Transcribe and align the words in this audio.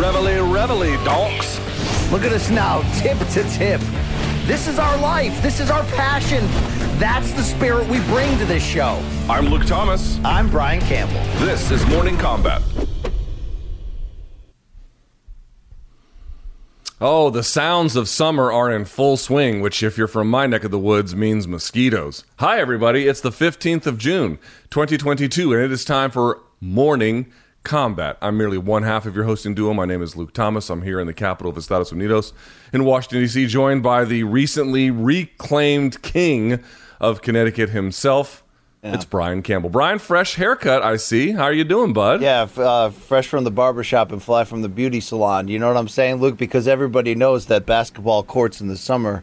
Reveille, 0.00 0.50
reveille, 0.50 1.04
donks. 1.04 1.58
Look 2.10 2.24
at 2.24 2.32
us 2.32 2.48
now, 2.48 2.80
tip 2.98 3.18
to 3.18 3.44
tip. 3.50 3.82
This 4.46 4.66
is 4.66 4.78
our 4.78 4.96
life. 4.96 5.42
This 5.42 5.60
is 5.60 5.70
our 5.70 5.82
passion. 5.88 6.42
That's 6.98 7.32
the 7.32 7.42
spirit 7.42 7.86
we 7.86 8.00
bring 8.04 8.38
to 8.38 8.46
this 8.46 8.64
show. 8.64 8.98
I'm 9.28 9.50
Luke 9.50 9.66
Thomas. 9.66 10.18
I'm 10.24 10.48
Brian 10.48 10.80
Campbell. 10.80 11.20
This 11.44 11.70
is 11.70 11.86
Morning 11.88 12.16
Kombat. 12.16 12.62
Oh, 16.98 17.28
the 17.28 17.42
sounds 17.42 17.94
of 17.94 18.08
summer 18.08 18.50
are 18.50 18.72
in 18.72 18.86
full 18.86 19.18
swing, 19.18 19.60
which, 19.60 19.82
if 19.82 19.98
you're 19.98 20.08
from 20.08 20.30
my 20.30 20.46
neck 20.46 20.64
of 20.64 20.70
the 20.70 20.78
woods, 20.78 21.14
means 21.14 21.46
mosquitoes. 21.46 22.24
Hi, 22.38 22.58
everybody. 22.58 23.06
It's 23.06 23.20
the 23.20 23.28
15th 23.28 23.86
of 23.86 23.98
June, 23.98 24.38
2022, 24.70 25.52
and 25.52 25.62
it 25.62 25.70
is 25.70 25.84
time 25.84 26.10
for 26.10 26.40
Morning 26.62 27.30
Kombat. 27.64 28.16
I'm 28.22 28.36
merely 28.38 28.58
one 28.58 28.82
half 28.82 29.06
of 29.06 29.14
your 29.14 29.24
hosting 29.24 29.54
duo. 29.54 29.74
My 29.74 29.84
name 29.84 30.02
is 30.02 30.16
Luke 30.16 30.32
Thomas. 30.32 30.70
I'm 30.70 30.82
here 30.82 30.98
in 30.98 31.06
the 31.06 31.12
capital 31.12 31.50
of 31.50 31.58
Estados 31.58 31.92
Unidos 31.92 32.32
in 32.72 32.84
Washington, 32.84 33.20
D.C., 33.20 33.46
joined 33.46 33.82
by 33.82 34.04
the 34.04 34.24
recently 34.24 34.90
reclaimed 34.90 36.00
king 36.02 36.62
of 37.00 37.22
Connecticut 37.22 37.70
himself. 37.70 38.42
Yeah. 38.82 38.94
It's 38.94 39.04
Brian 39.04 39.42
Campbell. 39.42 39.68
Brian, 39.68 39.98
fresh 39.98 40.36
haircut, 40.36 40.82
I 40.82 40.96
see. 40.96 41.32
How 41.32 41.44
are 41.44 41.52
you 41.52 41.64
doing, 41.64 41.92
bud? 41.92 42.22
Yeah, 42.22 42.48
uh, 42.56 42.88
fresh 42.88 43.28
from 43.28 43.44
the 43.44 43.50
barbershop 43.50 44.10
and 44.10 44.22
fly 44.22 44.44
from 44.44 44.62
the 44.62 44.70
beauty 44.70 45.00
salon. 45.00 45.48
You 45.48 45.58
know 45.58 45.68
what 45.68 45.76
I'm 45.76 45.88
saying, 45.88 46.16
Luke? 46.16 46.38
Because 46.38 46.66
everybody 46.66 47.14
knows 47.14 47.46
that 47.46 47.66
basketball 47.66 48.22
courts 48.22 48.62
in 48.62 48.68
the 48.68 48.78
summer 48.78 49.22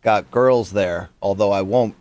got 0.00 0.30
girls 0.30 0.72
there, 0.72 1.10
although 1.20 1.52
I 1.52 1.60
won't 1.60 1.94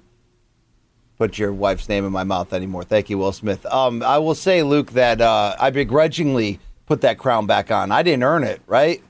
put 1.17 1.37
your 1.37 1.53
wife's 1.53 1.87
name 1.89 2.05
in 2.05 2.11
my 2.11 2.23
mouth 2.23 2.53
anymore. 2.53 2.83
Thank 2.83 3.09
you, 3.09 3.17
Will 3.17 3.31
Smith. 3.31 3.65
Um, 3.67 4.03
I 4.03 4.17
will 4.17 4.35
say, 4.35 4.63
Luke, 4.63 4.91
that 4.91 5.21
uh, 5.21 5.55
I 5.59 5.69
begrudgingly 5.69 6.59
put 6.85 7.01
that 7.01 7.17
crown 7.17 7.45
back 7.45 7.71
on. 7.71 7.91
I 7.91 8.03
didn't 8.03 8.23
earn 8.23 8.43
it, 8.43 8.61
right? 8.67 9.01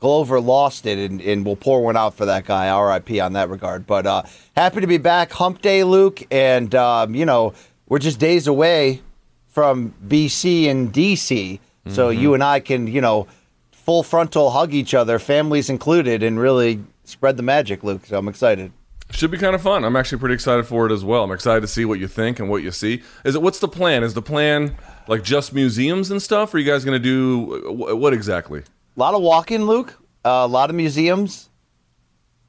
Glover 0.00 0.40
lost 0.40 0.84
it, 0.86 0.98
and, 0.98 1.20
and 1.20 1.46
we'll 1.46 1.56
pour 1.56 1.82
one 1.82 1.96
out 1.96 2.14
for 2.14 2.26
that 2.26 2.44
guy. 2.44 2.68
R.I.P. 2.68 3.20
on 3.20 3.32
that 3.32 3.48
regard. 3.48 3.86
But 3.86 4.06
uh, 4.06 4.22
happy 4.54 4.80
to 4.80 4.86
be 4.86 4.98
back. 4.98 5.32
Hump 5.32 5.62
day, 5.62 5.82
Luke, 5.82 6.22
and 6.30 6.74
um, 6.74 7.14
you 7.14 7.24
know 7.24 7.54
we're 7.88 7.98
just 7.98 8.18
days 8.18 8.46
away 8.46 9.00
from 9.48 9.94
BC 10.06 10.68
and 10.68 10.92
DC, 10.92 11.58
so 11.88 12.10
you 12.10 12.34
and 12.34 12.42
I 12.42 12.60
can 12.60 12.86
you 12.86 13.00
know 13.00 13.26
full 13.70 14.02
frontal 14.02 14.50
hug 14.50 14.74
each 14.74 14.92
other, 14.92 15.18
families 15.18 15.70
included, 15.70 16.22
and 16.22 16.38
really 16.38 16.82
spread 17.04 17.38
the 17.38 17.42
magic, 17.42 17.82
Luke. 17.82 18.04
So 18.04 18.18
I'm 18.18 18.28
excited. 18.28 18.72
Should 19.14 19.30
be 19.30 19.38
kind 19.38 19.54
of 19.54 19.62
fun. 19.62 19.84
I'm 19.84 19.94
actually 19.94 20.18
pretty 20.18 20.34
excited 20.34 20.66
for 20.66 20.86
it 20.86 20.92
as 20.92 21.04
well. 21.04 21.22
I'm 21.22 21.30
excited 21.30 21.60
to 21.60 21.68
see 21.68 21.84
what 21.84 22.00
you 22.00 22.08
think 22.08 22.40
and 22.40 22.50
what 22.50 22.62
you 22.64 22.72
see. 22.72 23.02
Is 23.24 23.36
it 23.36 23.42
what's 23.42 23.60
the 23.60 23.68
plan? 23.68 24.02
Is 24.02 24.12
the 24.14 24.22
plan 24.22 24.76
like 25.06 25.22
just 25.22 25.52
museums 25.54 26.10
and 26.10 26.20
stuff? 26.20 26.52
Or 26.52 26.56
are 26.56 26.60
you 26.60 26.66
guys 26.70 26.84
going 26.84 27.00
to 27.00 27.04
do 27.08 27.94
what 27.96 28.12
exactly? 28.12 28.60
A 28.60 29.00
lot 29.00 29.14
of 29.14 29.22
walking, 29.22 29.62
Luke. 29.66 29.94
Uh, 30.24 30.30
a 30.42 30.46
lot 30.48 30.68
of 30.68 30.74
museums. 30.76 31.48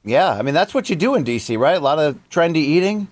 Yeah, 0.04 0.30
I 0.30 0.42
mean 0.42 0.54
that's 0.54 0.74
what 0.74 0.90
you 0.90 0.96
do 0.96 1.14
in 1.14 1.24
DC, 1.24 1.56
right? 1.58 1.76
A 1.76 1.80
lot 1.80 1.98
of 1.98 2.18
trendy 2.30 2.56
eating. 2.56 3.08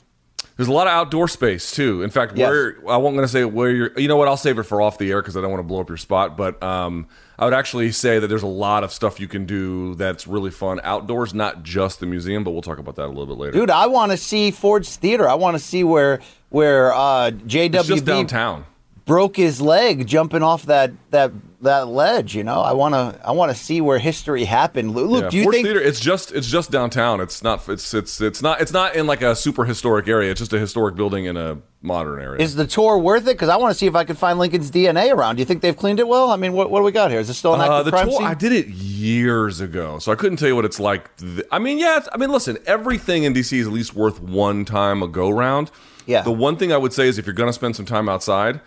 There's 0.56 0.69
a 0.69 0.72
lot 0.72 0.87
of 0.87 0.93
outdoor 0.93 1.26
space 1.28 1.70
too. 1.72 2.03
In 2.03 2.10
fact, 2.10 2.37
Yes. 2.37 2.48
where 2.48 2.76
I 2.88 2.97
won't 2.97 3.14
going 3.16 3.26
to 3.26 3.32
say 3.32 3.44
where 3.44 3.70
you're. 3.70 3.98
You 3.98 4.09
know 4.09 4.16
what? 4.16 4.26
I'll 4.28 4.37
save 4.37 4.59
it 4.59 4.64
for 4.64 4.81
off 4.81 4.98
the 4.98 5.10
air 5.10 5.20
because 5.22 5.37
I 5.37 5.41
don't 5.41 5.50
want 5.50 5.60
to 5.60 5.66
blow 5.66 5.81
up 5.81 5.88
your 5.88 5.97
spot. 5.98 6.37
But 6.37 6.62
um, 6.62 7.06
I 7.38 7.44
would 7.44 7.54
actually 7.54 7.90
say 7.92 8.18
that 8.18 8.28
there's 8.28 8.42
a 8.42 8.46
lot 8.46 8.84
of 8.84 8.92
stuff 8.92 9.18
you 9.18 9.28
can 9.28 9.44
do 9.46 9.94
that's 9.96 10.26
really 10.26 10.50
fun 10.50 10.80
outdoors, 10.84 11.34
not 11.34 11.62
just 11.62 12.00
the 12.00 12.06
museum. 12.06 12.44
But 12.44 12.52
we'll 12.52 12.62
talk 12.62 12.78
about 12.78 12.96
that 12.96 13.06
a 13.06 13.08
little 13.08 13.26
bit 13.26 13.38
later. 13.38 13.52
Dude, 13.52 13.70
I 13.70 13.86
want 13.86 14.12
to 14.12 14.16
see 14.16 14.50
Ford's 14.50 14.96
Theater. 14.96 15.28
I 15.28 15.34
want 15.34 15.56
to 15.56 15.62
see 15.62 15.84
where 15.84 16.20
where 16.50 16.92
uh, 16.92 17.30
JWB 17.32 18.04
downtown. 18.04 18.64
broke 19.04 19.36
his 19.36 19.60
leg 19.60 20.06
jumping 20.06 20.42
off 20.42 20.66
that 20.66 20.92
that 21.10 21.32
that 21.62 21.88
ledge. 21.88 22.34
You 22.34 22.44
know, 22.44 22.60
I 22.60 22.72
want 22.72 22.94
to 22.94 23.20
I 23.26 23.32
want 23.32 23.50
to 23.50 23.56
see 23.56 23.81
where 23.81 23.98
history 23.98 24.44
happened. 24.44 24.94
Lu- 24.94 25.06
Luke, 25.06 25.25
yeah, 25.25 25.31
do 25.31 25.37
you 25.37 25.42
Ford's 25.44 25.56
think? 25.56 25.66
Theater? 25.66 25.81
It's 25.81 26.00
just 26.00 26.32
it's 26.32 26.47
just 26.47 26.70
downtown. 26.70 27.20
It's 27.20 27.42
not 27.42 27.69
it's 27.69 27.92
it's 27.94 28.20
it's 28.20 28.42
not 28.42 28.60
it's 28.60 28.72
not 28.72 28.94
in 28.97 29.06
like 29.06 29.22
a 29.22 29.34
super 29.37 29.64
historic 29.64 30.09
area. 30.09 30.31
It's 30.31 30.41
just 30.41 30.53
a 30.53 30.59
historic 30.59 30.94
building 30.97 31.25
in 31.26 31.37
a 31.37 31.59
modern 31.82 32.20
area. 32.20 32.43
Is 32.43 32.54
the 32.56 32.66
tour 32.66 32.98
worth 32.98 33.22
it? 33.25 33.34
Because 33.34 33.48
I 33.50 33.56
want 33.56 33.72
to 33.72 33.78
see 33.78 33.87
if 33.87 33.94
I 33.94 34.04
can 34.04 34.16
find 34.16 34.38
Lincoln's 34.38 34.70
DNA 34.70 35.12
around. 35.14 35.37
Do 35.37 35.41
you 35.41 35.47
think 35.47 35.60
they've 35.60 35.76
cleaned 35.76 36.00
it 36.00 36.09
well? 36.09 36.31
I 36.31 36.37
mean, 36.37 36.54
what, 36.54 36.70
what 36.70 36.81
do 36.81 36.84
we 36.84 36.93
got 36.93 37.10
here? 37.10 37.20
Is 37.20 37.28
this 37.28 37.37
still 37.38 37.54
an 37.54 37.60
active 37.60 37.75
Uh, 37.75 37.82
the 37.82 37.91
crime 37.91 38.09
tour, 38.09 38.19
scene? 38.19 38.26
I 38.26 38.34
did 38.34 38.53
it 38.53 38.69
years 38.69 39.60
ago, 39.60 39.98
so 39.98 40.10
I 40.10 40.14
couldn't 40.14 40.38
tell 40.38 40.48
you 40.48 40.56
what 40.56 40.64
it's 40.64 40.81
like. 40.81 41.14
th- 41.19 41.43
I 41.53 41.59
mean, 41.59 41.78
yeah, 41.78 41.97
it's- 41.97 42.09
I 42.12 42.16
mean, 42.16 42.31
listen, 42.31 42.56
everything 42.66 43.25
in 43.25 43.34
DC 43.34 43.59
is 43.59 43.66
at 43.66 43.72
least 43.72 43.94
worth 43.94 44.20
one 44.20 44.64
time 44.64 45.03
a 45.03 45.09
go 45.09 45.28
round. 45.31 45.70
Yeah. 46.06 46.22
The 46.22 46.32
one 46.32 46.56
thing 46.56 46.72
I 46.72 46.76
would 46.78 46.93
say 46.93 47.06
is 47.09 47.19
if 47.19 47.26
you're 47.26 47.34
going 47.34 47.48
to 47.48 47.53
spend 47.54 47.76
some 47.76 47.84
time 47.87 48.09
outside, 48.09 48.60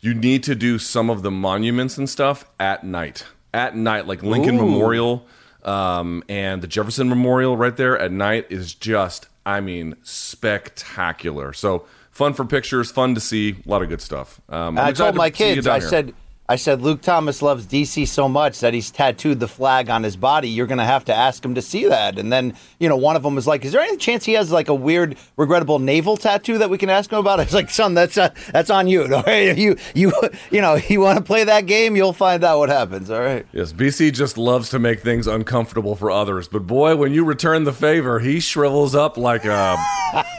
you 0.00 0.14
need 0.14 0.42
to 0.44 0.54
do 0.54 0.78
some 0.78 1.10
of 1.10 1.22
the 1.22 1.30
monuments 1.30 1.98
and 1.98 2.08
stuff 2.08 2.44
at 2.58 2.84
night. 2.84 3.24
At 3.52 3.76
night, 3.76 4.06
like 4.06 4.22
Lincoln 4.22 4.56
Ooh. 4.56 4.66
Memorial 4.66 5.26
um, 5.64 6.22
and 6.28 6.62
the 6.62 6.66
Jefferson 6.66 7.08
Memorial 7.08 7.56
right 7.56 7.76
there 7.76 7.98
at 7.98 8.12
night 8.12 8.46
is 8.50 8.74
just, 8.74 9.26
I 9.44 9.60
mean, 9.60 9.96
spectacular. 10.02 11.52
So 11.52 11.86
fun 12.10 12.34
for 12.34 12.44
pictures, 12.44 12.90
fun 12.90 13.14
to 13.14 13.20
see, 13.20 13.56
a 13.64 13.68
lot 13.68 13.82
of 13.82 13.88
good 13.88 14.00
stuff. 14.00 14.40
Um, 14.48 14.78
I 14.78 14.92
told 14.92 15.14
my 15.14 15.30
to 15.30 15.36
kids, 15.36 15.66
down 15.66 15.76
I 15.76 15.78
said, 15.80 16.14
I 16.50 16.56
said, 16.56 16.80
Luke 16.80 17.02
Thomas 17.02 17.42
loves 17.42 17.66
DC 17.66 18.08
so 18.08 18.26
much 18.26 18.60
that 18.60 18.72
he's 18.72 18.90
tattooed 18.90 19.38
the 19.38 19.46
flag 19.46 19.90
on 19.90 20.02
his 20.02 20.16
body. 20.16 20.48
You're 20.48 20.66
going 20.66 20.78
to 20.78 20.84
have 20.84 21.04
to 21.04 21.14
ask 21.14 21.44
him 21.44 21.54
to 21.56 21.60
see 21.60 21.86
that. 21.88 22.18
And 22.18 22.32
then, 22.32 22.54
you 22.78 22.88
know, 22.88 22.96
one 22.96 23.16
of 23.16 23.22
them 23.22 23.34
was 23.34 23.46
like, 23.46 23.66
"Is 23.66 23.72
there 23.72 23.82
any 23.82 23.98
chance 23.98 24.24
he 24.24 24.32
has 24.32 24.50
like 24.50 24.68
a 24.68 24.74
weird, 24.74 25.18
regrettable 25.36 25.78
navel 25.78 26.16
tattoo 26.16 26.56
that 26.56 26.70
we 26.70 26.78
can 26.78 26.88
ask 26.88 27.12
him 27.12 27.18
about?" 27.18 27.38
I 27.40 27.44
was 27.44 27.52
like, 27.52 27.68
"Son, 27.68 27.92
that's 27.92 28.16
uh, 28.16 28.30
that's 28.50 28.70
on 28.70 28.88
you. 28.88 29.02
All 29.14 29.22
right, 29.24 29.58
you 29.58 29.76
you 29.94 30.10
you 30.50 30.62
know, 30.62 30.76
you 30.76 31.00
want 31.00 31.18
to 31.18 31.24
play 31.24 31.44
that 31.44 31.66
game, 31.66 31.96
you'll 31.96 32.14
find 32.14 32.42
out 32.42 32.58
what 32.60 32.70
happens. 32.70 33.10
All 33.10 33.20
right." 33.20 33.46
Yes, 33.52 33.74
BC 33.74 34.14
just 34.14 34.38
loves 34.38 34.70
to 34.70 34.78
make 34.78 35.00
things 35.00 35.26
uncomfortable 35.26 35.96
for 35.96 36.10
others. 36.10 36.48
But 36.48 36.66
boy, 36.66 36.96
when 36.96 37.12
you 37.12 37.26
return 37.26 37.64
the 37.64 37.74
favor, 37.74 38.20
he 38.20 38.40
shrivels 38.40 38.94
up 38.94 39.18
like 39.18 39.44
a 39.44 39.76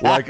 like 0.02 0.28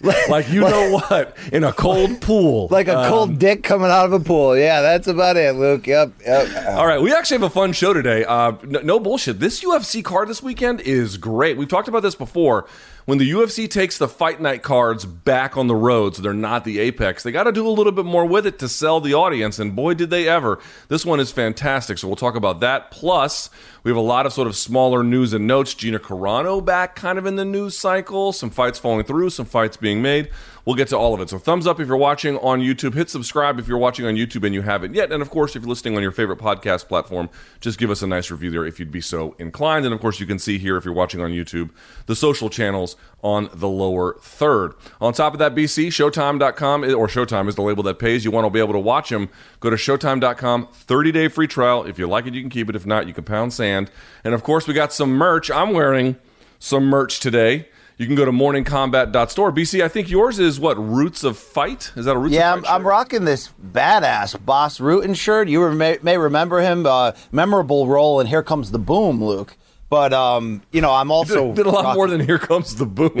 like 0.28 0.48
you 0.48 0.60
know 0.60 0.90
what 0.92 1.36
in 1.52 1.64
a 1.64 1.72
cold 1.72 2.20
pool. 2.20 2.68
Like 2.70 2.88
a 2.88 3.06
cold 3.08 3.38
dick 3.38 3.62
coming 3.62 3.90
out 3.90 4.06
of 4.06 4.12
a 4.12 4.20
pool. 4.20 4.56
Yeah, 4.56 4.80
that's 4.82 5.06
about 5.06 5.36
it, 5.36 5.54
Luke. 5.54 5.86
Yep. 5.86 6.12
yep. 6.24 6.66
All 6.76 6.86
right, 6.86 7.00
we 7.00 7.14
actually 7.14 7.36
have 7.36 7.44
a 7.44 7.50
fun 7.50 7.72
show 7.72 7.92
today. 7.92 8.24
Uh, 8.24 8.52
no, 8.64 8.80
no 8.80 9.00
bullshit. 9.00 9.40
This 9.40 9.62
UFC 9.62 10.04
card 10.04 10.28
this 10.28 10.42
weekend 10.42 10.80
is 10.80 11.16
great. 11.16 11.56
We've 11.56 11.68
talked 11.68 11.88
about 11.88 12.02
this 12.02 12.14
before. 12.14 12.66
When 13.06 13.18
the 13.18 13.30
UFC 13.30 13.70
takes 13.70 13.98
the 13.98 14.08
fight 14.08 14.40
night 14.40 14.64
cards 14.64 15.04
back 15.04 15.56
on 15.56 15.68
the 15.68 15.76
road, 15.76 16.16
so 16.16 16.22
they're 16.22 16.34
not 16.34 16.64
the 16.64 16.80
apex, 16.80 17.22
they 17.22 17.30
got 17.30 17.44
to 17.44 17.52
do 17.52 17.64
a 17.64 17.70
little 17.70 17.92
bit 17.92 18.04
more 18.04 18.26
with 18.26 18.48
it 18.48 18.58
to 18.58 18.68
sell 18.68 19.00
the 19.00 19.14
audience. 19.14 19.60
And 19.60 19.76
boy, 19.76 19.94
did 19.94 20.10
they 20.10 20.26
ever! 20.26 20.58
This 20.88 21.06
one 21.06 21.20
is 21.20 21.30
fantastic. 21.30 21.98
So 21.98 22.08
we'll 22.08 22.16
talk 22.16 22.34
about 22.34 22.58
that. 22.60 22.90
Plus, 22.90 23.48
we 23.84 23.92
have 23.92 23.96
a 23.96 24.00
lot 24.00 24.26
of 24.26 24.32
sort 24.32 24.48
of 24.48 24.56
smaller 24.56 25.04
news 25.04 25.32
and 25.32 25.46
notes. 25.46 25.72
Gina 25.72 26.00
Carano 26.00 26.64
back, 26.64 26.96
kind 26.96 27.16
of 27.16 27.26
in 27.26 27.36
the 27.36 27.44
news 27.44 27.78
cycle. 27.78 28.32
Some 28.32 28.50
fights 28.50 28.80
falling 28.80 29.04
through, 29.04 29.30
some 29.30 29.46
fights 29.46 29.76
being 29.76 30.02
made. 30.02 30.28
We'll 30.66 30.74
get 30.74 30.88
to 30.88 30.98
all 30.98 31.14
of 31.14 31.20
it. 31.20 31.30
So 31.30 31.38
thumbs 31.38 31.64
up 31.64 31.78
if 31.78 31.86
you're 31.86 31.96
watching 31.96 32.38
on 32.38 32.60
YouTube. 32.60 32.94
Hit 32.94 33.08
subscribe 33.08 33.60
if 33.60 33.68
you're 33.68 33.78
watching 33.78 34.04
on 34.04 34.14
YouTube 34.14 34.44
and 34.44 34.52
you 34.52 34.62
haven't 34.62 34.94
yet. 34.94 35.12
And 35.12 35.22
of 35.22 35.30
course, 35.30 35.54
if 35.54 35.62
you're 35.62 35.68
listening 35.68 35.96
on 35.96 36.02
your 36.02 36.10
favorite 36.10 36.40
podcast 36.40 36.88
platform, 36.88 37.30
just 37.60 37.78
give 37.78 37.88
us 37.88 38.02
a 38.02 38.06
nice 38.08 38.32
review 38.32 38.50
there 38.50 38.66
if 38.66 38.80
you'd 38.80 38.90
be 38.90 39.00
so 39.00 39.36
inclined. 39.38 39.84
And 39.84 39.94
of 39.94 40.00
course, 40.00 40.18
you 40.18 40.26
can 40.26 40.40
see 40.40 40.58
here 40.58 40.76
if 40.76 40.84
you're 40.84 40.92
watching 40.92 41.20
on 41.20 41.30
YouTube 41.30 41.70
the 42.06 42.16
social 42.16 42.50
channels 42.50 42.96
on 43.22 43.48
the 43.54 43.68
lower 43.68 44.16
third. 44.20 44.74
On 45.00 45.12
top 45.12 45.34
of 45.34 45.38
that, 45.38 45.54
BC, 45.54 45.86
Showtime.com, 45.86 46.82
or 46.82 47.06
Showtime 47.06 47.48
is 47.48 47.54
the 47.54 47.62
label 47.62 47.84
that 47.84 48.00
pays. 48.00 48.24
You 48.24 48.32
want 48.32 48.44
to 48.44 48.50
be 48.50 48.58
able 48.58 48.72
to 48.72 48.80
watch 48.80 49.10
them, 49.10 49.28
go 49.60 49.70
to 49.70 49.76
Showtime.com, 49.76 50.66
30 50.72 51.12
day 51.12 51.28
free 51.28 51.46
trial. 51.46 51.84
If 51.84 51.96
you 51.96 52.08
like 52.08 52.26
it, 52.26 52.34
you 52.34 52.40
can 52.40 52.50
keep 52.50 52.68
it. 52.68 52.74
If 52.74 52.84
not, 52.84 53.06
you 53.06 53.14
can 53.14 53.22
pound 53.22 53.52
sand. 53.52 53.88
And 54.24 54.34
of 54.34 54.42
course, 54.42 54.66
we 54.66 54.74
got 54.74 54.92
some 54.92 55.12
merch. 55.12 55.48
I'm 55.48 55.72
wearing 55.72 56.16
some 56.58 56.86
merch 56.86 57.20
today. 57.20 57.68
You 57.98 58.06
can 58.06 58.14
go 58.14 58.26
to 58.26 58.32
morningkombat.store. 58.32 59.52
BC, 59.52 59.82
I 59.82 59.88
think 59.88 60.10
yours 60.10 60.38
is 60.38 60.60
what? 60.60 60.76
Roots 60.76 61.24
of 61.24 61.38
Fight? 61.38 61.92
Is 61.96 62.04
that 62.04 62.14
a 62.14 62.18
Roots 62.18 62.34
Yeah, 62.34 62.52
I'm, 62.52 62.64
I'm 62.66 62.86
rocking 62.86 63.24
this 63.24 63.48
badass 63.72 64.44
Bas 64.44 64.78
Rutten 64.78 65.16
shirt. 65.16 65.48
You 65.48 65.70
may, 65.70 65.98
may 66.02 66.18
remember 66.18 66.60
him, 66.60 66.84
uh, 66.84 67.12
memorable 67.32 67.86
role 67.86 68.20
in 68.20 68.26
Here 68.26 68.42
Comes 68.42 68.70
the 68.70 68.78
Boom, 68.78 69.24
Luke. 69.24 69.56
But 69.88 70.12
um, 70.12 70.62
you 70.72 70.80
know, 70.80 70.92
I'm 70.92 71.10
also 71.10 71.46
did, 71.48 71.56
did 71.56 71.66
a 71.66 71.70
lot 71.70 71.84
rocking- 71.84 71.96
more 71.96 72.08
than 72.08 72.20
Here 72.20 72.38
Comes 72.38 72.74
the 72.74 72.84
Boom. 72.86 73.12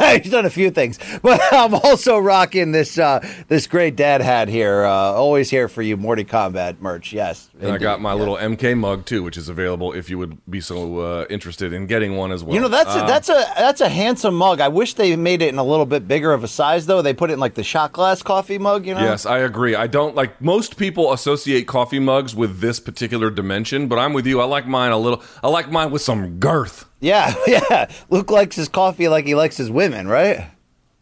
He's 0.22 0.30
done 0.30 0.46
a 0.46 0.50
few 0.50 0.70
things, 0.70 0.98
but 1.22 1.40
I'm 1.52 1.74
also 1.74 2.18
rocking 2.18 2.72
this 2.72 2.98
uh, 2.98 3.20
this 3.48 3.66
great 3.66 3.96
dad 3.96 4.20
hat 4.20 4.48
here. 4.48 4.84
Uh, 4.84 4.90
always 4.90 5.50
here 5.50 5.68
for 5.68 5.82
you, 5.82 5.96
Morty 5.96 6.24
Combat 6.24 6.80
merch. 6.80 7.12
Yes, 7.12 7.50
And 7.60 7.70
I 7.70 7.78
got 7.78 8.00
my 8.00 8.12
yeah. 8.12 8.18
little 8.18 8.36
MK 8.36 8.78
mug 8.78 9.04
too, 9.04 9.22
which 9.22 9.36
is 9.36 9.48
available 9.48 9.92
if 9.92 10.08
you 10.08 10.18
would 10.18 10.38
be 10.50 10.60
so 10.60 10.98
uh, 11.00 11.26
interested 11.28 11.72
in 11.72 11.86
getting 11.86 12.16
one 12.16 12.32
as 12.32 12.42
well. 12.42 12.54
You 12.54 12.60
know 12.60 12.68
that's 12.68 12.94
a, 12.94 13.00
that's 13.00 13.28
a 13.28 13.44
that's 13.56 13.80
a 13.80 13.88
handsome 13.88 14.34
mug. 14.34 14.60
I 14.60 14.68
wish 14.68 14.94
they 14.94 15.14
made 15.16 15.42
it 15.42 15.48
in 15.48 15.58
a 15.58 15.64
little 15.64 15.86
bit 15.86 16.08
bigger 16.08 16.32
of 16.32 16.44
a 16.44 16.48
size 16.48 16.86
though. 16.86 17.02
They 17.02 17.14
put 17.14 17.30
it 17.30 17.34
in 17.34 17.40
like 17.40 17.54
the 17.54 17.64
shot 17.64 17.92
glass 17.92 18.22
coffee 18.22 18.58
mug. 18.58 18.86
You 18.86 18.94
know. 18.94 19.00
Yes, 19.00 19.26
I 19.26 19.38
agree. 19.38 19.74
I 19.74 19.86
don't 19.86 20.14
like 20.14 20.40
most 20.40 20.76
people 20.76 21.12
associate 21.12 21.66
coffee 21.66 22.00
mugs 22.00 22.34
with 22.34 22.60
this 22.60 22.80
particular 22.80 23.30
dimension, 23.30 23.88
but 23.88 23.98
I'm 23.98 24.12
with 24.12 24.26
you. 24.26 24.40
I 24.40 24.44
like 24.44 24.66
mine 24.66 24.92
a 24.92 24.98
little. 24.98 25.22
I 25.42 25.48
like 25.48 25.70
mine 25.70 25.90
with 25.90 26.02
some 26.02 26.38
girth. 26.38 26.86
Yeah, 27.00 27.34
yeah. 27.46 27.90
Luke 28.10 28.30
likes 28.30 28.56
his 28.56 28.68
coffee 28.68 29.08
like 29.08 29.26
he 29.26 29.34
likes 29.34 29.56
his 29.56 29.70
women, 29.70 30.06
right? 30.06 30.50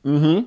Mm-hmm. 0.04 0.46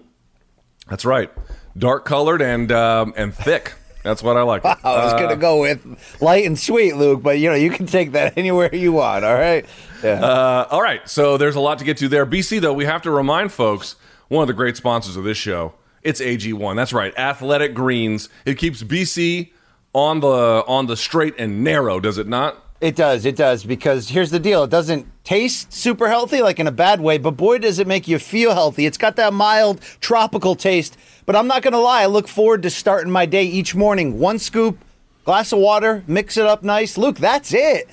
That's 0.89 1.05
right. 1.05 1.31
Dark 1.77 2.05
colored 2.05 2.41
and 2.41 2.71
um, 2.71 3.13
and 3.15 3.33
thick. 3.33 3.73
That's 4.03 4.23
what 4.23 4.35
I 4.35 4.41
like. 4.41 4.65
I 4.65 4.75
was 4.83 5.13
gonna 5.13 5.35
go 5.35 5.61
with 5.61 5.85
light 6.21 6.45
and 6.45 6.57
sweet, 6.57 6.95
Luke, 6.95 7.21
but 7.21 7.39
you 7.39 7.49
know 7.49 7.55
you 7.55 7.69
can 7.69 7.85
take 7.85 8.13
that 8.13 8.37
anywhere 8.37 8.73
you 8.73 8.93
want. 8.93 9.23
All 9.25 9.33
right. 9.33 9.65
Yeah. 10.03 10.23
Uh, 10.23 10.67
all 10.71 10.81
right, 10.81 11.07
so 11.07 11.37
there's 11.37 11.55
a 11.55 11.59
lot 11.59 11.77
to 11.79 11.85
get 11.85 11.97
to 11.97 12.07
there. 12.07 12.25
BC, 12.25 12.59
though, 12.59 12.73
we 12.73 12.85
have 12.85 13.03
to 13.03 13.11
remind 13.11 13.51
folks 13.51 13.95
one 14.29 14.41
of 14.41 14.47
the 14.47 14.53
great 14.53 14.75
sponsors 14.75 15.15
of 15.15 15.23
this 15.23 15.37
show. 15.37 15.75
It's 16.01 16.19
AG1. 16.19 16.75
That's 16.75 16.91
right, 16.91 17.15
Athletic 17.17 17.75
Greens. 17.75 18.27
It 18.43 18.57
keeps 18.57 18.81
BC 18.81 19.51
on 19.93 20.21
the 20.21 20.63
on 20.67 20.87
the 20.87 20.97
straight 20.97 21.35
and 21.37 21.63
narrow, 21.63 21.99
does 21.99 22.17
it 22.17 22.27
not? 22.27 22.65
It 22.81 22.95
does, 22.95 23.27
it 23.27 23.35
does, 23.35 23.63
because 23.63 24.09
here's 24.09 24.31
the 24.31 24.39
deal. 24.39 24.63
It 24.63 24.71
doesn't 24.71 25.05
taste 25.23 25.71
super 25.71 26.09
healthy, 26.09 26.41
like 26.41 26.59
in 26.59 26.65
a 26.65 26.71
bad 26.71 26.99
way, 26.99 27.19
but 27.19 27.37
boy, 27.37 27.59
does 27.59 27.77
it 27.77 27.85
make 27.85 28.07
you 28.07 28.17
feel 28.17 28.55
healthy. 28.55 28.87
It's 28.87 28.97
got 28.97 29.17
that 29.17 29.33
mild 29.33 29.81
tropical 29.99 30.55
taste. 30.55 30.97
But 31.27 31.35
I'm 31.35 31.45
not 31.45 31.61
going 31.61 31.73
to 31.73 31.79
lie, 31.79 32.01
I 32.01 32.05
look 32.07 32.27
forward 32.27 32.63
to 32.63 32.71
starting 32.71 33.11
my 33.11 33.27
day 33.27 33.43
each 33.43 33.75
morning. 33.75 34.17
One 34.17 34.39
scoop, 34.39 34.83
glass 35.25 35.53
of 35.53 35.59
water, 35.59 36.03
mix 36.07 36.37
it 36.37 36.47
up 36.47 36.63
nice. 36.63 36.97
Luke, 36.97 37.17
that's 37.17 37.53
it. 37.53 37.87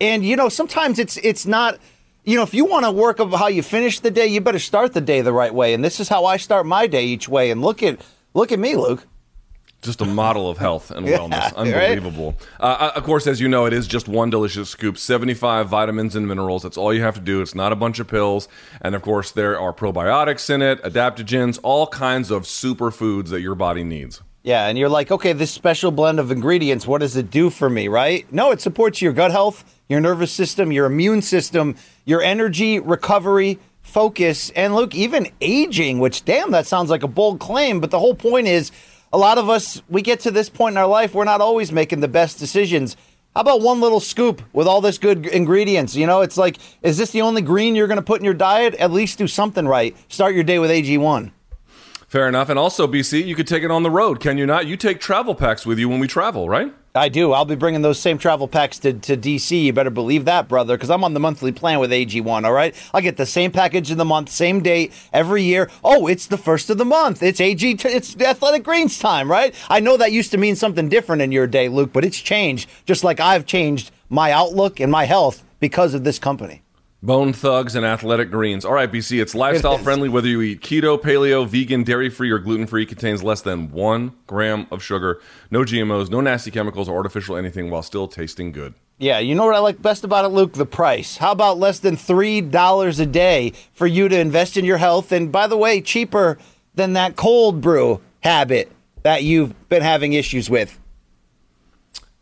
And, 0.00 0.24
you 0.24 0.34
know, 0.34 0.48
sometimes 0.48 0.98
it's 0.98 1.16
it's 1.18 1.46
not. 1.46 1.78
You 2.24 2.36
know, 2.36 2.44
if 2.44 2.54
you 2.54 2.64
want 2.64 2.84
to 2.84 2.92
work 2.92 3.18
of 3.18 3.32
how 3.32 3.48
you 3.48 3.62
finish 3.62 3.98
the 3.98 4.10
day, 4.10 4.26
you 4.26 4.40
better 4.40 4.60
start 4.60 4.92
the 4.92 5.00
day 5.00 5.22
the 5.22 5.32
right 5.32 5.52
way. 5.52 5.74
And 5.74 5.84
this 5.84 5.98
is 5.98 6.08
how 6.08 6.24
I 6.24 6.36
start 6.36 6.66
my 6.66 6.86
day 6.86 7.04
each 7.04 7.28
way. 7.28 7.50
And 7.50 7.62
look 7.62 7.82
at 7.82 8.00
look 8.34 8.52
at 8.52 8.58
me, 8.58 8.76
Luke. 8.76 9.06
Just 9.82 10.00
a 10.00 10.04
model 10.04 10.48
of 10.48 10.58
health 10.58 10.90
and 10.92 11.06
Yeah, 11.08 11.18
wellness. 11.18 11.54
right? 11.56 11.56
Unbelievable. 11.56 12.36
Uh, 12.60 12.92
of 12.94 13.02
course, 13.02 13.26
as 13.26 13.40
you 13.40 13.48
know, 13.48 13.66
it 13.66 13.72
is 13.72 13.86
just 13.88 14.06
one 14.08 14.30
delicious 14.30 14.70
scoop 14.70 14.96
75 14.96 15.68
vitamins 15.68 16.14
and 16.16 16.26
minerals. 16.28 16.62
That's 16.62 16.76
all 16.78 16.94
you 16.94 17.02
have 17.02 17.16
to 17.16 17.20
do. 17.20 17.42
It's 17.42 17.54
not 17.54 17.72
a 17.72 17.76
bunch 17.76 17.98
of 17.98 18.06
pills. 18.06 18.46
And 18.80 18.94
of 18.94 19.02
course, 19.02 19.32
there 19.32 19.58
are 19.58 19.72
probiotics 19.72 20.48
in 20.50 20.62
it, 20.62 20.80
adaptogens, 20.84 21.58
all 21.64 21.88
kinds 21.88 22.30
of 22.30 22.44
superfoods 22.44 23.28
that 23.30 23.40
your 23.40 23.56
body 23.56 23.82
needs. 23.82 24.22
Yeah, 24.44 24.66
and 24.66 24.76
you're 24.78 24.88
like, 24.88 25.10
okay, 25.12 25.32
this 25.32 25.50
special 25.52 25.90
blend 25.92 26.18
of 26.18 26.30
ingredients, 26.32 26.86
what 26.86 27.00
does 27.00 27.16
it 27.16 27.30
do 27.30 27.48
for 27.50 27.70
me, 27.70 27.86
right? 27.88 28.30
No, 28.32 28.50
it 28.50 28.60
supports 28.60 29.00
your 29.02 29.12
gut 29.12 29.30
health, 29.30 29.64
your 29.88 30.00
nervous 30.00 30.32
system, 30.32 30.72
your 30.72 30.86
immune 30.86 31.22
system, 31.22 31.76
your 32.04 32.22
energy, 32.22 32.80
recovery, 32.80 33.60
focus, 33.82 34.50
and 34.50 34.74
look, 34.74 34.94
even 34.94 35.28
aging, 35.40 35.98
which, 36.00 36.24
damn, 36.24 36.50
that 36.52 36.66
sounds 36.66 36.90
like 36.90 37.02
a 37.04 37.08
bold 37.08 37.38
claim, 37.40 37.78
but 37.80 37.90
the 37.92 37.98
whole 38.00 38.14
point 38.14 38.48
is 38.48 38.72
a 39.12 39.18
lot 39.18 39.38
of 39.38 39.48
us, 39.48 39.82
we 39.88 40.02
get 40.02 40.20
to 40.20 40.30
this 40.30 40.48
point 40.48 40.74
in 40.74 40.78
our 40.78 40.86
life, 40.86 41.14
we're 41.14 41.24
not 41.24 41.40
always 41.40 41.70
making 41.70 42.00
the 42.00 42.08
best 42.08 42.38
decisions. 42.38 42.96
How 43.34 43.42
about 43.42 43.60
one 43.60 43.80
little 43.80 44.00
scoop 44.00 44.42
with 44.52 44.66
all 44.66 44.80
this 44.80 44.98
good 44.98 45.26
ingredients? 45.26 45.96
You 45.96 46.06
know, 46.06 46.20
it's 46.20 46.36
like, 46.36 46.58
is 46.82 46.98
this 46.98 47.10
the 47.10 47.22
only 47.22 47.42
green 47.42 47.74
you're 47.74 47.86
going 47.86 47.96
to 47.96 48.02
put 48.02 48.20
in 48.20 48.24
your 48.24 48.34
diet? 48.34 48.74
At 48.74 48.90
least 48.90 49.18
do 49.18 49.26
something 49.26 49.66
right. 49.66 49.96
Start 50.08 50.34
your 50.34 50.44
day 50.44 50.58
with 50.58 50.70
AG1. 50.70 51.32
Fair 52.08 52.28
enough. 52.28 52.50
And 52.50 52.58
also, 52.58 52.86
BC, 52.86 53.24
you 53.26 53.34
could 53.34 53.46
take 53.46 53.62
it 53.62 53.70
on 53.70 53.82
the 53.82 53.90
road, 53.90 54.20
can 54.20 54.36
you 54.36 54.44
not? 54.44 54.66
You 54.66 54.76
take 54.76 55.00
travel 55.00 55.34
packs 55.34 55.64
with 55.64 55.78
you 55.78 55.88
when 55.88 55.98
we 55.98 56.08
travel, 56.08 56.48
right? 56.48 56.74
I 56.94 57.08
do. 57.08 57.32
I'll 57.32 57.46
be 57.46 57.54
bringing 57.54 57.80
those 57.80 57.98
same 57.98 58.18
travel 58.18 58.46
packs 58.46 58.78
to, 58.80 58.92
to 58.92 59.16
DC. 59.16 59.64
You 59.64 59.72
better 59.72 59.88
believe 59.88 60.26
that, 60.26 60.46
brother, 60.46 60.76
because 60.76 60.90
I'm 60.90 61.04
on 61.04 61.14
the 61.14 61.20
monthly 61.20 61.50
plan 61.50 61.78
with 61.78 61.90
AG1, 61.90 62.44
all 62.44 62.52
right? 62.52 62.74
I 62.92 63.00
get 63.00 63.16
the 63.16 63.24
same 63.24 63.50
package 63.50 63.90
in 63.90 63.96
the 63.96 64.04
month, 64.04 64.28
same 64.28 64.62
date 64.62 64.92
every 65.10 65.42
year. 65.42 65.70
Oh, 65.82 66.06
it's 66.06 66.26
the 66.26 66.36
first 66.36 66.68
of 66.68 66.76
the 66.76 66.84
month. 66.84 67.22
It's 67.22 67.40
AG, 67.40 67.76
t- 67.76 67.88
it's 67.88 68.14
Athletic 68.20 68.62
Greens 68.62 68.98
time, 68.98 69.30
right? 69.30 69.54
I 69.70 69.80
know 69.80 69.96
that 69.96 70.12
used 70.12 70.32
to 70.32 70.38
mean 70.38 70.54
something 70.54 70.90
different 70.90 71.22
in 71.22 71.32
your 71.32 71.46
day, 71.46 71.70
Luke, 71.70 71.94
but 71.94 72.04
it's 72.04 72.20
changed, 72.20 72.68
just 72.84 73.04
like 73.04 73.20
I've 73.20 73.46
changed 73.46 73.90
my 74.10 74.30
outlook 74.30 74.78
and 74.78 74.92
my 74.92 75.06
health 75.06 75.42
because 75.60 75.94
of 75.94 76.04
this 76.04 76.18
company. 76.18 76.60
Bone 77.04 77.32
thugs 77.32 77.74
and 77.74 77.84
athletic 77.84 78.30
greens. 78.30 78.64
All 78.64 78.74
right, 78.74 78.90
BC, 78.90 79.20
it's 79.20 79.34
lifestyle 79.34 79.74
It 79.74 79.80
friendly 79.80 80.08
whether 80.08 80.28
you 80.28 80.40
eat 80.40 80.60
keto, 80.60 80.96
paleo, 80.96 81.44
vegan, 81.44 81.82
dairy 81.82 82.08
free, 82.08 82.30
or 82.30 82.38
gluten 82.38 82.64
free. 82.68 82.86
Contains 82.86 83.24
less 83.24 83.40
than 83.40 83.72
one 83.72 84.14
gram 84.28 84.68
of 84.70 84.84
sugar, 84.84 85.20
no 85.50 85.62
GMOs, 85.62 86.10
no 86.10 86.20
nasty 86.20 86.52
chemicals 86.52 86.88
or 86.88 86.96
artificial 86.96 87.36
anything 87.36 87.70
while 87.70 87.82
still 87.82 88.06
tasting 88.06 88.52
good. 88.52 88.74
Yeah, 88.98 89.18
you 89.18 89.34
know 89.34 89.44
what 89.44 89.56
I 89.56 89.58
like 89.58 89.82
best 89.82 90.04
about 90.04 90.24
it, 90.24 90.28
Luke? 90.28 90.52
The 90.52 90.64
price. 90.64 91.16
How 91.16 91.32
about 91.32 91.58
less 91.58 91.80
than 91.80 91.96
$3 91.96 93.00
a 93.00 93.06
day 93.06 93.52
for 93.72 93.88
you 93.88 94.08
to 94.08 94.16
invest 94.16 94.56
in 94.56 94.64
your 94.64 94.76
health? 94.76 95.10
And 95.10 95.32
by 95.32 95.48
the 95.48 95.56
way, 95.56 95.80
cheaper 95.80 96.38
than 96.76 96.92
that 96.92 97.16
cold 97.16 97.60
brew 97.60 98.00
habit 98.20 98.70
that 99.02 99.24
you've 99.24 99.68
been 99.68 99.82
having 99.82 100.12
issues 100.12 100.48
with. 100.48 100.78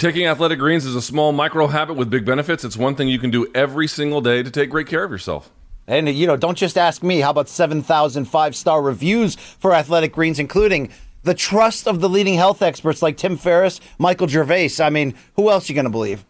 Taking 0.00 0.26
athletic 0.26 0.58
greens 0.58 0.86
is 0.86 0.96
a 0.96 1.02
small 1.02 1.30
micro 1.30 1.66
habit 1.66 1.92
with 1.92 2.08
big 2.08 2.24
benefits. 2.24 2.64
It's 2.64 2.74
one 2.74 2.94
thing 2.94 3.08
you 3.08 3.18
can 3.18 3.30
do 3.30 3.46
every 3.54 3.86
single 3.86 4.22
day 4.22 4.42
to 4.42 4.50
take 4.50 4.70
great 4.70 4.86
care 4.86 5.04
of 5.04 5.10
yourself. 5.10 5.50
And, 5.86 6.08
you 6.08 6.26
know, 6.26 6.38
don't 6.38 6.56
just 6.56 6.78
ask 6.78 7.02
me. 7.02 7.20
How 7.20 7.28
about 7.28 7.50
7,000 7.50 8.24
five 8.24 8.56
star 8.56 8.80
reviews 8.80 9.34
for 9.34 9.74
Athletic 9.74 10.14
Greens, 10.14 10.38
including 10.38 10.90
the 11.24 11.34
trust 11.34 11.86
of 11.86 12.00
the 12.00 12.08
leading 12.08 12.32
health 12.32 12.62
experts 12.62 13.02
like 13.02 13.18
Tim 13.18 13.36
Ferriss, 13.36 13.78
Michael 13.98 14.26
Gervais? 14.26 14.70
I 14.80 14.88
mean, 14.88 15.12
who 15.34 15.50
else 15.50 15.68
are 15.68 15.72
you 15.72 15.74
going 15.74 15.84
to 15.84 15.90
believe? 15.90 16.24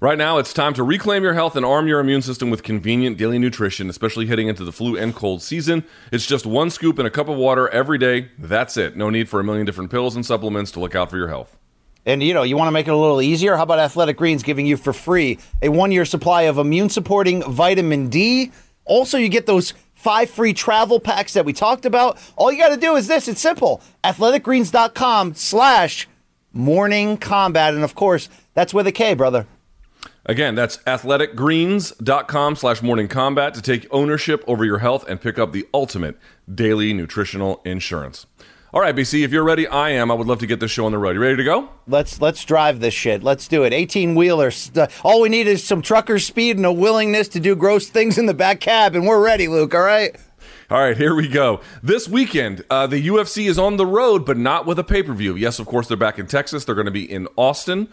Right 0.00 0.18
now, 0.18 0.38
it's 0.38 0.52
time 0.52 0.74
to 0.74 0.82
reclaim 0.82 1.22
your 1.22 1.34
health 1.34 1.54
and 1.54 1.64
arm 1.64 1.86
your 1.86 2.00
immune 2.00 2.22
system 2.22 2.50
with 2.50 2.64
convenient 2.64 3.16
daily 3.16 3.38
nutrition, 3.38 3.88
especially 3.88 4.26
heading 4.26 4.48
into 4.48 4.64
the 4.64 4.72
flu 4.72 4.96
and 4.96 5.14
cold 5.14 5.40
season. 5.40 5.84
It's 6.10 6.26
just 6.26 6.46
one 6.46 6.68
scoop 6.68 6.98
in 6.98 7.06
a 7.06 7.10
cup 7.10 7.28
of 7.28 7.36
water 7.36 7.68
every 7.68 7.98
day. 7.98 8.32
That's 8.40 8.76
it. 8.76 8.96
No 8.96 9.08
need 9.08 9.28
for 9.28 9.38
a 9.38 9.44
million 9.44 9.66
different 9.66 9.92
pills 9.92 10.16
and 10.16 10.26
supplements 10.26 10.72
to 10.72 10.80
look 10.80 10.96
out 10.96 11.10
for 11.10 11.16
your 11.16 11.28
health. 11.28 11.56
And 12.06 12.22
you 12.22 12.34
know, 12.34 12.42
you 12.42 12.56
want 12.56 12.68
to 12.68 12.72
make 12.72 12.86
it 12.86 12.92
a 12.92 12.96
little 12.96 13.22
easier? 13.22 13.56
How 13.56 13.62
about 13.62 13.78
Athletic 13.78 14.16
Greens 14.16 14.42
giving 14.42 14.66
you 14.66 14.76
for 14.76 14.92
free 14.92 15.38
a 15.62 15.68
one 15.68 15.92
year 15.92 16.04
supply 16.04 16.42
of 16.42 16.58
immune 16.58 16.88
supporting 16.88 17.42
vitamin 17.42 18.08
D? 18.08 18.52
Also, 18.84 19.16
you 19.16 19.28
get 19.28 19.46
those 19.46 19.72
five 19.94 20.28
free 20.28 20.52
travel 20.52 21.00
packs 21.00 21.32
that 21.32 21.44
we 21.46 21.52
talked 21.52 21.86
about. 21.86 22.18
All 22.36 22.52
you 22.52 22.58
got 22.58 22.68
to 22.68 22.76
do 22.76 22.96
is 22.96 23.06
this 23.06 23.26
it's 23.26 23.40
simple 23.40 23.80
athleticgreens.com 24.04 25.34
slash 25.34 26.06
morning 26.52 27.16
kombat. 27.16 27.70
And 27.70 27.82
of 27.82 27.94
course, 27.94 28.28
that's 28.52 28.74
with 28.74 28.86
a 28.86 28.92
K, 28.92 29.14
brother. 29.14 29.46
Again, 30.26 30.54
that's 30.54 30.78
athleticgreens.com 30.78 32.56
slash 32.56 32.82
morning 32.82 33.08
kombat 33.08 33.52
to 33.54 33.62
take 33.62 33.86
ownership 33.90 34.42
over 34.46 34.64
your 34.64 34.78
health 34.78 35.06
and 35.06 35.20
pick 35.20 35.38
up 35.38 35.52
the 35.52 35.66
ultimate 35.74 36.18
daily 36.52 36.94
nutritional 36.94 37.60
insurance. 37.64 38.26
All 38.74 38.80
right, 38.80 38.96
BC, 38.96 39.22
if 39.24 39.30
you're 39.30 39.44
ready, 39.44 39.68
I 39.68 39.90
am. 39.90 40.10
I 40.10 40.14
would 40.14 40.26
love 40.26 40.40
to 40.40 40.48
get 40.48 40.58
this 40.58 40.72
show 40.72 40.84
on 40.84 40.90
the 40.90 40.98
road. 40.98 41.14
You 41.14 41.22
ready 41.22 41.36
to 41.36 41.44
go? 41.44 41.68
Let's 41.86 42.20
let's 42.20 42.44
drive 42.44 42.80
this 42.80 42.92
shit. 42.92 43.22
Let's 43.22 43.46
do 43.46 43.62
it. 43.62 43.72
18 43.72 44.16
wheeler. 44.16 44.50
All 45.04 45.20
we 45.20 45.28
need 45.28 45.46
is 45.46 45.62
some 45.62 45.80
trucker 45.80 46.18
speed 46.18 46.56
and 46.56 46.66
a 46.66 46.72
willingness 46.72 47.28
to 47.28 47.40
do 47.40 47.54
gross 47.54 47.88
things 47.88 48.18
in 48.18 48.26
the 48.26 48.34
back 48.34 48.58
cab, 48.58 48.96
and 48.96 49.06
we're 49.06 49.22
ready, 49.22 49.46
Luke. 49.46 49.76
All 49.76 49.80
right. 49.80 50.16
All 50.70 50.80
right, 50.80 50.96
here 50.96 51.14
we 51.14 51.28
go. 51.28 51.60
This 51.84 52.08
weekend, 52.08 52.64
uh, 52.68 52.88
the 52.88 53.06
UFC 53.06 53.48
is 53.48 53.60
on 53.60 53.76
the 53.76 53.86
road, 53.86 54.26
but 54.26 54.36
not 54.36 54.66
with 54.66 54.80
a 54.80 54.84
pay 54.84 55.04
per 55.04 55.14
view. 55.14 55.36
Yes, 55.36 55.60
of 55.60 55.66
course, 55.66 55.86
they're 55.86 55.96
back 55.96 56.18
in 56.18 56.26
Texas. 56.26 56.64
They're 56.64 56.74
going 56.74 56.86
to 56.86 56.90
be 56.90 57.08
in 57.08 57.28
Austin. 57.36 57.86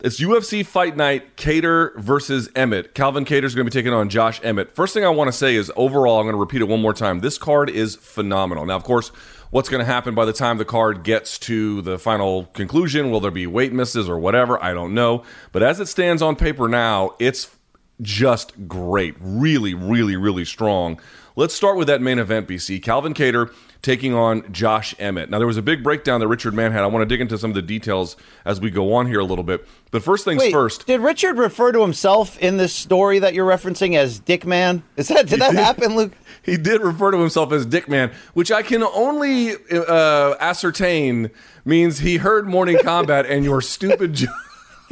It's 0.00 0.20
UFC 0.20 0.64
Fight 0.64 0.96
Night, 0.96 1.36
Kattar 1.36 1.96
versus 1.96 2.48
Emmett. 2.54 2.94
Calvin 2.94 3.24
Kattar's 3.24 3.54
going 3.54 3.66
to 3.66 3.70
be 3.70 3.74
taking 3.74 3.92
on 3.92 4.08
Josh 4.10 4.40
Emmett. 4.44 4.70
First 4.70 4.94
thing 4.94 5.04
I 5.04 5.08
want 5.08 5.26
to 5.26 5.32
say 5.32 5.56
is 5.56 5.72
overall, 5.74 6.20
I'm 6.20 6.24
going 6.24 6.34
to 6.34 6.38
repeat 6.38 6.60
it 6.60 6.68
one 6.68 6.80
more 6.80 6.92
time. 6.92 7.18
This 7.18 7.36
card 7.36 7.68
is 7.68 7.96
phenomenal. 7.96 8.64
Now, 8.64 8.76
of 8.76 8.84
course, 8.84 9.10
what's 9.50 9.68
going 9.68 9.80
to 9.80 9.90
happen 9.90 10.14
by 10.14 10.24
the 10.24 10.32
time 10.32 10.58
the 10.58 10.64
card 10.64 11.02
gets 11.02 11.38
to 11.40 11.82
the 11.82 11.98
final 11.98 12.46
conclusion. 12.46 13.10
Will 13.10 13.20
there 13.20 13.30
be 13.30 13.46
weight 13.46 13.72
misses 13.72 14.08
or 14.08 14.18
whatever? 14.18 14.62
I 14.62 14.72
don't 14.74 14.94
know. 14.94 15.22
But 15.52 15.62
as 15.62 15.80
it 15.80 15.86
stands 15.86 16.22
on 16.22 16.36
paper 16.36 16.68
now, 16.68 17.14
it's 17.18 17.56
just 18.00 18.68
great. 18.68 19.14
Really, 19.20 19.74
really, 19.74 20.16
really 20.16 20.44
strong. 20.44 21.00
Let's 21.36 21.54
start 21.54 21.76
with 21.76 21.86
that 21.88 22.02
main 22.02 22.18
event, 22.18 22.48
BC. 22.48 22.82
Calvin 22.82 23.14
Kattar 23.14 23.52
taking 23.82 24.12
on 24.12 24.50
Josh 24.52 24.94
Emmett. 24.98 25.30
Now, 25.30 25.38
there 25.38 25.46
was 25.46 25.56
a 25.56 25.62
big 25.62 25.82
breakdown 25.82 26.20
that 26.20 26.28
Richard 26.28 26.52
Mann 26.52 26.72
had. 26.72 26.82
I 26.82 26.86
want 26.88 27.02
to 27.02 27.06
dig 27.06 27.20
into 27.20 27.38
some 27.38 27.50
of 27.50 27.54
the 27.54 27.62
details 27.62 28.16
as 28.44 28.60
we 28.60 28.70
go 28.70 28.94
on 28.94 29.06
here 29.06 29.20
a 29.20 29.24
little 29.24 29.44
bit. 29.44 29.66
But 29.90 30.02
first 30.02 30.24
things 30.24 30.40
Wait, 30.40 30.52
first. 30.52 30.86
Did 30.86 31.00
Richard 31.00 31.38
refer 31.38 31.72
to 31.72 31.80
himself 31.80 32.38
in 32.38 32.56
this 32.56 32.74
story 32.74 33.20
that 33.20 33.34
you're 33.34 33.48
referencing 33.48 33.96
as 33.96 34.18
Dick 34.18 34.44
Man? 34.44 34.82
Is 34.96 35.08
that 35.08 35.28
did 35.28 35.40
that 35.40 35.52
did. 35.52 35.60
happen, 35.60 35.96
Luke? 35.96 36.12
He 36.42 36.56
did 36.56 36.80
refer 36.80 37.10
to 37.12 37.18
himself 37.18 37.52
as 37.52 37.64
Dick 37.64 37.88
Man, 37.88 38.10
which 38.34 38.50
I 38.50 38.62
can 38.62 38.82
only 38.82 39.52
uh, 39.70 40.34
ascertain 40.40 41.30
means 41.64 41.98
he 42.00 42.16
heard 42.16 42.48
Morning 42.48 42.76
Kombat 42.76 43.30
and 43.30 43.44
your 43.44 43.60
stupid 43.60 44.26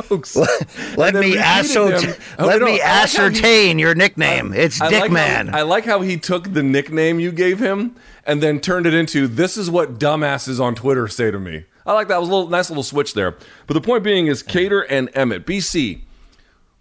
jokes. 0.09 0.37
Oh, 0.79 0.95
let 0.97 1.15
me. 1.15 1.39
Oh, 1.39 2.23
Let 2.39 2.63
me 2.63 2.81
ascertain 2.81 3.79
your 3.79 3.95
nickname. 3.95 4.53
it's 4.53 4.81
I 4.81 4.89
Dick 4.91 5.01
like 5.03 5.11
Man. 5.11 5.49
How, 5.49 5.59
I 5.59 5.63
like 5.63 5.85
how 5.85 6.01
he 6.01 6.17
took 6.17 6.53
the 6.53 6.63
nickname 6.63 7.21
you 7.21 7.33
gave 7.33 7.59
him 7.61 7.95
and 8.25 8.43
then 8.43 8.61
turned 8.61 8.87
it 8.87 8.95
into 8.95 9.27
this 9.29 9.57
is 9.57 9.71
what 9.71 9.99
dumbasses 9.99 10.61
on 10.61 10.75
Twitter 10.75 11.07
say 11.09 11.31
to 11.31 11.39
me. 11.39 11.65
I 11.85 11.93
like 11.93 12.09
that. 12.09 12.17
It 12.17 12.21
was 12.21 12.29
a 12.29 12.33
little 12.35 12.51
nice 12.51 12.69
little 12.71 12.83
switch 12.83 13.15
there. 13.15 13.37
But 13.67 13.75
the 13.75 13.81
point 13.81 14.03
being 14.05 14.27
is 14.27 14.43
Kattar 14.43 14.85
and 14.89 15.09
Emmett, 15.15 15.47
BC, 15.47 16.01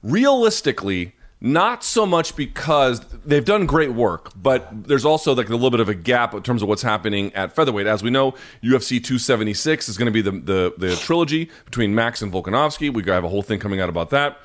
realistically, 0.02 1.15
not 1.46 1.84
so 1.84 2.08
much 2.08 2.36
because 2.36 3.02
they've 3.24 3.46
done 3.46 3.68
great 3.68 3.94
work, 3.94 4.32
but 4.36 4.68
there's 4.88 5.06
also 5.06 5.36
like 5.36 5.48
a 5.48 5.54
little 5.54 5.70
bit 5.70 5.80
of 5.80 5.88
a 5.88 5.94
gap 5.94 6.34
in 6.34 6.42
terms 6.42 6.64
of 6.64 6.68
what's 6.68 6.82
happening 6.82 7.32
at 7.36 7.54
featherweight. 7.56 7.86
As 7.86 8.02
we 8.02 8.10
know, 8.10 8.32
UFC 8.64 9.02
276 9.02 9.88
is 9.88 9.96
going 9.96 10.08
to 10.08 10.12
be 10.12 10.24
the, 10.24 10.32
the 10.32 10.74
the 10.76 10.96
trilogy 10.96 11.52
between 11.66 11.94
Max 11.94 12.24
and 12.24 12.34
Volkanovski. 12.34 12.92
We 12.92 13.04
have 13.04 13.24
a 13.24 13.30
whole 13.30 13.44
thing 13.44 13.60
coming 13.60 13.80
out 13.80 13.90
about 13.90 14.10
that. 14.10 14.40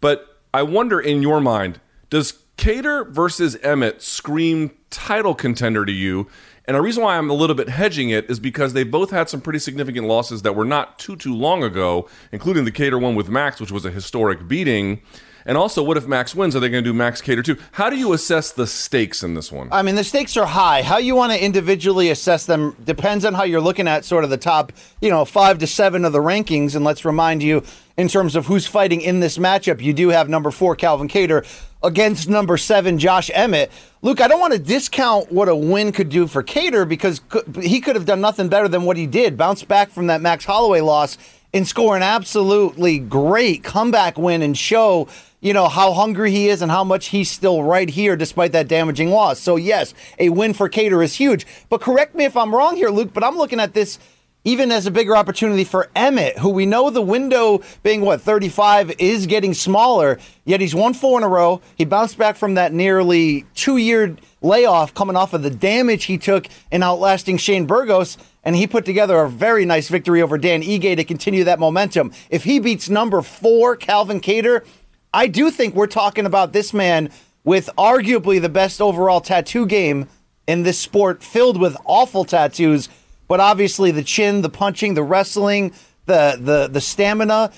But 0.00 0.40
I 0.54 0.62
wonder, 0.62 0.98
in 0.98 1.20
your 1.20 1.42
mind, 1.42 1.78
does 2.08 2.32
Kattar 2.56 3.06
versus 3.10 3.56
Emmett 3.56 4.00
scream 4.00 4.70
title 4.88 5.34
contender 5.34 5.84
to 5.84 5.92
you? 5.92 6.26
And 6.64 6.74
the 6.74 6.80
reason 6.80 7.02
why 7.04 7.18
I'm 7.18 7.28
a 7.28 7.34
little 7.34 7.54
bit 7.54 7.68
hedging 7.68 8.08
it 8.08 8.30
is 8.30 8.40
because 8.40 8.72
they 8.72 8.82
both 8.82 9.10
had 9.10 9.28
some 9.28 9.42
pretty 9.42 9.58
significant 9.58 10.06
losses 10.06 10.40
that 10.40 10.56
were 10.56 10.64
not 10.64 10.98
too 10.98 11.16
too 11.16 11.34
long 11.34 11.62
ago, 11.62 12.08
including 12.32 12.64
the 12.64 12.72
Kattar 12.72 12.98
one 12.98 13.14
with 13.14 13.28
Max, 13.28 13.60
which 13.60 13.70
was 13.70 13.84
a 13.84 13.90
historic 13.90 14.48
beating. 14.48 15.02
And 15.46 15.56
also, 15.56 15.80
what 15.80 15.96
if 15.96 16.08
Max 16.08 16.34
wins? 16.34 16.56
Are 16.56 16.60
they 16.60 16.68
going 16.68 16.82
to 16.82 16.90
do 16.90 16.92
Max 16.92 17.22
Kattar 17.22 17.44
too? 17.44 17.56
How 17.70 17.88
do 17.88 17.96
you 17.96 18.12
assess 18.12 18.50
the 18.50 18.66
stakes 18.66 19.22
in 19.22 19.34
this 19.34 19.52
one? 19.52 19.68
I 19.70 19.82
mean, 19.82 19.94
the 19.94 20.02
stakes 20.02 20.36
are 20.36 20.44
high. 20.44 20.82
How 20.82 20.98
you 20.98 21.14
want 21.14 21.32
to 21.32 21.42
individually 21.42 22.10
assess 22.10 22.46
them 22.46 22.76
depends 22.84 23.24
on 23.24 23.32
how 23.32 23.44
you're 23.44 23.60
looking 23.60 23.86
at 23.86 24.04
sort 24.04 24.24
of 24.24 24.30
the 24.30 24.36
top, 24.36 24.72
you 25.00 25.08
know, 25.08 25.24
five 25.24 25.58
to 25.60 25.66
seven 25.68 26.04
of 26.04 26.12
the 26.12 26.18
rankings. 26.18 26.74
And 26.74 26.84
let's 26.84 27.04
remind 27.04 27.44
you, 27.44 27.62
in 27.96 28.08
terms 28.08 28.34
of 28.34 28.46
who's 28.46 28.66
fighting 28.66 29.00
in 29.00 29.20
this 29.20 29.38
matchup, 29.38 29.80
you 29.80 29.92
do 29.92 30.08
have 30.08 30.28
number 30.28 30.50
four, 30.50 30.74
Calvin 30.74 31.08
Kattar, 31.08 31.46
against 31.80 32.28
number 32.28 32.56
seven, 32.56 32.98
Josh 32.98 33.30
Emmett. 33.32 33.70
Luke, 34.02 34.20
I 34.20 34.26
don't 34.26 34.40
want 34.40 34.52
to 34.52 34.58
discount 34.58 35.30
what 35.30 35.48
a 35.48 35.54
win 35.54 35.92
could 35.92 36.08
do 36.08 36.26
for 36.26 36.42
Kattar 36.42 36.88
because 36.88 37.20
he 37.62 37.80
could 37.80 37.94
have 37.94 38.04
done 38.04 38.20
nothing 38.20 38.48
better 38.48 38.66
than 38.66 38.82
what 38.82 38.96
he 38.96 39.06
did. 39.06 39.36
Bounce 39.36 39.62
back 39.62 39.90
from 39.90 40.08
that 40.08 40.20
Max 40.20 40.44
Holloway 40.44 40.80
loss 40.80 41.16
and 41.56 41.66
score 41.66 41.96
an 41.96 42.02
absolutely 42.02 42.98
great 42.98 43.64
comeback 43.64 44.18
win 44.18 44.42
and 44.42 44.56
show 44.56 45.08
you 45.40 45.52
know 45.52 45.68
how 45.68 45.92
hungry 45.92 46.30
he 46.30 46.48
is 46.48 46.62
and 46.62 46.70
how 46.70 46.82
much 46.82 47.06
he's 47.06 47.30
still 47.30 47.62
right 47.62 47.88
here 47.88 48.16
despite 48.16 48.52
that 48.52 48.68
damaging 48.68 49.10
loss. 49.10 49.38
So 49.38 49.56
yes, 49.56 49.94
a 50.18 50.28
win 50.30 50.54
for 50.54 50.68
Kattar 50.68 51.04
is 51.04 51.14
huge. 51.14 51.46
But 51.68 51.80
correct 51.80 52.14
me 52.14 52.24
if 52.24 52.36
I'm 52.36 52.54
wrong 52.54 52.76
here, 52.76 52.90
Luke. 52.90 53.12
But 53.12 53.22
I'm 53.22 53.36
looking 53.36 53.60
at 53.60 53.74
this 53.74 53.98
even 54.46 54.70
as 54.70 54.86
a 54.86 54.92
bigger 54.92 55.16
opportunity 55.16 55.64
for 55.64 55.90
Emmett, 55.96 56.38
who 56.38 56.50
we 56.50 56.66
know 56.66 56.88
the 56.88 57.02
window 57.02 57.62
being 57.82 58.02
what 58.02 58.20
35 58.20 58.92
is 59.00 59.26
getting 59.26 59.52
smaller. 59.52 60.18
Yet 60.44 60.60
he's 60.60 60.74
won 60.74 60.94
four 60.94 61.18
in 61.18 61.24
a 61.24 61.28
row. 61.28 61.60
He 61.76 61.84
bounced 61.84 62.16
back 62.16 62.36
from 62.36 62.54
that 62.54 62.72
nearly 62.72 63.44
two-year 63.56 64.16
layoff 64.42 64.94
coming 64.94 65.16
off 65.16 65.34
of 65.34 65.42
the 65.42 65.50
damage 65.50 66.04
he 66.04 66.16
took 66.16 66.46
in 66.70 66.84
outlasting 66.84 67.38
Shane 67.38 67.66
Burgos. 67.66 68.18
And 68.46 68.54
he 68.54 68.68
put 68.68 68.84
together 68.84 69.18
a 69.18 69.28
very 69.28 69.64
nice 69.64 69.88
victory 69.88 70.22
over 70.22 70.38
Dan 70.38 70.62
Ige 70.62 70.94
to 70.96 71.02
continue 71.02 71.42
that 71.44 71.58
momentum. 71.58 72.12
If 72.30 72.44
he 72.44 72.60
beats 72.60 72.88
number 72.88 73.20
four, 73.20 73.74
Calvin 73.74 74.20
Kattar, 74.20 74.64
I 75.12 75.26
do 75.26 75.50
think 75.50 75.74
we're 75.74 75.88
talking 75.88 76.26
about 76.26 76.52
this 76.52 76.72
man 76.72 77.10
with 77.42 77.68
arguably 77.76 78.40
the 78.40 78.48
best 78.48 78.80
overall 78.80 79.20
tattoo 79.20 79.66
game 79.66 80.08
in 80.46 80.62
this 80.62 80.78
sport, 80.78 81.24
filled 81.24 81.60
with 81.60 81.76
awful 81.84 82.24
tattoos. 82.24 82.88
But 83.26 83.40
obviously, 83.40 83.90
the 83.90 84.04
chin, 84.04 84.42
the 84.42 84.48
punching, 84.48 84.94
the 84.94 85.02
wrestling, 85.02 85.72
the 86.04 86.38
the 86.40 86.68
the 86.68 86.80
stamina. 86.80 87.50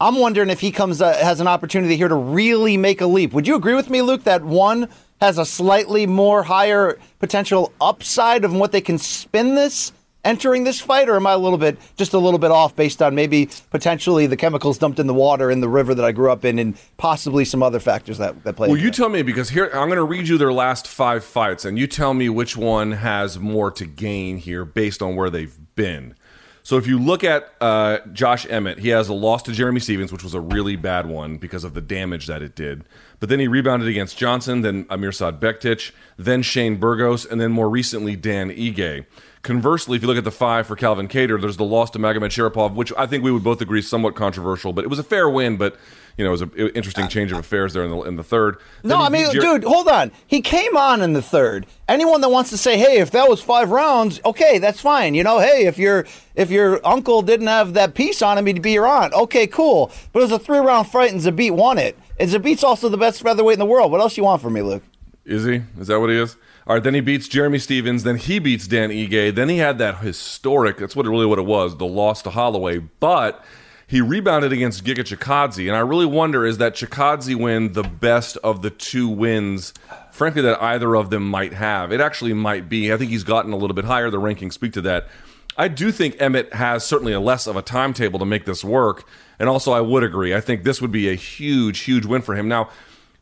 I'm 0.00 0.20
wondering 0.20 0.50
if 0.50 0.60
he 0.60 0.70
comes 0.70 1.02
uh, 1.02 1.14
has 1.14 1.40
an 1.40 1.48
opportunity 1.48 1.96
here 1.96 2.06
to 2.06 2.14
really 2.14 2.76
make 2.76 3.00
a 3.00 3.06
leap. 3.06 3.32
Would 3.32 3.48
you 3.48 3.56
agree 3.56 3.74
with 3.74 3.90
me, 3.90 4.02
Luke, 4.02 4.22
that 4.22 4.44
one 4.44 4.88
has 5.20 5.36
a 5.36 5.44
slightly 5.44 6.06
more 6.06 6.44
higher 6.44 6.96
potential 7.18 7.72
upside 7.80 8.44
of 8.44 8.54
what 8.54 8.70
they 8.70 8.80
can 8.80 8.98
spin 8.98 9.56
this 9.56 9.90
entering 10.24 10.64
this 10.64 10.80
fight, 10.80 11.08
or 11.08 11.16
am 11.16 11.26
I 11.26 11.32
a 11.32 11.38
little 11.38 11.58
bit 11.58 11.78
just 11.96 12.12
a 12.12 12.18
little 12.18 12.38
bit 12.38 12.50
off 12.50 12.74
based 12.76 13.00
on 13.00 13.14
maybe 13.14 13.48
potentially 13.70 14.26
the 14.26 14.36
chemicals 14.36 14.78
dumped 14.78 14.98
in 14.98 15.06
the 15.06 15.14
water 15.14 15.50
in 15.50 15.60
the 15.60 15.68
river 15.68 15.94
that 15.94 16.04
I 16.04 16.12
grew 16.12 16.30
up 16.30 16.44
in, 16.44 16.58
and 16.58 16.76
possibly 16.96 17.44
some 17.44 17.62
other 17.62 17.80
factors 17.80 18.18
that 18.18 18.44
that 18.44 18.56
play? 18.56 18.68
Well, 18.68 18.76
you 18.76 18.88
it? 18.88 18.94
tell 18.94 19.08
me 19.08 19.22
because 19.22 19.50
here 19.50 19.66
I'm 19.66 19.88
going 19.88 19.96
to 19.96 20.04
read 20.04 20.28
you 20.28 20.38
their 20.38 20.52
last 20.52 20.86
five 20.86 21.24
fights, 21.24 21.64
and 21.64 21.78
you 21.78 21.86
tell 21.86 22.14
me 22.14 22.28
which 22.28 22.56
one 22.56 22.92
has 22.92 23.38
more 23.38 23.70
to 23.72 23.86
gain 23.86 24.38
here 24.38 24.64
based 24.64 25.02
on 25.02 25.16
where 25.16 25.30
they've 25.30 25.56
been. 25.74 26.14
So 26.68 26.76
if 26.76 26.86
you 26.86 26.98
look 26.98 27.24
at 27.24 27.50
uh, 27.62 28.00
Josh 28.12 28.46
Emmett, 28.50 28.80
he 28.80 28.90
has 28.90 29.08
a 29.08 29.14
loss 29.14 29.42
to 29.44 29.52
Jeremy 29.52 29.80
Stephens, 29.80 30.12
which 30.12 30.22
was 30.22 30.34
a 30.34 30.40
really 30.40 30.76
bad 30.76 31.06
one 31.06 31.38
because 31.38 31.64
of 31.64 31.72
the 31.72 31.80
damage 31.80 32.26
that 32.26 32.42
it 32.42 32.54
did. 32.54 32.84
But 33.20 33.30
then 33.30 33.40
he 33.40 33.48
rebounded 33.48 33.88
against 33.88 34.18
Johnson, 34.18 34.60
then 34.60 34.84
Amirsad 34.84 35.38
Bektic, 35.40 35.92
then 36.18 36.42
Shane 36.42 36.76
Burgos, 36.76 37.24
and 37.24 37.40
then 37.40 37.52
more 37.52 37.70
recently 37.70 38.16
Dan 38.16 38.50
Ige. 38.50 39.06
Conversely, 39.48 39.96
if 39.96 40.02
you 40.02 40.08
look 40.08 40.18
at 40.18 40.24
the 40.24 40.30
five 40.30 40.66
for 40.66 40.76
Calvin 40.76 41.08
Kattar, 41.08 41.40
there's 41.40 41.56
the 41.56 41.64
loss 41.64 41.88
to 41.92 41.98
Magomedsharipov, 41.98 42.74
which 42.74 42.92
I 42.98 43.06
think 43.06 43.24
we 43.24 43.32
would 43.32 43.42
both 43.42 43.62
agree 43.62 43.78
is 43.78 43.88
somewhat 43.88 44.14
controversial, 44.14 44.74
but 44.74 44.84
it 44.84 44.88
was 44.88 44.98
a 44.98 45.02
fair 45.02 45.26
win. 45.26 45.56
But 45.56 45.74
you 46.18 46.24
know, 46.24 46.28
it 46.28 46.32
was 46.32 46.42
an 46.42 46.50
interesting 46.74 47.04
uh, 47.04 47.08
change 47.08 47.32
of 47.32 47.38
affairs 47.38 47.72
there 47.72 47.82
in 47.82 47.90
the 47.90 48.02
in 48.02 48.16
the 48.16 48.22
third. 48.22 48.58
No, 48.82 49.00
I 49.00 49.08
mean, 49.08 49.32
Jer- 49.32 49.40
dude, 49.40 49.64
hold 49.64 49.88
on. 49.88 50.12
He 50.26 50.42
came 50.42 50.76
on 50.76 51.00
in 51.00 51.14
the 51.14 51.22
third. 51.22 51.64
Anyone 51.88 52.20
that 52.20 52.28
wants 52.28 52.50
to 52.50 52.58
say, 52.58 52.76
"Hey, 52.76 52.98
if 52.98 53.10
that 53.12 53.26
was 53.26 53.40
five 53.40 53.70
rounds, 53.70 54.20
okay, 54.22 54.58
that's 54.58 54.82
fine." 54.82 55.14
You 55.14 55.24
know, 55.24 55.38
hey, 55.38 55.64
if 55.64 55.78
your 55.78 56.04
if 56.34 56.50
your 56.50 56.86
uncle 56.86 57.22
didn't 57.22 57.46
have 57.46 57.72
that 57.72 57.94
piece 57.94 58.20
on 58.20 58.36
him, 58.36 58.44
he'd 58.44 58.60
be 58.60 58.72
your 58.72 58.86
aunt. 58.86 59.14
Okay, 59.14 59.46
cool. 59.46 59.90
But 60.12 60.20
it 60.20 60.22
was 60.24 60.32
a 60.32 60.38
three 60.38 60.58
round 60.58 60.88
fight, 60.88 61.10
and 61.10 61.22
Zabit 61.22 61.52
won 61.52 61.78
it. 61.78 61.98
And 62.20 62.28
Zabit's 62.28 62.62
also 62.62 62.90
the 62.90 62.98
best 62.98 63.22
featherweight 63.22 63.54
in 63.54 63.60
the 63.60 63.64
world. 63.64 63.90
What 63.90 64.02
else 64.02 64.18
you 64.18 64.24
want 64.24 64.42
from 64.42 64.52
me, 64.52 64.60
Luke? 64.60 64.82
Is 65.24 65.46
he? 65.46 65.62
Is 65.80 65.86
that 65.86 65.98
what 66.00 66.10
he 66.10 66.16
is? 66.16 66.36
All 66.68 66.74
right, 66.74 66.84
then 66.84 66.92
he 66.92 67.00
beats 67.00 67.26
Jeremy 67.28 67.58
Stephens. 67.58 68.02
Then 68.02 68.16
he 68.16 68.38
beats 68.38 68.66
Dan 68.66 68.90
Ige. 68.90 69.34
Then 69.34 69.48
he 69.48 69.56
had 69.56 69.78
that 69.78 70.00
historic. 70.00 70.76
That's 70.76 70.94
what 70.94 71.06
it 71.06 71.08
really 71.08 71.24
what 71.24 71.38
it 71.38 71.46
was. 71.46 71.78
The 71.78 71.86
loss 71.86 72.20
to 72.22 72.30
Holloway, 72.30 72.80
but 73.00 73.42
he 73.86 74.02
rebounded 74.02 74.52
against 74.52 74.84
Giga 74.84 74.98
Chikadze, 74.98 75.66
and 75.66 75.74
I 75.74 75.80
really 75.80 76.04
wonder 76.04 76.44
is 76.44 76.58
that 76.58 76.74
Chikadze 76.74 77.34
win 77.34 77.72
the 77.72 77.82
best 77.82 78.36
of 78.44 78.60
the 78.60 78.68
two 78.68 79.08
wins? 79.08 79.72
Frankly, 80.12 80.42
that 80.42 80.62
either 80.62 80.94
of 80.94 81.08
them 81.08 81.26
might 81.26 81.54
have. 81.54 81.90
It 81.90 82.02
actually 82.02 82.34
might 82.34 82.68
be. 82.68 82.92
I 82.92 82.98
think 82.98 83.10
he's 83.10 83.24
gotten 83.24 83.54
a 83.54 83.56
little 83.56 83.74
bit 83.74 83.86
higher. 83.86 84.10
The 84.10 84.20
rankings 84.20 84.52
speak 84.52 84.74
to 84.74 84.82
that. 84.82 85.08
I 85.56 85.68
do 85.68 85.90
think 85.90 86.20
Emmett 86.20 86.52
has 86.52 86.84
certainly 86.84 87.14
a 87.14 87.20
less 87.20 87.46
of 87.46 87.56
a 87.56 87.62
timetable 87.62 88.18
to 88.18 88.26
make 88.26 88.44
this 88.44 88.62
work, 88.62 89.08
and 89.38 89.48
also 89.48 89.72
I 89.72 89.80
would 89.80 90.04
agree. 90.04 90.34
I 90.34 90.42
think 90.42 90.64
this 90.64 90.82
would 90.82 90.92
be 90.92 91.08
a 91.08 91.14
huge, 91.14 91.78
huge 91.80 92.04
win 92.04 92.20
for 92.20 92.34
him. 92.34 92.46
Now, 92.46 92.68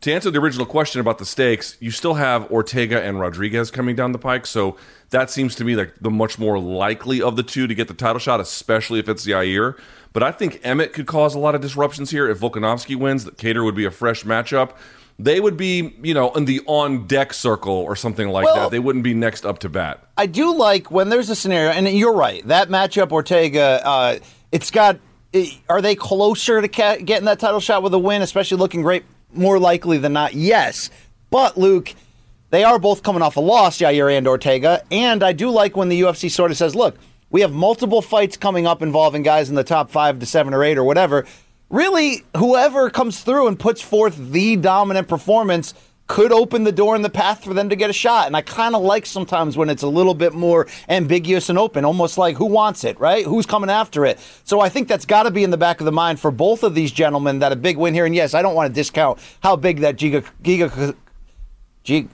to 0.02 0.12
answer 0.12 0.30
the 0.30 0.38
original 0.38 0.66
question 0.66 1.00
about 1.00 1.18
the 1.18 1.26
stakes, 1.26 1.76
you 1.80 1.90
still 1.90 2.14
have 2.14 2.50
Ortega 2.50 3.02
and 3.02 3.18
Rodriguez 3.18 3.70
coming 3.70 3.96
down 3.96 4.12
the 4.12 4.18
pike, 4.18 4.46
so 4.46 4.76
that 5.10 5.30
seems 5.30 5.54
to 5.56 5.64
me 5.64 5.74
like 5.74 5.94
the 6.00 6.10
much 6.10 6.38
more 6.38 6.58
likely 6.58 7.22
of 7.22 7.36
the 7.36 7.42
two 7.42 7.66
to 7.66 7.74
get 7.74 7.88
the 7.88 7.94
title 7.94 8.18
shot, 8.18 8.38
especially 8.40 8.98
if 9.00 9.08
it's 9.08 9.22
Zaire. 9.22 9.76
But 10.12 10.22
I 10.22 10.32
think 10.32 10.60
Emmett 10.62 10.92
could 10.92 11.06
cause 11.06 11.34
a 11.34 11.38
lot 11.38 11.54
of 11.54 11.60
disruptions 11.60 12.10
here 12.10 12.28
if 12.28 12.38
Volkanovski 12.40 12.96
wins. 12.96 13.24
That 13.24 13.36
Kattar 13.36 13.64
would 13.64 13.74
be 13.74 13.84
a 13.84 13.90
fresh 13.90 14.24
matchup. 14.24 14.72
They 15.18 15.40
would 15.40 15.56
be, 15.56 15.94
you 16.02 16.12
know, 16.12 16.30
in 16.34 16.44
the 16.44 16.60
on 16.66 17.06
deck 17.06 17.32
circle 17.32 17.72
or 17.72 17.96
something 17.96 18.28
like 18.28 18.44
Well- 18.44 18.54
that. 18.56 18.70
They 18.70 18.78
wouldn't 18.78 19.02
be 19.02 19.14
next 19.14 19.46
up 19.46 19.58
to 19.60 19.68
bat. 19.68 20.00
I 20.16 20.26
do 20.26 20.54
like 20.54 20.90
when 20.90 21.08
there's 21.08 21.30
a 21.30 21.34
scenario, 21.34 21.70
and 21.70 21.88
you're 21.88 22.12
right. 22.12 22.46
That 22.48 22.68
matchup, 22.68 23.12
Ortega, 23.12 23.80
uh, 23.84 24.18
it's 24.52 24.70
got. 24.70 24.98
Are 25.68 25.82
they 25.82 25.94
closer 25.94 26.62
to 26.62 26.68
getting 26.68 27.24
that 27.26 27.38
title 27.38 27.60
shot 27.60 27.82
with 27.82 27.92
a 27.92 27.98
win, 27.98 28.22
especially 28.22 28.56
looking 28.56 28.80
great? 28.82 29.04
More 29.36 29.58
likely 29.58 29.98
than 29.98 30.12
not, 30.12 30.34
yes. 30.34 30.90
But 31.30 31.56
Luke, 31.56 31.94
they 32.50 32.64
are 32.64 32.78
both 32.78 33.02
coming 33.02 33.22
off 33.22 33.36
a 33.36 33.40
loss, 33.40 33.78
Yair 33.78 34.16
and 34.16 34.26
Ortega, 34.26 34.82
and 34.90 35.22
I 35.22 35.32
do 35.32 35.50
like 35.50 35.76
when 35.76 35.88
the 35.88 36.00
UFC 36.00 36.30
sort 36.30 36.50
of 36.50 36.56
says, 36.56 36.74
"Look, 36.74 36.96
we 37.30 37.40
have 37.40 37.52
multiple 37.52 38.02
fights 38.02 38.36
coming 38.36 38.66
up 38.66 38.82
involving 38.82 39.22
guys 39.22 39.48
in 39.48 39.56
the 39.56 39.64
top 39.64 39.90
five 39.90 40.18
to 40.20 40.26
seven 40.26 40.54
or 40.54 40.62
eight 40.62 40.78
or 40.78 40.84
whatever." 40.84 41.26
Really, 41.68 42.22
whoever 42.36 42.90
comes 42.90 43.20
through 43.20 43.48
and 43.48 43.58
puts 43.58 43.82
forth 43.82 44.30
the 44.30 44.54
dominant 44.54 45.08
performance 45.08 45.74
could 46.06 46.32
open 46.32 46.64
the 46.64 46.72
door 46.72 46.94
and 46.94 47.04
the 47.04 47.10
path 47.10 47.42
for 47.42 47.52
them 47.52 47.68
to 47.68 47.76
get 47.76 47.90
a 47.90 47.92
shot. 47.92 48.26
And 48.26 48.36
I 48.36 48.42
kind 48.42 48.74
of 48.74 48.82
like 48.82 49.06
sometimes 49.06 49.56
when 49.56 49.68
it's 49.68 49.82
a 49.82 49.88
little 49.88 50.14
bit 50.14 50.34
more 50.34 50.66
ambiguous 50.88 51.48
and 51.48 51.58
open, 51.58 51.84
almost 51.84 52.16
like 52.16 52.36
who 52.36 52.46
wants 52.46 52.84
it, 52.84 52.98
right? 53.00 53.24
Who's 53.24 53.46
coming 53.46 53.70
after 53.70 54.04
it? 54.04 54.20
So 54.44 54.60
I 54.60 54.68
think 54.68 54.86
that's 54.86 55.04
got 55.04 55.24
to 55.24 55.30
be 55.30 55.42
in 55.42 55.50
the 55.50 55.56
back 55.56 55.80
of 55.80 55.84
the 55.84 55.92
mind 55.92 56.20
for 56.20 56.30
both 56.30 56.62
of 56.62 56.74
these 56.74 56.92
gentlemen 56.92 57.40
that 57.40 57.50
a 57.52 57.56
big 57.56 57.76
win 57.76 57.92
here. 57.92 58.06
And 58.06 58.14
yes, 58.14 58.34
I 58.34 58.42
don't 58.42 58.54
want 58.54 58.68
to 58.68 58.74
discount 58.74 59.18
how 59.42 59.56
big 59.56 59.80
that 59.80 59.96
Giga, 59.96 60.24
Giga, 60.42 60.94
Giga 61.84 62.08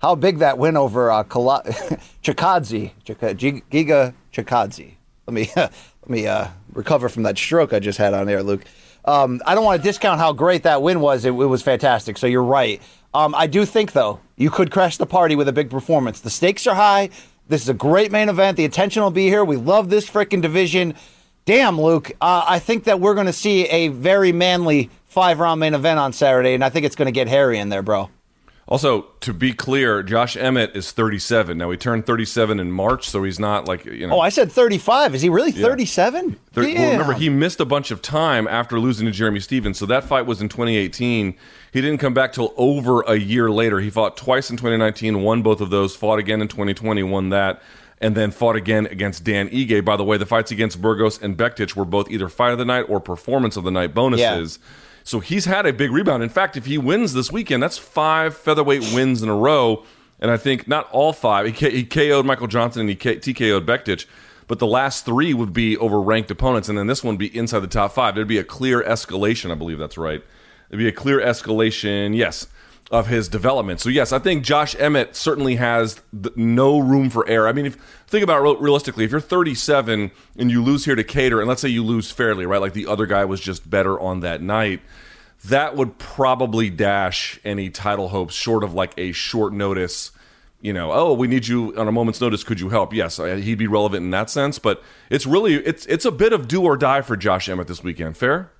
how 0.00 0.14
big 0.14 0.38
that 0.38 0.58
win 0.58 0.76
over 0.76 1.10
uh, 1.10 1.22
Kala- 1.24 1.62
Chikadze, 2.22 2.92
Chika- 3.04 3.62
Giga 3.70 4.14
Chikadze. 4.32 4.94
Let 5.26 5.34
me 5.34 5.50
let 5.56 6.08
me 6.08 6.26
uh, 6.26 6.48
recover 6.72 7.08
from 7.08 7.24
that 7.24 7.36
stroke 7.36 7.72
I 7.72 7.78
just 7.80 7.98
had 7.98 8.14
on 8.14 8.26
there, 8.26 8.42
Luke. 8.42 8.64
Um, 9.04 9.40
I 9.46 9.54
don't 9.54 9.64
want 9.64 9.80
to 9.82 9.88
discount 9.88 10.20
how 10.20 10.32
great 10.32 10.64
that 10.64 10.82
win 10.82 11.00
was. 11.00 11.24
It, 11.24 11.30
it 11.30 11.32
was 11.32 11.62
fantastic. 11.62 12.18
So 12.18 12.26
you're 12.26 12.42
right. 12.42 12.82
Um, 13.12 13.34
I 13.34 13.46
do 13.46 13.64
think, 13.64 13.92
though, 13.92 14.20
you 14.36 14.50
could 14.50 14.70
crash 14.70 14.96
the 14.96 15.06
party 15.06 15.34
with 15.36 15.48
a 15.48 15.52
big 15.52 15.70
performance. 15.70 16.20
The 16.20 16.30
stakes 16.30 16.66
are 16.66 16.74
high. 16.74 17.10
This 17.48 17.62
is 17.62 17.68
a 17.68 17.74
great 17.74 18.12
main 18.12 18.28
event. 18.28 18.56
The 18.56 18.64
attention 18.64 19.02
will 19.02 19.10
be 19.10 19.26
here. 19.26 19.44
We 19.44 19.56
love 19.56 19.90
this 19.90 20.08
freaking 20.08 20.40
division. 20.40 20.94
Damn, 21.44 21.80
Luke. 21.80 22.12
Uh, 22.20 22.44
I 22.46 22.60
think 22.60 22.84
that 22.84 23.00
we're 23.00 23.14
going 23.14 23.26
to 23.26 23.32
see 23.32 23.66
a 23.66 23.88
very 23.88 24.30
manly 24.30 24.90
five 25.06 25.40
round 25.40 25.58
main 25.58 25.74
event 25.74 25.98
on 25.98 26.12
Saturday, 26.12 26.54
and 26.54 26.62
I 26.62 26.70
think 26.70 26.86
it's 26.86 26.94
going 26.94 27.06
to 27.06 27.12
get 27.12 27.26
hairy 27.26 27.58
in 27.58 27.68
there, 27.68 27.82
bro. 27.82 28.08
Also, 28.68 29.02
to 29.18 29.32
be 29.34 29.52
clear, 29.52 30.00
Josh 30.04 30.36
Emmett 30.36 30.76
is 30.76 30.92
37. 30.92 31.58
Now, 31.58 31.72
he 31.72 31.76
turned 31.76 32.06
37 32.06 32.60
in 32.60 32.70
March, 32.70 33.08
so 33.08 33.24
he's 33.24 33.40
not 33.40 33.66
like, 33.66 33.84
you 33.84 34.06
know. 34.06 34.18
Oh, 34.18 34.20
I 34.20 34.28
said 34.28 34.52
35. 34.52 35.16
Is 35.16 35.22
he 35.22 35.28
really 35.28 35.50
37? 35.50 36.36
Thir- 36.52 36.62
well, 36.62 36.92
remember, 36.92 37.14
he 37.14 37.28
missed 37.28 37.58
a 37.58 37.64
bunch 37.64 37.90
of 37.90 38.00
time 38.00 38.46
after 38.46 38.78
losing 38.78 39.06
to 39.06 39.12
Jeremy 39.12 39.40
Stephens. 39.40 39.76
So 39.76 39.86
that 39.86 40.04
fight 40.04 40.24
was 40.24 40.40
in 40.40 40.48
2018. 40.48 41.34
He 41.72 41.80
didn't 41.80 41.98
come 41.98 42.14
back 42.14 42.32
till 42.32 42.52
over 42.56 43.02
a 43.02 43.16
year 43.16 43.50
later. 43.50 43.80
He 43.80 43.90
fought 43.90 44.16
twice 44.16 44.50
in 44.50 44.56
2019, 44.56 45.22
won 45.22 45.42
both 45.42 45.60
of 45.60 45.70
those, 45.70 45.94
fought 45.94 46.18
again 46.18 46.40
in 46.42 46.48
2020, 46.48 47.02
won 47.04 47.28
that, 47.30 47.62
and 48.00 48.16
then 48.16 48.30
fought 48.30 48.56
again 48.56 48.86
against 48.86 49.22
Dan 49.24 49.48
Ige. 49.50 49.84
By 49.84 49.96
the 49.96 50.04
way, 50.04 50.16
the 50.16 50.26
fights 50.26 50.50
against 50.50 50.82
Burgos 50.82 51.20
and 51.22 51.36
Bektic 51.36 51.76
were 51.76 51.84
both 51.84 52.10
either 52.10 52.28
fight 52.28 52.52
of 52.52 52.58
the 52.58 52.64
night 52.64 52.86
or 52.88 52.98
performance 53.00 53.56
of 53.56 53.64
the 53.64 53.70
night 53.70 53.94
bonuses. 53.94 54.58
Yeah. 54.60 54.68
So 55.04 55.20
he's 55.20 55.44
had 55.44 55.64
a 55.64 55.72
big 55.72 55.90
rebound. 55.92 56.22
In 56.22 56.28
fact, 56.28 56.56
if 56.56 56.66
he 56.66 56.76
wins 56.76 57.14
this 57.14 57.30
weekend, 57.32 57.62
that's 57.62 57.78
five 57.78 58.36
featherweight 58.36 58.92
wins 58.92 59.22
in 59.22 59.28
a 59.28 59.34
row. 59.36 59.84
And 60.18 60.30
I 60.30 60.36
think 60.36 60.68
not 60.68 60.90
all 60.90 61.12
five. 61.14 61.46
He, 61.46 61.52
K- 61.52 61.70
he 61.70 61.84
KO'd 61.84 62.26
Michael 62.26 62.46
Johnson 62.46 62.80
and 62.80 62.90
he 62.90 62.96
K- 62.96 63.16
TKO'd 63.16 63.64
Bektic, 63.64 64.04
but 64.48 64.58
the 64.58 64.66
last 64.66 65.06
three 65.06 65.32
would 65.32 65.52
be 65.54 65.76
over 65.78 66.00
ranked 66.00 66.30
opponents, 66.30 66.68
and 66.68 66.76
then 66.76 66.86
this 66.88 67.02
one 67.02 67.14
would 67.14 67.18
be 67.18 67.34
inside 67.36 67.60
the 67.60 67.66
top 67.68 67.92
five. 67.92 68.14
There'd 68.14 68.28
be 68.28 68.36
a 68.38 68.44
clear 68.44 68.82
escalation. 68.82 69.50
I 69.50 69.54
believe 69.54 69.78
that's 69.78 69.96
right. 69.96 70.22
There'd 70.70 70.78
be 70.78 70.88
a 70.88 70.92
clear 70.92 71.20
escalation. 71.20 72.16
Yes 72.16 72.46
of 72.90 73.06
his 73.06 73.28
development. 73.28 73.80
So 73.80 73.88
yes, 73.88 74.12
I 74.12 74.18
think 74.18 74.42
Josh 74.44 74.74
Emmett 74.78 75.14
certainly 75.14 75.56
has 75.56 76.02
no 76.34 76.78
room 76.80 77.08
for 77.08 77.26
error. 77.28 77.46
I 77.46 77.52
mean, 77.52 77.66
if 77.66 77.76
think 78.08 78.24
about 78.24 78.44
it 78.44 78.60
realistically, 78.60 79.04
if 79.04 79.12
you're 79.12 79.20
37 79.20 80.10
and 80.36 80.50
you 80.50 80.62
lose 80.62 80.84
here 80.84 80.96
to 80.96 81.04
Kattar, 81.04 81.38
and 81.38 81.48
let's 81.48 81.62
say 81.62 81.68
you 81.68 81.84
lose 81.84 82.10
fairly, 82.10 82.46
right? 82.46 82.60
Like 82.60 82.72
the 82.72 82.88
other 82.88 83.06
guy 83.06 83.24
was 83.24 83.40
just 83.40 83.70
better 83.70 83.98
on 83.98 84.20
that 84.20 84.42
night, 84.42 84.80
that 85.44 85.76
would 85.76 85.98
probably 85.98 86.68
dash 86.68 87.38
any 87.44 87.70
title 87.70 88.08
hopes 88.08 88.34
short 88.34 88.64
of 88.64 88.74
like 88.74 88.92
a 88.98 89.12
short 89.12 89.52
notice. 89.52 90.10
You 90.60 90.74
know, 90.74 90.92
oh, 90.92 91.14
we 91.14 91.26
need 91.28 91.46
you 91.46 91.74
on 91.78 91.88
a 91.88 91.92
moment's 91.92 92.20
notice. 92.20 92.44
Could 92.44 92.60
you 92.60 92.68
help? 92.68 92.92
Yes, 92.92 93.16
he'd 93.16 93.54
be 93.54 93.66
relevant 93.66 94.04
in 94.04 94.10
that 94.10 94.28
sense. 94.28 94.58
But 94.58 94.82
it's 95.08 95.24
really 95.24 95.54
it's 95.54 95.86
it's 95.86 96.04
a 96.04 96.10
bit 96.10 96.34
of 96.34 96.48
do 96.48 96.64
or 96.64 96.76
die 96.76 97.00
for 97.00 97.16
Josh 97.16 97.48
Emmett 97.48 97.68
this 97.68 97.82
weekend. 97.82 98.18
Fair. 98.18 98.50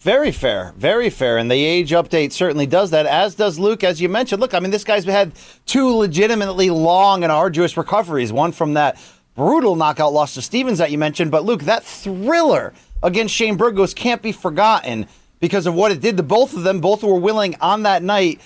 Very 0.00 0.32
fair, 0.32 0.72
very 0.78 1.10
fair. 1.10 1.36
And 1.36 1.50
the 1.50 1.62
age 1.62 1.90
update 1.90 2.32
certainly 2.32 2.66
does 2.66 2.90
that, 2.90 3.04
as 3.04 3.34
does 3.34 3.58
Luke, 3.58 3.84
as 3.84 4.00
you 4.00 4.08
mentioned. 4.08 4.40
Look, 4.40 4.54
I 4.54 4.60
mean, 4.60 4.70
this 4.70 4.84
guy's 4.84 5.04
had 5.04 5.32
two 5.66 5.94
legitimately 5.94 6.70
long 6.70 7.22
and 7.22 7.30
arduous 7.30 7.76
recoveries 7.76 8.32
one 8.32 8.52
from 8.52 8.74
that 8.74 8.98
brutal 9.36 9.76
knockout 9.76 10.14
loss 10.14 10.34
to 10.34 10.42
Stephens 10.42 10.78
that 10.78 10.90
you 10.90 10.96
mentioned. 10.96 11.30
But 11.30 11.44
Luke, 11.44 11.64
that 11.64 11.84
thriller 11.84 12.72
against 13.02 13.34
Shane 13.34 13.56
Burgos 13.56 13.92
can't 13.92 14.22
be 14.22 14.32
forgotten 14.32 15.06
because 15.38 15.66
of 15.66 15.74
what 15.74 15.92
it 15.92 16.00
did 16.00 16.16
to 16.16 16.22
both 16.22 16.54
of 16.54 16.62
them. 16.62 16.80
Both 16.80 17.02
were 17.02 17.20
willing 17.20 17.56
on 17.60 17.82
that 17.82 18.02
night 18.02 18.40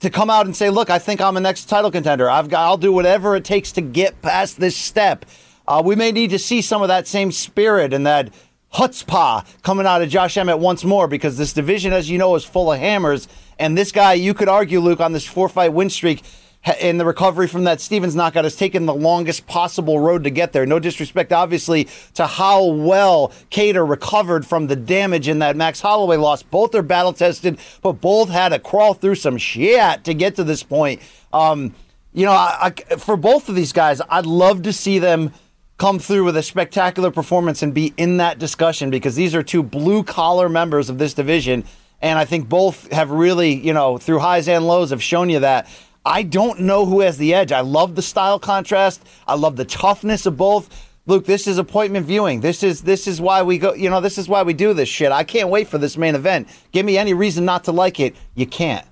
to 0.00 0.08
come 0.08 0.30
out 0.30 0.46
and 0.46 0.56
say, 0.56 0.70
"Look, 0.70 0.88
I 0.88 0.98
think 0.98 1.20
I'm 1.20 1.36
a 1.36 1.40
next 1.40 1.66
title 1.66 1.90
contender. 1.90 2.30
I've 2.30 2.48
got, 2.48 2.64
I'll 2.64 2.78
do 2.78 2.92
whatever 2.92 3.36
it 3.36 3.44
takes 3.44 3.70
to 3.72 3.82
get 3.82 4.22
past 4.22 4.58
this 4.60 4.76
step." 4.76 5.26
Uh, 5.68 5.82
we 5.84 5.94
may 5.94 6.10
need 6.10 6.30
to 6.30 6.38
see 6.38 6.62
some 6.62 6.80
of 6.80 6.88
that 6.88 7.06
same 7.06 7.32
spirit 7.32 7.92
and 7.92 8.06
that 8.06 8.30
chutzpah 8.74 9.46
coming 9.62 9.86
out 9.86 10.02
of 10.02 10.08
Josh 10.08 10.36
Emmett 10.36 10.58
once 10.58 10.84
more 10.84 11.06
because 11.06 11.38
this 11.38 11.52
division, 11.52 11.92
as 11.92 12.10
you 12.10 12.18
know, 12.18 12.34
is 12.34 12.44
full 12.44 12.72
of 12.72 12.78
hammers. 12.78 13.28
And 13.58 13.78
this 13.78 13.92
guy, 13.92 14.14
you 14.14 14.34
could 14.34 14.48
argue, 14.48 14.80
Luke, 14.80 15.00
on 15.00 15.12
this 15.12 15.24
four 15.24 15.48
fight 15.48 15.72
win 15.72 15.90
streak 15.90 16.22
in 16.80 16.96
the 16.96 17.04
recovery 17.04 17.46
from 17.46 17.64
that 17.64 17.80
Stephens 17.80 18.16
knockout 18.16 18.44
has 18.44 18.56
taken 18.56 18.86
the 18.86 18.94
longest 18.94 19.46
possible 19.46 20.00
road 20.00 20.24
to 20.24 20.30
get 20.30 20.52
there. 20.52 20.64
No 20.64 20.78
disrespect, 20.78 21.32
obviously, 21.32 21.88
to 22.14 22.26
how 22.26 22.64
well 22.64 23.32
Kattar 23.50 23.88
recovered 23.88 24.46
from 24.46 24.66
the 24.66 24.76
damage 24.76 25.28
in 25.28 25.40
that 25.40 25.56
Max 25.56 25.80
Holloway 25.80 26.16
loss. 26.16 26.42
Both 26.42 26.74
are 26.74 26.82
battle 26.82 27.12
tested, 27.12 27.58
but 27.82 28.00
both 28.00 28.30
had 28.30 28.48
to 28.48 28.58
crawl 28.58 28.94
through 28.94 29.16
some 29.16 29.36
shit 29.36 30.04
to 30.04 30.14
get 30.14 30.36
to 30.36 30.44
this 30.44 30.62
point. 30.62 31.00
Um, 31.32 31.74
you 32.14 32.24
know, 32.24 32.32
I, 32.32 32.72
I, 32.90 32.96
for 32.96 33.16
both 33.16 33.48
of 33.48 33.56
these 33.56 33.72
guys, 33.72 34.00
I'd 34.08 34.26
love 34.26 34.62
to 34.62 34.72
see 34.72 34.98
them 34.98 35.32
come 35.76 35.98
through 35.98 36.24
with 36.24 36.36
a 36.36 36.42
spectacular 36.42 37.10
performance 37.10 37.62
and 37.62 37.74
be 37.74 37.92
in 37.96 38.18
that 38.18 38.38
discussion 38.38 38.90
because 38.90 39.16
these 39.16 39.34
are 39.34 39.42
two 39.42 39.62
blue 39.62 40.02
collar 40.02 40.48
members 40.48 40.88
of 40.88 40.98
this 40.98 41.14
division. 41.14 41.64
And 42.00 42.18
I 42.18 42.24
think 42.24 42.48
both 42.48 42.90
have 42.92 43.10
really, 43.10 43.54
you 43.54 43.72
know, 43.72 43.98
through 43.98 44.20
highs 44.20 44.48
and 44.48 44.66
lows, 44.66 44.90
have 44.90 45.02
shown 45.02 45.30
you 45.30 45.40
that. 45.40 45.68
I 46.04 46.22
don't 46.22 46.60
know 46.60 46.84
who 46.84 47.00
has 47.00 47.16
the 47.16 47.32
edge. 47.32 47.50
I 47.50 47.60
love 47.60 47.94
the 47.94 48.02
style 48.02 48.38
contrast. 48.38 49.02
I 49.26 49.34
love 49.34 49.56
the 49.56 49.64
toughness 49.64 50.26
of 50.26 50.36
both. 50.36 50.68
Luke, 51.06 51.24
this 51.24 51.46
is 51.46 51.58
appointment 51.58 52.06
viewing. 52.06 52.40
This 52.40 52.62
is 52.62 52.82
this 52.82 53.06
is 53.06 53.20
why 53.20 53.42
we 53.42 53.58
go. 53.58 53.74
You 53.74 53.90
know, 53.90 54.00
this 54.00 54.16
is 54.16 54.28
why 54.28 54.42
we 54.42 54.54
do 54.54 54.74
this 54.74 54.88
shit. 54.88 55.12
I 55.12 55.24
can't 55.24 55.48
wait 55.48 55.68
for 55.68 55.78
this 55.78 55.96
main 55.96 56.14
event. 56.14 56.48
Give 56.72 56.84
me 56.84 56.96
any 56.96 57.14
reason 57.14 57.44
not 57.44 57.64
to 57.64 57.72
like 57.72 58.00
it. 58.00 58.16
You 58.34 58.46
can't. 58.46 58.86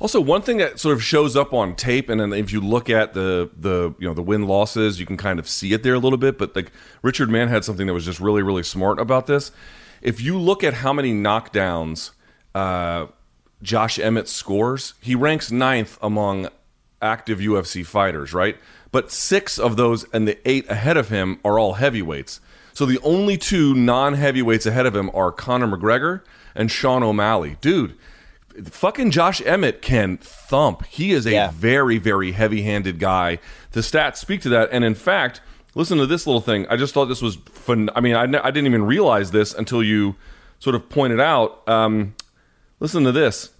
Also, 0.00 0.18
one 0.18 0.40
thing 0.40 0.56
that 0.56 0.80
sort 0.80 0.96
of 0.96 1.02
shows 1.02 1.36
up 1.36 1.52
on 1.52 1.76
tape, 1.76 2.08
and 2.08 2.18
then 2.20 2.32
if 2.32 2.52
you 2.52 2.60
look 2.60 2.88
at 2.88 3.12
the 3.12 3.50
the 3.56 3.94
you 3.98 4.08
know 4.08 4.14
the 4.14 4.22
win 4.22 4.46
losses, 4.46 4.98
you 4.98 5.04
can 5.04 5.18
kind 5.18 5.38
of 5.38 5.46
see 5.46 5.74
it 5.74 5.82
there 5.82 5.94
a 5.94 5.98
little 5.98 6.18
bit. 6.18 6.38
But 6.38 6.56
like 6.56 6.72
Richard 7.02 7.28
Mann 7.28 7.48
had 7.48 7.64
something 7.64 7.86
that 7.86 7.92
was 7.92 8.06
just 8.06 8.18
really 8.18 8.42
really 8.42 8.62
smart 8.62 8.98
about 8.98 9.26
this. 9.26 9.52
If 10.00 10.20
you 10.20 10.38
look 10.38 10.64
at 10.64 10.74
how 10.74 10.94
many 10.94 11.12
knockdowns 11.12 12.12
uh, 12.54 13.08
Josh 13.62 13.98
Emmett 13.98 14.28
scores, 14.28 14.94
he 15.00 15.14
ranks 15.14 15.52
ninth 15.52 15.98
among 16.00 16.48
active 17.02 17.38
UFC 17.38 17.84
fighters, 17.84 18.32
right? 18.32 18.56
But 18.92 19.12
six 19.12 19.58
of 19.58 19.76
those 19.76 20.04
and 20.12 20.26
the 20.26 20.38
eight 20.48 20.68
ahead 20.70 20.96
of 20.96 21.10
him 21.10 21.38
are 21.44 21.58
all 21.58 21.74
heavyweights. 21.74 22.40
So 22.72 22.86
the 22.86 22.98
only 23.02 23.36
two 23.36 23.74
non 23.74 24.14
heavyweights 24.14 24.64
ahead 24.64 24.86
of 24.86 24.96
him 24.96 25.10
are 25.12 25.30
Conor 25.30 25.66
McGregor 25.66 26.22
and 26.54 26.70
Sean 26.70 27.02
O'Malley. 27.02 27.56
Dude, 27.60 27.96
fucking 28.64 29.10
Josh 29.10 29.40
Emmett 29.44 29.82
can 29.82 30.16
thump. 30.18 30.84
He 30.86 31.12
is 31.12 31.26
a 31.26 31.32
yeah. 31.32 31.50
very, 31.52 31.98
very 31.98 32.32
heavy 32.32 32.62
handed 32.62 32.98
guy. 32.98 33.38
The 33.72 33.80
stats 33.80 34.16
speak 34.16 34.40
to 34.42 34.48
that. 34.50 34.70
And 34.72 34.84
in 34.84 34.94
fact, 34.94 35.40
listen 35.74 35.98
to 35.98 36.06
this 36.06 36.26
little 36.26 36.40
thing. 36.40 36.66
I 36.68 36.76
just 36.76 36.94
thought 36.94 37.06
this 37.06 37.22
was 37.22 37.36
fun. 37.36 37.90
I 37.94 38.00
mean, 38.00 38.14
I, 38.14 38.22
I 38.22 38.50
didn't 38.50 38.66
even 38.66 38.84
realize 38.84 39.30
this 39.30 39.54
until 39.54 39.82
you 39.82 40.16
sort 40.58 40.76
of 40.76 40.88
pointed 40.88 41.20
out. 41.20 41.66
Um, 41.68 42.14
listen 42.80 43.04
to 43.04 43.12
this. 43.12 43.50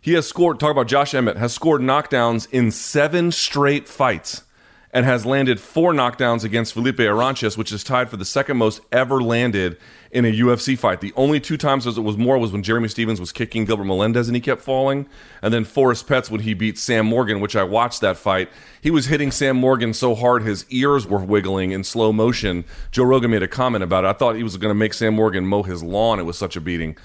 He 0.00 0.14
has 0.14 0.26
scored, 0.26 0.58
talk 0.58 0.70
about 0.70 0.88
Josh 0.88 1.12
Emmett, 1.12 1.36
has 1.36 1.52
scored 1.52 1.82
knockdowns 1.82 2.48
in 2.50 2.70
seven 2.70 3.32
straight 3.32 3.86
fights 3.86 4.44
and 4.92 5.04
has 5.04 5.26
landed 5.26 5.60
four 5.60 5.92
knockdowns 5.92 6.42
against 6.42 6.72
Felipe 6.72 6.96
Arantes, 6.96 7.56
which 7.56 7.70
is 7.70 7.84
tied 7.84 8.08
for 8.08 8.16
the 8.16 8.24
second 8.24 8.56
most 8.56 8.80
ever 8.90 9.22
landed 9.22 9.76
in 10.10 10.24
a 10.24 10.32
UFC 10.32 10.76
fight. 10.76 11.00
The 11.00 11.12
only 11.14 11.38
two 11.38 11.56
times 11.56 11.86
it 11.86 12.00
was 12.00 12.16
more 12.16 12.38
was 12.38 12.52
when 12.52 12.62
Jeremy 12.62 12.88
Stephens 12.88 13.20
was 13.20 13.32
kicking 13.32 13.64
Gilbert 13.64 13.84
Melendez 13.84 14.28
and 14.28 14.34
he 14.34 14.40
kept 14.40 14.60
falling, 14.60 15.06
and 15.40 15.54
then 15.54 15.64
Forrest 15.64 16.06
Petz 16.06 16.30
when 16.30 16.40
he 16.40 16.54
beat 16.54 16.78
Sam 16.78 17.06
Morgan, 17.06 17.40
which 17.40 17.54
I 17.54 17.62
watched 17.62 18.00
that 18.00 18.16
fight. 18.16 18.48
He 18.80 18.90
was 18.90 19.06
hitting 19.06 19.30
Sam 19.30 19.56
Morgan 19.56 19.94
so 19.94 20.14
hard 20.14 20.42
his 20.42 20.66
ears 20.70 21.06
were 21.06 21.18
wiggling 21.18 21.70
in 21.70 21.84
slow 21.84 22.12
motion. 22.12 22.64
Joe 22.90 23.04
Rogan 23.04 23.30
made 23.30 23.42
a 23.42 23.48
comment 23.48 23.84
about 23.84 24.04
it. 24.04 24.08
I 24.08 24.12
thought 24.12 24.36
he 24.36 24.42
was 24.42 24.56
going 24.56 24.70
to 24.70 24.74
make 24.74 24.94
Sam 24.94 25.14
Morgan 25.14 25.46
mow 25.46 25.62
his 25.62 25.82
lawn. 25.82 26.18
It 26.18 26.24
was 26.24 26.38
such 26.38 26.56
a 26.56 26.60
beating. 26.60 26.96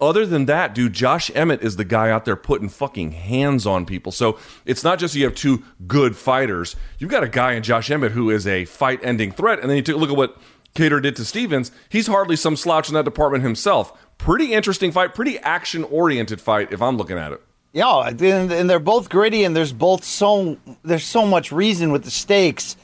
Other 0.00 0.24
than 0.24 0.46
that, 0.46 0.74
dude, 0.74 0.94
Josh 0.94 1.30
Emmett 1.34 1.62
is 1.62 1.76
the 1.76 1.84
guy 1.84 2.10
out 2.10 2.24
there 2.24 2.36
putting 2.36 2.70
fucking 2.70 3.12
hands 3.12 3.66
on 3.66 3.84
people. 3.84 4.12
So 4.12 4.38
it's 4.64 4.82
not 4.82 4.98
just 4.98 5.14
you 5.14 5.24
have 5.24 5.34
two 5.34 5.62
good 5.86 6.16
fighters. 6.16 6.74
You've 6.98 7.10
got 7.10 7.22
a 7.22 7.28
guy 7.28 7.52
in 7.52 7.62
Josh 7.62 7.90
Emmett 7.90 8.12
who 8.12 8.30
is 8.30 8.46
a 8.46 8.64
fight 8.64 9.00
ending 9.02 9.30
threat. 9.30 9.60
And 9.60 9.68
then 9.68 9.76
you 9.76 9.82
take 9.82 9.96
a 9.96 9.98
look 9.98 10.08
at 10.08 10.16
what 10.16 10.38
Kattar 10.74 11.00
did 11.00 11.16
to 11.16 11.24
Stephens. 11.24 11.70
He's 11.88 12.06
hardly 12.06 12.36
some 12.36 12.56
slouch 12.56 12.88
in 12.88 12.94
that 12.94 13.04
department 13.04 13.44
himself. 13.44 13.96
Pretty 14.18 14.52
interesting 14.52 14.92
fight, 14.92 15.14
pretty 15.14 15.38
action 15.38 15.84
oriented 15.84 16.40
fight 16.40 16.72
if 16.72 16.82
I'm 16.82 16.96
looking 16.96 17.18
at 17.18 17.32
it. 17.32 17.42
Yeah, 17.72 18.08
and 18.08 18.70
they're 18.70 18.78
both 18.78 19.08
gritty, 19.08 19.42
and 19.42 19.56
there's 19.56 19.72
both 19.72 20.04
so 20.04 20.56
there's 20.84 21.04
so 21.04 21.26
much 21.26 21.50
reason 21.50 21.90
with 21.90 22.04
the 22.04 22.10
stakes 22.10 22.76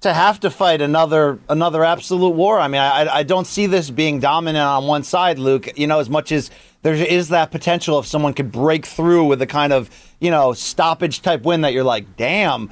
to 0.00 0.14
have 0.14 0.38
to 0.40 0.50
fight 0.50 0.80
another 0.80 1.40
another 1.48 1.84
absolute 1.84 2.30
war. 2.30 2.60
I 2.60 2.68
mean, 2.68 2.80
I, 2.80 3.08
I 3.08 3.22
don't 3.24 3.46
see 3.46 3.66
this 3.66 3.90
being 3.90 4.20
dominant 4.20 4.64
on 4.64 4.86
one 4.86 5.02
side, 5.02 5.40
Luke. 5.40 5.76
You 5.76 5.88
know, 5.88 5.98
as 5.98 6.08
much 6.08 6.30
as 6.30 6.50
there 6.82 6.94
is 6.94 7.30
that 7.30 7.50
potential 7.50 7.98
if 7.98 8.06
someone 8.06 8.34
could 8.34 8.52
break 8.52 8.86
through 8.86 9.24
with 9.24 9.42
a 9.42 9.46
kind 9.46 9.72
of 9.72 9.90
you 10.20 10.30
know 10.30 10.52
stoppage 10.52 11.22
type 11.22 11.42
win 11.42 11.62
that 11.62 11.72
you're 11.72 11.84
like, 11.84 12.16
damn. 12.16 12.70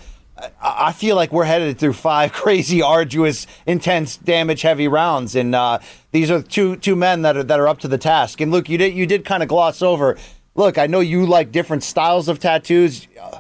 I 0.61 0.93
feel 0.93 1.15
like 1.15 1.33
we're 1.33 1.45
headed 1.45 1.79
through 1.79 1.93
five 1.93 2.33
crazy, 2.43 2.83
arduous, 2.83 3.47
intense, 3.67 4.17
damage-heavy 4.17 4.89
rounds, 4.89 5.37
and 5.37 5.55
uh, 5.55 5.79
these 6.11 6.31
are 6.31 6.43
two 6.43 6.77
two 6.77 6.97
men 6.97 7.23
that 7.23 7.37
are 7.37 7.45
that 7.45 7.61
are 7.61 7.69
up 7.69 7.79
to 7.81 7.89
the 7.89 7.99
task. 7.99 8.41
And 8.41 8.51
Luke, 8.51 8.69
you 8.69 8.77
did 8.77 8.95
you 8.95 9.07
did 9.07 9.25
kind 9.25 9.43
of 9.43 9.49
gloss 9.49 9.81
over. 9.81 10.17
Look, 10.57 10.77
I 10.77 10.87
know 10.89 11.01
you 11.01 11.25
like 11.27 11.53
different 11.53 11.83
styles 11.85 12.29
of 12.29 12.39
tattoos. 12.41 13.07
Uh, 13.21 13.39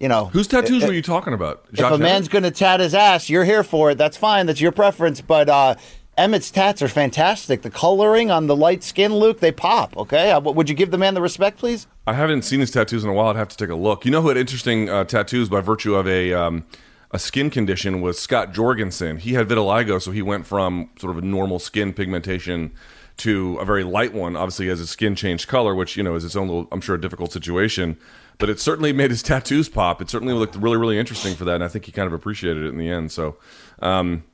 you 0.00 0.08
know, 0.08 0.26
Whose 0.26 0.46
tattoos 0.48 0.84
i- 0.84 0.88
were 0.88 0.92
you 0.92 1.00
talking 1.02 1.32
about? 1.32 1.64
if 1.72 1.80
a 1.80 1.96
man's 1.96 2.28
going 2.28 2.44
to 2.44 2.50
tat 2.50 2.80
his 2.80 2.92
ass, 2.94 3.30
you're 3.30 3.44
here 3.44 3.62
for 3.64 3.92
it. 3.92 3.98
That's 3.98 4.16
fine. 4.16 4.46
That's 4.46 4.60
your 4.60 4.72
preference. 4.72 5.20
But 5.20 5.48
uh, 5.48 5.76
Emmett's 6.18 6.50
tats 6.50 6.80
are 6.80 6.88
fantastic. 6.88 7.60
The 7.60 7.70
coloring 7.70 8.30
on 8.30 8.46
the 8.46 8.56
light 8.56 8.82
skin, 8.82 9.14
Luke, 9.14 9.40
they 9.40 9.52
pop. 9.52 9.94
Okay, 9.98 10.30
uh, 10.30 10.40
would 10.40 10.68
you 10.68 10.74
give 10.74 10.90
the 10.90 10.96
man 10.96 11.12
the 11.12 11.20
respect, 11.20 11.58
please? 11.58 11.86
I 12.06 12.14
haven't 12.14 12.42
seen 12.42 12.60
his 12.60 12.70
tattoos 12.70 13.04
in 13.04 13.10
a 13.10 13.12
while. 13.12 13.28
I'd 13.28 13.36
have 13.36 13.48
to 13.48 13.56
take 13.56 13.68
a 13.68 13.74
look. 13.74 14.06
You 14.06 14.10
know 14.10 14.22
who 14.22 14.28
had 14.28 14.38
interesting 14.38 14.88
uh, 14.88 15.04
tattoos 15.04 15.50
by 15.50 15.60
virtue 15.60 15.94
of 15.94 16.08
a 16.08 16.32
um, 16.32 16.64
a 17.10 17.18
skin 17.18 17.50
condition 17.50 18.00
was 18.00 18.18
Scott 18.18 18.54
Jorgensen. 18.54 19.18
He 19.18 19.34
had 19.34 19.46
vitiligo, 19.46 20.00
so 20.00 20.10
he 20.10 20.22
went 20.22 20.46
from 20.46 20.88
sort 20.98 21.14
of 21.14 21.22
a 21.22 21.26
normal 21.26 21.58
skin 21.58 21.92
pigmentation 21.92 22.72
to 23.18 23.58
a 23.58 23.66
very 23.66 23.84
light 23.84 24.14
one. 24.14 24.36
Obviously, 24.36 24.70
as 24.70 24.78
his 24.78 24.88
skin 24.88 25.16
changed 25.16 25.48
color, 25.48 25.74
which 25.74 25.98
you 25.98 26.02
know 26.02 26.14
is 26.14 26.24
its 26.24 26.34
own 26.34 26.48
little, 26.48 26.66
I'm 26.72 26.80
sure, 26.80 26.94
a 26.94 27.00
difficult 27.00 27.30
situation. 27.30 27.98
But 28.38 28.48
it 28.48 28.58
certainly 28.58 28.94
made 28.94 29.10
his 29.10 29.22
tattoos 29.30 29.68
pop. 29.68 30.00
It 30.00 30.08
certainly 30.08 30.32
looked 30.32 30.56
really, 30.56 30.78
really 30.78 30.98
interesting 30.98 31.34
for 31.34 31.44
that, 31.44 31.56
and 31.56 31.64
I 31.64 31.68
think 31.68 31.84
he 31.84 31.92
kind 31.92 32.06
of 32.06 32.14
appreciated 32.14 32.64
it 32.64 32.68
in 32.68 32.78
the 32.78 32.88
end. 32.88 33.12
So. 33.12 33.36
Um, 33.80 34.24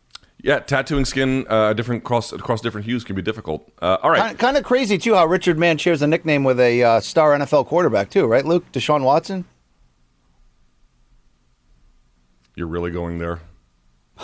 yeah, 0.43 0.59
tattooing 0.59 1.05
skin 1.05 1.47
uh, 1.49 1.73
different 1.73 2.03
across 2.03 2.33
across 2.33 2.61
different 2.61 2.85
hues 2.87 3.05
can 3.05 3.17
be 3.17 3.23
difficult. 3.23 3.71
Uh, 3.81 3.99
all 4.03 4.11
right, 4.11 4.21
Kind, 4.21 4.39
kind 4.39 4.57
of 4.57 4.65
crazy 4.65 4.99
too 4.99 5.15
how 5.15 5.27
Richard 5.27 5.59
Mann 5.59 5.79
shares 5.79 6.03
a 6.03 6.07
nickname 6.07 6.45
with 6.45 6.59
a 6.59 6.83
uh, 6.83 7.01
star 7.01 7.31
NFL 7.39 7.67
quarterback 7.67 8.11
too, 8.11 8.27
right, 8.27 8.45
Luke? 8.45 8.71
Deshaun 8.73 9.03
Watson. 9.05 9.45
you're 12.55 12.67
really 12.67 12.91
going 12.91 13.19
there. 13.19 13.41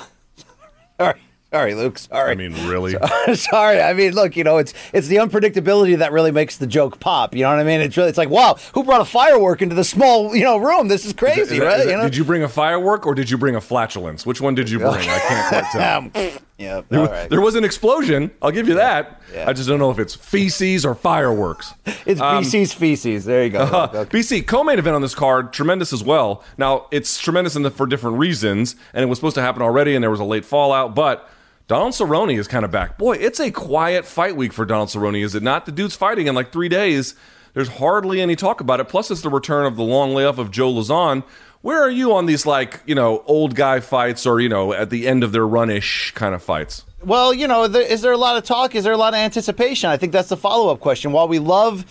Sorry, 1.01 1.21
sorry, 1.53 1.75
Luke. 1.75 1.99
Sorry. 1.99 2.33
I 2.33 2.35
mean, 2.35 2.53
really? 2.69 2.97
Sorry, 3.35 3.81
I 3.81 3.93
mean, 3.95 4.13
look, 4.13 4.37
you 4.37 4.45
know, 4.45 4.59
it's 4.59 4.75
it's 4.93 5.09
the 5.09 5.17
unpredictability 5.17 5.99
that 5.99 6.13
really 6.13 6.31
makes 6.31 6.57
the 6.59 6.67
joke 6.67 7.01
pop. 7.01 7.35
You 7.35 7.43
know 7.43 7.51
what 7.51 7.59
I 7.59 7.65
mean? 7.65 7.81
It's 7.81 7.97
really, 7.97 8.09
it's 8.09 8.19
like, 8.19 8.31
wow, 8.31 8.57
who 8.75 8.85
brought 8.85 9.01
a 9.01 9.05
firework 9.05 9.63
into 9.63 9.75
the 9.75 9.85
small, 9.85 10.35
you 10.35 10.45
know, 10.45 10.59
room? 10.59 10.89
This 10.89 11.05
is 11.05 11.13
crazy, 11.13 11.41
Is 11.41 11.49
that- 11.51 11.61
right? 11.61 11.79
is 11.81 11.85
that- 11.87 11.91
you 11.91 11.97
know? 11.97 12.05
Did 12.05 12.17
you 12.17 12.25
bring 12.25 12.43
a 12.43 12.49
firework 12.49 13.07
or 13.07 13.15
did 13.15 13.31
you 13.31 13.39
bring 13.39 13.55
a 13.55 13.61
flatulence? 13.61 14.25
Which 14.27 14.41
one 14.41 14.55
did 14.55 14.71
you 14.71 14.79
bring? 14.81 14.95
I 14.95 15.19
can't 15.19 15.49
quite 15.49 15.65
tell. 15.73 15.99
Um, 15.99 16.13
Yeah, 16.59 16.81
There, 16.89 17.07
right. 17.07 17.31
there 17.31 17.41
was 17.41 17.55
an 17.55 17.63
explosion. 17.65 18.33
I'll 18.43 18.51
give 18.51 18.67
you 18.67 18.75
that. 18.75 19.23
Yeah. 19.33 19.49
I 19.49 19.53
just 19.53 19.69
don't 19.69 19.79
know 19.79 19.93
if 19.93 19.99
it's 20.01 20.17
feces 20.17 20.85
or 20.85 20.95
fireworks. 20.95 21.73
It's 22.05 22.21
Um, 22.21 22.43
BC's 22.43 22.73
feces. 22.73 23.25
There 23.27 23.45
you 23.45 23.51
go. 23.51 23.61
Uh, 23.61 23.91
Okay. 23.95 24.19
BC 24.19 24.47
co-main 24.47 24.79
event 24.79 24.97
on 24.97 25.03
this 25.03 25.15
card, 25.15 25.53
tremendous 25.53 25.93
as 25.93 26.03
well. 26.03 26.43
Now 26.57 26.87
it's 26.91 27.19
tremendous 27.21 27.55
the, 27.55 27.71
for 27.71 27.87
different 27.87 28.19
reasons, 28.19 28.75
and 28.93 29.03
it 29.05 29.07
was 29.07 29.19
supposed 29.19 29.35
to 29.37 29.43
happen 29.43 29.63
already, 29.63 29.95
and 29.95 30.03
there 30.03 30.11
was 30.11 30.21
a 30.21 30.25
late 30.25 30.45
fallout. 30.45 30.95
But 30.97 31.29
Donald 31.69 31.93
Cerrone 31.93 32.37
is 32.39 32.49
kind 32.49 32.65
of 32.65 32.71
back. 32.71 32.99
Boy, 32.99 33.17
it's 33.17 33.39
a 33.41 33.51
quiet 33.51 34.05
fight 34.05 34.35
week 34.37 34.53
for 34.53 34.65
Donald 34.65 34.89
Cerrone, 34.89 35.23
is 35.23 35.35
it 35.35 35.43
not? 35.43 35.65
The 35.67 35.73
dude's 35.73 35.95
fighting 35.95 36.27
in 36.27 36.35
like 36.35 36.51
three 36.51 36.69
days. 36.69 37.15
There's 37.55 37.69
hardly 37.69 38.21
any 38.21 38.37
talk 38.37 38.61
about 38.61 38.81
it. 38.81 38.89
Plus, 38.89 39.11
it's 39.11 39.21
the 39.23 39.31
return 39.31 39.67
of 39.67 39.77
the 39.77 39.83
long 39.83 40.15
layoff 40.15 40.39
of 40.39 40.51
Joe 40.51 40.73
Lauzon. 40.73 41.25
Where 41.61 41.83
are 41.83 41.91
you 41.91 42.15
on 42.15 42.27
these 42.27 42.47
like 42.47 42.81
you 42.87 42.95
know 42.95 43.23
old 43.27 43.55
guy 43.55 43.81
fights 43.81 44.27
or 44.27 44.41
you 44.41 44.49
know 44.49 44.73
at 44.73 44.91
the 44.91 45.09
end 45.09 45.25
of 45.25 45.33
their 45.33 45.47
runish 45.47 46.13
kind 46.15 46.35
of 46.35 46.43
fights? 46.43 46.85
Well, 47.03 47.33
you 47.33 47.47
know, 47.47 47.65
is 47.65 48.03
there 48.03 48.13
a 48.13 48.17
lot 48.17 48.37
of 48.37 48.45
talk? 48.45 48.75
Is 48.75 48.85
there 48.85 48.93
a 48.93 48.97
lot 48.97 49.15
of 49.15 49.19
anticipation? 49.19 49.89
I 49.89 49.97
think 49.97 50.13
that's 50.13 50.29
the 50.29 50.37
follow 50.37 50.73
up 50.73 50.81
question. 50.81 51.13
While 51.13 51.29
we 51.29 51.39
love 51.39 51.85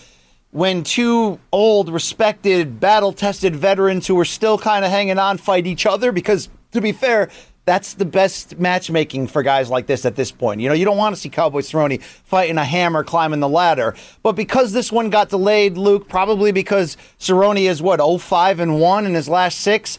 when 0.50 0.82
two 0.82 1.38
old, 1.52 1.88
respected, 1.88 2.80
battle 2.80 3.12
tested 3.12 3.56
veterans 3.56 4.06
who 4.06 4.18
are 4.18 4.24
still 4.24 4.58
kind 4.58 4.84
of 4.84 4.90
hanging 4.90 5.18
on 5.18 5.38
fight 5.38 5.66
each 5.66 5.86
other, 5.86 6.12
because 6.12 6.48
to 6.72 6.80
be 6.80 6.92
fair, 6.92 7.30
that's 7.68 7.92
the 7.92 8.06
best 8.06 8.58
matchmaking 8.58 9.26
for 9.26 9.42
guys 9.42 9.68
like 9.68 9.86
this 9.86 10.06
at 10.06 10.16
this 10.16 10.32
point. 10.32 10.62
You 10.62 10.70
know, 10.70 10.74
you 10.74 10.86
don't 10.86 10.96
want 10.96 11.14
to 11.14 11.20
see 11.20 11.28
Cowboy 11.28 11.60
Cerrone 11.60 12.02
fighting 12.02 12.56
a 12.56 12.64
hammer 12.64 13.04
climbing 13.04 13.40
the 13.40 13.48
ladder. 13.48 13.94
But 14.22 14.32
because 14.32 14.72
this 14.72 14.90
one 14.90 15.10
got 15.10 15.28
delayed, 15.28 15.76
Luke, 15.76 16.08
probably 16.08 16.50
because 16.50 16.96
Cerrone 17.20 17.60
is 17.60 17.82
what, 17.82 18.00
05 18.00 18.60
and 18.60 18.80
1 18.80 19.04
in 19.04 19.12
his 19.12 19.28
last 19.28 19.60
six, 19.60 19.98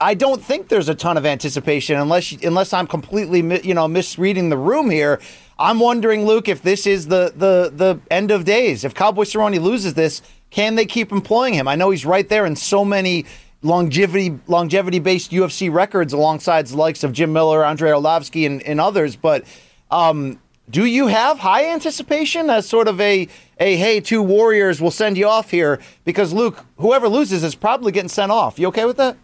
I 0.00 0.14
don't 0.14 0.42
think 0.42 0.66
there's 0.66 0.88
a 0.88 0.94
ton 0.96 1.16
of 1.16 1.24
anticipation 1.24 2.00
unless 2.00 2.32
unless 2.42 2.72
I'm 2.72 2.88
completely 2.88 3.38
you 3.64 3.74
know 3.74 3.86
misreading 3.86 4.48
the 4.48 4.58
room 4.58 4.90
here. 4.90 5.20
I'm 5.56 5.78
wondering, 5.78 6.26
Luke, 6.26 6.48
if 6.48 6.62
this 6.62 6.84
is 6.84 7.06
the 7.06 7.32
the 7.36 7.70
the 7.72 8.00
end 8.10 8.32
of 8.32 8.44
days. 8.44 8.82
If 8.84 8.92
Cowboy 8.92 9.22
Cerrone 9.22 9.60
loses 9.60 9.94
this, 9.94 10.20
can 10.50 10.74
they 10.74 10.84
keep 10.84 11.12
employing 11.12 11.54
him? 11.54 11.68
I 11.68 11.76
know 11.76 11.90
he's 11.90 12.04
right 12.04 12.28
there 12.28 12.44
in 12.44 12.56
so 12.56 12.84
many 12.84 13.24
longevity 13.64 14.38
longevity 14.46 15.00
based 15.00 15.32
UFC 15.32 15.72
records 15.72 16.12
alongside 16.12 16.66
the 16.66 16.76
likes 16.76 17.02
of 17.02 17.12
Jim 17.12 17.32
Miller, 17.32 17.64
Andrei 17.64 17.90
Arlovski, 17.90 18.46
and, 18.46 18.62
and 18.62 18.80
others. 18.80 19.16
But 19.16 19.44
um, 19.90 20.38
do 20.70 20.84
you 20.84 21.08
have 21.08 21.38
high 21.38 21.70
anticipation 21.72 22.50
as 22.50 22.68
sort 22.68 22.88
of 22.88 23.00
a 23.00 23.28
a 23.58 23.76
hey, 23.76 24.00
two 24.00 24.22
warriors 24.22 24.80
will 24.80 24.90
send 24.90 25.16
you 25.16 25.28
off 25.28 25.50
here 25.50 25.80
because 26.04 26.32
Luke, 26.32 26.64
whoever 26.76 27.08
loses 27.08 27.42
is 27.44 27.54
probably 27.54 27.92
getting 27.92 28.08
sent 28.08 28.32
off. 28.32 28.58
You 28.58 28.68
okay 28.68 28.84
with 28.84 28.96
that? 28.98 29.16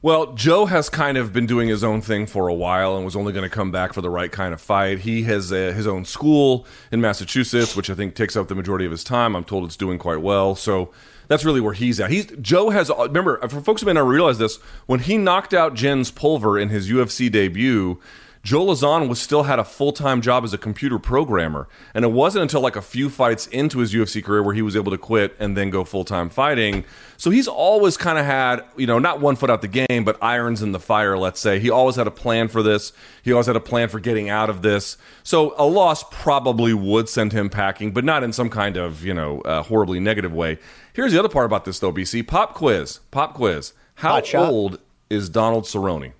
Well, 0.00 0.32
Joe 0.32 0.66
has 0.66 0.88
kind 0.88 1.16
of 1.16 1.32
been 1.32 1.46
doing 1.46 1.68
his 1.68 1.84
own 1.84 2.00
thing 2.00 2.26
for 2.26 2.48
a 2.48 2.54
while 2.54 2.96
and 2.96 3.04
was 3.04 3.14
only 3.14 3.32
going 3.32 3.48
to 3.48 3.54
come 3.54 3.70
back 3.70 3.92
for 3.92 4.00
the 4.00 4.10
right 4.10 4.32
kind 4.32 4.52
of 4.52 4.60
fight. 4.60 5.00
He 5.00 5.22
has 5.24 5.52
uh, 5.52 5.72
his 5.76 5.86
own 5.86 6.04
school 6.04 6.66
in 6.90 7.00
Massachusetts, 7.00 7.76
which 7.76 7.88
I 7.88 7.94
think 7.94 8.16
takes 8.16 8.34
up 8.34 8.48
the 8.48 8.56
majority 8.56 8.84
of 8.84 8.90
his 8.90 9.04
time. 9.04 9.36
I'm 9.36 9.44
told 9.44 9.64
it's 9.64 9.76
doing 9.76 9.98
quite 9.98 10.20
well. 10.20 10.56
So 10.56 10.90
that's 11.32 11.44
really 11.44 11.60
where 11.60 11.72
he's 11.72 11.98
at. 11.98 12.10
He's 12.10 12.26
Joe 12.40 12.70
has 12.70 12.90
remember 12.90 13.38
for 13.48 13.60
folks 13.60 13.80
who 13.82 13.86
may 13.86 13.94
not 13.94 14.06
realize 14.06 14.38
this 14.38 14.56
when 14.86 15.00
he 15.00 15.16
knocked 15.16 15.54
out 15.54 15.74
Jens 15.74 16.10
Pulver 16.10 16.58
in 16.58 16.68
his 16.68 16.90
UFC 16.90 17.30
debut. 17.30 17.98
Joe 18.44 18.66
Lauzon 18.66 19.08
was 19.08 19.20
still 19.20 19.44
had 19.44 19.60
a 19.60 19.64
full 19.64 19.92
time 19.92 20.20
job 20.20 20.42
as 20.42 20.52
a 20.52 20.58
computer 20.58 20.98
programmer, 20.98 21.68
and 21.94 22.04
it 22.04 22.10
wasn't 22.10 22.42
until 22.42 22.60
like 22.60 22.74
a 22.74 22.82
few 22.82 23.08
fights 23.08 23.46
into 23.46 23.78
his 23.78 23.94
UFC 23.94 24.22
career 24.22 24.42
where 24.42 24.54
he 24.54 24.62
was 24.62 24.74
able 24.74 24.90
to 24.90 24.98
quit 24.98 25.36
and 25.38 25.56
then 25.56 25.70
go 25.70 25.84
full 25.84 26.04
time 26.04 26.28
fighting. 26.28 26.84
So 27.16 27.30
he's 27.30 27.46
always 27.46 27.96
kind 27.96 28.18
of 28.18 28.24
had, 28.26 28.64
you 28.76 28.88
know, 28.88 28.98
not 28.98 29.20
one 29.20 29.36
foot 29.36 29.48
out 29.48 29.62
the 29.62 29.68
game, 29.68 30.02
but 30.02 30.20
irons 30.20 30.60
in 30.60 30.72
the 30.72 30.80
fire. 30.80 31.16
Let's 31.16 31.38
say 31.38 31.60
he 31.60 31.70
always 31.70 31.94
had 31.94 32.08
a 32.08 32.10
plan 32.10 32.48
for 32.48 32.64
this. 32.64 32.92
He 33.22 33.30
always 33.30 33.46
had 33.46 33.54
a 33.54 33.60
plan 33.60 33.88
for 33.88 34.00
getting 34.00 34.28
out 34.28 34.50
of 34.50 34.62
this. 34.62 34.96
So 35.22 35.54
a 35.56 35.64
loss 35.64 36.02
probably 36.10 36.74
would 36.74 37.08
send 37.08 37.32
him 37.32 37.48
packing, 37.48 37.92
but 37.92 38.04
not 38.04 38.24
in 38.24 38.32
some 38.32 38.50
kind 38.50 38.76
of 38.76 39.04
you 39.04 39.14
know 39.14 39.40
uh, 39.42 39.62
horribly 39.62 40.00
negative 40.00 40.32
way. 40.32 40.58
Here's 40.92 41.12
the 41.12 41.18
other 41.18 41.28
part 41.28 41.46
about 41.46 41.64
this 41.64 41.78
though, 41.78 41.92
BC 41.92 42.26
pop 42.26 42.54
quiz, 42.54 43.00
pop 43.10 43.34
quiz. 43.34 43.72
How 43.96 44.12
Hot 44.14 44.26
shot. 44.26 44.48
old 44.48 44.78
is 45.10 45.28
Donald 45.28 45.64
Cerrone? 45.64 46.12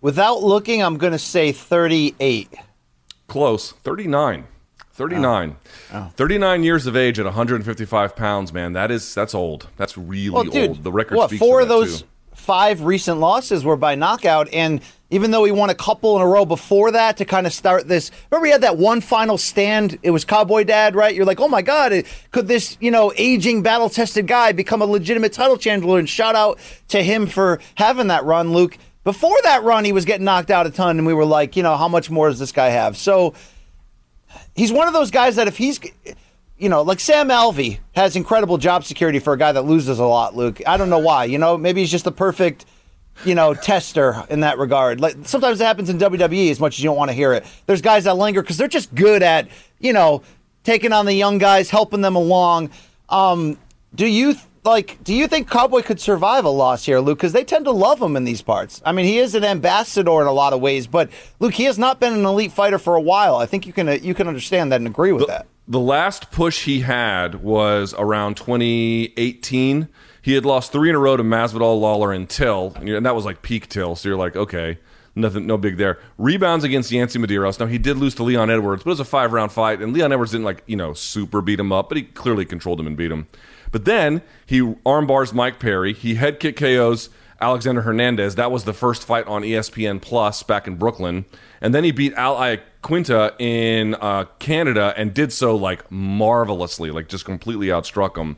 Without 0.00 0.42
looking, 0.42 0.82
I'm 0.82 0.96
going 0.96 1.12
to 1.12 1.18
say 1.18 1.50
38. 1.52 2.54
Close. 3.26 3.72
39. 3.72 4.46
39. 4.92 5.56
39 6.16 6.62
years 6.62 6.86
of 6.86 6.96
age 6.96 7.18
at 7.18 7.24
155 7.24 8.16
pounds, 8.16 8.52
man. 8.52 8.72
That 8.72 8.90
is 8.90 9.14
that's 9.14 9.34
old. 9.34 9.68
That's 9.76 9.96
really 9.96 10.30
Well, 10.30 10.44
dude, 10.44 10.70
old. 10.70 10.84
The 10.84 10.92
record 10.92 11.16
what 11.16 11.30
speaks 11.30 11.38
four 11.38 11.60
of 11.60 11.68
those 11.68 12.02
too. 12.02 12.08
Five 12.48 12.82
recent 12.82 13.20
losses 13.20 13.62
were 13.62 13.76
by 13.76 13.94
knockout, 13.94 14.48
and 14.54 14.80
even 15.10 15.32
though 15.32 15.44
he 15.44 15.52
won 15.52 15.68
a 15.68 15.74
couple 15.74 16.16
in 16.16 16.22
a 16.22 16.26
row 16.26 16.46
before 16.46 16.92
that 16.92 17.18
to 17.18 17.26
kind 17.26 17.46
of 17.46 17.52
start 17.52 17.86
this, 17.86 18.10
remember 18.30 18.46
he 18.46 18.52
had 18.52 18.62
that 18.62 18.78
one 18.78 19.02
final 19.02 19.36
stand. 19.36 19.98
It 20.02 20.12
was 20.12 20.24
Cowboy 20.24 20.64
Dad, 20.64 20.96
right? 20.96 21.14
You're 21.14 21.26
like, 21.26 21.40
oh 21.40 21.48
my 21.48 21.60
god, 21.60 22.04
could 22.30 22.48
this 22.48 22.78
you 22.80 22.90
know 22.90 23.12
aging 23.18 23.60
battle 23.60 23.90
tested 23.90 24.26
guy 24.26 24.52
become 24.52 24.80
a 24.80 24.86
legitimate 24.86 25.34
title 25.34 25.58
challenger? 25.58 25.98
And 25.98 26.08
shout 26.08 26.34
out 26.34 26.58
to 26.88 27.02
him 27.02 27.26
for 27.26 27.60
having 27.74 28.06
that 28.06 28.24
run, 28.24 28.54
Luke. 28.54 28.78
Before 29.04 29.36
that 29.42 29.62
run, 29.62 29.84
he 29.84 29.92
was 29.92 30.06
getting 30.06 30.24
knocked 30.24 30.50
out 30.50 30.66
a 30.66 30.70
ton, 30.70 30.96
and 30.96 31.06
we 31.06 31.12
were 31.12 31.26
like, 31.26 31.54
you 31.54 31.62
know, 31.62 31.76
how 31.76 31.88
much 31.88 32.08
more 32.08 32.30
does 32.30 32.38
this 32.38 32.52
guy 32.52 32.70
have? 32.70 32.96
So 32.96 33.34
he's 34.56 34.72
one 34.72 34.88
of 34.88 34.94
those 34.94 35.10
guys 35.10 35.36
that 35.36 35.48
if 35.48 35.58
he's 35.58 35.78
you 36.58 36.68
know, 36.68 36.82
like 36.82 37.00
Sam 37.00 37.28
Alvey 37.28 37.78
has 37.94 38.16
incredible 38.16 38.58
job 38.58 38.84
security 38.84 39.18
for 39.18 39.32
a 39.32 39.38
guy 39.38 39.52
that 39.52 39.62
loses 39.62 39.98
a 39.98 40.04
lot, 40.04 40.36
Luke. 40.36 40.60
I 40.66 40.76
don't 40.76 40.90
know 40.90 40.98
why. 40.98 41.24
You 41.24 41.38
know, 41.38 41.56
maybe 41.56 41.80
he's 41.80 41.90
just 41.90 42.04
the 42.04 42.12
perfect, 42.12 42.64
you 43.24 43.34
know, 43.34 43.54
tester 43.54 44.24
in 44.28 44.40
that 44.40 44.58
regard. 44.58 45.00
Like 45.00 45.16
sometimes 45.24 45.60
it 45.60 45.64
happens 45.64 45.88
in 45.88 45.98
WWE 45.98 46.50
as 46.50 46.58
much 46.58 46.74
as 46.74 46.82
you 46.82 46.88
don't 46.88 46.96
want 46.96 47.10
to 47.10 47.14
hear 47.14 47.32
it. 47.32 47.46
There's 47.66 47.80
guys 47.80 48.04
that 48.04 48.14
linger 48.14 48.42
because 48.42 48.56
they're 48.56 48.68
just 48.68 48.92
good 48.94 49.22
at, 49.22 49.48
you 49.78 49.92
know, 49.92 50.22
taking 50.64 50.92
on 50.92 51.06
the 51.06 51.14
young 51.14 51.38
guys, 51.38 51.70
helping 51.70 52.00
them 52.00 52.16
along. 52.16 52.70
Um, 53.08 53.56
do 53.94 54.06
you 54.06 54.34
like? 54.64 55.02
Do 55.04 55.14
you 55.14 55.28
think 55.28 55.48
Cowboy 55.48 55.82
could 55.82 56.00
survive 56.00 56.44
a 56.44 56.50
loss 56.50 56.84
here, 56.84 56.98
Luke? 56.98 57.18
Because 57.18 57.32
they 57.32 57.44
tend 57.44 57.66
to 57.66 57.70
love 57.70 58.02
him 58.02 58.16
in 58.16 58.24
these 58.24 58.42
parts. 58.42 58.82
I 58.84 58.92
mean, 58.92 59.06
he 59.06 59.18
is 59.18 59.34
an 59.34 59.44
ambassador 59.44 60.20
in 60.20 60.26
a 60.26 60.32
lot 60.32 60.52
of 60.52 60.60
ways, 60.60 60.86
but 60.88 61.08
Luke, 61.38 61.54
he 61.54 61.64
has 61.64 61.78
not 61.78 62.00
been 62.00 62.12
an 62.12 62.24
elite 62.24 62.52
fighter 62.52 62.78
for 62.78 62.96
a 62.96 63.00
while. 63.00 63.36
I 63.36 63.46
think 63.46 63.64
you 63.66 63.72
can 63.72 63.88
uh, 63.88 63.92
you 63.92 64.12
can 64.12 64.26
understand 64.26 64.72
that 64.72 64.76
and 64.76 64.86
agree 64.88 65.12
with 65.12 65.28
that. 65.28 65.46
The 65.70 65.78
last 65.78 66.30
push 66.30 66.64
he 66.64 66.80
had 66.80 67.42
was 67.42 67.94
around 67.98 68.38
2018. 68.38 69.88
He 70.22 70.32
had 70.32 70.46
lost 70.46 70.72
three 70.72 70.88
in 70.88 70.94
a 70.94 70.98
row 70.98 71.14
to 71.14 71.22
Masvidal, 71.22 71.78
Lawler, 71.78 72.10
and 72.10 72.26
Till, 72.26 72.72
and 72.76 73.04
that 73.04 73.14
was 73.14 73.26
like 73.26 73.42
peak 73.42 73.68
Till. 73.68 73.94
So 73.94 74.08
you're 74.08 74.16
like, 74.16 74.34
okay. 74.34 74.78
Nothing, 75.14 75.46
no 75.46 75.58
big 75.58 75.78
there. 75.78 75.98
Rebounds 76.16 76.64
against 76.64 76.92
Yancy 76.92 77.18
Medeiros. 77.18 77.58
Now 77.58 77.66
he 77.66 77.76
did 77.76 77.96
lose 77.96 78.14
to 78.14 78.22
Leon 78.22 78.50
Edwards, 78.50 78.84
but 78.84 78.90
it 78.90 78.92
was 78.92 79.00
a 79.00 79.04
five 79.04 79.32
round 79.32 79.50
fight, 79.50 79.82
and 79.82 79.92
Leon 79.92 80.12
Edwards 80.12 80.30
didn't 80.30 80.44
like 80.44 80.62
you 80.66 80.76
know 80.76 80.94
super 80.94 81.42
beat 81.42 81.58
him 81.58 81.72
up, 81.72 81.88
but 81.88 81.96
he 81.98 82.04
clearly 82.04 82.44
controlled 82.44 82.78
him 82.78 82.86
and 82.86 82.96
beat 82.96 83.10
him. 83.10 83.26
But 83.72 83.84
then 83.84 84.22
he 84.46 84.60
armbars 84.60 85.34
Mike 85.34 85.58
Perry. 85.58 85.92
He 85.92 86.14
head 86.14 86.38
kick 86.38 86.56
KOs 86.56 87.10
Alexander 87.40 87.82
Hernandez. 87.82 88.34
That 88.34 88.50
was 88.50 88.64
the 88.64 88.72
first 88.72 89.04
fight 89.04 89.26
on 89.26 89.42
ESPN 89.42 90.00
Plus 90.02 90.42
back 90.42 90.66
in 90.66 90.76
Brooklyn, 90.76 91.24
and 91.60 91.74
then 91.74 91.84
he 91.84 91.92
beat 91.92 92.14
Al 92.14 92.36
Iaquinta 92.36 93.40
in 93.40 93.94
uh, 93.94 94.24
Canada 94.38 94.92
and 94.96 95.14
did 95.14 95.32
so 95.32 95.54
like 95.56 95.90
marvelously, 95.90 96.90
like 96.90 97.08
just 97.08 97.24
completely 97.24 97.68
outstruck 97.68 98.16
him 98.16 98.36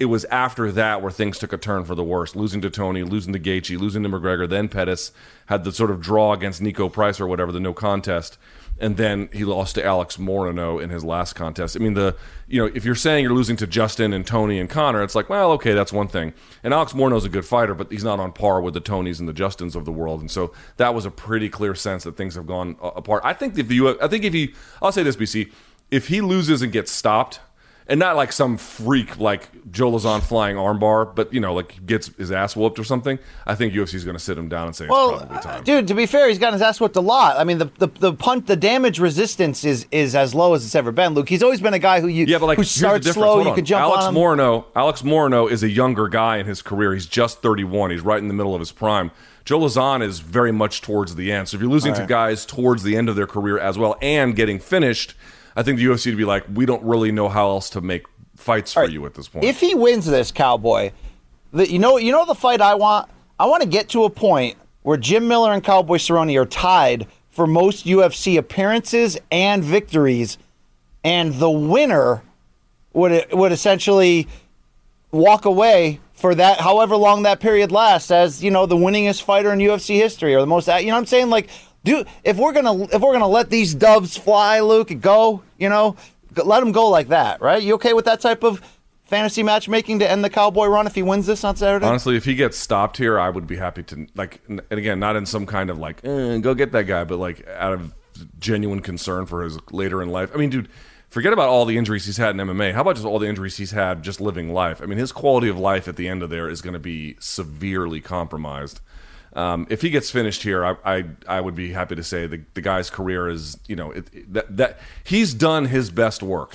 it 0.00 0.06
was 0.06 0.24
after 0.24 0.72
that 0.72 1.02
where 1.02 1.12
things 1.12 1.38
took 1.38 1.52
a 1.52 1.58
turn 1.58 1.84
for 1.84 1.94
the 1.94 2.02
worse. 2.02 2.34
Losing 2.34 2.62
to 2.62 2.70
Tony, 2.70 3.02
losing 3.02 3.34
to 3.34 3.38
Gaethje, 3.38 3.78
losing 3.78 4.02
to 4.02 4.08
McGregor, 4.08 4.48
then 4.48 4.66
Pettis 4.66 5.12
had 5.46 5.62
the 5.62 5.70
sort 5.70 5.90
of 5.90 6.00
draw 6.00 6.32
against 6.32 6.62
Niko 6.62 6.90
Price 6.90 7.20
or 7.20 7.26
whatever, 7.26 7.52
the 7.52 7.60
no 7.60 7.74
contest, 7.74 8.38
and 8.80 8.96
then 8.96 9.28
he 9.32 9.44
lost 9.44 9.74
to 9.76 9.84
Alex 9.84 10.16
Morono 10.16 10.82
in 10.82 10.90
his 10.90 11.04
last 11.04 11.34
contest. 11.34 11.76
I 11.76 11.80
mean, 11.80 11.94
the 11.94 12.16
you 12.48 12.60
know 12.60 12.70
if 12.74 12.84
you're 12.84 12.94
saying 12.94 13.24
you're 13.24 13.34
losing 13.34 13.56
to 13.56 13.66
Justin 13.66 14.12
and 14.12 14.26
Tony 14.26 14.58
and 14.58 14.68
Conor, 14.68 15.02
it's 15.02 15.14
like 15.14 15.28
well, 15.28 15.52
okay, 15.52 15.72
that's 15.72 15.92
one 15.92 16.08
thing. 16.08 16.32
And 16.64 16.74
Alex 16.74 16.92
Morono's 16.92 17.24
a 17.24 17.28
good 17.28 17.44
fighter, 17.44 17.74
but 17.74 17.92
he's 17.92 18.04
not 18.04 18.18
on 18.18 18.32
par 18.32 18.60
with 18.60 18.74
the 18.74 18.80
Tonys 18.80 19.20
and 19.20 19.28
the 19.28 19.34
Justins 19.34 19.76
of 19.76 19.84
the 19.84 19.92
world, 19.92 20.20
and 20.20 20.30
so 20.30 20.52
that 20.78 20.94
was 20.94 21.04
a 21.04 21.10
pretty 21.10 21.48
clear 21.48 21.74
sense 21.74 22.04
that 22.04 22.16
things 22.16 22.34
have 22.34 22.46
gone 22.46 22.76
uh, 22.82 22.90
apart. 22.96 23.22
I 23.24 23.34
think 23.34 23.56
if 23.58 23.68
the 23.68 23.98
I 24.00 24.08
think 24.08 24.24
if 24.24 24.32
he, 24.32 24.54
I'll 24.80 24.92
say 24.92 25.02
this, 25.02 25.16
BC, 25.16 25.52
if 25.90 26.08
he 26.08 26.20
loses 26.20 26.62
and 26.62 26.72
gets 26.72 26.90
stopped 26.90 27.40
and 27.90 27.98
not 28.00 28.16
like 28.16 28.32
some 28.32 28.56
freak 28.56 29.18
like 29.18 29.50
Joe 29.70 29.90
Lauzon 29.92 30.22
flying 30.22 30.56
armbar, 30.56 31.14
but 31.14 31.34
you 31.34 31.40
know, 31.40 31.52
like 31.52 31.84
gets 31.84 32.06
his 32.16 32.32
ass 32.32 32.56
whooped 32.56 32.78
or 32.78 32.84
something. 32.84 33.18
I 33.46 33.54
think 33.54 33.74
UFC's 33.74 34.04
going 34.04 34.16
to 34.16 34.22
sit 34.22 34.38
him 34.38 34.48
down 34.48 34.66
and 34.68 34.74
say 34.74 34.86
Well, 34.88 35.16
it's 35.16 35.24
probably 35.26 35.38
time. 35.42 35.60
uh, 35.60 35.64
dude, 35.64 35.88
to 35.88 35.94
be 35.94 36.06
fair, 36.06 36.28
he's 36.28 36.38
gotten 36.38 36.54
his 36.54 36.62
ass 36.62 36.80
whooped 36.80 36.96
a 36.96 37.00
lot. 37.02 37.36
I 37.36 37.44
mean, 37.44 37.58
the 37.58 37.66
the 37.78 37.88
the 37.88 38.12
punt, 38.14 38.46
the 38.46 38.56
damage 38.56 38.98
resistance 39.00 39.64
is 39.64 39.86
is 39.90 40.14
as 40.14 40.34
low 40.34 40.54
as 40.54 40.64
it's 40.64 40.74
ever 40.74 40.92
been. 40.92 41.12
Luke, 41.14 41.28
he's 41.28 41.42
always 41.42 41.60
been 41.60 41.74
a 41.74 41.78
guy 41.78 42.00
who 42.00 42.06
you 42.08 42.24
yeah, 42.26 42.38
but 42.38 42.46
like 42.46 42.56
who 42.58 42.64
starts 42.64 43.10
slow. 43.10 43.26
Hold 43.34 43.44
You 43.44 43.50
on. 43.50 43.54
could 43.56 43.66
jump 43.66 43.82
Alex 43.82 44.04
on. 44.04 44.14
Morono. 44.14 44.64
Alex 44.74 45.02
Morono 45.02 45.50
is 45.50 45.62
a 45.62 45.68
younger 45.68 46.08
guy 46.08 46.36
in 46.38 46.46
his 46.46 46.62
career. 46.62 46.94
He's 46.94 47.06
just 47.06 47.42
31. 47.42 47.90
He's 47.90 48.00
right 48.00 48.18
in 48.22 48.28
the 48.28 48.34
middle 48.34 48.54
of 48.54 48.60
his 48.60 48.72
prime. 48.72 49.10
Joe 49.44 49.58
Lauzon 49.58 50.02
is 50.02 50.20
very 50.20 50.52
much 50.52 50.80
towards 50.80 51.16
the 51.16 51.32
end. 51.32 51.48
So 51.48 51.56
if 51.56 51.60
you're 51.62 51.70
losing 51.70 51.94
to 51.94 52.06
guys 52.06 52.46
towards 52.46 52.82
the 52.84 52.96
end 52.96 53.08
of 53.08 53.16
their 53.16 53.26
career 53.26 53.58
as 53.58 53.76
well 53.78 53.96
and 54.00 54.36
getting 54.36 54.60
finished, 54.60 55.14
I 55.60 55.62
think 55.62 55.76
the 55.76 55.84
UFC 55.84 56.06
would 56.06 56.16
be 56.16 56.24
like, 56.24 56.44
we 56.54 56.64
don't 56.64 56.82
really 56.82 57.12
know 57.12 57.28
how 57.28 57.50
else 57.50 57.68
to 57.70 57.82
make 57.82 58.06
fights 58.34 58.72
for 58.72 58.80
right, 58.80 58.90
you 58.90 59.04
at 59.04 59.12
this 59.12 59.28
point. 59.28 59.44
If 59.44 59.60
he 59.60 59.74
wins 59.74 60.06
this, 60.06 60.32
Cowboy, 60.32 60.92
the, 61.52 61.70
you 61.70 61.78
know, 61.78 61.98
you 61.98 62.12
know 62.12 62.24
the 62.24 62.34
fight 62.34 62.62
I 62.62 62.76
want. 62.76 63.10
I 63.38 63.44
want 63.44 63.62
to 63.62 63.68
get 63.68 63.90
to 63.90 64.04
a 64.04 64.10
point 64.10 64.56
where 64.84 64.96
Jim 64.96 65.28
Miller 65.28 65.52
and 65.52 65.62
Cowboy 65.62 65.98
Cerrone 65.98 66.34
are 66.40 66.46
tied 66.46 67.06
for 67.28 67.46
most 67.46 67.84
UFC 67.84 68.38
appearances 68.38 69.18
and 69.30 69.62
victories, 69.62 70.38
and 71.04 71.34
the 71.34 71.50
winner 71.50 72.22
would 72.94 73.30
would 73.30 73.52
essentially 73.52 74.28
walk 75.10 75.44
away 75.44 76.00
for 76.14 76.34
that, 76.34 76.60
however 76.60 76.96
long 76.96 77.24
that 77.24 77.38
period 77.38 77.70
lasts, 77.70 78.10
as 78.10 78.42
you 78.42 78.50
know, 78.50 78.64
the 78.64 78.76
winningest 78.76 79.24
fighter 79.24 79.52
in 79.52 79.58
UFC 79.58 79.96
history 79.96 80.34
or 80.34 80.40
the 80.40 80.46
most. 80.46 80.68
You 80.68 80.86
know 80.86 80.92
what 80.92 80.98
I'm 81.00 81.06
saying? 81.06 81.28
Like, 81.28 81.50
do 81.84 82.04
if 82.24 82.36
we're 82.36 82.52
gonna 82.52 82.84
if 82.84 83.00
we're 83.00 83.12
gonna 83.12 83.28
let 83.28 83.50
these 83.50 83.74
doves 83.74 84.16
fly, 84.16 84.60
Luke, 84.60 84.90
and 84.90 85.00
go, 85.00 85.42
you 85.58 85.68
know, 85.68 85.96
let 86.36 86.60
them 86.60 86.72
go 86.72 86.88
like 86.88 87.08
that, 87.08 87.40
right? 87.40 87.62
You 87.62 87.74
okay 87.74 87.92
with 87.92 88.04
that 88.04 88.20
type 88.20 88.42
of 88.42 88.60
fantasy 89.10 89.42
matchmaking 89.42 89.98
to 89.98 90.10
end 90.10 90.22
the 90.22 90.30
Cowboy 90.30 90.66
run 90.66 90.86
if 90.86 90.94
he 90.94 91.02
wins 91.02 91.26
this 91.26 91.42
on 91.42 91.56
Saturday? 91.56 91.84
Honestly, 91.84 92.16
if 92.16 92.24
he 92.24 92.34
gets 92.34 92.56
stopped 92.56 92.96
here, 92.96 93.18
I 93.18 93.28
would 93.28 93.46
be 93.46 93.56
happy 93.56 93.82
to 93.84 94.06
like. 94.14 94.40
And 94.48 94.62
again, 94.70 95.00
not 95.00 95.16
in 95.16 95.26
some 95.26 95.46
kind 95.46 95.68
of 95.68 95.78
like, 95.78 96.04
eh, 96.04 96.38
go 96.38 96.54
get 96.54 96.72
that 96.72 96.84
guy, 96.84 97.04
but 97.04 97.18
like 97.18 97.46
out 97.48 97.72
of 97.72 97.94
genuine 98.38 98.80
concern 98.80 99.26
for 99.26 99.42
his 99.42 99.58
later 99.70 100.02
in 100.02 100.10
life. 100.10 100.30
I 100.34 100.38
mean, 100.38 100.50
dude, 100.50 100.68
forget 101.08 101.32
about 101.32 101.48
all 101.48 101.64
the 101.64 101.76
injuries 101.76 102.06
he's 102.06 102.16
had 102.16 102.38
in 102.38 102.46
MMA. 102.46 102.72
How 102.72 102.82
about 102.82 102.96
just 102.96 103.06
all 103.06 103.18
the 103.18 103.28
injuries 103.28 103.56
he's 103.56 103.72
had 103.72 104.02
just 104.02 104.20
living 104.20 104.52
life? 104.52 104.80
I 104.80 104.86
mean, 104.86 104.98
his 104.98 105.12
quality 105.12 105.48
of 105.48 105.58
life 105.58 105.88
at 105.88 105.96
the 105.96 106.08
end 106.08 106.22
of 106.22 106.30
there 106.30 106.48
is 106.48 106.62
going 106.62 106.74
to 106.74 106.80
be 106.80 107.16
severely 107.18 108.00
compromised. 108.00 108.80
Um, 109.34 109.66
if 109.70 109.80
he 109.82 109.90
gets 109.90 110.10
finished 110.10 110.42
here, 110.42 110.64
I, 110.64 110.76
I 110.84 111.04
I 111.28 111.40
would 111.40 111.54
be 111.54 111.72
happy 111.72 111.94
to 111.96 112.02
say 112.02 112.26
the 112.26 112.40
the 112.54 112.60
guy's 112.60 112.90
career 112.90 113.28
is 113.28 113.58
you 113.68 113.76
know 113.76 113.90
it, 113.92 114.06
it- 114.12 114.32
that 114.32 114.56
that 114.56 114.78
he's 115.04 115.34
done 115.34 115.66
his 115.66 115.90
best 115.90 116.22
work. 116.22 116.54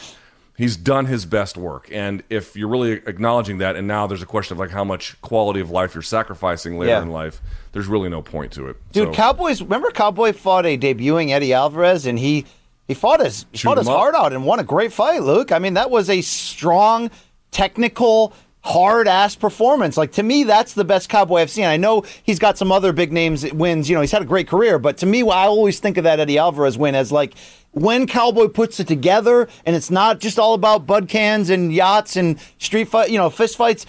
He's 0.58 0.78
done 0.78 1.06
his 1.08 1.26
best 1.26 1.58
work, 1.58 1.90
and 1.92 2.24
if 2.30 2.56
you're 2.56 2.70
really 2.70 2.94
acknowledging 2.94 3.58
that, 3.58 3.76
and 3.76 3.90
now 3.90 4.08
there's 4.08 4.22
a 4.22 4.26
question 4.26 4.54
of 4.56 4.60
like 4.60 4.70
how 4.70 4.86
much 4.86 5.20
quality 5.22 5.60
of 5.60 5.70
life 5.70 5.94
you're 5.94 6.02
sacrificing 6.02 6.78
later 6.80 6.92
Yeah. 6.92 7.02
in 7.02 7.10
life, 7.10 7.42
there's 7.74 7.88
really 7.88 8.08
no 8.08 8.22
point 8.22 8.54
to 8.54 8.70
it. 8.70 8.78
Dude, 8.94 9.08
So- 9.10 9.14
Cowboys. 9.14 9.62
Remember, 9.62 9.92
Cowboy 9.92 10.32
fought 10.32 10.66
a 10.66 10.78
debuting 10.78 11.32
Eddie 11.32 11.52
Alvarez, 11.54 12.06
and 12.06 12.18
he 12.18 12.46
he 12.88 12.94
fought 12.94 13.20
his 13.20 13.46
he 13.52 13.58
fought 13.58 13.78
his 13.80 13.88
heart 13.88 14.16
out 14.16 14.32
and 14.32 14.46
won 14.46 14.60
a 14.62 14.64
great 14.64 14.94
fight. 14.94 15.24
Luke, 15.24 15.52
I 15.52 15.60
mean, 15.60 15.74
that 15.74 15.92
was 15.92 16.10
a 16.10 16.22
strong, 16.22 17.12
technical, 17.52 18.32
hard 18.66 19.08
ass 19.08 19.36
performance. 19.36 19.96
Like 19.96 20.12
to 20.14 20.24
me, 20.24 20.44
that's 20.44 20.74
the 20.74 20.84
best 20.84 21.08
Cowboy 21.08 21.38
I've 21.38 21.52
seen. 21.52 21.66
I 21.66 21.78
know 21.78 22.04
he's 22.24 22.40
got 22.40 22.58
some 22.58 22.72
other 22.72 22.92
big 22.92 23.14
names 23.14 23.50
wins. 23.54 23.90
You 23.90 23.96
know, 23.96 24.02
he's 24.02 24.12
had 24.12 24.22
a 24.22 24.26
great 24.26 24.48
career, 24.48 24.80
but 24.80 24.98
to 24.98 25.06
me, 25.06 25.22
I 25.22 25.46
always 25.46 25.80
think 25.80 25.98
of 25.98 26.04
that 26.04 26.20
Eddie 26.20 26.38
Alvarez 26.38 26.78
win 26.78 26.96
as 26.96 27.12
like. 27.12 27.34
When 27.72 28.08
Cowboy 28.08 28.48
puts 28.48 28.80
it 28.80 28.88
together, 28.88 29.50
and 29.66 29.76
it's 29.76 29.92
not 29.92 30.22
just 30.22 30.40
all 30.40 30.54
about 30.54 30.88
bud 30.88 31.10
cans 31.10 31.50
and 31.50 31.74
yachts 31.74 32.16
and 32.16 32.40
street 32.58 32.86
fight, 32.88 33.10
you 33.10 33.18
know, 33.18 33.30
fist 33.30 33.58
fights 33.58 33.86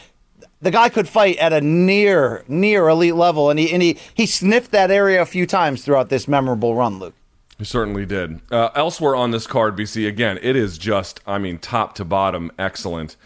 the 0.61 0.73
guy 0.73 0.89
could 0.89 1.09
fight 1.09 1.37
at 1.37 1.53
a 1.53 1.61
near 1.61 2.45
near 2.49 2.89
elite 2.89 3.15
level, 3.15 3.49
and 3.49 3.61
he 3.61 3.73
and 3.73 3.83
he 3.83 3.97
he 4.15 4.27
sniffed 4.27 4.73
that 4.73 4.91
area 4.91 5.23
a 5.23 5.27
few 5.27 5.47
times 5.47 5.85
throughout 5.85 6.09
this 6.09 6.27
memorable 6.27 6.75
run, 6.75 6.99
Luke. 6.99 7.15
He 7.59 7.65
certainly 7.65 8.05
did. 8.05 8.41
Uh, 8.51 8.69
elsewhere 8.75 9.17
on 9.17 9.31
this 9.31 9.47
card, 9.47 9.77
BC, 9.77 10.07
again, 10.07 10.39
it 10.43 10.57
is 10.57 10.77
just, 10.77 11.21
I 11.27 11.39
mean, 11.39 11.59
top 11.59 11.95
to 11.95 12.05
bottom, 12.05 12.53
excellent. 12.59 13.17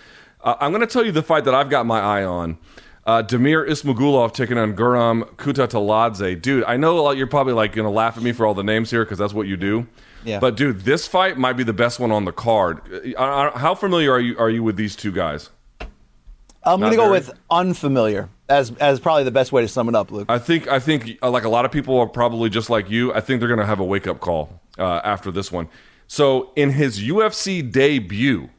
Uh, 0.43 0.57
I'm 0.61 0.71
going 0.73 0.81
to 0.81 0.87
tell 0.87 1.05
you 1.05 1.13
the 1.13 1.23
fight 1.23 1.45
that 1.45 1.55
I've 1.55 1.71
got 1.71 1.87
my 1.87 2.01
eye 2.01 2.25
on. 2.25 2.59
Uh, 3.07 3.23
Damir 3.23 3.67
Ismagulov 3.67 4.33
taking 4.33 4.59
on 4.59 4.75
Guram 4.75 5.25
Kutateladze. 5.37 6.41
Dude, 6.41 6.65
I 6.65 6.77
know 6.77 7.11
you're 7.13 7.27
probably 7.27 7.55
like 7.55 7.73
going 7.73 7.87
to 7.87 7.91
laugh 7.91 8.17
at 8.17 8.23
me 8.23 8.33
for 8.33 8.47
all 8.47 8.55
the 8.55 8.63
names 8.63 8.91
here 8.91 9.05
because 9.05 9.19
that's 9.19 9.33
what 9.33 9.47
you 9.47 9.57
do. 9.57 9.87
Yeah. 10.25 10.39
But 10.39 10.57
dude, 10.57 10.83
this 10.83 11.09
fight 11.09 11.39
might 11.39 11.55
be 11.55 11.65
the 11.65 11.73
best 11.73 11.99
one 11.99 12.13
on 12.13 12.25
the 12.25 12.33
card. 12.33 12.81
Uh, 13.17 13.57
how 13.59 13.75
familiar 13.75 14.13
are 14.13 14.21
you 14.21 14.39
are 14.39 14.51
you 14.51 14.63
with 14.63 14.77
these 14.77 14.95
two 14.95 15.13
guys? 15.13 15.51
I'm 16.63 16.79
going 16.79 16.91
to 16.91 16.97
go 16.97 17.11
with 17.11 17.31
unfamiliar 17.51 18.29
as 18.49 18.71
as 18.77 19.01
probably 19.01 19.25
the 19.25 19.31
best 19.31 19.51
way 19.51 19.63
to 19.63 19.69
sum 19.69 19.89
it 19.89 19.95
up, 19.95 20.11
Luke. 20.11 20.27
I 20.29 20.39
think 20.39 20.69
I 20.69 20.79
think 20.79 21.19
uh, 21.23 21.31
like 21.31 21.45
a 21.45 21.49
lot 21.49 21.65
of 21.65 21.73
people 21.73 21.99
are 21.99 22.07
probably 22.07 22.51
just 22.51 22.69
like 22.69 22.91
you. 22.91 23.15
I 23.15 23.21
think 23.21 23.41
they're 23.41 23.49
going 23.49 23.61
to 23.61 23.67
have 23.67 23.81
a 23.81 23.85
wake 23.85 24.07
up 24.07 24.21
call 24.21 24.61
uh, 24.79 25.01
after 25.03 25.31
this 25.31 25.51
one. 25.51 25.69
So 26.07 26.53
in 26.55 26.71
his 26.71 27.01
UFC 27.01 27.71
debut, 27.71 28.51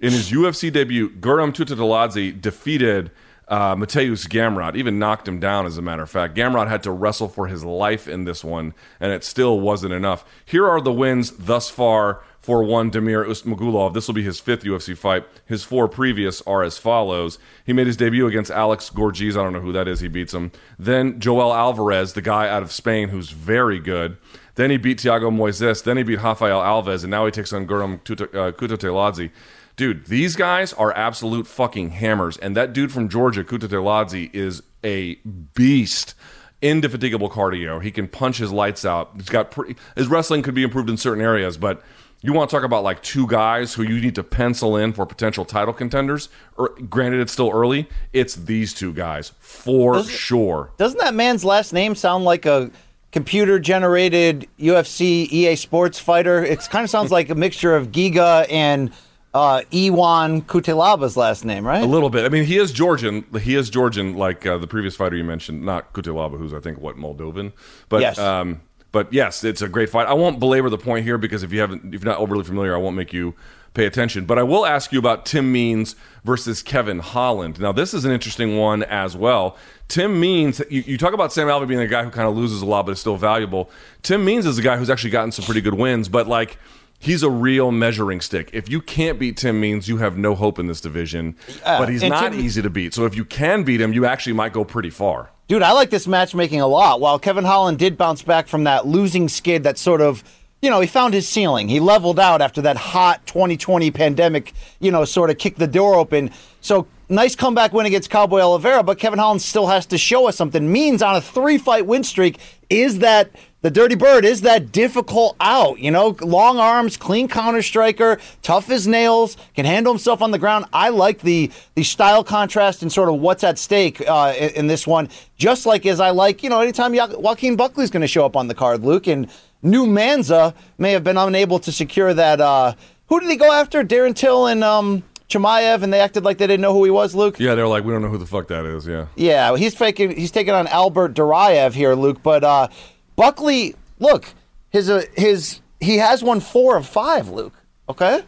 in 0.00 0.12
his 0.12 0.30
UFC 0.30 0.72
debut, 0.72 1.08
Guram 1.08 1.52
Kutateladze 1.54 2.40
defeated 2.40 3.10
uh, 3.48 3.74
Mateusz 3.74 4.26
Gamrot, 4.28 4.76
even 4.76 4.98
knocked 4.98 5.28
him 5.28 5.38
down. 5.38 5.66
As 5.66 5.78
a 5.78 5.82
matter 5.82 6.02
of 6.02 6.10
fact, 6.10 6.34
Gamrot 6.34 6.68
had 6.68 6.82
to 6.84 6.90
wrestle 6.90 7.28
for 7.28 7.46
his 7.46 7.64
life 7.64 8.08
in 8.08 8.24
this 8.24 8.42
one, 8.42 8.74
and 9.00 9.12
it 9.12 9.24
still 9.24 9.60
wasn't 9.60 9.92
enough. 9.92 10.24
Here 10.44 10.66
are 10.66 10.80
the 10.80 10.92
wins 10.92 11.30
thus 11.32 11.70
far 11.70 12.22
for 12.40 12.62
one 12.62 12.90
Damir 12.90 13.26
Ismagulov. 13.26 13.94
This 13.94 14.06
will 14.06 14.14
be 14.14 14.22
his 14.22 14.38
fifth 14.38 14.64
UFC 14.64 14.96
fight. 14.96 15.24
His 15.46 15.64
four 15.64 15.88
previous 15.88 16.42
are 16.42 16.62
as 16.62 16.76
follows. 16.76 17.38
He 17.64 17.72
made 17.72 17.86
his 17.86 17.96
debut 17.96 18.26
against 18.26 18.50
Alex 18.50 18.90
Gorgees. 18.90 19.32
I 19.32 19.42
don't 19.42 19.54
know 19.54 19.60
who 19.60 19.72
that 19.72 19.88
is. 19.88 20.00
He 20.00 20.08
beats 20.08 20.34
him. 20.34 20.52
Then 20.78 21.20
Joel 21.20 21.54
Alvarez, 21.54 22.12
the 22.12 22.20
guy 22.20 22.48
out 22.48 22.62
of 22.62 22.70
Spain 22.70 23.08
who's 23.08 23.30
very 23.30 23.78
good. 23.78 24.18
Then 24.56 24.70
he 24.70 24.76
beat 24.76 24.98
Thiago 24.98 25.34
Moises. 25.34 25.82
Then 25.82 25.96
he 25.96 26.02
beat 26.02 26.22
Rafael 26.22 26.60
Alves. 26.60 27.02
And 27.02 27.10
now 27.10 27.24
he 27.24 27.32
takes 27.32 27.52
on 27.52 27.66
Guram 27.66 28.02
Kutateladze. 28.02 29.30
Dude, 29.76 30.06
these 30.06 30.36
guys 30.36 30.72
are 30.74 30.92
absolute 30.96 31.46
fucking 31.46 31.90
hammers. 31.90 32.36
And 32.36 32.56
that 32.56 32.72
dude 32.72 32.92
from 32.92 33.08
Georgia, 33.08 33.42
Kutateladze, 33.42 34.32
is 34.34 34.62
a 34.84 35.14
beast 35.54 36.14
indefatigable 36.62 37.28
cardio. 37.28 37.82
He 37.82 37.90
can 37.90 38.08
punch 38.08 38.38
his 38.38 38.52
lights 38.52 38.84
out. 38.84 39.10
He's 39.16 39.28
got 39.28 39.50
pretty, 39.50 39.76
his 39.96 40.06
wrestling 40.08 40.42
could 40.42 40.54
be 40.54 40.62
improved 40.62 40.88
in 40.88 40.96
certain 40.96 41.22
areas, 41.22 41.58
but 41.58 41.82
you 42.22 42.32
want 42.32 42.48
to 42.48 42.56
talk 42.56 42.64
about 42.64 42.84
like 42.84 43.02
two 43.02 43.26
guys 43.26 43.74
who 43.74 43.82
you 43.82 44.00
need 44.00 44.14
to 44.14 44.22
pencil 44.22 44.76
in 44.76 44.92
for 44.94 45.04
potential 45.04 45.44
title 45.44 45.74
contenders. 45.74 46.30
Or, 46.56 46.70
granted, 46.88 47.20
it's 47.20 47.32
still 47.32 47.50
early. 47.52 47.86
It's 48.14 48.34
these 48.34 48.72
two 48.72 48.94
guys 48.94 49.32
for 49.40 49.94
Does- 49.94 50.08
sure. 50.10 50.70
Doesn't 50.78 50.98
that 51.00 51.14
man's 51.14 51.44
last 51.44 51.72
name 51.74 51.94
sound 51.94 52.24
like 52.24 52.46
a 52.46 52.70
computer 53.12 53.58
generated 53.58 54.48
UFC 54.58 55.26
EA 55.30 55.56
Sports 55.56 55.98
fighter? 55.98 56.42
It 56.42 56.60
kind 56.70 56.82
of 56.84 56.88
sounds 56.88 57.10
like 57.10 57.28
a 57.28 57.34
mixture 57.34 57.76
of 57.76 57.88
Giga 57.92 58.46
and 58.50 58.90
uh, 59.34 59.62
Ion 59.72 60.42
Cutelaba's 60.42 61.16
last 61.16 61.44
name, 61.44 61.66
right? 61.66 61.82
A 61.82 61.86
little 61.86 62.08
bit. 62.10 62.24
I 62.24 62.28
mean, 62.28 62.44
he 62.44 62.56
is 62.56 62.72
Georgian. 62.72 63.24
He 63.42 63.56
is 63.56 63.68
Georgian, 63.68 64.16
like 64.16 64.46
uh, 64.46 64.58
the 64.58 64.66
previous 64.68 64.94
fighter 64.96 65.16
you 65.16 65.24
mentioned, 65.24 65.64
not 65.64 65.92
Cutelaba, 65.92 66.38
who's 66.38 66.54
I 66.54 66.60
think 66.60 66.80
what 66.80 66.96
Moldovan. 66.96 67.52
But 67.88 68.00
Yes. 68.00 68.18
um, 68.18 68.60
but 68.92 69.12
yes, 69.12 69.42
it's 69.42 69.60
a 69.60 69.68
great 69.68 69.90
fight. 69.90 70.06
I 70.06 70.14
won't 70.14 70.38
belabor 70.38 70.70
the 70.70 70.78
point 70.78 71.04
here 71.04 71.18
because 71.18 71.42
if 71.42 71.52
you 71.52 71.58
haven't, 71.60 71.92
if 71.92 72.04
you're 72.04 72.12
not 72.12 72.20
overly 72.20 72.44
familiar, 72.44 72.74
I 72.74 72.78
won't 72.78 72.94
make 72.94 73.12
you 73.12 73.34
pay 73.74 73.86
attention. 73.86 74.24
But 74.24 74.38
I 74.38 74.44
will 74.44 74.64
ask 74.64 74.92
you 74.92 75.00
about 75.00 75.26
Tim 75.26 75.50
Means 75.50 75.96
versus 76.22 76.62
Kevin 76.62 77.00
Holland. 77.00 77.58
Now, 77.58 77.72
this 77.72 77.92
is 77.92 78.04
an 78.04 78.12
interesting 78.12 78.56
one 78.56 78.84
as 78.84 79.16
well. 79.16 79.56
Tim 79.88 80.20
Means, 80.20 80.62
you, 80.70 80.82
you 80.86 80.96
talk 80.96 81.12
about 81.12 81.32
Sam 81.32 81.48
Alvey 81.48 81.66
being 81.66 81.80
a 81.80 81.88
guy 81.88 82.04
who 82.04 82.10
kind 82.10 82.28
of 82.28 82.36
loses 82.36 82.62
a 82.62 82.66
lot, 82.66 82.86
but 82.86 82.92
is 82.92 83.00
still 83.00 83.16
valuable. 83.16 83.68
Tim 84.02 84.24
Means 84.24 84.46
is 84.46 84.58
a 84.58 84.62
guy 84.62 84.76
who's 84.76 84.88
actually 84.90 85.10
gotten 85.10 85.32
some 85.32 85.44
pretty 85.44 85.60
good 85.60 85.74
wins, 85.74 86.08
but 86.08 86.28
like 86.28 86.56
he's 86.98 87.22
a 87.22 87.30
real 87.30 87.70
measuring 87.70 88.20
stick. 88.20 88.50
If 88.52 88.68
you 88.68 88.80
can't 88.80 89.18
beat 89.18 89.36
Tim 89.36 89.60
Means, 89.60 89.88
you 89.88 89.98
have 89.98 90.16
no 90.16 90.34
hope 90.34 90.58
in 90.58 90.66
this 90.66 90.80
division. 90.80 91.36
Uh, 91.64 91.78
but 91.78 91.88
he's 91.88 92.02
not 92.02 92.32
Tim- 92.32 92.40
easy 92.40 92.62
to 92.62 92.70
beat. 92.70 92.94
So 92.94 93.04
if 93.04 93.14
you 93.14 93.24
can 93.24 93.62
beat 93.62 93.80
him, 93.80 93.92
you 93.92 94.06
actually 94.06 94.32
might 94.32 94.52
go 94.52 94.64
pretty 94.64 94.90
far. 94.90 95.30
Dude, 95.46 95.62
I 95.62 95.72
like 95.72 95.90
this 95.90 96.06
matchmaking 96.06 96.60
a 96.60 96.66
lot. 96.66 97.00
While 97.00 97.18
Kevin 97.18 97.44
Holland 97.44 97.78
did 97.78 97.98
bounce 97.98 98.22
back 98.22 98.48
from 98.48 98.64
that 98.64 98.86
losing 98.86 99.28
skid 99.28 99.64
that 99.64 99.76
sort 99.76 100.00
of, 100.00 100.24
you 100.62 100.70
know, 100.70 100.80
he 100.80 100.86
found 100.86 101.12
his 101.12 101.28
ceiling. 101.28 101.68
He 101.68 101.80
leveled 101.80 102.18
out 102.18 102.40
after 102.40 102.62
that 102.62 102.78
hot 102.78 103.26
2020 103.26 103.90
pandemic, 103.90 104.54
you 104.80 104.90
know, 104.90 105.04
sort 105.04 105.28
of 105.28 105.36
kicked 105.36 105.58
the 105.58 105.66
door 105.66 105.96
open. 105.96 106.30
So 106.62 106.86
nice 107.10 107.36
comeback 107.36 107.74
win 107.74 107.84
against 107.84 108.08
Cowboy 108.08 108.40
Oliveira, 108.40 108.82
but 108.82 108.98
Kevin 108.98 109.18
Holland 109.18 109.42
still 109.42 109.66
has 109.66 109.84
to 109.86 109.98
show 109.98 110.26
us 110.28 110.36
something. 110.36 110.72
Means 110.72 111.02
on 111.02 111.16
a 111.16 111.20
three 111.20 111.58
fight 111.58 111.84
win 111.84 112.04
streak 112.04 112.38
is 112.70 113.00
that 113.00 113.30
the 113.64 113.70
Dirty 113.70 113.94
Bird 113.94 114.26
is 114.26 114.42
that 114.42 114.72
difficult 114.72 115.36
out, 115.40 115.78
you 115.78 115.90
know, 115.90 116.14
long 116.20 116.58
arms, 116.58 116.98
clean 116.98 117.28
counter 117.28 117.62
striker, 117.62 118.20
tough 118.42 118.68
as 118.68 118.86
nails, 118.86 119.38
can 119.54 119.64
handle 119.64 119.90
himself 119.90 120.20
on 120.20 120.32
the 120.32 120.38
ground. 120.38 120.66
I 120.70 120.90
like 120.90 121.22
the 121.22 121.50
the 121.74 121.82
style 121.82 122.22
contrast 122.22 122.82
and 122.82 122.92
sort 122.92 123.08
of 123.08 123.20
what's 123.20 123.42
at 123.42 123.58
stake 123.58 124.06
uh, 124.06 124.34
in, 124.38 124.50
in 124.50 124.66
this 124.66 124.86
one. 124.86 125.08
Just 125.38 125.64
like 125.64 125.86
as 125.86 125.98
I 125.98 126.10
like, 126.10 126.42
you 126.42 126.50
know, 126.50 126.60
anytime 126.60 126.94
Jo- 126.94 127.18
Joaquin 127.18 127.56
Buckley's 127.56 127.90
going 127.90 128.02
to 128.02 128.06
show 128.06 128.26
up 128.26 128.36
on 128.36 128.48
the 128.48 128.54
card, 128.54 128.82
Luke, 128.82 129.06
and 129.06 129.30
New 129.62 129.86
Manza 129.86 130.54
may 130.76 130.92
have 130.92 131.02
been 131.02 131.16
unable 131.16 131.58
to 131.60 131.72
secure 131.72 132.12
that. 132.12 132.42
Uh, 132.42 132.74
who 133.06 133.18
did 133.18 133.30
he 133.30 133.36
go 133.36 133.50
after? 133.50 133.82
Darren 133.82 134.14
Till 134.14 134.46
and 134.46 134.62
um, 134.62 135.04
Chimaev, 135.30 135.82
and 135.82 135.90
they 135.90 136.00
acted 136.00 136.22
like 136.22 136.36
they 136.36 136.46
didn't 136.46 136.60
know 136.60 136.74
who 136.74 136.84
he 136.84 136.90
was, 136.90 137.14
Luke. 137.14 137.40
Yeah, 137.40 137.54
they're 137.54 137.66
like, 137.66 137.84
we 137.84 137.94
don't 137.94 138.02
know 138.02 138.08
who 138.08 138.18
the 138.18 138.26
fuck 138.26 138.48
that 138.48 138.66
is. 138.66 138.86
Yeah. 138.86 139.06
Yeah, 139.16 139.56
he's 139.56 139.74
faking. 139.74 140.14
He's 140.14 140.30
taking 140.30 140.52
on 140.52 140.66
Albert 140.66 141.14
Duraev 141.14 141.72
here, 141.72 141.94
Luke. 141.94 142.22
But 142.22 142.44
uh, 142.44 142.68
Buckley, 143.16 143.74
look, 143.98 144.26
his 144.70 144.90
uh, 144.90 145.04
his 145.16 145.60
he 145.80 145.98
has 145.98 146.22
won 146.22 146.40
four 146.40 146.76
of 146.76 146.86
five, 146.86 147.28
Luke. 147.28 147.54
Okay, 147.88 148.22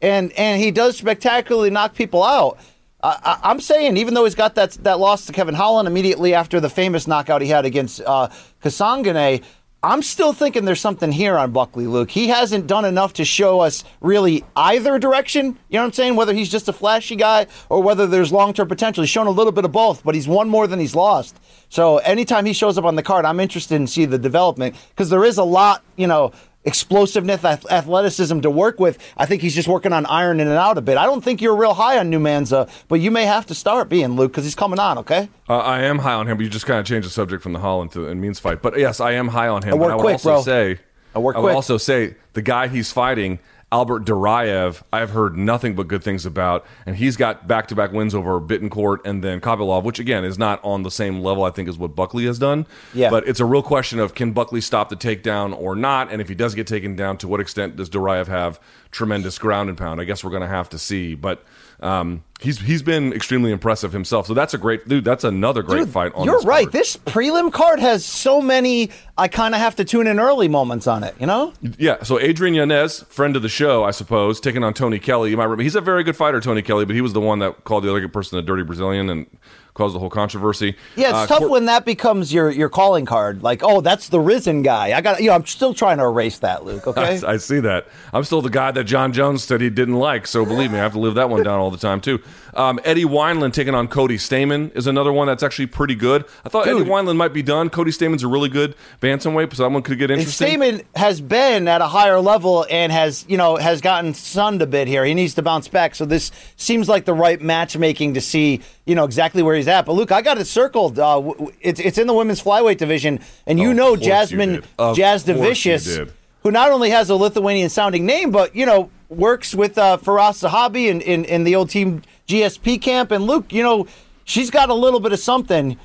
and 0.00 0.32
and 0.32 0.60
he 0.60 0.70
does 0.70 0.96
spectacularly 0.96 1.70
knock 1.70 1.94
people 1.94 2.22
out. 2.22 2.58
I, 3.02 3.38
I'm 3.42 3.60
saying, 3.60 3.98
even 3.98 4.14
though 4.14 4.24
he's 4.24 4.34
got 4.34 4.54
that 4.54 4.72
that 4.84 4.98
loss 4.98 5.26
to 5.26 5.32
Kevin 5.32 5.54
Holland 5.54 5.86
immediately 5.86 6.34
after 6.34 6.58
the 6.58 6.70
famous 6.70 7.06
knockout 7.06 7.42
he 7.42 7.48
had 7.48 7.66
against 7.66 8.00
uh, 8.00 8.28
Kasanganay, 8.62 9.42
I'm 9.84 10.00
still 10.00 10.32
thinking 10.32 10.64
there's 10.64 10.80
something 10.80 11.12
here 11.12 11.36
on 11.36 11.50
Buckley, 11.50 11.86
Luke. 11.86 12.10
He 12.10 12.28
hasn't 12.28 12.66
done 12.66 12.86
enough 12.86 13.12
to 13.14 13.24
show 13.26 13.60
us 13.60 13.84
really 14.00 14.42
either 14.56 14.98
direction. 14.98 15.58
You 15.68 15.74
know 15.76 15.80
what 15.80 15.84
I'm 15.88 15.92
saying? 15.92 16.16
Whether 16.16 16.32
he's 16.32 16.50
just 16.50 16.70
a 16.70 16.72
flashy 16.72 17.16
guy 17.16 17.48
or 17.68 17.82
whether 17.82 18.06
there's 18.06 18.32
long 18.32 18.54
term 18.54 18.66
potential. 18.66 19.02
He's 19.02 19.10
shown 19.10 19.26
a 19.26 19.30
little 19.30 19.52
bit 19.52 19.66
of 19.66 19.72
both, 19.72 20.02
but 20.02 20.14
he's 20.14 20.26
won 20.26 20.48
more 20.48 20.66
than 20.66 20.80
he's 20.80 20.94
lost. 20.94 21.38
So 21.68 21.98
anytime 21.98 22.46
he 22.46 22.54
shows 22.54 22.78
up 22.78 22.86
on 22.86 22.94
the 22.94 23.02
card, 23.02 23.26
I'm 23.26 23.40
interested 23.40 23.74
in 23.74 23.86
see 23.86 24.06
the 24.06 24.18
development 24.18 24.74
because 24.88 25.10
there 25.10 25.22
is 25.22 25.36
a 25.36 25.44
lot, 25.44 25.84
you 25.96 26.06
know, 26.06 26.32
explosiveness, 26.64 27.44
athleticism 27.44 28.40
to 28.40 28.50
work 28.50 28.80
with. 28.80 28.98
I 29.16 29.26
think 29.26 29.42
he's 29.42 29.54
just 29.54 29.68
working 29.68 29.92
on 29.92 30.06
ironing 30.06 30.46
it 30.48 30.56
out 30.56 30.78
a 30.78 30.80
bit. 30.80 30.96
I 30.96 31.04
don't 31.04 31.22
think 31.22 31.40
you're 31.40 31.56
real 31.56 31.74
high 31.74 31.98
on 31.98 32.10
New 32.10 32.20
Mansa, 32.20 32.68
but 32.88 32.96
you 33.00 33.10
may 33.10 33.24
have 33.26 33.46
to 33.46 33.54
start 33.54 33.88
being 33.88 34.16
Luke 34.16 34.32
because 34.32 34.44
he's 34.44 34.54
coming 34.54 34.78
on. 34.78 34.98
Okay. 34.98 35.28
Uh, 35.48 35.58
I 35.58 35.82
am 35.82 35.98
high 35.98 36.14
on 36.14 36.26
him, 36.26 36.36
but 36.36 36.44
you 36.44 36.50
just 36.50 36.66
kind 36.66 36.80
of 36.80 36.86
changed 36.86 37.06
the 37.06 37.12
subject 37.12 37.42
from 37.42 37.52
the 37.52 37.58
Holland 37.58 37.92
to 37.92 38.08
and 38.08 38.20
Means 38.20 38.38
fight. 38.38 38.62
But 38.62 38.78
yes, 38.78 39.00
I 39.00 39.12
am 39.12 39.28
high 39.28 39.48
on 39.48 39.62
him. 39.62 39.74
I 39.74 39.76
work 39.76 39.92
I 39.92 39.94
would 39.96 40.00
quick, 40.02 40.14
also 40.14 40.30
bro. 40.30 40.42
say, 40.42 40.80
I 41.14 41.18
work 41.18 41.36
would 41.36 41.42
quick. 41.42 41.54
also 41.54 41.76
say 41.76 42.16
the 42.32 42.42
guy 42.42 42.68
he's 42.68 42.90
fighting, 42.90 43.38
Albert 43.72 44.04
Duraev, 44.04 44.82
I've 44.92 45.10
heard 45.10 45.36
nothing 45.36 45.74
but 45.74 45.88
good 45.88 46.04
things 46.04 46.24
about, 46.24 46.64
and 46.86 46.96
he's 46.96 47.16
got 47.16 47.48
back-to-back 47.48 47.92
wins 47.92 48.14
over 48.14 48.40
Bittencourt 48.40 48.98
and 49.04 49.22
then 49.24 49.40
Kopylov, 49.40 49.82
which 49.82 49.98
again 49.98 50.24
is 50.24 50.38
not 50.38 50.62
on 50.62 50.84
the 50.84 50.90
same 50.90 51.20
level 51.20 51.42
I 51.44 51.50
think 51.50 51.68
as 51.68 51.76
what 51.76 51.96
Buckley 51.96 52.26
has 52.26 52.38
done. 52.38 52.66
Yeah. 52.92 53.10
But 53.10 53.26
it's 53.26 53.40
a 53.40 53.44
real 53.44 53.62
question 53.62 53.98
of 53.98 54.14
can 54.14 54.32
Buckley 54.32 54.60
stop 54.60 54.88
the 54.90 54.96
takedown 54.96 55.58
or 55.58 55.74
not, 55.74 56.12
and 56.12 56.20
if 56.20 56.28
he 56.28 56.34
does 56.34 56.54
get 56.54 56.66
taken 56.66 56.94
down, 56.94 57.18
to 57.18 57.28
what 57.28 57.40
extent 57.40 57.76
does 57.76 57.90
Duraev 57.90 58.28
have 58.28 58.60
tremendous 58.90 59.38
ground 59.38 59.68
and 59.68 59.76
pound? 59.76 60.00
I 60.00 60.04
guess 60.04 60.22
we're 60.22 60.30
going 60.30 60.42
to 60.42 60.48
have 60.48 60.68
to 60.70 60.78
see, 60.78 61.14
but. 61.14 61.44
Um, 61.84 62.24
he's 62.40 62.58
he's 62.60 62.82
been 62.82 63.12
extremely 63.12 63.52
impressive 63.52 63.92
himself, 63.92 64.26
so 64.26 64.32
that's 64.32 64.54
a 64.54 64.58
great 64.58 64.88
dude. 64.88 65.04
That's 65.04 65.22
another 65.22 65.62
great 65.62 65.80
Dude, 65.80 65.90
fight. 65.90 66.12
On 66.14 66.24
You're 66.24 66.38
this 66.38 66.46
right. 66.46 66.64
card. 66.64 66.72
This 66.72 66.96
prelim 66.96 67.52
card 67.52 67.78
has 67.78 68.04
so 68.04 68.40
many. 68.40 68.90
I 69.18 69.28
kind 69.28 69.54
of 69.54 69.60
have 69.60 69.76
to 69.76 69.84
tune 69.84 70.06
in 70.06 70.18
early 70.18 70.48
moments 70.48 70.86
on 70.86 71.04
it. 71.04 71.14
You 71.20 71.26
know. 71.26 71.52
Yeah, 71.78 72.02
so 72.02 72.18
Adrian 72.18 72.54
Yanez, 72.54 73.02
friend 73.04 73.36
of 73.36 73.42
the 73.42 73.48
show, 73.48 73.84
I 73.84 73.90
suppose, 73.90 74.40
taking 74.40 74.64
on 74.64 74.72
Tony 74.72 74.98
Kelly. 74.98 75.30
You 75.30 75.36
might 75.36 75.44
remember 75.44 75.62
he's 75.62 75.76
a 75.76 75.82
very 75.82 76.04
good 76.04 76.16
fighter, 76.16 76.40
Tony 76.40 76.62
Kelly, 76.62 76.86
but 76.86 76.94
he 76.94 77.02
was 77.02 77.12
the 77.12 77.20
one 77.20 77.40
that 77.40 77.64
called 77.64 77.84
the 77.84 77.90
other 77.90 78.08
person 78.08 78.38
a 78.38 78.42
dirty 78.42 78.62
Brazilian 78.62 79.10
and 79.10 79.26
caused 79.74 79.94
the 79.94 79.98
whole 79.98 80.10
controversy. 80.10 80.76
Yeah, 80.96 81.08
it's 81.22 81.30
Uh, 81.32 81.38
tough 81.38 81.50
when 81.50 81.66
that 81.66 81.84
becomes 81.84 82.32
your 82.32 82.50
your 82.50 82.68
calling 82.68 83.04
card. 83.04 83.42
Like, 83.42 83.62
oh, 83.62 83.80
that's 83.80 84.08
the 84.08 84.20
risen 84.20 84.62
guy. 84.62 84.96
I 84.96 85.00
got. 85.00 85.20
You 85.20 85.28
know, 85.28 85.34
I'm 85.34 85.46
still 85.46 85.74
trying 85.74 85.98
to 85.98 86.04
erase 86.04 86.38
that, 86.38 86.64
Luke. 86.64 86.86
Okay. 86.86 87.20
I, 87.26 87.32
I 87.32 87.36
see 87.36 87.60
that. 87.60 87.88
I'm 88.12 88.24
still 88.24 88.40
the 88.40 88.50
guy 88.50 88.70
that 88.70 88.84
John 88.84 89.12
Jones 89.12 89.44
said 89.44 89.60
he 89.60 89.70
didn't 89.70 89.96
like, 89.96 90.26
so 90.26 90.44
believe 90.44 90.70
me, 90.70 90.78
I 90.78 90.82
have 90.82 90.92
to 90.92 90.98
live 91.00 91.14
that 91.16 91.28
one 91.28 91.42
down 91.42 91.58
all 91.58 91.70
the 91.70 91.76
time 91.78 92.00
too. 92.00 92.20
Um, 92.54 92.78
Eddie 92.84 93.04
Wineland 93.04 93.52
taking 93.52 93.74
on 93.74 93.88
Cody 93.88 94.16
Stamann 94.16 94.74
is 94.76 94.86
another 94.86 95.12
one 95.12 95.26
that's 95.26 95.42
actually 95.42 95.66
pretty 95.66 95.94
good. 95.94 96.24
I 96.44 96.48
thought 96.48 96.66
Eddie 96.68 96.78
Dude. 96.78 96.88
Wineland 96.88 97.16
might 97.16 97.32
be 97.32 97.42
done. 97.42 97.68
Cody 97.68 97.90
Stamann's 97.90 98.22
a 98.22 98.28
really 98.28 98.48
good 98.48 98.74
bantamweight, 99.00 99.54
so 99.54 99.64
that 99.64 99.70
one 99.70 99.82
could 99.82 99.98
get 99.98 100.10
And 100.10 100.20
interesting. 100.20 100.60
Stamann 100.60 100.84
has 100.94 101.20
been 101.20 101.66
at 101.66 101.80
a 101.80 101.86
higher 101.86 102.20
level 102.20 102.64
and 102.70 102.92
has, 102.92 103.24
you 103.28 103.36
know, 103.36 103.56
has 103.56 103.80
gotten 103.80 104.14
sunned 104.14 104.62
a 104.62 104.66
bit 104.66 104.86
here. 104.86 105.04
He 105.04 105.14
needs 105.14 105.34
to 105.34 105.42
bounce 105.42 105.68
back. 105.68 105.94
So 105.94 106.04
this 106.04 106.30
seems 106.56 106.88
like 106.88 107.04
the 107.04 107.14
right 107.14 107.40
matchmaking 107.40 108.14
to 108.14 108.20
see, 108.20 108.60
you 108.84 108.94
know, 108.94 109.04
exactly 109.04 109.42
where 109.42 109.56
he's 109.56 109.68
at. 109.68 109.86
But 109.86 109.92
Luke, 109.92 110.12
I 110.12 110.22
got 110.22 110.38
it 110.38 110.46
circled. 110.46 110.98
Uh, 110.98 111.32
it's 111.60 111.80
it's 111.80 111.98
in 111.98 112.06
the 112.06 112.14
women's 112.14 112.42
flyweight 112.42 112.78
division, 112.78 113.20
and 113.46 113.58
you 113.58 113.70
Of 113.70 113.76
know 113.76 113.94
you 113.94 114.00
Jasmine. 114.00 114.62
Of 114.78 114.96
Jasudavicius, 114.96 116.10
who 116.42 116.50
not 116.50 116.70
only 116.70 116.90
has 116.90 117.10
a 117.10 117.16
Lithuanian 117.16 117.68
sounding 117.68 118.06
name, 118.06 118.30
but 118.30 118.54
you 118.54 118.66
know 118.66 118.90
works 119.08 119.54
with 119.54 119.78
uh, 119.78 119.98
Firas 119.98 120.48
Zahabi 120.48 120.88
in, 120.88 121.00
in 121.00 121.24
in 121.24 121.44
the 121.44 121.56
old 121.56 121.70
team 121.70 122.02
GSP 122.26 122.80
camp. 122.80 123.10
And 123.10 123.26
Luke, 123.26 123.52
you 123.52 123.62
know, 123.62 123.86
she's 124.24 124.50
got 124.50 124.70
a 124.70 124.74
little 124.74 125.00
bit 125.00 125.12
of 125.12 125.18
something 125.18 125.78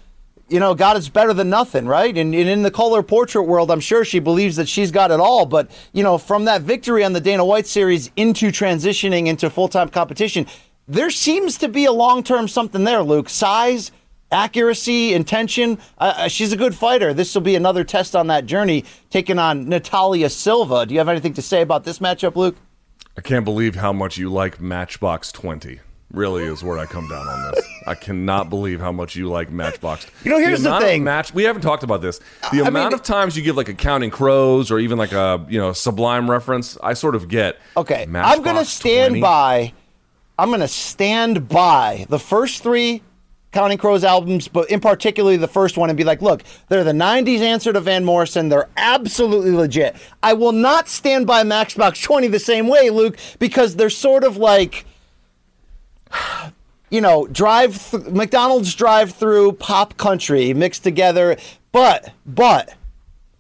you 0.50 0.60
know, 0.60 0.74
God 0.74 0.98
is 0.98 1.10
better 1.10 1.34
than 1.34 1.50
nothing, 1.50 1.86
right? 1.86 2.16
And, 2.18 2.34
and 2.34 2.50
in 2.50 2.64
the 2.64 2.72
color 2.72 3.04
portrait 3.04 3.44
world, 3.44 3.72
I'm 3.72 3.80
sure 3.80 4.04
she 4.04 4.20
believes 4.20 4.56
that 4.56 4.68
she's 4.68 4.92
got 4.92 5.12
it 5.12 5.20
all. 5.20 5.46
But, 5.46 5.70
you 5.94 6.04
know, 6.04 6.18
from 6.18 6.46
that 6.46 6.64
victory 6.64 7.04
on 7.04 7.14
the 7.14 7.22
Dana 7.22 7.46
White 7.46 7.68
series 7.68 8.12
into 8.16 8.48
transitioning 8.48 9.28
into 9.28 9.50
full 9.50 9.68
time 9.68 9.90
competition, 9.90 10.48
there 10.88 11.12
seems 11.12 11.58
to 11.60 11.68
be 11.68 11.86
a 11.86 11.92
long 11.92 12.24
term 12.24 12.48
something 12.48 12.84
there, 12.84 13.04
Luke. 13.04 13.30
Size, 13.30 13.92
accuracy, 14.32 15.14
intention. 15.14 15.78
Uh, 15.98 16.28
she's 16.28 16.52
a 16.52 16.58
good 16.58 16.76
fighter. 16.76 17.14
This 17.14 17.34
will 17.34 17.42
be 17.42 17.56
another 17.56 17.84
test 17.84 18.16
on 18.16 18.28
that 18.28 18.46
journey, 18.46 18.86
taking 19.10 19.38
on 19.40 19.70
Natalia 19.70 20.30
Silva. 20.30 20.86
Do 20.86 20.94
you 20.94 21.00
have 21.00 21.10
anything 21.10 21.34
to 21.34 21.42
say 21.42 21.62
about 21.62 21.84
this 21.84 22.00
matchup, 22.00 22.36
Luke? 22.36 22.58
I 23.16 23.22
can't 23.22 23.46
believe 23.46 23.76
how 23.76 23.94
much 23.94 24.18
you 24.18 24.32
like 24.32 24.60
Matchbox 24.60 25.32
20. 25.32 25.82
Really 26.12 26.44
is 26.44 26.64
where 26.64 26.80
I 26.80 26.86
come 26.88 27.08
down 27.08 27.28
on 27.28 27.52
this. 27.52 27.64
I 27.86 27.94
cannot 27.94 28.50
believe 28.50 28.80
how 28.82 28.92
much 28.92 29.16
you 29.16 29.30
like 29.30 29.52
Matchbox. 29.52 30.08
You 30.24 30.32
know, 30.32 30.40
here's 30.40 30.64
the 30.64 30.74
of 30.74 30.82
thing. 30.82 31.04
Match, 31.04 31.34
we 31.34 31.44
haven't 31.44 31.62
talked 31.62 31.84
about 31.84 32.02
this. 32.02 32.20
The 32.52 32.62
I 32.64 32.68
amount 32.68 32.74
mean- 32.74 32.94
of 32.94 33.04
times 33.04 33.38
you 33.38 33.44
give 33.44 33.56
like 33.56 33.70
a 33.70 33.74
Counting 33.76 34.10
Crows 34.10 34.72
or 34.72 34.80
even 34.80 34.98
like 34.98 35.12
a 35.12 35.46
you 35.50 35.60
know 35.60 35.72
Sublime 35.74 36.30
reference, 36.30 36.78
I 36.82 36.94
sort 36.94 37.14
of 37.16 37.28
get. 37.28 37.58
Okay, 37.78 38.08
I'm 38.14 38.42
going 38.42 38.56
to 38.56 38.66
stand 38.66 39.12
20. 39.12 39.22
by. 39.22 39.74
I'm 40.40 40.50
going 40.50 40.62
to 40.62 40.68
stand 40.68 41.48
by 41.50 42.06
the 42.10 42.18
first 42.20 42.64
three 42.64 43.04
Counting 43.52 43.78
Crows 43.78 44.04
albums, 44.04 44.48
but 44.48 44.70
in 44.72 44.80
particularly 44.80 45.38
the 45.38 45.48
first 45.48 45.78
one, 45.78 45.90
and 45.90 45.98
be 45.98 46.04
like, 46.04 46.22
look, 46.22 46.44
they're 46.70 46.84
the 46.84 46.92
'90s 46.92 47.40
answer 47.42 47.72
to 47.72 47.80
Van 47.82 48.04
Morrison. 48.04 48.50
They're 48.50 48.70
absolutely 48.78 49.52
legit. 49.52 49.96
I 50.24 50.34
will 50.34 50.54
not 50.54 50.88
stand 50.88 51.28
by 51.28 51.44
Matchbox 51.44 52.02
20 52.02 52.28
the 52.30 52.40
same 52.40 52.68
way, 52.68 52.90
Luke, 52.90 53.18
because 53.38 53.76
they're 53.76 53.90
sort 53.92 54.24
of 54.24 54.38
like. 54.38 54.86
You 56.92 57.02
know, 57.02 57.28
drive 57.28 57.92
th- 57.92 58.08
McDonald's 58.08 58.74
drive-through 58.74 59.52
pop 59.52 59.96
country 59.98 60.56
mixed 60.56 60.82
together, 60.82 61.38
but 61.72 62.14
but 62.26 62.74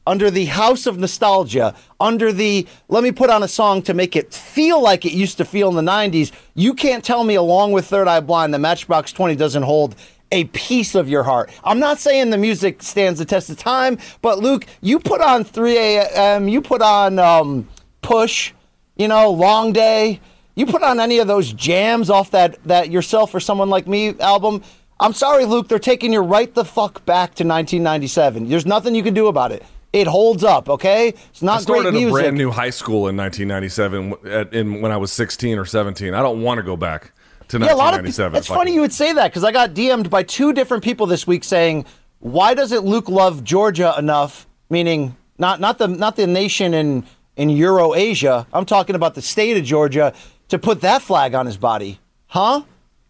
under 0.06 0.32
the 0.32 0.46
house 0.46 0.86
of 0.86 0.98
nostalgia, 0.98 1.76
under 2.00 2.32
the 2.32 2.68
let 2.90 3.04
me 3.04 3.12
put 3.12 3.30
on 3.30 3.44
a 3.44 3.48
song 3.48 3.82
to 3.84 3.94
make 3.94 4.16
it 4.16 4.34
feel 4.34 4.82
like 4.82 5.06
it 5.06 5.14
used 5.14 5.38
to 5.38 5.46
feel 5.46 5.70
in 5.70 5.84
the 5.84 5.92
90s, 5.92 6.32
you 6.56 6.74
can't 6.74 7.04
tell 7.04 7.24
me, 7.24 7.36
along 7.36 7.72
with 7.72 7.88
Third 7.88 8.08
Eye 8.08 8.20
Blind, 8.20 8.54
that 8.54 8.60
Matchbox 8.60 9.12
20 9.14 9.36
doesn't 9.36 9.64
hold 9.64 9.96
a 10.32 10.46
piece 10.46 10.96
of 10.96 11.10
your 11.10 11.24
heart. 11.24 11.52
I'm 11.64 11.80
not 11.80 12.00
saying 12.00 12.30
the 12.30 12.38
music 12.38 12.82
stands 12.84 13.20
the 13.20 13.26
test 13.26 13.50
of 13.50 13.58
time, 13.58 13.98
but 14.22 14.40
Luke, 14.40 14.66
you 14.82 15.00
put 15.00 15.22
on 15.22 15.44
3 15.44 15.78
a.m., 15.78 16.48
you 16.48 16.62
put 16.62 16.82
on 16.82 17.20
um, 17.20 17.68
Push, 18.02 18.54
you 18.96 19.08
know, 19.08 19.32
Long 19.32 19.74
Day, 19.74 20.20
you 20.60 20.66
put 20.66 20.84
on 20.84 21.00
any 21.00 21.20
of 21.20 21.28
those 21.28 21.54
jams 21.54 22.10
off 22.10 22.32
that, 22.32 22.62
that 22.66 22.92
Yourself 22.92 23.34
or 23.34 23.40
Someone 23.40 23.70
Like 23.70 23.88
Me 23.88 24.20
album. 24.20 24.62
I'm 25.00 25.14
sorry, 25.14 25.46
Luke, 25.46 25.70
they're 25.70 25.80
taking 25.80 26.12
you 26.12 26.20
right 26.20 26.54
the 26.54 26.66
fuck 26.66 27.06
back 27.06 27.30
to 27.36 27.46
1997. 27.46 28.50
There's 28.50 28.66
nothing 28.66 28.94
you 28.94 29.02
can 29.02 29.14
do 29.14 29.28
about 29.28 29.54
it. 29.54 29.64
It 29.94 30.06
holds 30.06 30.44
up, 30.44 30.70
okay? 30.70 31.14
It's 31.30 31.42
not 31.42 31.66
great 31.66 31.84
music. 31.84 31.88
I 31.88 31.92
started 31.92 31.92
great 31.92 32.08
a 32.08 32.12
brand 32.12 32.38
new 32.38 32.52
high 32.52 32.70
school 32.70 33.08
in 33.08 33.16
1997 33.16 34.14
at, 34.26 34.54
in, 34.54 34.82
when 34.82 34.92
I 34.92 34.98
was 34.98 35.14
16 35.14 35.58
or 35.58 35.66
17. 35.66 36.14
I 36.14 36.22
don't 36.22 36.42
want 36.42 36.58
to 36.58 36.64
go 36.64 36.76
back 36.76 37.14
to 37.48 37.58
yeah, 37.58 37.74
a 37.74 37.76
lot 37.76 37.94
of 37.94 38.04
1997. 38.04 38.38
It's 38.38 38.48
funny 38.48 38.74
you 38.74 38.82
would 38.82 38.94
say 38.94 39.14
that 39.14 39.32
because 39.32 39.46
I 39.46 39.54
got 39.54 39.74
DM'd 39.74 40.10
by 40.10 40.24
two 40.24 40.52
different 40.52 40.84
people 40.84 41.08
this 41.08 41.26
week 41.26 41.44
saying, 41.44 41.86
"Why 42.20 42.54
doesn't 42.54 42.86
Luke 42.86 43.10
love 43.10 43.44
Georgia 43.44 43.96
enough?" 43.98 44.48
Meaning 44.70 45.16
not 45.40 45.60
not 45.60 45.80
the 45.80 45.88
not 45.88 46.16
the 46.16 46.28
nation 46.28 46.76
in 46.76 47.06
in 47.36 47.50
Euro 47.50 47.96
Asia. 47.96 48.46
I'm 48.54 48.66
talking 48.66 48.96
about 48.96 49.16
the 49.16 49.24
state 49.24 49.58
of 49.58 49.64
Georgia 49.64 50.14
to 50.50 50.60
put 50.60 50.82
that 50.82 51.02
flag 51.02 51.34
on 51.34 51.46
his 51.46 51.58
body, 51.58 52.00
huh? 52.28 52.62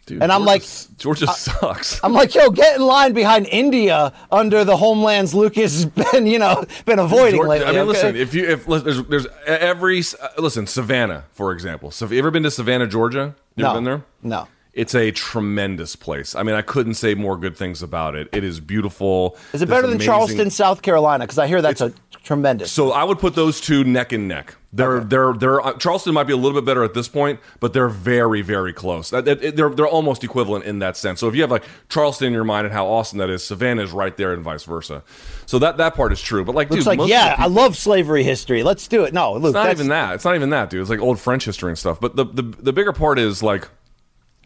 Dude, 0.06 0.24
and 0.24 0.32
I'm 0.32 0.44
like, 0.44 0.64
Georgia- 0.98 1.26
Georgia 1.26 1.28
sucks. 1.28 2.00
I'm 2.04 2.14
like, 2.14 2.34
yo, 2.34 2.50
get 2.50 2.76
in 2.78 2.82
line 2.82 3.14
behind 3.14 3.46
India 3.48 4.12
under 4.32 4.64
the 4.64 4.76
homelands 4.76 5.36
Lucas 5.36 5.84
has 5.84 5.86
been, 5.86 6.26
you 6.26 6.40
know, 6.40 6.66
been 6.86 6.98
avoiding 6.98 7.36
Georgia- 7.36 7.50
lately. 7.50 7.68
I 7.68 7.72
mean, 7.72 7.80
okay? 7.82 7.88
listen. 7.90 8.16
If 8.16 8.34
you 8.34 8.48
if 8.50 8.66
there's 8.66 9.04
there's 9.04 9.28
every 9.46 10.00
uh, 10.00 10.30
listen 10.40 10.66
Savannah 10.66 11.26
for 11.32 11.52
example. 11.52 11.92
So 11.92 12.06
have 12.06 12.14
you 12.14 12.20
ever 12.20 12.32
been 12.32 12.44
to 12.44 12.52
Savannah, 12.52 12.88
Georgia? 12.88 13.36
You 13.56 13.64
no, 13.64 13.70
ever 13.70 13.78
been 13.78 13.84
there? 13.84 14.04
no. 14.24 14.48
It's 14.80 14.96
a 14.96 15.12
tremendous 15.12 15.98
place. 15.98 16.36
I 16.36 16.44
mean, 16.44 16.56
I 16.56 16.62
couldn't 16.62 16.94
say 16.94 17.14
more 17.14 17.36
good 17.36 17.58
things 17.58 17.84
about 17.84 18.16
it. 18.16 18.30
It 18.32 18.46
is 18.46 18.62
beautiful. 18.62 19.38
Is 19.52 19.62
it 19.62 19.68
better 19.68 19.82
than 19.82 19.96
amazing- 19.96 20.06
Charleston, 20.06 20.50
South 20.52 20.82
Carolina? 20.82 21.26
Because 21.26 21.38
I 21.38 21.48
hear 21.48 21.62
that's 21.62 21.82
a 21.82 21.92
tremendous. 22.24 22.72
So 22.72 22.92
I 22.92 23.04
would 23.04 23.20
put 23.20 23.36
those 23.36 23.60
two 23.60 23.84
neck 23.84 24.14
and 24.14 24.30
neck. 24.30 24.56
They're 24.72 25.00
they're 25.00 25.34
they're 25.34 25.60
uh, 25.66 25.74
Charleston 25.74 26.14
might 26.14 26.26
be 26.28 26.34
a 26.34 26.38
little 26.38 26.60
bit 26.62 26.64
better 26.64 26.84
at 26.84 26.94
this 26.94 27.08
point, 27.08 27.40
but 27.60 27.74
they're 27.74 27.90
very 27.90 28.42
very 28.44 28.72
close. 28.72 29.10
They're 29.10 29.24
they're 29.70 29.88
almost 29.88 30.24
equivalent 30.24 30.64
in 30.66 30.78
that 30.80 30.96
sense. 30.96 31.20
So 31.20 31.28
if 31.28 31.34
you 31.34 31.42
have 31.42 31.50
like 31.50 31.64
Charleston 31.90 32.28
in 32.28 32.34
your 32.34 32.44
mind 32.44 32.66
and 32.68 32.74
how 32.74 32.86
awesome 32.86 33.18
that 33.18 33.32
is, 33.32 33.44
Savannah 33.44 33.82
is 33.82 33.92
right 33.92 34.16
there 34.16 34.32
and 34.32 34.44
vice 34.44 34.64
versa. 34.64 35.04
So 35.48 35.58
that 35.58 35.78
that 35.78 35.96
part 35.96 36.12
is 36.14 36.22
true. 36.22 36.46
But 36.46 36.54
like, 36.54 36.70
dude, 36.70 36.86
like, 36.86 37.00
yeah, 37.06 37.36
the 37.36 37.42
I 37.42 37.46
love 37.48 37.76
slavery 37.76 38.24
history. 38.24 38.62
Let's 38.62 38.88
do 38.88 39.04
it. 39.06 39.14
No, 39.14 39.34
Luke, 39.34 39.46
it's 39.46 39.54
not 39.56 39.72
even 39.72 39.88
that. 39.88 40.14
It's 40.14 40.26
not 40.26 40.36
even 40.36 40.52
that, 40.52 40.70
dude. 40.70 40.82
It's 40.82 40.90
like 40.92 41.00
old 41.00 41.20
French 41.20 41.46
history 41.46 41.72
and 41.72 41.78
stuff. 41.78 42.00
But 42.00 42.16
the 42.16 42.26
the, 42.26 42.44
the 42.44 42.72
bigger 42.72 42.94
part 42.94 43.18
is 43.18 43.42
like 43.42 43.68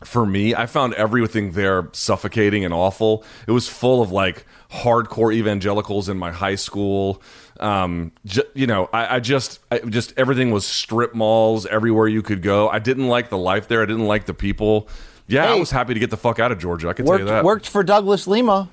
for 0.03 0.25
me, 0.25 0.55
I 0.55 0.65
found 0.65 0.93
everything 0.95 1.51
there 1.51 1.89
suffocating 1.91 2.65
and 2.65 2.73
awful. 2.73 3.23
It 3.47 3.51
was 3.51 3.67
full 3.67 4.01
of 4.01 4.11
like 4.11 4.45
hardcore 4.71 5.33
evangelicals 5.33 6.09
in 6.09 6.17
my 6.17 6.31
high 6.31 6.55
school. 6.55 7.21
Um, 7.59 8.11
ju- 8.25 8.43
you 8.53 8.67
know, 8.67 8.89
I, 8.91 9.15
I 9.15 9.19
just, 9.19 9.59
I 9.71 9.79
just 9.79 10.13
everything 10.17 10.51
was 10.51 10.65
strip 10.65 11.13
malls 11.13 11.65
everywhere 11.65 12.07
you 12.07 12.21
could 12.21 12.41
go. 12.41 12.69
I 12.69 12.79
didn't 12.79 13.07
like 13.07 13.29
the 13.29 13.37
life 13.37 13.67
there. 13.67 13.81
I 13.81 13.85
didn't 13.85 14.07
like 14.07 14.25
the 14.25 14.33
people. 14.33 14.89
Yeah, 15.27 15.51
I 15.51 15.55
was 15.55 15.71
happy 15.71 15.93
to 15.93 15.99
get 15.99 16.09
the 16.09 16.17
fuck 16.17 16.39
out 16.39 16.51
of 16.51 16.59
Georgia. 16.59 16.89
I 16.89 16.93
can 16.93 17.05
worked 17.05 17.19
tell 17.19 17.27
you 17.27 17.33
that. 17.33 17.45
worked 17.45 17.67
for 17.67 17.83
Douglas 17.83 18.27
Lima. 18.27 18.69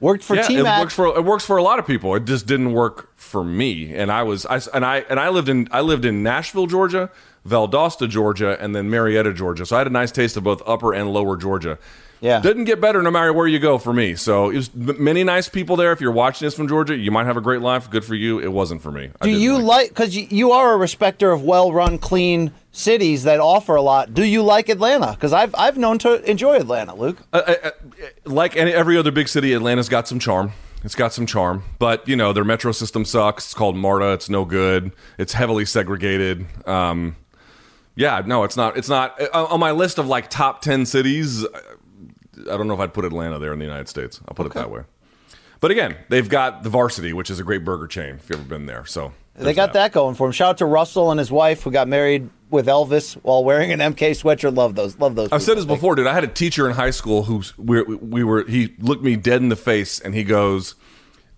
Worked 0.00 0.24
for 0.24 0.36
yeah, 0.36 0.42
T 0.42 0.56
it 0.58 0.62
Mac. 0.62 0.80
works 0.80 0.94
for 0.94 1.06
it 1.16 1.24
works 1.24 1.44
for 1.44 1.56
a 1.56 1.62
lot 1.62 1.78
of 1.78 1.86
people. 1.86 2.14
It 2.14 2.26
just 2.26 2.46
didn't 2.46 2.72
work 2.72 3.10
for 3.16 3.42
me. 3.42 3.94
And 3.94 4.10
I 4.12 4.22
was 4.22 4.44
I 4.46 4.60
and 4.74 4.84
I 4.84 4.98
and 5.08 5.18
I 5.18 5.30
lived 5.30 5.48
in 5.48 5.68
I 5.70 5.80
lived 5.80 6.04
in 6.04 6.22
Nashville, 6.22 6.66
Georgia, 6.66 7.10
Valdosta, 7.48 8.08
Georgia, 8.08 8.56
and 8.60 8.74
then 8.74 8.88
Marietta, 8.88 9.32
Georgia. 9.32 9.66
So 9.66 9.76
I 9.76 9.80
had 9.80 9.86
a 9.86 9.90
nice 9.90 10.10
taste 10.10 10.36
of 10.36 10.44
both 10.44 10.62
upper 10.66 10.92
and 10.94 11.12
lower 11.12 11.36
Georgia. 11.36 11.78
Yeah. 12.20 12.40
didn't 12.40 12.64
get 12.64 12.80
better 12.80 13.02
no 13.02 13.10
matter 13.10 13.34
where 13.34 13.46
you 13.46 13.58
go 13.58 13.76
for 13.76 13.92
me. 13.92 14.14
So 14.14 14.48
it 14.48 14.56
was 14.56 14.74
many 14.74 15.24
nice 15.24 15.46
people 15.50 15.76
there. 15.76 15.92
If 15.92 16.00
you're 16.00 16.10
watching 16.10 16.46
this 16.46 16.54
from 16.54 16.68
Georgia, 16.68 16.96
you 16.96 17.10
might 17.10 17.26
have 17.26 17.36
a 17.36 17.40
great 17.42 17.60
life. 17.60 17.90
Good 17.90 18.02
for 18.02 18.14
you. 18.14 18.38
It 18.38 18.50
wasn't 18.50 18.80
for 18.80 18.90
me. 18.90 19.10
Do 19.20 19.28
you 19.28 19.58
like 19.58 19.64
like 19.64 19.88
because 19.90 20.16
you, 20.16 20.26
you 20.30 20.52
are 20.52 20.72
a 20.72 20.76
respecter 20.78 21.32
of 21.32 21.42
well-run, 21.42 21.98
clean 21.98 22.52
cities 22.72 23.24
that 23.24 23.40
offer 23.40 23.74
a 23.74 23.82
lot? 23.82 24.14
Do 24.14 24.24
you 24.24 24.42
like 24.42 24.70
Atlanta? 24.70 25.10
Because 25.10 25.34
I've 25.34 25.54
I've 25.58 25.76
known 25.76 25.98
to 25.98 26.22
enjoy 26.30 26.54
Atlanta, 26.56 26.94
Luke. 26.94 27.18
uh, 27.34 27.42
uh, 27.46 27.54
uh, 27.64 27.70
like 28.24 28.56
any, 28.56 28.72
every 28.72 28.96
other 28.96 29.10
big 29.10 29.28
city, 29.28 29.52
Atlanta's 29.52 29.90
got 29.90 30.08
some 30.08 30.18
charm. 30.18 30.52
It's 30.82 30.94
got 30.94 31.12
some 31.12 31.26
charm, 31.26 31.64
but 31.78 32.08
you 32.08 32.16
know 32.16 32.32
their 32.32 32.44
metro 32.44 32.72
system 32.72 33.04
sucks. 33.04 33.46
It's 33.46 33.54
called 33.54 33.76
MARTA. 33.76 34.12
It's 34.14 34.30
no 34.30 34.46
good. 34.46 34.92
It's 35.18 35.34
heavily 35.34 35.66
segregated. 35.66 36.46
Um, 36.66 37.16
yeah, 37.96 38.22
no, 38.24 38.44
it's 38.44 38.56
not. 38.56 38.76
It's 38.76 38.88
not 38.88 39.20
uh, 39.20 39.46
on 39.50 39.60
my 39.60 39.70
list 39.70 39.98
of 39.98 40.06
like 40.06 40.30
top 40.30 40.62
ten 40.62 40.86
cities. 40.86 41.44
I 41.46 42.56
don't 42.56 42.66
know 42.66 42.74
if 42.74 42.80
I'd 42.80 42.94
put 42.94 43.04
Atlanta 43.04 43.38
there 43.38 43.52
in 43.52 43.58
the 43.58 43.64
United 43.64 43.88
States. 43.88 44.20
I'll 44.28 44.34
put 44.34 44.46
it 44.46 44.54
that 44.54 44.70
way. 44.70 44.82
But 45.60 45.70
again, 45.70 45.96
they've 46.10 46.28
got 46.28 46.62
the 46.62 46.68
Varsity, 46.68 47.12
which 47.12 47.30
is 47.30 47.40
a 47.40 47.44
great 47.44 47.64
burger 47.64 47.86
chain. 47.86 48.16
If 48.16 48.28
you've 48.28 48.40
ever 48.40 48.48
been 48.48 48.66
there, 48.66 48.84
so 48.84 49.12
They 49.34 49.54
got 49.54 49.72
that 49.72 49.92
going 49.92 50.14
for 50.14 50.26
him. 50.26 50.32
Shout 50.32 50.50
out 50.50 50.58
to 50.58 50.66
Russell 50.66 51.10
and 51.10 51.18
his 51.18 51.32
wife 51.32 51.62
who 51.62 51.70
got 51.70 51.88
married 51.88 52.28
with 52.50 52.66
Elvis 52.66 53.14
while 53.14 53.42
wearing 53.44 53.72
an 53.72 53.80
MK 53.80 54.10
sweatshirt. 54.10 54.54
Love 54.54 54.74
those. 54.74 54.98
Love 54.98 55.14
those. 55.14 55.30
I've 55.32 55.42
said 55.42 55.56
this 55.56 55.64
before, 55.64 55.94
dude. 55.94 56.06
I 56.06 56.12
had 56.12 56.24
a 56.24 56.28
teacher 56.28 56.68
in 56.68 56.74
high 56.74 56.90
school 56.90 57.22
who 57.22 57.42
we, 57.56 57.82
we 57.82 58.24
were. 58.24 58.44
He 58.44 58.74
looked 58.78 59.02
me 59.02 59.16
dead 59.16 59.40
in 59.40 59.48
the 59.48 59.56
face 59.56 60.00
and 60.00 60.14
he 60.14 60.22
goes, 60.24 60.74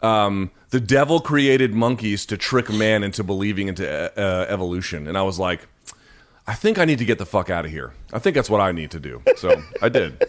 um, 0.02 0.50
"The 0.70 0.80
devil 0.80 1.20
created 1.20 1.72
monkeys 1.74 2.26
to 2.26 2.36
trick 2.36 2.68
man 2.72 3.04
into 3.04 3.22
believing 3.22 3.68
into 3.68 3.86
uh, 3.88 4.46
evolution." 4.48 5.06
And 5.06 5.16
I 5.16 5.22
was 5.22 5.38
like, 5.38 5.68
"I 6.46 6.54
think 6.54 6.78
I 6.78 6.84
need 6.84 6.98
to 6.98 7.04
get 7.04 7.18
the 7.18 7.26
fuck 7.26 7.50
out 7.50 7.64
of 7.64 7.70
here. 7.70 7.92
I 8.12 8.18
think 8.18 8.34
that's 8.34 8.50
what 8.50 8.60
I 8.60 8.72
need 8.72 8.90
to 8.92 9.00
do." 9.00 9.22
So 9.36 9.62
I 9.82 9.88
did. 9.88 10.22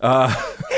Uh, 0.00 0.34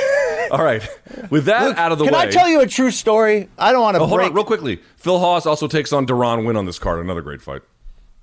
all 0.51 0.63
right. 0.63 0.87
With 1.31 1.47
that 1.47 1.79
out 1.79 1.93
of 1.93 1.99
the 1.99 2.05
can 2.05 2.13
way, 2.15 2.21
Can 2.21 2.29
I 2.29 2.31
tell 2.31 2.49
you 2.49 2.61
a 2.61 2.67
true 2.67 2.91
story? 2.91 3.49
I 3.59 3.73
don't 3.73 3.83
want 3.83 3.97
to 3.97 4.03
Oh, 4.03 4.07
hold 4.07 4.21
on, 4.21 4.35
real 4.35 4.45
quickly. 4.45 4.81
Phil 4.97 5.19
Hawes 5.19 5.47
also 5.47 5.67
takes 5.67 5.93
on 5.93 6.07
Deron 6.07 6.45
Winn 6.47 6.57
on 6.57 6.67
this 6.67 6.79
card. 6.79 7.01
Another 7.01 7.23
great 7.23 7.41
fight. 7.41 7.63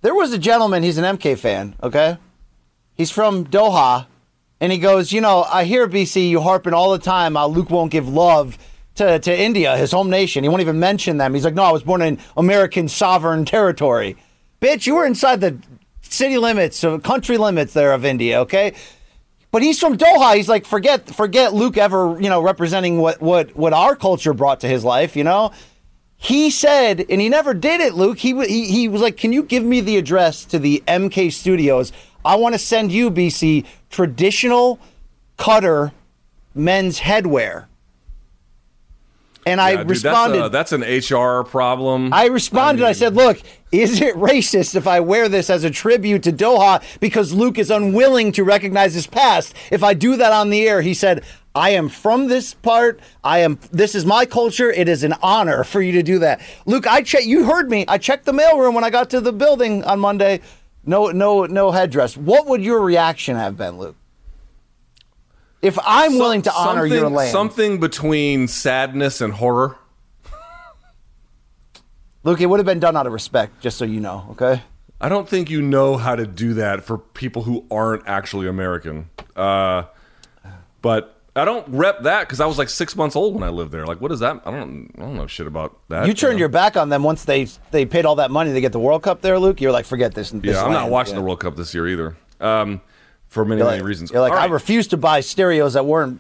There 0.01 0.15
was 0.15 0.33
a 0.33 0.37
gentleman, 0.39 0.81
he's 0.83 0.97
an 0.97 1.17
MK 1.17 1.37
fan, 1.37 1.75
okay? 1.83 2.17
He's 2.95 3.11
from 3.11 3.45
Doha, 3.45 4.07
and 4.59 4.71
he 4.71 4.77
goes, 4.79 5.11
You 5.11 5.21
know, 5.21 5.43
I 5.43 5.63
hear 5.63 5.87
BC, 5.87 6.29
you 6.29 6.41
harping 6.41 6.73
all 6.73 6.91
the 6.91 6.99
time 6.99 7.35
how 7.35 7.47
Luke 7.47 7.69
won't 7.69 7.91
give 7.91 8.07
love 8.09 8.57
to, 8.95 9.19
to 9.19 9.39
India, 9.39 9.77
his 9.77 9.91
home 9.91 10.09
nation. 10.09 10.43
He 10.43 10.49
won't 10.49 10.61
even 10.61 10.79
mention 10.79 11.17
them. 11.17 11.33
He's 11.33 11.45
like, 11.45 11.53
No, 11.53 11.63
I 11.63 11.71
was 11.71 11.83
born 11.83 12.01
in 12.01 12.19
American 12.35 12.87
sovereign 12.87 13.45
territory. 13.45 14.17
Bitch, 14.59 14.85
you 14.87 14.95
were 14.95 15.05
inside 15.05 15.41
the 15.41 15.57
city 16.11 16.37
limits, 16.37 16.83
uh, 16.83 16.97
country 16.99 17.37
limits 17.37 17.73
there 17.73 17.93
of 17.93 18.05
India, 18.05 18.41
okay? 18.41 18.73
But 19.51 19.63
he's 19.63 19.79
from 19.79 19.97
Doha. 19.97 20.35
He's 20.35 20.47
like, 20.47 20.65
forget, 20.65 21.13
forget 21.13 21.53
Luke 21.53 21.77
ever, 21.77 22.17
you 22.21 22.29
know, 22.29 22.41
representing 22.41 22.99
what, 22.99 23.21
what, 23.21 23.55
what 23.55 23.73
our 23.73 23.95
culture 23.95 24.33
brought 24.33 24.61
to 24.61 24.67
his 24.67 24.83
life, 24.83 25.15
you 25.15 25.23
know? 25.23 25.51
He 26.15 26.51
said, 26.51 27.05
and 27.09 27.19
he 27.19 27.29
never 27.29 27.53
did 27.53 27.81
it, 27.81 27.95
Luke. 27.95 28.19
He, 28.19 28.33
he, 28.45 28.65
he 28.67 28.87
was 28.87 29.01
like, 29.01 29.17
Can 29.17 29.33
you 29.33 29.41
give 29.41 29.63
me 29.63 29.81
the 29.81 29.97
address 29.97 30.45
to 30.45 30.59
the 30.59 30.83
MK 30.87 31.33
studios? 31.33 31.91
I 32.23 32.35
want 32.35 32.53
to 32.53 32.59
send 32.59 32.91
you, 32.91 33.09
BC, 33.09 33.65
traditional 33.89 34.79
Qatar 35.39 35.91
men's 36.53 36.99
headwear. 36.99 37.65
And 39.45 39.59
I 39.59 39.71
Yeah, 39.71 39.77
dude, 39.77 39.85
uh, 39.85 39.89
responded, 39.89 40.51
That's, 40.51 40.71
a, 40.71 40.81
that's 40.81 41.09
an 41.11 41.17
HR 41.17 41.43
problem. 41.43 42.13
I 42.13 42.27
responded. 42.27 42.83
I, 42.83 42.89
mean- 42.89 42.95
said, 42.95 43.15
"Look, 43.15 43.41
is 43.71 43.99
it 44.01 44.15
racist 44.15 44.75
if 44.75 44.87
I 44.87 44.99
wear 44.99 45.27
this 45.29 45.49
as 45.49 45.63
a 45.63 45.69
tribute 45.69 46.23
to 46.23 46.31
Doha 46.31 46.81
because 46.99 47.33
Luke 47.33 47.57
is 47.57 47.71
unwilling 47.71 48.31
to 48.33 48.43
recognize 48.43 48.93
his 48.93 49.07
past? 49.07 49.55
If 49.71 49.83
I 49.83 49.93
do 49.93 50.15
that 50.17 50.31
on 50.31 50.49
the 50.49 50.67
air?" 50.67 50.81
He 50.81 50.93
said, 50.93 51.23
"I 51.55 51.71
am 51.71 51.89
from 51.89 52.27
this 52.27 52.53
part. 52.53 52.99
I 53.23 53.39
am. 53.39 53.59
This 53.71 53.95
is 53.95 54.05
my 54.05 54.25
culture. 54.25 54.71
It 54.71 54.87
is 54.87 55.03
an 55.03 55.15
honor 55.23 55.63
for 55.63 55.81
you 55.81 55.91
to 55.93 56.03
do 56.03 56.19
that." 56.19 56.41
Luke, 56.65 56.85
I 56.85 57.01
check. 57.01 57.25
You 57.25 57.45
heard 57.45 57.69
me. 57.69 57.85
I 57.87 57.97
checked 57.97 58.25
the 58.25 58.33
mailroom 58.33 58.73
when 58.73 58.83
I 58.83 58.89
got 58.89 59.09
to 59.11 59.21
the 59.21 59.33
building 59.33 59.83
on 59.85 59.99
Monday. 59.99 60.41
No, 60.85 61.07
no, 61.07 61.45
no 61.45 61.71
headdress. 61.71 62.17
What 62.17 62.47
would 62.47 62.63
your 62.63 62.81
reaction 62.81 63.35
have 63.35 63.55
been, 63.57 63.77
Luke? 63.77 63.95
If 65.61 65.77
I'm 65.85 66.17
willing 66.17 66.41
to 66.43 66.53
honor 66.53 66.85
your 66.85 67.09
land, 67.09 67.31
Something 67.31 67.79
between 67.79 68.47
sadness 68.47 69.21
and 69.21 69.33
horror. 69.33 69.77
Luke, 72.23 72.39
it 72.41 72.45
would 72.47 72.59
have 72.59 72.65
been 72.65 72.79
done 72.79 72.95
out 72.95 73.07
of 73.07 73.13
respect, 73.13 73.61
just 73.61 73.77
so 73.77 73.85
you 73.85 73.99
know. 73.99 74.27
Okay. 74.31 74.61
I 74.99 75.09
don't 75.09 75.27
think 75.27 75.49
you 75.49 75.61
know 75.61 75.97
how 75.97 76.15
to 76.15 76.27
do 76.27 76.53
that 76.55 76.83
for 76.83 76.99
people 76.99 77.43
who 77.43 77.65
aren't 77.71 78.07
actually 78.07 78.47
American. 78.47 79.09
Uh, 79.35 79.83
but 80.83 81.19
I 81.35 81.45
don't 81.45 81.67
rep 81.69 82.03
that 82.03 82.21
because 82.21 82.39
I 82.39 82.45
was 82.45 82.59
like 82.59 82.69
six 82.69 82.95
months 82.95 83.15
old 83.15 83.33
when 83.33 83.43
I 83.43 83.49
lived 83.49 83.71
there. 83.71 83.87
Like, 83.87 83.99
what 84.01 84.11
is 84.11 84.19
that? 84.19 84.41
I 84.45 84.51
don't. 84.51 84.91
I 84.97 85.01
don't 85.01 85.15
know 85.15 85.25
shit 85.25 85.47
about 85.47 85.79
that. 85.89 86.05
You 86.05 86.13
turned 86.13 86.35
know? 86.35 86.41
your 86.41 86.49
back 86.49 86.77
on 86.77 86.89
them 86.89 87.01
once 87.01 87.23
they 87.25 87.45
they 87.71 87.85
paid 87.85 88.05
all 88.05 88.15
that 88.17 88.29
money 88.29 88.53
to 88.53 88.61
get 88.61 88.71
the 88.71 88.79
World 88.79 89.01
Cup 89.01 89.21
there, 89.21 89.39
Luke. 89.39 89.59
You're 89.59 89.71
like, 89.71 89.85
forget 89.85 90.13
this. 90.13 90.29
this 90.29 90.55
Yeah, 90.55 90.63
I'm 90.63 90.71
not 90.71 90.91
watching 90.91 91.15
Yeah. 91.15 91.21
the 91.21 91.25
World 91.25 91.39
Cup 91.39 91.55
this 91.55 91.73
year 91.73 91.87
either. 91.87 92.15
Um, 92.39 92.81
for 93.31 93.45
many 93.45 93.61
You're 93.61 93.71
many 93.71 93.81
reasons. 93.83 94.11
You're 94.11 94.21
like, 94.21 94.33
All 94.33 94.37
I 94.37 94.41
right. 94.41 94.51
refuse 94.51 94.87
to 94.87 94.97
buy 94.97 95.21
stereos 95.21 95.73
that 95.73 95.85
weren't 95.85 96.19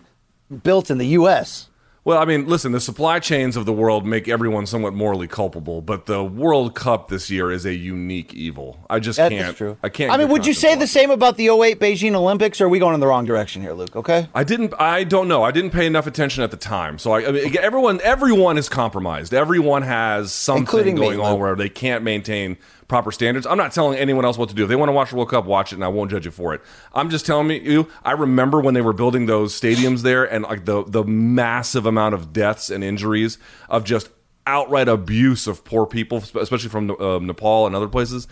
built 0.63 0.89
in 0.89 0.97
the 0.97 1.07
U.S. 1.07 1.67
Well, 2.03 2.17
I 2.17 2.25
mean, 2.25 2.47
listen, 2.47 2.71
the 2.71 2.79
supply 2.79 3.19
chains 3.19 3.55
of 3.55 3.67
the 3.67 3.73
world 3.73 4.07
make 4.07 4.27
everyone 4.27 4.65
somewhat 4.65 4.95
morally 4.95 5.27
culpable, 5.27 5.81
but 5.83 6.07
the 6.07 6.23
World 6.23 6.73
Cup 6.73 7.09
this 7.09 7.29
year 7.29 7.51
is 7.51 7.63
a 7.63 7.75
unique 7.75 8.33
evil. 8.33 8.83
I 8.89 8.97
just 8.99 9.17
That 9.17 9.29
can't. 9.31 9.55
true. 9.55 9.77
I 9.83 9.89
can't. 9.89 10.11
I 10.11 10.17
mean, 10.17 10.29
would 10.29 10.47
you 10.47 10.53
say 10.55 10.73
the 10.75 10.87
same 10.87 11.11
about 11.11 11.37
the 11.37 11.49
08 11.49 11.79
Beijing 11.79 12.15
Olympics, 12.15 12.59
or 12.59 12.65
are 12.65 12.69
we 12.69 12.79
going 12.79 12.95
in 12.95 13.01
the 13.01 13.05
wrong 13.07 13.25
direction 13.25 13.61
here, 13.61 13.73
Luke? 13.73 13.95
Okay. 13.95 14.27
I 14.33 14.43
didn't. 14.43 14.73
I 14.79 15.03
don't 15.03 15.27
know. 15.27 15.43
I 15.43 15.51
didn't 15.51 15.71
pay 15.71 15.85
enough 15.85 16.07
attention 16.07 16.41
at 16.43 16.49
the 16.49 16.57
time. 16.57 16.97
So 16.97 17.11
I, 17.11 17.27
I 17.27 17.31
mean, 17.33 17.55
everyone, 17.59 17.99
everyone 18.03 18.57
is 18.57 18.67
compromised. 18.67 19.31
Everyone 19.31 19.83
has 19.83 20.31
something 20.31 20.61
Including 20.63 20.95
me, 20.95 21.01
going 21.01 21.19
on 21.19 21.33
Luke. 21.33 21.39
where 21.41 21.55
they 21.55 21.69
can't 21.69 22.03
maintain 22.03 22.57
proper 22.91 23.09
standards. 23.11 23.47
I'm 23.47 23.57
not 23.57 23.71
telling 23.71 23.97
anyone 23.97 24.25
else 24.25 24.37
what 24.37 24.49
to 24.49 24.55
do. 24.55 24.63
If 24.63 24.69
they 24.69 24.75
want 24.75 24.89
to 24.89 24.93
watch 24.93 25.11
the 25.11 25.15
World 25.15 25.29
Cup, 25.29 25.45
watch 25.45 25.71
it, 25.71 25.75
and 25.75 25.83
I 25.85 25.87
won't 25.87 26.11
judge 26.11 26.25
you 26.25 26.31
for 26.31 26.53
it. 26.53 26.61
I'm 26.93 27.09
just 27.09 27.25
telling 27.25 27.49
you. 27.49 27.87
I 28.03 28.11
remember 28.11 28.59
when 28.59 28.73
they 28.73 28.81
were 28.81 28.91
building 28.91 29.27
those 29.27 29.59
stadiums 29.59 30.01
there, 30.01 30.25
and 30.25 30.43
like 30.43 30.65
the 30.65 30.83
the 30.83 31.05
massive 31.05 31.85
amount 31.85 32.15
of 32.15 32.33
deaths 32.33 32.69
and 32.69 32.83
injuries 32.83 33.37
of 33.69 33.85
just 33.85 34.09
outright 34.45 34.89
abuse 34.89 35.47
of 35.47 35.63
poor 35.63 35.85
people, 35.85 36.17
especially 36.39 36.67
from 36.69 36.91
uh, 36.91 37.19
Nepal 37.19 37.65
and 37.65 37.75
other 37.75 37.87
places. 37.87 38.27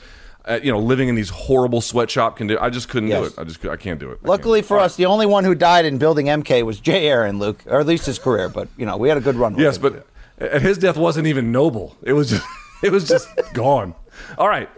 Uh, 0.45 0.60
you 0.64 0.72
know, 0.72 0.80
living 0.80 1.07
in 1.10 1.16
these 1.16 1.30
horrible 1.30 1.80
sweatshop 1.80 2.36
conditions. 2.38 2.62
I 2.66 2.70
just 2.70 2.89
couldn't 2.89 3.10
Yes. 3.10 3.20
do 3.22 3.26
it. 3.28 3.34
I 3.39 3.43
just 3.45 3.66
I 3.66 3.78
can't 3.78 3.99
do 3.99 4.12
it. 4.12 4.24
Luckily 4.24 4.62
for 4.62 4.80
us, 4.80 4.95
the 4.97 5.05
only 5.05 5.26
one 5.26 5.43
who 5.45 5.53
died 5.55 5.86
in 5.86 5.97
building 5.97 6.26
MK 6.28 6.64
was 6.64 6.80
Jay 6.80 7.07
Aaron, 7.07 7.39
Luke, 7.39 7.64
or 7.66 7.80
at 7.80 7.86
least 7.86 8.05
his 8.05 8.20
career. 8.20 8.49
But 8.49 8.68
you 8.78 8.86
know, 8.86 8.97
we 8.97 9.07
had 9.10 9.18
a 9.18 9.22
good 9.22 9.36
run. 9.36 9.53
with 9.53 9.62
Yes, 9.62 9.78
but 9.78 10.05
and 10.38 10.62
his 10.64 10.78
death 10.78 10.97
wasn't 10.97 11.28
even 11.28 11.51
noble. 11.51 11.95
It 12.03 12.14
was 12.14 12.30
just 12.32 12.45
it 12.84 12.91
was 12.91 13.07
just 13.07 13.28
gone. 13.53 13.95
All 14.38 14.47
right. 14.47 14.70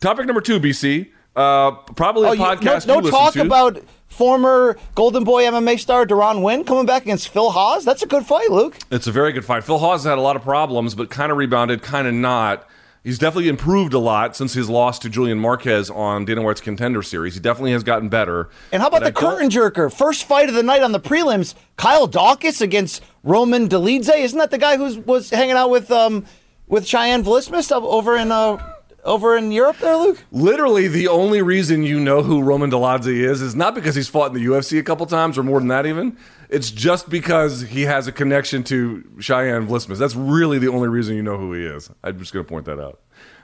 Topic 0.00 0.26
number 0.26 0.40
two, 0.40 0.58
BC. 0.60 1.10
Uh, 1.36 1.70
probably 1.94 2.26
a 2.26 2.30
Oh, 2.30 2.32
you- 2.32 2.40
podcast 2.42 2.86
no, 2.86 2.94
you 2.96 3.00
no 3.02 3.04
listen 3.06 3.10
talk 3.20 3.32
to. 3.34 3.42
about 3.42 3.78
former 4.08 4.76
Golden 4.94 5.24
Boy 5.24 5.44
MMA 5.44 5.78
star 5.78 6.04
Deron 6.04 6.42
Winn 6.42 6.64
coming 6.64 6.86
back 6.86 7.02
against 7.02 7.28
Phil 7.28 7.50
Hawes. 7.50 7.84
That's 7.84 8.02
a 8.02 8.06
good 8.06 8.26
fight, 8.26 8.50
Luke. 8.50 8.76
It's 8.90 9.06
a 9.06 9.12
very 9.12 9.32
good 9.32 9.44
fight. 9.44 9.62
Phil 9.64 9.78
Hawes 9.78 10.02
has 10.02 10.10
had 10.10 10.18
a 10.18 10.22
lot 10.22 10.36
of 10.36 10.42
problems, 10.42 10.94
but 10.94 11.08
kind 11.10 11.30
of 11.30 11.38
rebounded, 11.38 11.82
kind 11.82 12.06
of 12.08 12.14
not. 12.14 12.66
He's 13.04 13.18
definitely 13.18 13.48
improved 13.48 13.94
a 13.94 13.98
lot 13.98 14.36
since 14.36 14.52
his 14.52 14.68
loss 14.68 14.98
to 14.98 15.08
Julian 15.08 15.38
Marquez 15.38 15.88
on 15.88 16.26
Dana 16.26 16.42
White's 16.42 16.60
Contender 16.60 17.02
Series. 17.02 17.32
He 17.32 17.40
definitely 17.40 17.72
has 17.72 17.82
gotten 17.82 18.10
better. 18.10 18.50
And 18.72 18.82
how 18.82 18.88
about 18.88 19.00
But 19.00 19.14
the 19.14 19.18
curtain 19.20 19.48
jerker? 19.48 19.90
First 19.90 20.24
fight 20.24 20.50
of 20.50 20.54
the 20.54 20.62
night 20.62 20.82
on 20.82 20.92
the 20.92 21.00
prelims, 21.00 21.54
Kyle 21.78 22.06
Daukaus 22.06 22.60
against 22.60 23.02
Roman 23.22 23.68
Dolidze. 23.70 24.14
Isn't 24.18 24.38
that 24.38 24.50
the 24.50 24.58
guy 24.58 24.76
who 24.76 25.00
was 25.06 25.30
hanging 25.30 25.56
out 25.56 25.70
with 25.70 25.90
um 25.90 26.26
with 26.66 26.84
Cheyanne 26.84 27.24
Vlismas 27.24 27.72
up 27.72 27.84
over 27.84 28.16
in 28.18 28.30
uh 28.30 28.58
over 29.04 29.36
in 29.36 29.52
Europe 29.52 29.78
there, 29.78 29.96
Luke? 29.96 30.24
Literally, 30.30 30.88
the 30.88 31.08
only 31.08 31.42
reason 31.42 31.82
you 31.82 32.00
know 32.00 32.22
who 32.22 32.42
Roman 32.42 32.70
Dolidze 32.70 33.06
is 33.08 33.40
is 33.40 33.54
not 33.54 33.74
because 33.74 33.94
he's 33.94 34.08
fought 34.08 34.34
in 34.34 34.42
the 34.42 34.44
UFC 34.46 34.78
a 34.78 34.82
couple 34.82 35.06
times 35.06 35.38
or 35.38 35.42
more 35.42 35.58
than 35.58 35.68
that 35.68 35.86
even. 35.86 36.16
It's 36.48 36.70
just 36.70 37.08
because 37.08 37.62
he 37.62 37.82
has 37.82 38.06
a 38.06 38.12
connection 38.12 38.64
to 38.64 39.04
Cheyanne 39.18 39.66
Vlismas. 39.66 39.98
That's 39.98 40.16
really 40.16 40.58
the 40.58 40.68
only 40.68 40.88
reason 40.88 41.14
you 41.16 41.22
know 41.22 41.38
who 41.38 41.52
he 41.52 41.64
is. 41.64 41.90
I'm 42.02 42.18
just 42.18 42.32
going 42.32 42.44
to 42.44 42.48
point 42.48 42.66
that 42.66 42.80
out. 42.80 43.00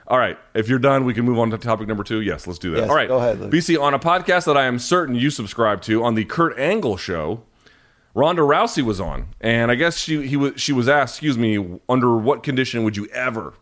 All 0.07 0.17
right. 0.17 0.37
If 0.53 0.69
you're 0.69 0.79
done, 0.79 1.05
we 1.05 1.13
can 1.13 1.25
move 1.25 1.37
on 1.39 1.49
to 1.51 1.57
topic 1.57 1.87
number 1.87 2.03
two. 2.03 2.21
Yes, 2.21 2.47
let's 2.47 2.59
do 2.59 2.71
that. 2.71 2.81
Yes, 2.81 2.89
All 2.89 2.95
right. 2.95 3.07
go 3.07 3.17
ahead, 3.17 3.39
Luke. 3.39 3.51
BC, 3.51 3.81
on 3.81 3.93
a 3.93 3.99
podcast 3.99 4.45
that 4.45 4.55
I 4.57 4.65
am 4.65 4.79
certain 4.79 5.15
you 5.15 5.29
subscribe 5.29 5.81
to 5.83 6.03
on 6.03 6.15
the 6.15 6.23
Kurt 6.23 6.57
Angle 6.57 6.95
show, 6.97 7.43
Ronda 8.13 8.41
Rousey 8.41 8.81
was 8.83 8.99
on, 8.99 9.27
and 9.41 9.69
I 9.69 9.75
guess 9.75 9.97
she 9.97 10.25
he 10.25 10.35
was 10.35 10.59
she 10.59 10.73
was 10.73 10.89
asked, 10.89 11.15
excuse 11.15 11.37
me, 11.37 11.79
under 11.87 12.17
what 12.17 12.41
condition 12.41 12.83
would 12.83 12.97
you 12.97 13.05
ever 13.07 13.53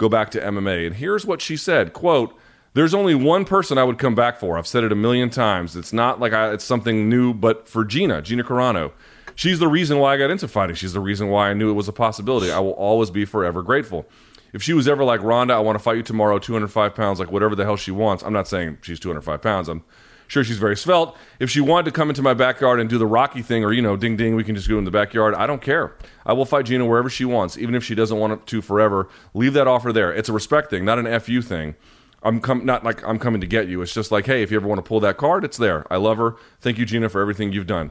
go 0.00 0.08
back 0.08 0.30
to 0.30 0.40
MMA? 0.40 0.86
And 0.86 0.96
here's 0.96 1.24
what 1.24 1.40
she 1.40 1.56
said: 1.56 1.92
"Quote: 1.92 2.36
There's 2.74 2.94
only 2.94 3.14
one 3.14 3.44
person 3.44 3.78
I 3.78 3.84
would 3.84 3.98
come 3.98 4.14
back 4.16 4.40
for. 4.40 4.58
I've 4.58 4.66
said 4.66 4.82
it 4.82 4.90
a 4.90 4.96
million 4.96 5.30
times. 5.30 5.76
It's 5.76 5.92
not 5.92 6.18
like 6.18 6.32
I, 6.32 6.52
it's 6.52 6.64
something 6.64 7.08
new, 7.08 7.32
but 7.34 7.68
for 7.68 7.84
Gina, 7.84 8.22
Gina 8.22 8.42
Carano." 8.42 8.92
She's 9.36 9.58
the 9.58 9.68
reason 9.68 9.98
why 9.98 10.14
I 10.14 10.18
got 10.18 10.30
into 10.30 10.48
fighting. 10.48 10.76
She's 10.76 10.92
the 10.92 11.00
reason 11.00 11.28
why 11.28 11.50
I 11.50 11.54
knew 11.54 11.70
it 11.70 11.74
was 11.74 11.88
a 11.88 11.92
possibility. 11.92 12.50
I 12.50 12.58
will 12.58 12.72
always 12.72 13.10
be 13.10 13.24
forever 13.24 13.62
grateful. 13.62 14.06
If 14.52 14.62
she 14.62 14.72
was 14.72 14.88
ever 14.88 15.04
like 15.04 15.22
Ronda, 15.22 15.54
I 15.54 15.60
want 15.60 15.78
to 15.78 15.82
fight 15.82 15.96
you 15.96 16.02
tomorrow, 16.02 16.38
205 16.38 16.94
pounds, 16.94 17.20
like 17.20 17.30
whatever 17.30 17.54
the 17.54 17.64
hell 17.64 17.76
she 17.76 17.92
wants. 17.92 18.22
I'm 18.22 18.32
not 18.32 18.48
saying 18.48 18.78
she's 18.82 18.98
205 18.98 19.40
pounds. 19.40 19.68
I'm 19.68 19.84
Sure, 20.30 20.44
she's 20.44 20.58
very 20.58 20.76
svelte. 20.76 21.16
If 21.40 21.50
she 21.50 21.60
wanted 21.60 21.86
to 21.86 21.90
come 21.90 22.08
into 22.08 22.22
my 22.22 22.34
backyard 22.34 22.78
and 22.78 22.88
do 22.88 22.98
the 22.98 23.06
Rocky 23.06 23.42
thing, 23.42 23.64
or 23.64 23.72
you 23.72 23.82
know, 23.82 23.96
ding 23.96 24.16
ding, 24.16 24.36
we 24.36 24.44
can 24.44 24.54
just 24.54 24.68
go 24.68 24.78
in 24.78 24.84
the 24.84 24.90
backyard. 24.92 25.34
I 25.34 25.44
don't 25.44 25.60
care. 25.60 25.96
I 26.24 26.34
will 26.34 26.44
fight 26.44 26.66
Gina 26.66 26.86
wherever 26.86 27.10
she 27.10 27.24
wants, 27.24 27.58
even 27.58 27.74
if 27.74 27.82
she 27.82 27.96
doesn't 27.96 28.16
want 28.16 28.46
to 28.46 28.62
forever. 28.62 29.08
Leave 29.34 29.54
that 29.54 29.66
offer 29.66 29.92
there. 29.92 30.12
It's 30.12 30.28
a 30.28 30.32
respect 30.32 30.70
thing, 30.70 30.84
not 30.84 31.00
an 31.00 31.18
fu 31.18 31.42
thing. 31.42 31.74
I'm 32.22 32.38
com- 32.38 32.64
not 32.64 32.84
like 32.84 33.04
I'm 33.04 33.18
coming 33.18 33.40
to 33.40 33.46
get 33.48 33.66
you. 33.66 33.82
It's 33.82 33.92
just 33.92 34.12
like, 34.12 34.26
hey, 34.26 34.44
if 34.44 34.52
you 34.52 34.56
ever 34.56 34.68
want 34.68 34.78
to 34.78 34.88
pull 34.88 35.00
that 35.00 35.16
card, 35.16 35.44
it's 35.44 35.56
there. 35.56 35.84
I 35.92 35.96
love 35.96 36.18
her. 36.18 36.36
Thank 36.60 36.78
you, 36.78 36.86
Gina, 36.86 37.08
for 37.08 37.20
everything 37.20 37.52
you've 37.52 37.66
done. 37.66 37.90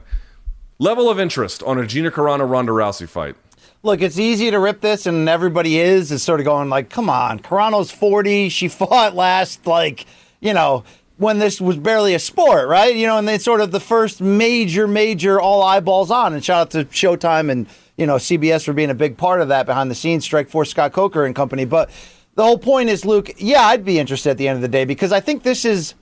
Level 0.78 1.10
of 1.10 1.20
interest 1.20 1.62
on 1.64 1.78
a 1.78 1.86
Gina 1.86 2.10
Carano 2.10 2.48
Ronda 2.48 2.72
Rousey 2.72 3.06
fight. 3.06 3.36
Look, 3.82 4.00
it's 4.00 4.18
easy 4.18 4.50
to 4.50 4.58
rip 4.58 4.80
this, 4.80 5.04
and 5.04 5.28
everybody 5.28 5.78
is 5.78 6.10
is 6.10 6.22
sort 6.22 6.40
of 6.40 6.46
going 6.46 6.70
like, 6.70 6.88
"Come 6.88 7.10
on, 7.10 7.40
Carano's 7.40 7.90
forty. 7.90 8.48
She 8.48 8.68
fought 8.68 9.14
last, 9.14 9.66
like, 9.66 10.06
you 10.40 10.54
know, 10.54 10.84
when 11.20 11.38
this 11.38 11.60
was 11.60 11.76
barely 11.76 12.14
a 12.14 12.18
sport, 12.18 12.68
right? 12.68 12.96
You 12.96 13.06
know, 13.06 13.18
and 13.18 13.28
it's 13.28 13.44
sort 13.44 13.60
of 13.60 13.70
the 13.70 13.80
first 13.80 14.20
major, 14.20 14.88
major 14.88 15.40
all 15.40 15.62
eyeballs 15.62 16.10
on. 16.10 16.34
And 16.34 16.44
shout 16.44 16.60
out 16.60 16.70
to 16.72 16.84
Showtime 16.86 17.50
and 17.50 17.66
you 17.96 18.06
know 18.06 18.16
CBS 18.16 18.64
for 18.64 18.72
being 18.72 18.90
a 18.90 18.94
big 18.94 19.16
part 19.16 19.40
of 19.40 19.48
that 19.48 19.66
behind 19.66 19.90
the 19.90 19.94
scenes. 19.94 20.26
Strikeforce, 20.28 20.68
Scott 20.68 20.92
Coker 20.92 21.24
and 21.24 21.36
company. 21.36 21.64
But 21.64 21.90
the 22.34 22.42
whole 22.42 22.58
point 22.58 22.88
is, 22.88 23.04
Luke, 23.04 23.30
yeah, 23.36 23.62
I'd 23.62 23.84
be 23.84 23.98
interested 23.98 24.30
at 24.30 24.38
the 24.38 24.48
end 24.48 24.56
of 24.56 24.62
the 24.62 24.68
day 24.68 24.84
because 24.84 25.12
I 25.12 25.20
think 25.20 25.42
this 25.42 25.64
is 25.64 25.94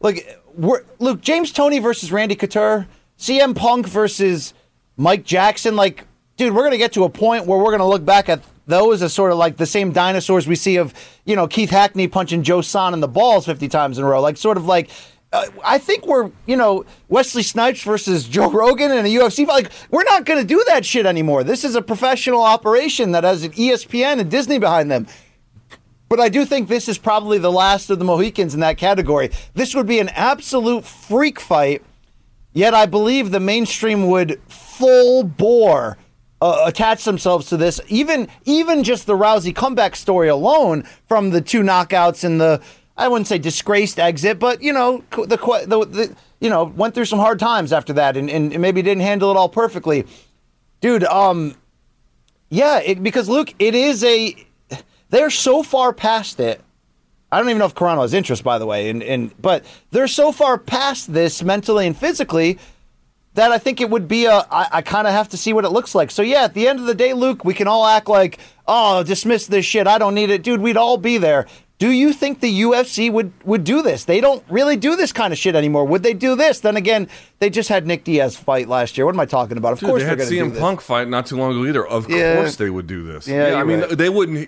Look, 0.00 0.16
Luke 0.98 1.20
James 1.20 1.52
Toney 1.52 1.78
versus 1.78 2.10
Randy 2.10 2.34
Couture, 2.34 2.86
CM 3.18 3.54
Punk 3.54 3.86
versus 3.86 4.54
Mike 4.96 5.24
Jackson. 5.24 5.76
Like, 5.76 6.06
dude, 6.36 6.54
we're 6.54 6.64
gonna 6.64 6.78
get 6.78 6.92
to 6.94 7.04
a 7.04 7.10
point 7.10 7.46
where 7.46 7.58
we're 7.58 7.70
gonna 7.70 7.88
look 7.88 8.04
back 8.04 8.28
at 8.28 8.42
those 8.70 9.02
as 9.02 9.12
sort 9.12 9.32
of 9.32 9.38
like 9.38 9.56
the 9.56 9.66
same 9.66 9.92
dinosaurs 9.92 10.46
we 10.46 10.56
see 10.56 10.76
of 10.76 10.94
you 11.24 11.36
know 11.36 11.46
Keith 11.46 11.70
Hackney 11.70 12.08
punching 12.08 12.42
Joe 12.42 12.62
Son 12.62 12.94
in 12.94 13.00
the 13.00 13.08
balls 13.08 13.46
fifty 13.46 13.68
times 13.68 13.98
in 13.98 14.04
a 14.04 14.06
row. 14.08 14.20
Like, 14.20 14.36
sort 14.36 14.56
of 14.56 14.66
like. 14.66 14.90
Uh, 15.32 15.46
I 15.64 15.78
think 15.78 16.08
we're, 16.08 16.32
you 16.44 16.56
know, 16.56 16.84
Wesley 17.08 17.44
Snipes 17.44 17.84
versus 17.84 18.26
Joe 18.26 18.50
Rogan 18.52 18.90
in 18.90 19.06
a 19.06 19.08
UFC 19.08 19.46
fight. 19.46 19.62
Like, 19.62 19.72
we're 19.88 20.02
not 20.02 20.24
going 20.24 20.40
to 20.40 20.44
do 20.44 20.64
that 20.66 20.84
shit 20.84 21.06
anymore. 21.06 21.44
This 21.44 21.62
is 21.62 21.76
a 21.76 21.82
professional 21.82 22.42
operation 22.42 23.12
that 23.12 23.22
has 23.22 23.44
an 23.44 23.52
ESPN 23.52 24.18
and 24.18 24.28
Disney 24.28 24.58
behind 24.58 24.90
them. 24.90 25.06
But 26.10 26.18
I 26.18 26.28
do 26.28 26.44
think 26.44 26.66
this 26.66 26.88
is 26.88 26.98
probably 26.98 27.38
the 27.38 27.52
last 27.52 27.88
of 27.88 28.00
the 28.00 28.04
Mohicans 28.04 28.54
in 28.54 28.60
that 28.60 28.76
category. 28.76 29.30
This 29.54 29.76
would 29.76 29.86
be 29.86 30.00
an 30.00 30.08
absolute 30.08 30.84
freak 30.84 31.38
fight, 31.38 31.84
yet 32.52 32.74
I 32.74 32.86
believe 32.86 33.30
the 33.30 33.38
mainstream 33.38 34.08
would 34.08 34.40
full 34.48 35.22
bore 35.22 35.96
uh, 36.40 36.64
attach 36.66 37.04
themselves 37.04 37.48
to 37.48 37.56
this. 37.56 37.80
Even 37.88 38.28
even 38.44 38.82
just 38.84 39.06
the 39.06 39.16
Rousey 39.16 39.54
comeback 39.54 39.96
story 39.96 40.28
alone, 40.28 40.84
from 41.06 41.30
the 41.30 41.40
two 41.40 41.62
knockouts 41.62 42.24
and 42.24 42.40
the 42.40 42.62
I 42.96 43.08
wouldn't 43.08 43.28
say 43.28 43.38
disgraced 43.38 43.98
exit, 43.98 44.38
but 44.38 44.62
you 44.62 44.72
know 44.72 45.02
the 45.10 45.26
the, 45.66 45.86
the 45.86 46.16
you 46.40 46.50
know 46.50 46.64
went 46.64 46.94
through 46.94 47.06
some 47.06 47.18
hard 47.18 47.38
times 47.38 47.72
after 47.72 47.92
that, 47.94 48.16
and, 48.16 48.28
and 48.30 48.58
maybe 48.60 48.82
didn't 48.82 49.02
handle 49.02 49.30
it 49.30 49.36
all 49.36 49.48
perfectly, 49.48 50.06
dude. 50.80 51.04
Um, 51.04 51.56
yeah, 52.50 52.80
it, 52.80 53.02
because 53.02 53.28
Luke, 53.28 53.54
it 53.58 53.74
is 53.74 54.04
a 54.04 54.36
they're 55.08 55.30
so 55.30 55.62
far 55.62 55.92
past 55.92 56.40
it. 56.40 56.60
I 57.32 57.38
don't 57.38 57.48
even 57.48 57.60
know 57.60 57.66
if 57.66 57.74
Carano 57.74 58.02
has 58.02 58.12
interest, 58.12 58.42
by 58.42 58.58
the 58.58 58.66
way, 58.66 58.90
and, 58.90 59.02
and 59.02 59.40
but 59.40 59.64
they're 59.92 60.08
so 60.08 60.32
far 60.32 60.58
past 60.58 61.12
this 61.12 61.42
mentally 61.42 61.86
and 61.86 61.96
physically 61.96 62.58
that 63.34 63.52
I 63.52 63.58
think 63.58 63.80
it 63.80 63.90
would 63.90 64.08
be 64.08 64.26
a. 64.26 64.46
I, 64.50 64.66
I 64.72 64.82
kind 64.82 65.06
of 65.06 65.12
have 65.12 65.28
to 65.30 65.36
see 65.36 65.52
what 65.52 65.64
it 65.64 65.70
looks 65.70 65.94
like. 65.94 66.10
So 66.10 66.22
yeah, 66.22 66.42
at 66.44 66.54
the 66.54 66.66
end 66.68 66.80
of 66.80 66.86
the 66.86 66.94
day, 66.94 67.12
Luke, 67.14 67.44
we 67.44 67.54
can 67.54 67.68
all 67.68 67.86
act 67.86 68.08
like, 68.08 68.38
oh, 68.66 69.02
dismiss 69.02 69.46
this 69.46 69.64
shit. 69.64 69.86
I 69.86 69.98
don't 69.98 70.14
need 70.14 70.30
it, 70.30 70.42
dude. 70.42 70.60
We'd 70.60 70.76
all 70.76 70.96
be 70.96 71.18
there. 71.18 71.46
Do 71.78 71.90
you 71.90 72.12
think 72.12 72.40
the 72.40 72.60
UFC 72.62 73.10
would 73.10 73.32
would 73.44 73.64
do 73.64 73.80
this? 73.80 74.04
They 74.04 74.20
don't 74.20 74.44
really 74.50 74.76
do 74.76 74.96
this 74.96 75.12
kind 75.14 75.32
of 75.32 75.38
shit 75.38 75.54
anymore. 75.54 75.86
Would 75.86 76.02
they 76.02 76.12
do 76.12 76.36
this? 76.36 76.60
Then 76.60 76.76
again, 76.76 77.08
they 77.38 77.48
just 77.48 77.70
had 77.70 77.86
Nick 77.86 78.04
Diaz 78.04 78.36
fight 78.36 78.68
last 78.68 78.98
year. 78.98 79.06
What 79.06 79.14
am 79.14 79.20
I 79.20 79.24
talking 79.24 79.56
about? 79.56 79.72
Of 79.72 79.80
Dude, 79.80 79.88
course 79.88 80.02
they 80.02 80.08
had 80.08 80.18
they're 80.18 80.28
do 80.28 80.44
CM 80.44 80.50
this. 80.50 80.60
Punk 80.60 80.82
fight 80.82 81.08
not 81.08 81.24
too 81.24 81.36
long 81.38 81.52
ago 81.52 81.64
either. 81.64 81.86
Of 81.86 82.10
Yeah. 82.10 82.34
course 82.36 82.56
they 82.56 82.68
would 82.68 82.86
do 82.86 83.02
this. 83.04 83.26
Yeah, 83.26 83.54
I 83.54 83.64
mean 83.64 83.80
right. 83.80 83.96
they 83.96 84.10
wouldn't. 84.10 84.46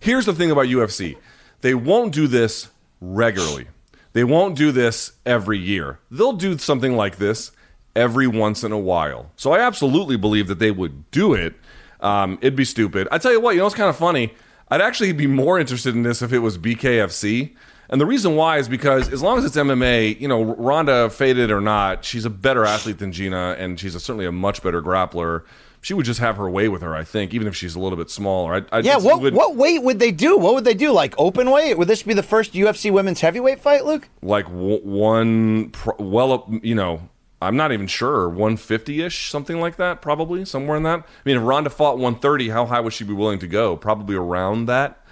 Here's 0.00 0.26
the 0.26 0.34
thing 0.34 0.50
about 0.50 0.66
UFC: 0.66 1.16
they 1.62 1.72
won't 1.72 2.12
do 2.12 2.26
this 2.26 2.68
regularly. 3.00 3.68
They 4.12 4.24
won't 4.24 4.54
do 4.56 4.70
this 4.70 5.12
every 5.24 5.58
year. 5.58 5.98
They'll 6.10 6.32
do 6.34 6.58
something 6.58 6.94
like 6.94 7.16
this 7.16 7.52
every 7.96 8.26
once 8.28 8.62
in 8.62 8.70
a 8.70 8.78
while. 8.78 9.30
So 9.36 9.52
I 9.52 9.60
absolutely 9.60 10.16
believe 10.16 10.46
that 10.48 10.58
they 10.60 10.70
would 10.70 11.10
do 11.10 11.34
it. 11.34 11.54
Um, 12.00 12.38
it'd 12.42 12.54
be 12.54 12.64
stupid. 12.64 13.08
I 13.10 13.18
tell 13.18 13.32
you 13.32 13.40
what, 13.40 13.52
you 13.54 13.60
know, 13.60 13.66
it's 13.66 13.74
kind 13.74 13.88
of 13.88 13.96
funny. 13.96 14.34
I'd 14.70 14.80
actually 14.82 15.12
be 15.12 15.26
more 15.26 15.58
interested 15.58 15.94
in 15.94 16.02
this 16.02 16.22
if 16.22 16.32
it 16.32 16.40
was 16.40 16.58
BKFC. 16.58 17.54
And 17.88 18.00
the 18.00 18.06
reason 18.06 18.34
why 18.36 18.58
is 18.58 18.68
because 18.68 19.08
as 19.12 19.22
long 19.22 19.38
as 19.38 19.44
it's 19.44 19.56
MMA, 19.56 20.20
you 20.20 20.26
know, 20.28 20.42
Ronda 20.42 21.08
faded 21.08 21.50
or 21.52 21.60
not, 21.60 22.04
she's 22.04 22.24
a 22.24 22.30
better 22.30 22.64
athlete 22.64 22.98
than 22.98 23.12
Gina, 23.12 23.54
and 23.58 23.78
she's 23.78 23.94
a, 23.94 24.00
certainly 24.00 24.26
a 24.26 24.32
much 24.32 24.60
better 24.62 24.82
grappler. 24.82 25.44
She 25.82 25.94
would 25.94 26.04
just 26.04 26.18
have 26.18 26.36
her 26.36 26.50
way 26.50 26.68
with 26.68 26.82
her, 26.82 26.96
I 26.96 27.04
think, 27.04 27.32
even 27.32 27.46
if 27.46 27.54
she's 27.54 27.76
a 27.76 27.78
little 27.80 27.96
bit 27.96 28.10
smaller. 28.10 28.54
I, 28.72 28.76
I 28.76 28.80
Yeah, 28.80 28.96
what 28.96 29.20
would- 29.20 29.34
what 29.34 29.54
weight 29.54 29.84
would 29.84 30.00
they 30.00 30.10
do? 30.10 30.36
What 30.36 30.54
would 30.54 30.64
they 30.64 30.74
do? 30.74 30.90
Like 30.90 31.14
open 31.16 31.48
weight? 31.48 31.78
Would 31.78 31.86
this 31.86 32.02
be 32.02 32.12
the 32.12 32.24
first 32.24 32.54
UFC 32.54 32.90
women's 32.90 33.20
heavyweight 33.20 33.60
fight, 33.60 33.84
Luke? 33.86 34.08
like 34.20 34.46
w- 34.46 34.80
one, 34.82 35.70
pro- 35.70 35.94
well, 36.00 36.52
you 36.62 36.74
know, 36.74 37.08
I'm 37.46 37.56
not 37.56 37.72
even 37.72 37.86
sure, 37.86 38.28
150 38.28 39.02
ish, 39.02 39.30
something 39.30 39.60
like 39.60 39.76
that, 39.76 40.02
probably 40.02 40.44
somewhere 40.44 40.76
in 40.76 40.82
that. 40.82 41.00
I 41.00 41.04
mean, 41.24 41.36
if 41.36 41.42
Ronda 41.42 41.70
fought 41.70 41.94
130, 41.96 42.48
how 42.50 42.66
high 42.66 42.80
would 42.80 42.92
she 42.92 43.04
be 43.04 43.12
willing 43.12 43.38
to 43.38 43.46
go? 43.46 43.76
Probably 43.76 44.16
around 44.16 44.66
that. 44.66 45.02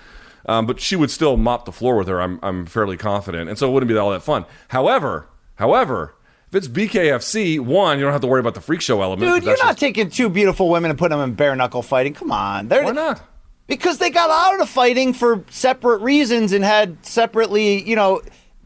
Um, 0.47 0.67
but 0.67 0.79
she 0.81 0.97
would 0.97 1.11
still 1.11 1.37
mop 1.37 1.65
the 1.65 1.73
floor 1.73 1.97
with 1.97 2.09
her. 2.09 2.21
I'm, 2.21 2.39
I'm 2.43 2.67
fairly 2.67 2.97
confident, 2.99 3.49
and 3.49 3.59
so 3.59 3.69
it 3.69 3.73
wouldn't 3.73 3.89
be 3.89 3.97
all 3.97 4.11
that 4.11 4.23
fun. 4.23 4.45
However, 4.69 5.29
however, 5.55 6.15
if 6.49 6.55
it's 6.57 6.69
BKFC, 6.69 7.61
one, 7.61 7.99
you 7.99 8.05
don't 8.05 8.13
have 8.13 8.21
to 8.21 8.27
worry 8.27 8.41
about 8.41 8.55
the 8.55 8.61
freak 8.61 8.81
show 8.83 9.01
element. 9.01 9.23
Dude, 9.33 9.45
you're 9.45 9.57
not 9.57 9.69
just- 9.69 9.79
taking 9.79 10.11
two 10.11 10.29
beautiful 10.29 10.69
women 10.69 10.91
and 10.91 10.99
putting 10.99 11.17
them 11.19 11.31
in 11.31 11.35
bare 11.35 11.57
knuckle 11.57 11.83
fighting. 11.83 12.13
Come 12.15 12.31
on, 12.31 12.69
they're 12.69 12.85
Why 12.85 12.91
not? 12.91 13.23
because 13.67 13.97
they 13.99 14.11
got 14.11 14.29
out 14.29 14.61
of 14.61 14.69
fighting 14.69 15.15
for 15.15 15.45
separate 15.51 16.03
reasons 16.03 16.53
and 16.53 16.63
had 16.63 17.05
separately, 17.07 17.83
you 17.89 17.97
know, 17.97 18.21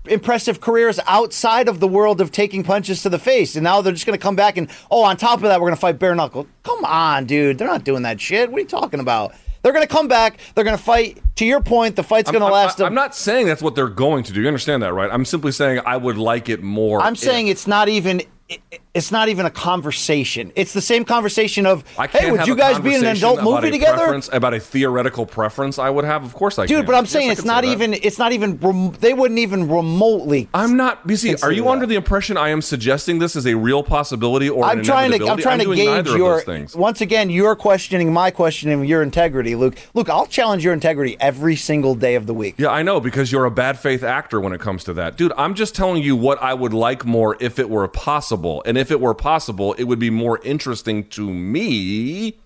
impressive 0.09 0.61
careers 0.61 0.98
outside 1.06 1.68
of 1.68 1.80
the 1.80 1.88
world 1.88 2.20
of 2.20 2.32
taking 2.32 2.62
punches 2.64 3.02
to 3.02 3.09
the 3.09 3.18
face. 3.18 3.54
And 3.56 3.64
now 3.64 3.80
they're 3.80 3.92
just 3.92 4.06
going 4.06 4.18
to 4.18 4.22
come 4.22 4.36
back 4.36 4.56
and, 4.56 4.68
oh, 4.90 5.04
on 5.04 5.16
top 5.16 5.36
of 5.38 5.42
that, 5.42 5.61
we're 5.61 5.66
going 5.68 5.76
to 5.76 5.80
fight 5.80 5.98
bare 5.98 6.14
knuckle. 6.14 6.46
Come 6.62 6.84
on, 6.84 7.26
dude. 7.26 7.59
They're 7.59 7.68
not 7.68 7.84
doing 7.84 8.02
that 8.02 8.20
shit. 8.20 8.50
What 8.50 8.59
are 8.59 8.61
you 8.62 8.66
talking 8.66 9.00
about? 9.00 9.34
They're 9.62 9.72
going 9.72 9.86
to 9.86 9.92
come 9.92 10.09
back. 10.09 10.38
They're 10.54 10.64
going 10.64 10.76
to 10.76 10.82
fight. 10.82 11.20
To 11.36 11.44
your 11.44 11.61
point, 11.61 11.96
the 11.96 12.02
fight's 12.04 12.30
going 12.30 12.44
to 12.44 12.50
last. 12.50 12.80
I'm, 12.80 12.86
I'm 12.86 12.94
not 12.94 13.14
saying 13.14 13.46
that's 13.46 13.62
what 13.62 13.74
they're 13.74 13.88
going 13.88 14.22
to 14.24 14.32
do. 14.32 14.40
You 14.40 14.46
understand 14.46 14.82
that, 14.82 14.92
right? 14.92 15.11
I'm 15.12 15.24
simply 15.24 15.52
saying 15.52 15.80
I 15.84 15.96
would 15.96 16.16
like 16.16 16.48
it 16.48 16.62
more. 16.62 17.00
I'm 17.00 17.16
saying 17.16 17.48
it's 17.48 17.66
not 17.66 17.88
even. 17.88 18.22
it- 18.48 18.61
It's 18.99 19.12
not 19.12 19.28
even 19.28 19.46
a 19.46 19.51
conversation. 19.51 20.51
It's 20.57 20.72
the 20.72 20.80
same 20.80 21.05
conversation 21.05 21.66
of, 21.66 21.88
hey, 22.11 22.32
would 22.32 22.49
you 22.49 22.57
guys 22.57 22.80
be 22.80 22.96
in 22.96 23.05
an 23.05 23.16
adult 23.16 23.44
movie 23.44 23.70
together? 23.70 24.20
about 24.32 24.55
a 24.55 24.61
theoretical 24.61 25.24
preference 25.24 25.78
I 25.78 25.88
would 25.88 26.05
have. 26.05 26.24
Of 26.24 26.34
course 26.34 26.59
I 26.59 26.66
can. 26.66 26.76
Dude, 26.78 26.86
but 26.86 26.96
I'm 26.96 27.07
saying 27.07 27.30
I 27.30 27.32
it's 27.32 27.44
not 27.44 27.62
say 27.62 27.70
even. 27.70 27.94
It's 27.94 28.18
not 28.18 28.32
even. 28.32 28.59
Rem- 28.59 28.90
they 28.99 29.14
wouldn't 29.14 29.38
even 29.38 29.68
remotely. 29.68 30.49
I'm 30.53 30.76
not. 30.76 31.07
BC, 31.07 31.44
are 31.44 31.53
you 31.53 31.62
that. 31.62 31.68
under 31.68 31.86
the 31.86 31.94
impression 31.94 32.36
I 32.36 32.49
am 32.49 32.61
suggesting 32.61 33.20
this 33.20 33.36
is 33.36 33.46
a 33.46 33.55
real 33.55 33.84
possibility 33.84 34.51
or 34.51 34.64
I'm 34.64 34.80
an 34.80 34.84
trying 34.84 35.12
to. 35.12 35.28
I'm 35.28 35.38
trying 35.38 35.61
to 35.61 35.74
gauge 35.76 36.09
your. 36.09 36.42
Once 36.74 37.01
again, 37.01 37.30
you're 37.30 37.55
questioning 37.55 38.12
my 38.12 38.32
questioning 38.32 38.84
your 38.84 39.03
integrity, 39.03 39.55
Luke. 39.55 39.76
Luke, 39.94 40.11
I'll 40.11 40.26
challenge 40.26 40.64
your 40.64 40.74
integrity 40.74 41.16
every 41.20 41.55
single 41.55 41.94
day 41.94 42.16
of 42.16 42.26
the 42.26 42.34
week. 42.34 42.57
Yeah, 42.59 42.70
I 42.70 42.82
know 42.82 42.99
because 42.99 43.30
you're 43.30 43.44
a 43.44 43.51
bad 43.51 43.78
faith 43.78 44.03
actor 44.03 44.40
when 44.40 44.53
it 44.53 44.61
comes 44.61 44.82
to 44.84 44.94
that. 44.94 45.16
Dude, 45.16 45.32
I'm 45.36 45.55
just 45.55 45.76
telling 45.76 46.03
you 46.03 46.16
what 46.16 46.42
I 46.42 46.53
would 46.53 46.74
like 46.74 47.05
more 47.05 47.36
if 47.38 47.61
it 47.61 47.70
were 47.70 47.86
possible. 47.86 48.62
And 48.66 48.76
if 48.76 48.88
it 48.91 49.01
were 49.01 49.14
possible, 49.14 49.74
it 49.74 49.84
would 49.84 49.99
be 49.99 50.11
more 50.11 50.41
interesting 50.43 51.07
to 51.09 51.32
me 51.32 52.39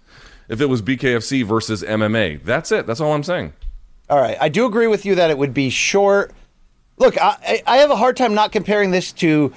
if 0.48 0.60
it 0.60 0.66
was 0.66 0.82
BKFC 0.82 1.44
versus 1.44 1.82
MMA. 1.82 2.42
That's 2.42 2.72
it. 2.72 2.86
That's 2.86 3.00
all 3.00 3.12
I'm 3.12 3.22
saying. 3.22 3.52
All 4.10 4.20
right, 4.20 4.36
I 4.40 4.48
do 4.48 4.66
agree 4.66 4.88
with 4.88 5.06
you 5.06 5.14
that 5.14 5.30
it 5.30 5.38
would 5.38 5.54
be 5.54 5.70
short. 5.70 6.32
Look, 6.98 7.20
I, 7.20 7.62
I 7.66 7.78
have 7.78 7.90
a 7.90 7.96
hard 7.96 8.16
time 8.16 8.34
not 8.34 8.52
comparing 8.52 8.90
this 8.90 9.12
to 9.12 9.52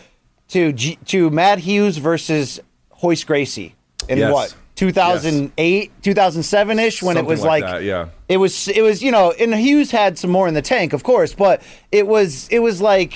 to 0.49 0.71
G, 0.73 0.97
to 1.05 1.29
Matt 1.29 1.59
Hughes 1.59 1.97
versus 1.97 2.59
Royce 3.03 3.23
Gracie 3.23 3.75
in 4.07 4.19
Yes. 4.19 4.31
what 4.31 4.55
2008, 4.75 5.91
2007 6.03 6.79
ish 6.79 7.01
when 7.01 7.17
it 7.17 7.25
was 7.25 7.41
like 7.41 7.63
like, 7.63 7.71
that, 7.71 7.83
yeah. 7.83 8.09
it 8.29 8.37
was 8.37 8.67
it 8.67 8.81
was 8.81 9.01
you 9.01 9.11
know 9.11 9.31
and 9.31 9.53
Hughes 9.55 9.91
had 9.91 10.17
some 10.17 10.29
more 10.29 10.47
in 10.47 10.53
the 10.53 10.61
tank, 10.61 10.93
of 10.93 11.03
course, 11.03 11.33
but 11.33 11.61
it 11.91 12.07
was 12.07 12.47
it 12.49 12.59
was 12.59 12.81
like. 12.81 13.13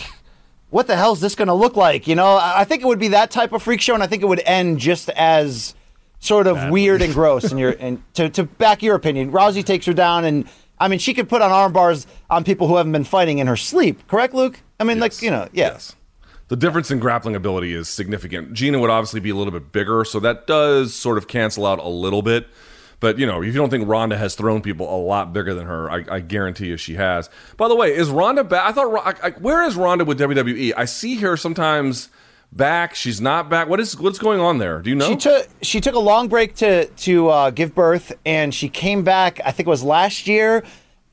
What 0.69 0.87
the 0.87 0.95
hell 0.95 1.13
is 1.13 1.19
this 1.19 1.35
going 1.35 1.47
to 1.47 1.53
look 1.53 1.75
like? 1.75 2.07
You 2.07 2.15
know, 2.15 2.37
I 2.41 2.63
think 2.63 2.83
it 2.83 2.85
would 2.85 2.99
be 2.99 3.09
that 3.09 3.31
type 3.31 3.53
of 3.53 3.63
freak 3.63 3.81
show, 3.81 3.93
and 3.93 4.03
I 4.03 4.07
think 4.07 4.21
it 4.21 4.27
would 4.27 4.41
end 4.45 4.79
just 4.79 5.09
as 5.09 5.73
sort 6.19 6.47
of 6.47 6.69
weird 6.69 7.01
and 7.01 7.13
gross. 7.13 7.45
And 7.45 7.59
your 7.59 7.75
and 7.79 8.03
to, 8.13 8.29
to 8.29 8.43
back 8.43 8.83
your 8.83 8.95
opinion, 8.95 9.31
Rousey 9.31 9.65
takes 9.65 9.85
her 9.87 9.93
down, 9.93 10.25
and 10.25 10.47
I 10.79 10.87
mean, 10.87 10.99
she 10.99 11.13
could 11.13 11.27
put 11.27 11.41
on 11.41 11.51
arm 11.51 11.73
bars 11.73 12.05
on 12.29 12.43
people 12.43 12.67
who 12.67 12.75
haven't 12.75 12.91
been 12.91 13.03
fighting 13.03 13.39
in 13.39 13.47
her 13.47 13.57
sleep. 13.57 14.07
Correct, 14.07 14.33
Luke? 14.33 14.59
I 14.79 14.83
mean, 14.83 14.99
like 14.99 15.21
you 15.21 15.31
know, 15.31 15.47
yeah. 15.53 15.71
Yes. 15.71 15.95
The 16.49 16.55
difference 16.55 16.89
in 16.89 16.97
grappling 16.97 17.35
ability 17.35 17.73
is 17.73 17.87
significant. 17.87 18.53
Gina 18.53 18.79
would 18.79 18.89
obviously 18.89 19.19
be 19.19 19.29
a 19.29 19.35
little 19.35 19.53
bit 19.53 19.71
bigger, 19.71 20.03
so 20.03 20.19
that 20.19 20.47
does 20.47 20.95
sort 20.95 21.19
of 21.19 21.27
cancel 21.27 21.65
out 21.65 21.77
a 21.77 21.87
little 21.87 22.23
bit. 22.23 22.47
But 22.99 23.17
you 23.17 23.25
know, 23.25 23.41
if 23.41 23.47
you 23.47 23.53
don't 23.53 23.69
think 23.69 23.87
Ronda 23.87 24.17
has 24.17 24.35
thrown 24.35 24.61
people 24.61 24.93
a 24.93 24.99
lot 24.99 25.31
bigger 25.31 25.53
than 25.53 25.67
her, 25.67 25.89
I, 25.89 26.05
I 26.09 26.19
guarantee 26.19 26.67
you 26.67 26.77
she 26.77 26.95
has. 26.95 27.29
By 27.57 27.67
the 27.67 27.75
way, 27.75 27.95
is 27.95 28.09
Ronda 28.09 28.43
back? 28.43 28.65
I 28.65 28.71
thought, 28.71 28.93
I, 29.23 29.27
I, 29.27 29.29
where 29.31 29.63
is 29.63 29.75
Ronda 29.75 30.05
with 30.05 30.19
WWE? 30.19 30.73
I 30.75 30.85
see 30.85 31.15
her 31.17 31.37
sometimes 31.37 32.09
back. 32.51 32.95
She's 32.95 33.21
not 33.21 33.49
back. 33.49 33.69
What 33.69 33.79
is 33.79 33.97
what's 33.97 34.19
going 34.19 34.39
on 34.39 34.57
there? 34.57 34.81
Do 34.81 34.89
you 34.89 34.95
know? 34.95 35.09
She 35.09 35.15
took 35.15 35.47
she 35.61 35.81
took 35.81 35.95
a 35.95 35.99
long 35.99 36.27
break 36.27 36.55
to 36.55 36.85
to 36.87 37.29
uh, 37.29 37.49
give 37.51 37.73
birth, 37.73 38.13
and 38.25 38.53
she 38.53 38.69
came 38.69 39.03
back. 39.03 39.39
I 39.45 39.51
think 39.51 39.67
it 39.67 39.71
was 39.71 39.83
last 39.83 40.27
year. 40.27 40.63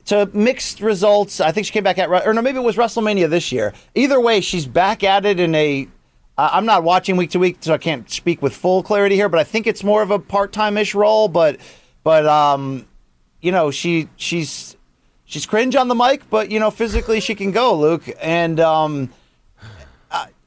To 0.05 0.29
mixed 0.31 0.79
results, 0.79 1.41
I 1.41 1.51
think 1.51 1.67
she 1.67 1.73
came 1.73 1.83
back 1.83 1.97
at 1.97 2.09
or 2.09 2.33
no, 2.33 2.41
maybe 2.41 2.59
it 2.59 2.63
was 2.63 2.77
WrestleMania 2.77 3.29
this 3.29 3.51
year. 3.51 3.73
Either 3.93 4.21
way, 4.21 4.39
she's 4.39 4.65
back 4.65 5.03
at 5.03 5.25
it 5.25 5.37
in 5.37 5.53
a. 5.53 5.89
I'm 6.37 6.65
not 6.65 6.83
watching 6.83 7.17
week 7.17 7.31
to 7.31 7.39
week, 7.39 7.57
so 7.61 7.73
I 7.73 7.77
can't 7.77 8.09
speak 8.09 8.41
with 8.41 8.55
full 8.55 8.83
clarity 8.83 9.15
here. 9.15 9.29
But 9.29 9.39
I 9.39 9.43
think 9.43 9.67
it's 9.67 9.83
more 9.83 10.01
of 10.01 10.11
a 10.11 10.19
part 10.19 10.51
time 10.51 10.77
ish 10.77 10.93
role. 10.93 11.27
But 11.27 11.57
but 12.03 12.25
um, 12.25 12.87
you 13.41 13.51
know 13.51 13.71
she 13.71 14.07
she's 14.17 14.75
she's 15.25 15.45
cringe 15.45 15.75
on 15.75 15.87
the 15.87 15.95
mic, 15.95 16.29
but 16.29 16.51
you 16.51 16.59
know 16.59 16.71
physically 16.71 17.19
she 17.19 17.35
can 17.35 17.51
go, 17.51 17.75
Luke. 17.75 18.03
And 18.21 18.59
um, 18.59 19.09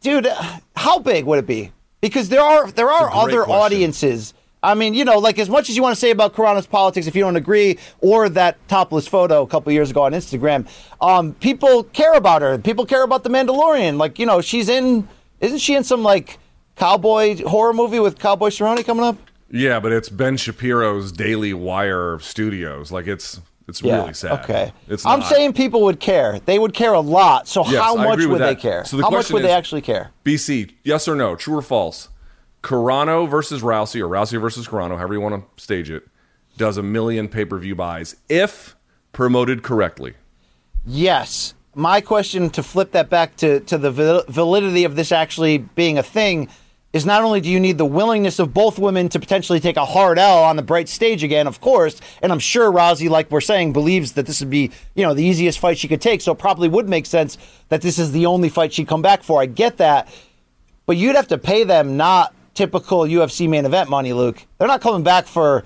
dude, 0.01 0.28
how 0.76 0.99
big 0.99 1.24
would 1.24 1.38
it 1.38 1.47
be? 1.47 1.72
Because 2.01 2.28
there 2.28 2.43
are 2.43 2.70
there 2.70 2.91
are 2.91 3.09
It's 3.09 3.16
a 3.16 3.24
great 3.24 3.34
other 3.34 3.45
question. 3.45 3.62
audiences. 3.62 4.34
I 4.62 4.74
mean, 4.74 4.93
you 4.93 5.07
know, 5.07 5.18
like 5.18 5.38
as 5.38 5.49
much 5.49 5.70
as 5.70 5.76
you 5.76 5.82
want 5.82 5.95
to 5.95 6.01
say 6.01 6.11
about 6.11 6.34
Carano's 6.34 6.66
politics, 6.66 7.07
if 7.07 7.16
you 7.16 7.22
don't 7.22 7.36
agree, 7.36 7.78
or 8.01 8.28
that 8.28 8.57
topless 8.68 9.09
photo 9.09 9.43
a 9.43 9.47
couple 9.47 9.72
years 9.72 9.91
ago 9.91 10.03
on 10.03 10.12
Instagram, 10.12 10.68
um, 11.01 11.32
people 11.34 11.84
care 11.84 12.12
about 12.12 12.43
her. 12.43 12.59
People 12.59 12.84
care 12.84 13.03
about 13.03 13.24
the 13.24 13.30
Mandalorian. 13.30 13.97
Like, 13.97 14.18
you 14.18 14.26
know, 14.26 14.41
she's 14.41 14.68
in. 14.68 15.09
Isn't 15.41 15.59
she 15.59 15.74
in 15.74 15.84
some 15.84 16.03
like 16.03 16.38
cowboy 16.76 17.43
horror 17.45 17.72
movie 17.72 18.01
with 18.01 18.18
Cowboy 18.18 18.49
Cerrone 18.49 18.84
coming 18.84 19.05
up? 19.05 19.16
yeah, 19.51 19.80
but 19.80 19.93
it's 19.93 20.09
Ben 20.09 20.36
Shapiro's 20.36 21.12
Daily 21.12 21.53
Wire 21.53 22.18
Studios. 22.20 22.93
Like 22.93 23.07
it's 23.07 23.41
it's 23.68 23.82
really 23.82 24.14
sad. 24.14 24.45
Okay. 24.45 24.72
It's 24.88 25.07
I'm 25.07 25.20
not. 25.20 25.28
saying 25.28 25.53
people 25.53 25.82
would 25.82 26.01
care. 26.01 26.41
They 26.41 26.59
would 26.59 26.74
care 26.74 26.93
a 26.93 27.01
lot. 27.01 27.47
So 27.49 27.64
Yes, 27.66 27.82
how 27.82 27.95
much 27.95 28.24
would 28.24 28.41
they 28.41 28.57
care? 28.57 28.84
So 28.84 28.97
the 28.97 29.05
how 29.05 29.11
much 29.11 29.30
would 29.30 29.45
they 29.45 29.53
actually 29.53 29.82
care? 29.82 30.11
BC, 30.24 30.74
yes 30.82 31.07
or 31.07 31.14
no, 31.14 31.36
true 31.36 31.57
or 31.57 31.62
false? 31.62 32.09
Carano 32.62 33.28
versus 33.28 33.62
Rousey, 33.62 34.01
or 34.01 34.09
Rousey 34.09 34.38
versus 34.41 34.68
Carano, 34.68 34.97
however 34.99 35.14
you 35.14 35.20
want 35.20 35.57
to 35.57 35.62
stage 35.62 35.88
it, 35.88 36.07
does 36.59 36.76
a 36.76 36.82
million 36.82 37.26
pay 37.28 37.45
per 37.45 37.59
view 37.59 37.74
buys 37.74 38.16
if 38.28 38.76
promoted 39.12 39.62
correctly. 39.62 40.14
Yes. 40.84 41.55
My 41.75 42.01
question 42.01 42.51
to 42.51 42.62
flip 42.62 42.93
that 42.93 43.09
back 43.11 43.37
to, 43.37 43.61
to 43.61 43.79
the 43.79 44.25
validity 44.29 44.85
of 44.85 44.97
this 44.97 45.12
actually 45.12 45.59
being 45.59 45.99
a 45.99 46.03
thing 46.03 46.49
is 46.93 47.07
not 47.07 47.23
only 47.23 47.41
do 47.41 47.49
you 47.49 47.61
need 47.61 47.79
the 47.79 47.85
willingness 47.85 48.41
of 48.41 48.53
both 48.53 48.79
women 48.79 49.09
to 49.09 49.21
potentially 49.21 49.61
take 49.61 49.77
a 49.77 49.85
hard 49.85 50.18
L 50.18 50.43
on 50.43 50.57
the 50.57 50.62
bright 50.62 50.89
stage 50.89 51.23
again, 51.23 51.47
of 51.47 51.61
course, 51.61 52.01
and 52.21 52.33
I'm 52.33 52.41
sure 52.41 52.71
Rousey, 52.73 53.09
like 53.09 53.31
we're 53.31 53.41
saying, 53.41 53.73
believes 53.73 54.12
that 54.12 54.27
this 54.27 54.41
would 54.41 54.51
be, 54.51 54.73
you 54.97 55.07
know, 55.07 55.14
the 55.14 55.23
easiest 55.23 55.61
fight 55.61 55.79
she 55.79 55.87
could 55.87 56.01
take, 56.01 56.21
so 56.21 56.33
it 56.33 56.39
probably 56.39 56.68
would 56.68 56.89
make 56.89 57.07
sense 57.07 57.39
that 57.68 57.81
this 57.83 57.99
is 57.99 58.11
the 58.11 58.27
only 58.27 58.49
fight 58.49 58.73
she'd 58.73 58.89
come 58.89 59.03
back 59.03 59.23
for. 59.23 59.41
I 59.41 59.47
get 59.47 59.77
that. 59.77 60.12
But 60.87 60.97
you'd 60.97 61.14
have 61.14 61.29
to 61.29 61.39
pay 61.39 61.62
them 61.62 61.97
not 61.97 62.35
typical 62.55 63.03
UFC 63.03 63.49
main 63.49 63.64
event 63.64 63.89
money, 63.89 64.12
Luke. 64.12 64.45
They're 64.59 64.66
not 64.66 64.81
coming 64.81 65.05
back 65.05 65.27
for 65.27 65.64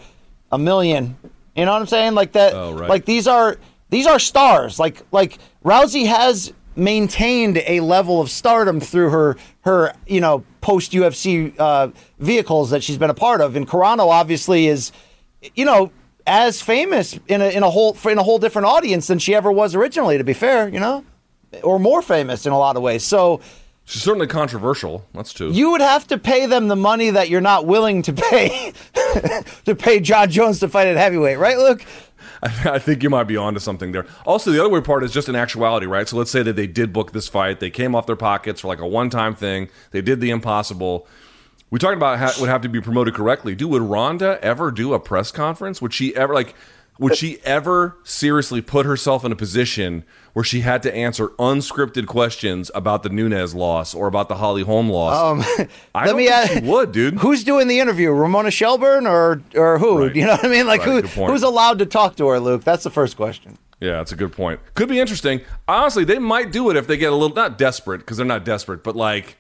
a 0.53 0.59
million. 0.59 1.17
You 1.57 1.65
know 1.65 1.73
what 1.73 1.81
I'm 1.81 1.87
saying? 1.87 2.15
Like 2.15 2.33
that. 2.33 2.53
Oh, 2.53 2.75
right. 2.75 2.91
Like 2.91 3.07
these 3.07 3.27
are 3.27 3.57
these 3.95 4.07
are 4.09 4.19
stars. 4.19 4.79
Like 4.81 5.03
like 5.13 5.39
Rousey 5.65 6.07
has 6.07 6.53
maintained 6.77 7.63
a 7.67 7.79
level 7.79 8.21
of 8.21 8.29
stardom 8.29 8.81
through 8.81 9.11
her 9.11 9.37
her 9.61 9.95
you 10.07 10.21
know 10.21 10.45
post 10.61 10.93
UFC 10.93 11.55
uh, 11.59 11.89
vehicles 12.19 12.71
that 12.71 12.83
she's 12.83 12.99
been 12.99 13.11
a 13.11 13.15
part 13.15 13.41
of, 13.41 13.55
and 13.55 13.69
Carano 13.69 14.09
obviously 14.09 14.67
is 14.67 14.91
you 15.55 15.65
know 15.65 15.93
as 16.27 16.61
famous 16.61 17.19
in 17.29 17.41
a 17.41 17.51
in 17.51 17.63
a 17.63 17.71
whole 17.71 17.97
in 18.07 18.19
a 18.19 18.25
whole 18.25 18.39
different 18.39 18.67
audience 18.67 19.07
than 19.07 19.21
she 19.21 19.33
ever 19.33 19.53
was 19.53 19.77
originally. 19.77 20.19
To 20.19 20.25
be 20.25 20.35
fair, 20.35 20.69
you 20.69 20.81
know, 20.81 21.05
or 21.63 21.79
more 21.79 22.03
famous 22.03 22.47
in 22.47 22.53
a 22.53 22.59
lot 22.59 22.77
of 22.77 22.83
ways. 22.83 23.05
So. 23.05 23.41
She's 23.87 24.01
certainly 24.01 24.27
controversial. 24.27 25.05
That's 25.13 25.31
true. 25.31 25.51
You 25.51 25.73
would 25.73 25.83
have 25.83 26.07
to 26.07 26.17
pay 26.17 26.47
them 26.47 26.69
the 26.69 26.75
money 26.75 27.11
that 27.11 27.29
you're 27.29 27.43
not 27.43 27.67
willing 27.67 28.01
to 28.01 28.15
pay 28.15 28.73
to 29.67 29.75
pay 29.75 30.01
John 30.01 30.31
Jones 30.31 30.61
to 30.61 30.69
fight 30.69 30.87
at 30.87 30.97
heavyweight, 30.97 31.39
right, 31.39 31.59
Luke? 31.59 31.85
I 32.65 32.79
think 32.79 33.03
you 33.03 33.09
might 33.09 33.25
be 33.25 33.39
onto 33.39 33.59
something 33.59 33.93
there. 33.93 34.07
Also, 34.27 34.51
the 34.51 34.61
other 34.61 34.69
weird 34.69 34.85
part 34.85 35.03
is 35.03 35.13
just 35.13 35.31
an 35.31 35.37
actuality, 35.37 35.87
right? 35.87 36.07
So 36.07 36.17
let's 36.17 36.31
say 36.31 36.43
that 36.43 36.57
they 36.57 36.67
did 36.67 36.93
book 36.93 37.13
this 37.13 37.27
fight. 37.27 37.59
They 37.59 37.71
came 37.71 37.95
off 37.95 38.07
their 38.07 38.17
pockets 38.17 38.61
for 38.61 38.69
like 38.69 38.81
a 38.81 38.87
one 38.87 39.09
time 39.09 39.35
thing. 39.35 39.71
They 39.93 40.03
did 40.03 40.21
the 40.21 40.29
impossible. 40.31 41.07
We 41.71 41.79
talked 41.79 41.97
about 41.97 42.19
how 42.19 42.29
it 42.29 42.39
would 42.39 42.51
have 42.51 42.61
to 42.63 42.69
be 42.69 42.83
promoted 42.83 43.15
correctly. 43.15 43.55
Dude, 43.55 43.71
would 43.71 43.83
Ronda 43.83 44.39
ever 44.43 44.71
do 44.71 44.93
a 44.93 45.01
press 45.01 45.31
conference? 45.31 45.81
Would 45.81 45.95
she 45.95 46.15
ever 46.15 46.35
like? 46.35 46.55
Would 46.99 47.17
she 47.17 47.39
ever 47.45 47.97
seriously 48.05 48.61
put 48.63 48.87
herself 48.87 49.25
in 49.25 49.33
a 49.33 49.37
position 49.37 50.05
where 50.33 50.45
she 50.45 50.61
had 50.61 50.83
to 50.85 50.95
answer 50.95 51.29
unscripted 51.41 52.07
questions 52.07 52.71
about 52.75 53.03
the 53.03 53.09
Nunes 53.09 53.53
loss 53.55 53.95
or 53.95 54.07
about 54.07 54.29
the 54.29 54.37
Holly 54.37 54.63
Holm 54.63 54.89
loss? 54.89 55.17
Um, 55.59 55.69
I 55.95 56.07
Let 56.07 56.15
me 56.17 56.29
ask- 56.29 56.63
would, 56.63 56.93
dude. 56.93 57.15
Who's 57.19 57.43
doing 57.43 57.67
the 57.67 57.81
interview? 57.81 58.11
Ramona 58.13 58.51
Shelburne 58.53 59.07
or 59.07 59.43
or 59.57 59.79
who? 59.79 60.07
Right. 60.07 60.15
You 60.17 60.25
know 60.27 60.33
what 60.33 60.45
I 60.45 60.49
mean? 60.49 60.67
Like 60.67 60.87
Right, 60.87 61.05
who 61.05 61.27
who's 61.27 61.43
allowed 61.43 61.81
to 61.81 61.87
talk 61.87 62.17
to 62.17 62.29
her, 62.29 62.39
Luke? 62.39 62.63
That's 62.63 62.85
the 62.85 62.91
first 62.91 63.17
question. 63.17 63.59
Yeah, 63.81 63.97
that's 63.99 64.13
a 64.13 64.17
good 64.17 64.33
point. 64.33 64.61
Could 64.75 64.89
be 64.89 65.01
interesting. 65.01 65.41
Honestly, 65.67 66.05
they 66.05 66.19
might 66.19 66.53
do 66.53 66.71
it 66.71 66.77
if 66.77 66.87
they 66.87 66.97
get 66.97 67.13
a 67.13 67.17
little 67.17 67.35
not 67.35 67.59
desperate 67.59 67.99
because 67.99 68.17
they're 68.17 68.25
not 68.25 68.45
desperate, 68.45 68.83
but 68.85 68.95
like, 68.97 69.37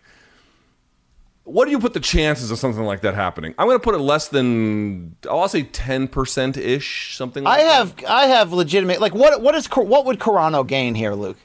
what 1.44 1.66
do 1.66 1.70
you 1.70 1.78
put 1.78 1.92
the 1.92 2.00
chances 2.00 2.50
of 2.50 2.58
something 2.58 2.84
like 2.84 3.02
that 3.02 3.14
happening? 3.14 3.54
I'm 3.58 3.66
going 3.66 3.78
to 3.78 3.82
put 3.84 3.94
it 3.94 3.98
less 3.98 4.28
than 4.28 5.16
I'll 5.30 5.48
say 5.48 5.62
ten 5.62 6.08
percent 6.08 6.56
ish, 6.56 7.16
something. 7.16 7.44
like 7.44 7.60
I 7.60 7.62
that. 7.64 7.72
have 7.74 8.04
I 8.08 8.26
have 8.26 8.52
legitimate 8.52 9.00
like 9.00 9.14
what 9.14 9.40
what 9.42 9.54
is 9.54 9.66
what 9.66 10.06
would 10.06 10.18
Carano 10.18 10.66
gain 10.66 10.94
here, 10.94 11.14
Luke? 11.14 11.36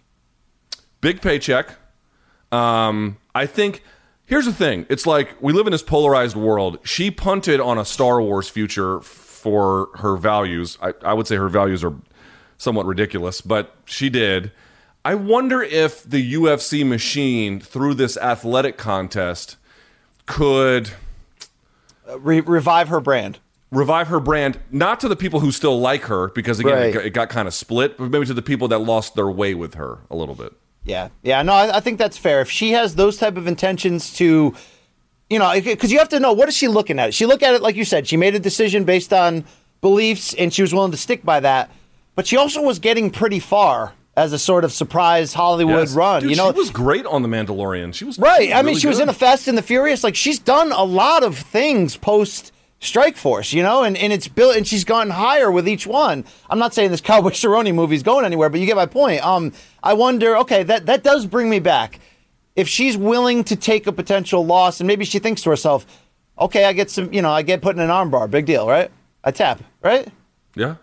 big 1.02 1.22
paycheck. 1.22 1.76
Um, 2.52 3.18
I 3.36 3.46
think 3.46 3.84
here's 4.26 4.46
the 4.46 4.54
thing. 4.54 4.86
It's 4.90 5.06
like 5.06 5.36
we 5.42 5.54
live 5.54 5.68
in 5.68 5.72
this 5.72 5.84
polarized 5.84 6.36
world. 6.36 6.80
She 6.84 7.12
punted 7.12 7.60
on 7.60 7.78
a 7.78 7.86
Star 7.86 8.22
Wars 8.22 8.50
future 8.50 9.00
for 9.02 9.90
her 9.96 10.18
values. 10.18 10.78
I, 10.82 10.94
I 11.04 11.14
would 11.14 11.28
say 11.28 11.36
her 11.38 11.48
values 11.50 11.84
are 11.84 11.94
somewhat 12.58 12.86
ridiculous, 12.86 13.40
but 13.42 13.76
she 13.86 14.10
did. 14.10 14.52
I 15.06 15.16
wonder 15.16 15.62
if 15.62 16.04
the 16.04 16.34
UFC 16.34 16.86
machine 16.86 17.60
through 17.62 17.94
this 17.94 18.18
athletic 18.18 18.78
contest 18.78 19.56
could 20.30 20.92
Uh, 22.10 22.18
Re- 22.20 22.40
revive 22.40 22.88
her 22.88 23.00
brand. 23.02 23.40
revive 23.72 24.08
her 24.08 24.20
brand, 24.20 24.58
not 24.72 25.00
to 25.02 25.08
the 25.08 25.16
people 25.16 25.42
who 25.42 25.52
still 25.52 25.80
like 25.80 26.04
her, 26.06 26.30
because 26.30 26.60
again, 26.60 26.74
Right. 26.74 26.86
it 26.88 26.92
got, 26.94 27.06
it 27.06 27.10
got 27.12 27.30
kind 27.30 27.48
of 27.48 27.54
split, 27.54 27.98
but 27.98 28.10
maybe 28.10 28.26
to 28.26 28.34
the 28.34 28.42
people 28.42 28.68
that 28.70 28.80
lost 28.80 29.16
their 29.16 29.30
way 29.30 29.54
with 29.54 29.76
her 29.76 30.00
a 30.10 30.16
little 30.16 30.34
bit. 30.36 30.54
Yeah, 30.86 31.10
yeah, 31.22 31.42
no, 31.44 31.54
I, 31.54 31.78
I 31.78 31.80
think 31.82 32.00
that's 32.00 32.18
fair. 32.18 32.42
If 32.42 32.50
she 32.50 32.72
has 32.72 32.96
those 32.96 33.18
type 33.18 33.38
of 33.38 33.46
intentions 33.48 34.12
to, 34.14 34.56
you 35.30 35.38
know, 35.38 35.52
because 35.62 35.92
you 35.92 36.00
have 36.00 36.10
to 36.10 36.20
know 36.20 36.34
what 36.34 36.48
is 36.50 36.56
she 36.58 36.68
looking 36.68 36.98
at? 36.98 37.14
She 37.14 37.26
look 37.28 37.44
at 37.44 37.54
it 37.54 37.62
like 37.62 37.76
you 37.76 37.86
said. 37.86 38.08
She 38.08 38.18
made 38.18 38.34
a 38.34 38.40
decision 38.40 38.86
based 38.86 39.14
on 39.14 39.44
beliefs, 39.82 40.34
and 40.34 40.52
she 40.54 40.64
was 40.64 40.74
willing 40.74 40.92
to 40.92 40.98
stick 40.98 41.24
by 41.24 41.40
that. 41.42 41.70
But 42.16 42.26
she 42.26 42.38
also 42.38 42.62
was 42.64 42.80
getting 42.80 43.12
pretty 43.12 43.40
far 43.40 43.94
as 44.18 44.34
a 44.34 44.40
sort 44.40 44.64
of 44.66 44.72
surprise 44.74 45.34
Hollywood 45.34 45.80
Yes. 45.80 45.94
run. 45.96 46.22
Dude, 46.22 46.32
you 46.32 46.36
know, 46.38 46.52
she 46.52 46.58
was 46.58 46.70
great 46.72 47.06
on 47.06 47.22
The 47.22 47.30
Mandalorian. 47.30 47.94
She 47.94 48.04
was 48.06 48.20
Right. 48.20 48.52
I 48.52 48.58
mean, 48.58 48.66
really 48.68 48.80
she 48.80 48.88
was 48.88 49.00
in 49.00 49.08
a 49.10 49.14
Fast 49.14 49.48
and 49.48 49.58
the 49.58 49.62
Furious. 49.62 50.04
Like 50.04 50.16
she's 50.16 50.40
done 50.40 50.72
a 50.72 50.84
lot 50.84 51.24
of 51.24 51.38
things 51.38 51.96
post 51.96 52.52
Strikeforce, 52.82 53.52
you 53.54 53.62
know, 53.62 53.84
and, 53.84 53.98
and 53.98 54.12
it's 54.14 54.28
built 54.30 54.56
and 54.56 54.66
she's 54.66 54.84
gone 54.86 55.10
higher 55.10 55.52
with 55.52 55.68
each 55.68 55.86
one. 55.86 56.24
I'm 56.50 56.60
not 56.60 56.74
saying 56.74 56.92
this 56.92 57.02
Cowboy 57.10 57.32
Cerrone 57.32 57.74
movie's 57.76 58.04
going 58.04 58.26
anywhere, 58.26 58.50
but 58.50 58.60
you 58.60 58.66
get 58.66 58.76
my 58.78 58.86
point. 58.86 59.26
Um, 59.26 59.52
I 59.84 59.94
wonder. 59.94 60.38
Okay, 60.38 60.64
that 60.64 60.86
that 60.86 61.04
does 61.04 61.26
bring 61.26 61.50
me 61.50 61.60
back. 61.60 62.00
If 62.56 62.68
she's 62.68 62.98
willing 62.98 63.44
to 63.46 63.56
take 63.56 63.86
a 63.88 63.92
potential 63.92 64.46
loss, 64.46 64.80
and 64.82 64.88
maybe 64.88 65.06
she 65.06 65.20
thinks 65.20 65.42
to 65.44 65.50
herself, 65.50 65.86
"Okay, 66.38 66.66
I 66.66 66.74
get 66.74 66.90
some, 66.90 67.14
you 67.14 67.22
know, 67.22 67.32
I 67.32 67.42
get 67.42 67.62
put 67.62 67.76
in 67.76 67.82
an 67.82 67.90
armbar, 67.90 68.30
big 68.30 68.46
deal, 68.46 68.68
right? 68.68 68.90
I 69.24 69.32
tap, 69.32 69.62
right? 69.82 70.08
Yeah, 70.56 70.76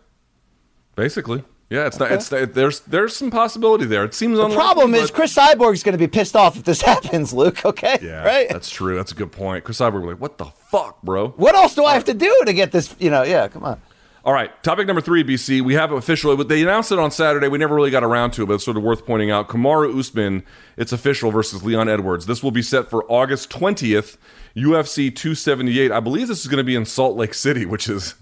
basically. 0.95 1.45
Yeah, 1.69 1.87
it's 1.87 1.99
not. 1.99 2.13
It's 2.13 2.29
there's 2.29 2.81
there's 2.81 3.17
some 3.17 3.31
possibility 3.31 3.87
there. 3.87 4.05
It 4.05 4.15
seems 4.15 4.37
The 4.37 4.45
unlikely, 4.45 4.57
problem 4.57 4.95
is 4.95 5.11
Cris 5.11 5.35
Cyborg's 5.35 5.83
going 5.83 5.95
to 5.95 5.99
be 5.99 6.07
pissed 6.07 6.37
off 6.37 6.57
if 6.57 6.63
this 6.65 6.81
happens, 6.93 7.33
Luke. 7.33 7.65
Okay, 7.65 7.99
Yeah, 8.01 8.25
right? 8.25 8.49
That's 8.49 8.71
true. 8.71 8.95
That's 8.95 9.11
a 9.11 9.17
good 9.17 9.33
point. 9.33 9.65
Cris 9.65 9.79
Cyborg 9.79 10.07
like, 10.07 10.21
"What 10.21 10.39
the 10.39 10.45
fuck, 10.45 11.03
bro?" 11.03 11.29
What 11.31 11.57
else 11.57 11.75
do 11.75 11.85
I 11.85 11.95
have 11.95 12.05
to 12.05 12.15
do 12.15 12.43
to 12.47 12.53
get 12.53 12.71
this? 12.71 12.95
You 13.01 13.11
know, 13.11 13.25
yeah, 13.25 13.49
come 13.49 13.65
on. 13.65 13.81
All 14.25 14.33
right, 14.33 14.51
topic 14.65 14.89
number 14.89 15.01
three, 15.01 15.23
BC. 15.23 15.61
We 15.63 15.75
have 15.75 15.93
officially, 15.93 16.37
but 16.37 16.49
they 16.49 16.61
announced 16.63 16.91
it 16.91 16.99
on 16.99 17.13
Saturday. 17.13 17.47
We 17.47 17.59
never 17.59 17.77
really 17.77 17.93
got 17.93 18.03
around 18.03 18.33
to 18.33 18.43
it, 18.43 18.47
but 18.47 18.55
it's 18.55 18.65
sort 18.65 18.77
of 18.77 18.83
worth 18.83 19.07
pointing 19.07 19.31
out. 19.31 19.49
Kamaru 19.49 19.97
Usman, 19.97 20.45
it's 20.77 20.93
official 20.93 21.31
versus 21.31 21.63
Leon 21.63 21.89
Edwards. 21.89 22.27
This 22.27 22.43
will 22.43 22.51
be 22.51 22.63
set 22.63 22.91
for 22.91 23.05
August 23.09 23.51
20th, 23.51 24.17
UFC 24.57 25.15
278. 25.15 25.93
I 25.93 26.01
believe 26.01 26.27
this 26.27 26.41
is 26.41 26.49
going 26.49 26.59
to 26.59 26.65
be 26.65 26.75
in 26.75 26.85
Salt 26.85 27.17
Lake 27.17 27.35
City, 27.35 27.67
which 27.67 27.89
is 27.89 28.17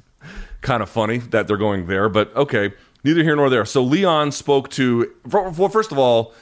kind 0.61 0.83
of 0.83 0.91
funny 0.91 1.19
that 1.19 1.47
they're 1.47 1.57
going 1.57 1.87
there, 1.87 2.11
but 2.11 2.35
okay, 2.37 2.73
neither 3.05 3.23
here 3.23 3.37
nor 3.37 3.51
there. 3.51 3.65
So 3.65 3.83
Leon 3.83 4.33
spoke 4.33 4.71
to, 4.71 5.13
well, 5.31 5.69
first 5.69 5.93
of 5.93 5.99
all, 5.99 6.33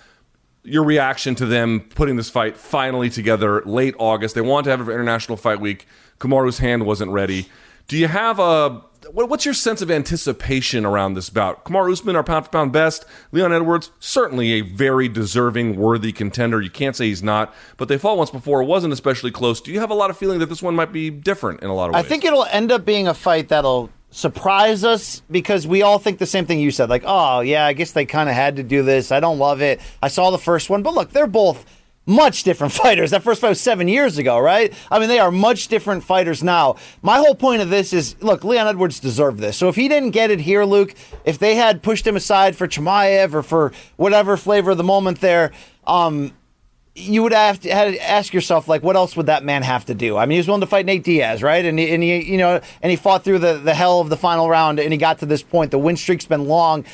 your 0.64 0.84
reaction 0.84 1.34
to 1.34 1.46
them 1.46 1.80
putting 1.80 2.16
this 2.16 2.30
fight 2.30 2.56
finally 2.56 3.10
together 3.10 3.62
late 3.66 3.94
August. 3.98 4.34
They 4.34 4.40
wanted 4.40 4.64
to 4.64 4.70
have 4.70 4.86
for 4.86 4.92
International 4.92 5.36
Fight 5.36 5.60
Week. 5.60 5.86
Kamaru's 6.18 6.58
hand 6.58 6.86
wasn't 6.86 7.10
ready. 7.10 7.48
Do 7.88 7.98
you 7.98 8.06
have 8.06 8.38
a 8.38 8.82
what's 9.12 9.44
your 9.44 9.54
sense 9.54 9.82
of 9.82 9.90
anticipation 9.90 10.84
around 10.84 11.14
this 11.14 11.30
bout? 11.30 11.64
Kamaru 11.64 11.92
Usman, 11.92 12.16
our 12.16 12.24
pound 12.24 12.44
for 12.44 12.50
pound 12.50 12.72
best. 12.72 13.04
Leon 13.32 13.52
Edwards, 13.52 13.90
certainly 13.98 14.52
a 14.52 14.60
very 14.60 15.08
deserving, 15.08 15.76
worthy 15.76 16.12
contender. 16.12 16.60
You 16.60 16.70
can't 16.70 16.96
say 16.96 17.06
he's 17.06 17.22
not. 17.22 17.54
But 17.76 17.88
they 17.88 17.98
fought 17.98 18.16
once 18.16 18.30
before. 18.30 18.62
It 18.62 18.66
wasn't 18.66 18.92
especially 18.92 19.30
close. 19.30 19.60
Do 19.60 19.72
you 19.72 19.80
have 19.80 19.90
a 19.90 19.94
lot 19.94 20.10
of 20.10 20.16
feeling 20.16 20.38
that 20.38 20.46
this 20.46 20.62
one 20.62 20.74
might 20.74 20.92
be 20.92 21.10
different 21.10 21.62
in 21.62 21.68
a 21.68 21.74
lot 21.74 21.88
of 21.88 21.94
ways? 21.94 22.04
I 22.04 22.08
think 22.08 22.24
it'll 22.24 22.44
end 22.44 22.70
up 22.72 22.84
being 22.84 23.08
a 23.08 23.14
fight 23.14 23.48
that'll 23.48 23.90
surprise 24.12 24.84
us 24.84 25.22
because 25.30 25.66
we 25.66 25.82
all 25.82 25.98
think 25.98 26.18
the 26.18 26.26
same 26.26 26.46
thing 26.46 26.60
you 26.60 26.70
said. 26.70 26.88
Like, 26.88 27.02
oh, 27.04 27.40
yeah, 27.40 27.66
I 27.66 27.72
guess 27.72 27.92
they 27.92 28.06
kind 28.06 28.28
of 28.28 28.34
had 28.36 28.56
to 28.56 28.62
do 28.62 28.82
this. 28.82 29.10
I 29.10 29.18
don't 29.18 29.38
love 29.38 29.60
it. 29.60 29.80
I 30.00 30.08
saw 30.08 30.30
the 30.30 30.38
first 30.38 30.70
one. 30.70 30.82
But 30.82 30.94
look, 30.94 31.10
they're 31.10 31.26
both 31.26 31.64
much 32.06 32.42
different 32.42 32.72
fighters. 32.82 33.10
That 33.10 33.22
first 33.22 33.40
fight 33.40 33.48
was 33.48 33.60
seven 33.60 33.88
years 33.88 34.18
ago, 34.18 34.38
right? 34.38 34.72
I 34.90 34.98
mean, 34.98 35.08
they 35.08 35.18
are 35.18 35.30
much 35.30 35.68
different 35.68 36.04
fighters 36.04 36.42
now. 36.42 36.76
My 37.00 37.16
whole 37.16 37.34
point 37.34 37.62
of 37.62 37.70
this 37.70 37.92
is 37.92 38.14
look, 38.22 38.44
Leon 38.44 38.68
Edwards 38.68 39.00
deserved 39.00 39.38
this. 39.38 39.56
So 39.56 39.68
if 39.68 39.76
he 39.76 39.88
didn't 39.88 40.10
get 40.10 40.30
it 40.30 40.40
here, 40.40 40.64
Luke, 40.64 40.94
if 41.24 41.38
they 41.38 41.56
had 41.56 41.82
pushed 41.82 42.06
him 42.06 42.16
aside 42.16 42.54
for 42.54 42.68
Chimaev 42.68 43.34
or 43.34 43.42
for 43.42 43.72
whatever 43.96 44.36
flavor 44.36 44.72
of 44.72 44.76
the 44.76 44.84
moment 44.84 45.20
there, 45.20 45.52
um, 45.86 46.32
you 46.94 47.22
would 47.22 47.32
have 47.32 47.58
to, 47.60 47.72
had 47.72 47.94
to 47.94 48.10
ask 48.10 48.34
yourself 48.34 48.68
like 48.68 48.82
what 48.82 48.96
else 48.96 49.16
would 49.16 49.26
that 49.26 49.44
man 49.44 49.62
have 49.62 49.84
to 49.86 49.94
do? 49.94 50.16
I 50.16 50.26
mean 50.26 50.32
he 50.32 50.38
was 50.38 50.46
willing 50.46 50.60
to 50.60 50.66
fight 50.66 50.84
nate 50.86 51.04
diaz 51.04 51.42
right? 51.42 51.64
And 51.64 51.78
he, 51.78 51.90
and 51.94 52.02
he 52.02 52.30
you 52.30 52.38
know 52.38 52.60
and 52.82 52.90
he 52.90 52.96
fought 52.96 53.24
through 53.24 53.38
the, 53.38 53.54
the 53.54 53.74
hell 53.74 54.00
of 54.00 54.08
the 54.10 54.16
final 54.16 54.48
round 54.48 54.78
and 54.78 54.92
he 54.92 54.98
got 54.98 55.18
to 55.20 55.26
this 55.26 55.42
point. 55.42 55.70
The 55.70 55.78
win 55.78 55.96
streak's 55.96 56.26
been 56.26 56.46
long. 56.46 56.84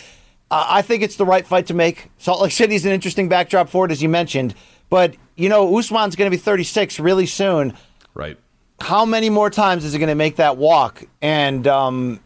Uh, 0.51 0.67
i 0.71 0.83
think 0.83 1.03
it's 1.03 1.17
the 1.17 1.27
right 1.27 1.47
fight 1.47 1.67
to 1.67 1.75
make. 1.75 2.11
Salt 2.19 2.41
lake 2.41 2.53
city's 2.53 2.87
an 2.87 2.93
interesting 2.93 3.29
backdrop 3.29 3.69
for 3.69 3.85
it 3.87 3.91
as 3.91 4.03
you 4.03 4.09
mentioned. 4.09 4.55
But 4.89 5.17
you 5.37 5.49
know 5.49 5.77
usman's 5.77 6.17
going 6.17 6.31
to 6.31 6.37
be 6.37 6.41
36 6.41 7.01
really 7.01 7.27
soon. 7.27 7.75
Right. 8.15 8.39
how 8.81 9.05
many 9.05 9.31
more 9.31 9.51
times 9.51 9.85
is 9.85 9.93
he 9.93 9.99
going 9.99 10.09
to 10.09 10.15
make 10.15 10.37
that 10.37 10.57
walk? 10.57 11.05
And 11.23 11.67
um, 11.67 12.21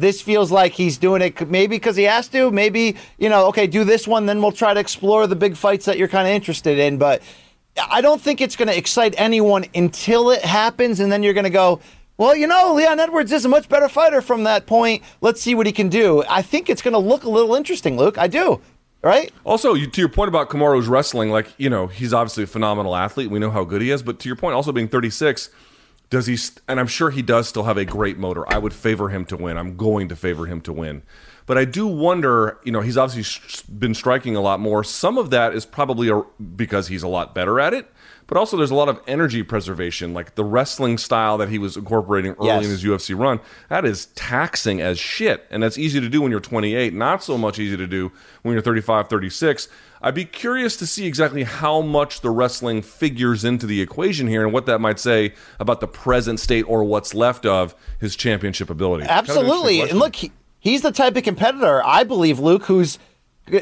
this 0.00 0.20
feels 0.20 0.50
like 0.50 0.72
he's 0.72 0.98
doing 0.98 1.22
it 1.22 1.48
maybe 1.48 1.76
because 1.76 1.96
he 1.96 2.04
has 2.04 2.28
to. 2.28 2.50
Maybe 2.50 2.96
you 3.18 3.28
know, 3.28 3.46
okay, 3.48 3.66
do 3.66 3.84
this 3.84 4.08
one, 4.08 4.26
then 4.26 4.40
we'll 4.42 4.52
try 4.52 4.74
to 4.74 4.80
explore 4.80 5.26
the 5.26 5.36
big 5.36 5.56
fights 5.56 5.84
that 5.84 5.98
you're 5.98 6.08
kind 6.08 6.26
of 6.26 6.34
interested 6.34 6.78
in. 6.78 6.98
But 6.98 7.22
I 7.90 8.00
don't 8.00 8.20
think 8.20 8.40
it's 8.40 8.56
going 8.56 8.68
to 8.68 8.76
excite 8.76 9.14
anyone 9.16 9.66
until 9.74 10.30
it 10.30 10.44
happens, 10.44 11.00
and 11.00 11.10
then 11.10 11.22
you're 11.22 11.34
going 11.34 11.44
to 11.44 11.50
go. 11.50 11.80
Well, 12.16 12.36
you 12.36 12.46
know, 12.46 12.74
Leon 12.74 13.00
Edwards 13.00 13.32
is 13.32 13.46
a 13.46 13.48
much 13.48 13.68
better 13.70 13.88
fighter 13.88 14.20
from 14.20 14.44
that 14.44 14.66
point. 14.66 15.02
Let's 15.22 15.40
see 15.40 15.54
what 15.54 15.64
he 15.64 15.72
can 15.72 15.88
do. 15.88 16.22
I 16.28 16.42
think 16.42 16.68
it's 16.68 16.82
going 16.82 16.92
to 16.92 16.98
look 16.98 17.24
a 17.24 17.30
little 17.30 17.54
interesting, 17.54 17.96
Luke. 17.96 18.18
I 18.18 18.26
do. 18.26 18.60
Right? 19.02 19.32
Also, 19.44 19.72
you, 19.72 19.86
to 19.86 20.00
your 20.02 20.10
point 20.10 20.28
about 20.28 20.50
Kamaru's 20.50 20.86
wrestling, 20.86 21.30
like 21.30 21.48
you 21.56 21.70
know, 21.70 21.86
he's 21.86 22.12
obviously 22.12 22.44
a 22.44 22.46
phenomenal 22.46 22.94
athlete. 22.94 23.30
We 23.30 23.38
know 23.38 23.50
how 23.50 23.64
good 23.64 23.80
he 23.80 23.90
is, 23.90 24.02
but 24.02 24.18
to 24.20 24.28
your 24.28 24.36
point, 24.36 24.54
also 24.54 24.72
being 24.72 24.88
36, 24.88 25.48
does 26.10 26.26
he? 26.26 26.36
And 26.68 26.78
I'm 26.78 26.86
sure 26.86 27.10
he 27.10 27.22
does 27.22 27.48
still 27.48 27.62
have 27.64 27.78
a 27.78 27.84
great 27.84 28.18
motor. 28.18 28.44
I 28.52 28.58
would 28.58 28.74
favor 28.74 29.08
him 29.08 29.24
to 29.26 29.36
win. 29.36 29.56
I'm 29.56 29.76
going 29.76 30.08
to 30.08 30.16
favor 30.16 30.46
him 30.46 30.60
to 30.62 30.72
win. 30.72 31.02
But 31.46 31.56
I 31.58 31.64
do 31.64 31.86
wonder, 31.86 32.58
you 32.64 32.72
know, 32.72 32.80
he's 32.80 32.96
obviously 32.96 33.64
been 33.76 33.94
striking 33.94 34.36
a 34.36 34.40
lot 34.40 34.60
more. 34.60 34.84
Some 34.84 35.18
of 35.18 35.30
that 35.30 35.54
is 35.54 35.64
probably 35.64 36.08
a, 36.08 36.22
because 36.54 36.88
he's 36.88 37.02
a 37.02 37.08
lot 37.08 37.34
better 37.34 37.58
at 37.58 37.74
it, 37.74 37.90
but 38.30 38.38
also 38.38 38.56
there's 38.56 38.70
a 38.70 38.76
lot 38.76 38.88
of 38.88 39.00
energy 39.08 39.42
preservation, 39.42 40.14
like 40.14 40.36
the 40.36 40.44
wrestling 40.44 40.96
style 40.98 41.36
that 41.38 41.48
he 41.48 41.58
was 41.58 41.76
incorporating 41.76 42.30
early 42.38 42.46
Yes. 42.46 42.64
in 42.64 42.70
his 42.70 42.84
UFC 42.84 43.12
run. 43.18 43.40
That 43.68 43.84
is 43.84 44.06
taxing 44.14 44.80
as 44.80 45.00
shit. 45.00 45.44
And 45.50 45.60
that's 45.64 45.76
easy 45.76 46.00
to 46.00 46.08
do 46.08 46.22
when 46.22 46.30
you're 46.30 46.38
28, 46.38 46.94
not 46.94 47.24
so 47.24 47.36
much 47.36 47.58
easy 47.58 47.76
to 47.76 47.88
do 47.88 48.12
when 48.42 48.52
you're 48.52 48.62
35, 48.62 49.08
36. 49.08 49.66
I'd 50.00 50.14
be 50.14 50.24
curious 50.24 50.76
to 50.76 50.86
see 50.86 51.06
exactly 51.06 51.42
how 51.42 51.80
much 51.80 52.20
the 52.20 52.30
wrestling 52.30 52.82
figures 52.82 53.44
into 53.44 53.66
the 53.66 53.80
equation 53.82 54.28
here 54.28 54.44
and 54.44 54.52
what 54.52 54.64
that 54.66 54.80
might 54.80 55.00
say 55.00 55.34
about 55.58 55.80
the 55.80 55.88
present 55.88 56.38
state 56.38 56.62
or 56.68 56.84
what's 56.84 57.14
left 57.14 57.44
of 57.44 57.74
his 57.98 58.14
championship 58.14 58.70
ability. 58.70 59.06
Kind 59.06 59.28
of 59.28 59.28
an 59.28 59.36
Absolutely. 59.44 59.80
and 59.80 59.98
look, 59.98 60.14
he, 60.14 60.30
he's 60.60 60.82
the 60.82 60.92
type 60.92 61.16
of 61.16 61.24
competitor, 61.24 61.82
I 61.84 62.04
believe, 62.04 62.38
Luke, 62.38 62.62
who's 62.66 63.00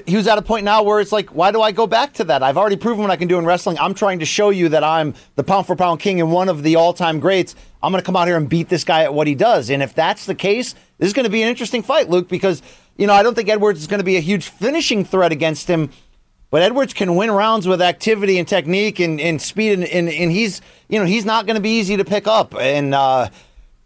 who's 0.09 0.26
at 0.26 0.39
a 0.39 0.43
point 0.43 0.64
now 0.64 0.83
where 0.83 1.01
it's 1.01 1.12
like, 1.12 1.31
why 1.31 1.51
do 1.51 1.62
I 1.62 1.72
go 1.72 1.87
back 1.87 2.12
to 2.14 2.24
that? 2.24 2.43
I've 2.43 2.57
already 2.57 2.76
proven 2.76 3.03
what 3.03 3.11
I 3.11 3.16
can 3.16 3.29
do 3.29 3.39
in 3.39 3.47
wrestling. 3.47 3.79
I'm 3.79 3.95
trying 3.95 4.18
to 4.18 4.26
show 4.26 4.51
you 4.51 4.68
that 4.70 4.85
I'm 4.85 5.14
the 5.37 5.45
pound 5.45 5.66
for 5.66 5.76
pound 5.76 6.01
king 6.01 6.20
and 6.20 6.31
one 6.31 6.49
of 6.49 6.62
the 6.62 6.76
all 6.76 6.93
time 6.93 7.20
greats. 7.20 7.55
I'm 7.83 7.93
going 7.93 8.03
to 8.03 8.07
come 8.07 8.16
out 8.16 8.26
here 8.26 8.37
and 8.37 8.49
beat 8.49 8.68
this 8.68 8.85
guy 8.85 9.05
at 9.05 9.14
what 9.14 9.26
he 9.26 9.35
does. 9.35 9.70
And 9.70 9.83
if 9.83 9.95
that's 9.95 10.26
the 10.26 10.35
case, 10.35 10.74
this 10.99 11.07
is 11.07 11.12
going 11.12 11.24
to 11.24 11.31
be 11.31 11.43
an 11.43 11.49
interesting 11.49 11.83
fight, 11.83 12.11
Luke, 12.11 12.29
because, 12.29 12.62
you 12.97 13.07
know, 13.07 13.12
I 13.12 13.22
don't 13.22 13.35
think 13.35 13.49
Edwards 13.49 13.81
is 13.81 13.87
going 13.87 14.01
to 14.01 14.05
be 14.05 14.16
a 14.16 14.20
huge 14.20 14.49
finishing 14.49 15.05
threat 15.05 15.33
against 15.33 15.68
him. 15.68 15.91
But 16.51 16.62
Edwards 16.62 16.95
can 16.95 17.14
win 17.14 17.31
rounds 17.31 17.68
with 17.68 17.83
activity 17.83 18.39
and 18.39 18.49
technique 18.49 19.01
and, 19.01 19.20
and 19.20 19.41
speed, 19.41 19.74
and, 19.74 19.85
and, 19.85 20.09
and 20.09 20.33
he's 20.33 20.62
you 20.89 20.99
know 20.99 21.05
he's 21.05 21.26
not 21.26 21.45
going 21.45 21.57
to 21.57 21.61
be 21.61 21.79
easy 21.79 21.99
to 21.99 22.07
pick 22.07 22.26
up. 22.26 22.55
And 22.55 22.95
uh, 22.95 23.29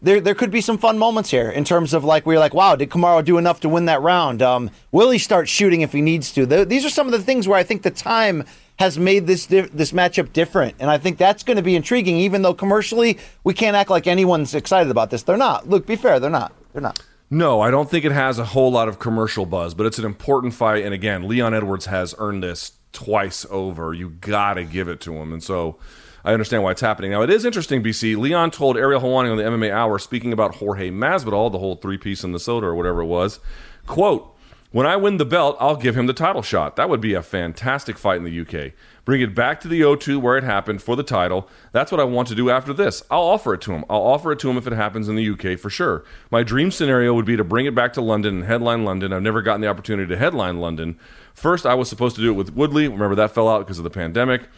there 0.03 0.21
there 0.21 0.35
could 0.35 0.51
be 0.51 0.61
some 0.61 0.77
fun 0.77 0.99
moments 0.99 1.31
here 1.31 1.49
in 1.49 1.65
terms 1.65 1.95
of 1.95 2.05
like 2.05 2.27
we're 2.27 2.39
like, 2.39 2.53
wow, 2.53 2.77
did 2.77 2.91
Kamaru 2.91 3.25
do 3.25 3.39
enough 3.39 3.61
to 3.61 3.69
win 3.69 3.87
that 3.87 4.03
round? 4.03 4.43
Um, 4.43 4.71
will 4.91 5.11
he 5.11 5.19
start 5.19 5.49
shooting 5.49 5.81
if 5.81 5.93
he 5.93 6.01
needs 6.01 6.33
to? 6.33 6.47
Th- 6.47 6.69
these 6.69 6.85
are 6.85 6.91
some 6.91 7.07
of 7.07 7.13
the 7.13 7.23
things 7.23 7.47
where 7.47 7.59
I 7.59 7.63
think 7.63 7.83
the 7.83 7.91
time 7.91 8.45
has 8.79 8.99
made 8.99 9.27
this 9.27 9.47
this 9.47 9.93
matchup 9.93 10.33
different, 10.33 10.75
and 10.81 10.91
I 10.91 10.99
think 10.99 11.19
that's 11.19 11.45
going 11.45 11.57
to 11.57 11.63
be 11.63 11.77
intriguing. 11.77 12.17
Even 12.17 12.43
though 12.43 12.55
commercially 12.55 13.19
we 13.45 13.55
can't 13.55 13.77
act 13.77 13.91
like 13.91 14.07
anyone's 14.07 14.55
excited 14.55 14.91
about 14.91 15.11
this, 15.11 15.23
they're 15.23 15.37
not. 15.37 15.69
Look, 15.69 15.87
be 15.87 15.97
fair, 15.97 16.19
they're 16.19 16.31
not. 16.31 16.53
They're 16.73 16.83
not. 16.83 17.01
No, 17.31 17.63
I 17.63 17.71
don't 17.71 17.89
think 17.89 18.05
it 18.05 18.13
has 18.13 18.39
a 18.39 18.45
whole 18.45 18.71
lot 18.71 18.89
of 18.89 18.99
commercial 18.99 19.47
buzz, 19.47 19.73
but 19.73 19.87
it's 19.87 19.99
an 19.99 20.05
important 20.05 20.53
fight. 20.53 20.85
And 20.85 20.93
again, 20.93 21.27
Leon 21.27 21.55
Edwards 21.55 21.87
has 21.87 22.15
earned 22.19 22.43
this 22.43 22.73
twice 22.93 23.47
over. 23.49 23.95
You 23.95 24.11
got 24.11 24.55
to 24.55 24.65
give 24.65 24.89
it 24.89 25.01
to 25.03 25.15
him. 25.15 25.33
And 25.33 25.43
so 25.43 25.79
I 26.25 26.33
understand 26.33 26.63
why 26.63 26.71
it's 26.73 26.81
happening. 26.81 27.11
Now, 27.11 27.23
it 27.23 27.31
is 27.31 27.45
interesting, 27.45 27.83
BC. 27.83 28.17
Leon 28.17 28.51
told 28.51 28.77
Ariel 28.77 29.01
Helwani 29.01 29.31
on 29.31 29.37
the 29.37 29.45
MMA 29.45 29.71
Hour, 29.73 29.99
speaking 29.99 30.33
about 30.33 30.57
Jorge 30.57 30.91
Masvidal, 30.91 31.51
the 31.51 31.59
whole 31.59 31.77
three 31.77 31.99
piece 31.99 32.23
in 32.25 32.33
the 32.33 32.41
soda 32.41 32.67
or 32.67 32.75
whatever 32.75 33.01
it 33.01 33.07
was, 33.07 33.41
quote, 33.87 34.33
when 34.73 34.87
I 34.87 34.97
win 34.97 35.19
the 35.19 35.27
belt, 35.27 35.59
I'll 35.61 35.77
give 35.77 35.99
him 35.99 36.07
the 36.07 36.15
title 36.15 36.41
shot. 36.41 36.77
That 36.77 36.89
would 36.89 37.03
be 37.03 37.13
a 37.13 37.23
fantastic 37.23 37.99
fight 37.99 38.17
in 38.17 38.25
the 38.25 38.41
UK. 38.41 38.73
Bring 39.05 39.21
it 39.21 39.35
back 39.35 39.61
to 39.61 39.69
the 39.69 39.83
O2 39.83 40.17
where 40.17 40.39
it 40.39 40.45
happened 40.45 40.81
for 40.81 40.97
the 40.97 41.03
title. 41.03 41.47
That's 41.73 41.93
what 41.93 42.01
I 42.01 42.05
want 42.05 42.29
to 42.29 42.35
do 42.35 42.49
after 42.49 42.73
this. 42.73 43.03
I'll 43.11 43.21
offer 43.21 43.53
it 43.53 43.61
to 43.63 43.73
him. 43.73 43.85
I'll 43.91 44.01
offer 44.01 44.33
it 44.33 44.39
to 44.39 44.49
him 44.49 44.57
if 44.57 44.67
it 44.67 44.73
happens 44.73 45.11
in 45.11 45.17
the 45.17 45.29
UK 45.29 45.59
for 45.59 45.69
sure. 45.69 46.05
My 46.31 46.43
dream 46.43 46.71
scenario 46.71 47.13
would 47.13 47.27
be 47.27 47.37
to 47.37 47.45
bring 47.45 47.67
it 47.67 47.75
back 47.75 47.93
to 47.95 48.01
London 48.01 48.37
and 48.37 48.45
headline 48.45 48.83
London. 48.83 49.13
I've 49.13 49.21
never 49.21 49.43
gotten 49.43 49.61
the 49.61 49.69
opportunity 49.69 50.09
to 50.09 50.17
headline 50.17 50.59
London. 50.59 50.99
First, 51.35 51.67
I 51.67 51.75
was 51.75 51.91
supposed 51.91 52.17
to 52.17 52.23
do 52.23 52.31
it 52.31 52.37
with 52.37 52.55
Woodley. 52.55 52.89
Remember 52.89 53.17
that 53.17 53.33
fell 53.33 53.51
out 53.51 53.59
because 53.59 53.77
of 53.77 53.85
the 53.85 53.91
pandemic. 53.91 54.49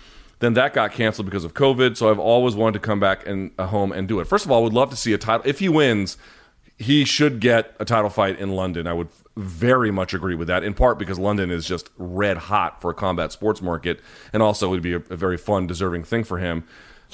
Then 0.40 0.54
that 0.54 0.74
got 0.74 0.92
canceled 0.92 1.26
because 1.26 1.44
of 1.44 1.54
COVID. 1.54 1.96
So 1.96 2.10
I've 2.10 2.18
always 2.18 2.54
wanted 2.54 2.74
to 2.74 2.86
come 2.86 3.00
back 3.00 3.26
and 3.26 3.52
uh, 3.58 3.66
home 3.66 3.92
and 3.92 4.08
do 4.08 4.20
it. 4.20 4.26
First 4.26 4.44
of 4.44 4.50
all, 4.50 4.60
I 4.60 4.62
would 4.62 4.72
love 4.72 4.90
to 4.90 4.96
see 4.96 5.12
a 5.12 5.18
title. 5.18 5.46
If 5.46 5.60
he 5.60 5.68
wins, 5.68 6.16
he 6.78 7.04
should 7.04 7.40
get 7.40 7.74
a 7.78 7.84
title 7.84 8.10
fight 8.10 8.38
in 8.38 8.50
London. 8.50 8.86
I 8.86 8.92
would 8.92 9.08
very 9.36 9.90
much 9.90 10.14
agree 10.14 10.34
with 10.34 10.48
that. 10.48 10.62
In 10.62 10.74
part 10.74 10.98
because 10.98 11.18
London 11.18 11.50
is 11.50 11.66
just 11.66 11.90
red 11.98 12.36
hot 12.36 12.80
for 12.80 12.90
a 12.90 12.94
combat 12.94 13.32
sports 13.32 13.62
market, 13.62 14.00
and 14.32 14.42
also 14.42 14.68
it 14.68 14.70
would 14.70 14.82
be 14.82 14.94
a, 14.94 15.02
a 15.10 15.16
very 15.16 15.36
fun, 15.36 15.66
deserving 15.66 16.04
thing 16.04 16.24
for 16.24 16.38
him. 16.38 16.64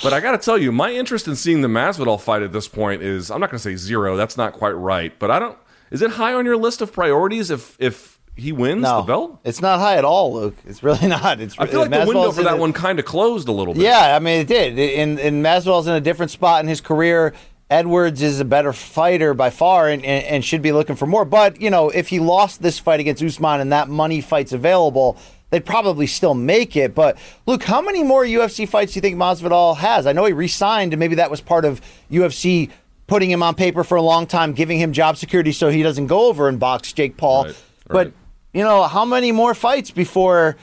But 0.03 0.13
I 0.13 0.21
got 0.21 0.33
to 0.33 0.39
tell 0.39 0.57
you, 0.57 0.73
my 0.73 0.93
interest 0.93 1.29
in 1.29 1.37
seeing 1.37 1.61
the 1.61 1.69
Masvidal 1.69 2.21
fight 2.21 2.43
at 2.43 2.53
this 2.53 2.69
point 2.69 3.03
is 3.03 3.31
I'm 3.31 3.41
not 3.41 3.51
going 3.51 3.59
to 3.59 3.63
say 3.63 3.77
zero. 3.77 4.17
That's 4.17 4.37
not 4.37 4.53
quite 4.55 4.71
right, 4.71 5.19
but 5.19 5.31
I 5.31 5.39
don't. 5.39 5.59
Is 5.91 6.03
it 6.03 6.13
high 6.13 6.33
on 6.33 6.47
your 6.47 6.57
list 6.57 6.81
of 6.81 6.93
priorities 6.93 7.51
if 7.51 7.77
if 7.79 8.20
he 8.37 8.53
wins 8.53 8.83
No, 8.83 8.99
the 9.03 9.07
belt? 9.07 9.41
it's 9.45 9.61
not 9.61 9.79
high 9.81 9.97
at 9.97 10.05
all, 10.05 10.33
Luke. 10.35 10.57
It's 10.67 10.83
really 10.83 11.07
not. 11.09 11.41
It's 11.41 11.59
I 11.59 11.67
feel 11.67 11.81
like 11.81 11.91
the 11.91 12.07
window 12.07 12.33
for 12.33 12.43
that 12.45 12.55
a- 12.55 12.57
one 12.57 12.73
kind 12.73 12.99
of 12.99 13.05
closed 13.05 13.49
a 13.49 13.53
little 13.53 13.75
bit. 13.75 13.83
Yeah, 13.83 14.17
I 14.17 14.19
mean 14.19 14.41
it 14.41 14.47
did. 14.47 14.79
And 14.79 15.19
and 15.21 15.45
Masvidal's 15.45 15.87
in 15.87 15.95
a 15.95 16.01
different 16.01 16.31
spot 16.31 16.63
in 16.63 16.69
his 16.69 16.81
career. 16.81 17.35
Edwards 17.69 18.21
is 18.21 18.41
a 18.41 18.45
better 18.45 18.73
fighter 18.73 19.33
by 19.33 19.51
far 19.51 19.89
and, 19.89 20.05
and, 20.05 20.25
and 20.25 20.45
should 20.45 20.61
be 20.61 20.73
looking 20.73 20.97
for 20.97 21.07
more. 21.07 21.25
But, 21.25 21.61
you 21.61 21.71
know, 21.71 21.89
if 21.89 22.09
he 22.09 22.19
lost 22.19 22.61
this 22.63 22.81
fight 22.81 22.99
against 22.99 23.23
Usman 23.23 23.61
and 23.61 23.71
that 23.71 23.89
money 23.89 24.21
fight's 24.21 24.53
available, 24.53 25.17
they'd 25.51 25.65
probably 25.65 26.09
still 26.09 26.35
make 26.35 26.75
it. 26.75 26.97
But 26.97 27.17
look, 27.47 27.63
how 27.63 27.81
many 27.81 28.03
more 28.03 28.25
UFC 28.25 28.69
fights 28.69 28.95
do 28.95 28.97
you 28.97 29.03
think 29.03 29.17
Masvidal 29.19 29.77
has? 29.77 30.09
I 30.09 30.13
know 30.13 30.25
he 30.25 30.33
re-signed 30.33 30.93
and 30.93 30.99
maybe 30.99 31.15
that 31.15 31.31
was 31.31 31.41
part 31.41 31.65
of 31.65 31.81
UFC 32.11 32.71
putting 33.07 33.31
him 33.31 33.41
on 33.41 33.55
paper 33.55 33.85
for 33.85 33.97
a 33.97 34.03
long 34.03 34.27
time, 34.27 34.53
giving 34.53 34.81
him 34.81 34.93
job 34.93 35.17
security 35.17 35.53
so 35.53 35.69
he 35.69 35.85
doesn't 35.85 36.09
go 36.09 36.27
over 36.27 36.49
and 36.49 36.59
box 36.59 36.93
Jake 36.93 37.17
Paul. 37.17 37.45
Right, 37.45 37.57
But, 37.87 38.07
right. 38.07 38.15
You 38.53 38.63
know, 38.63 38.85
how 38.85 39.05
many 39.05 39.33
more 39.33 39.55
fights 39.55 39.91
before 39.91 40.57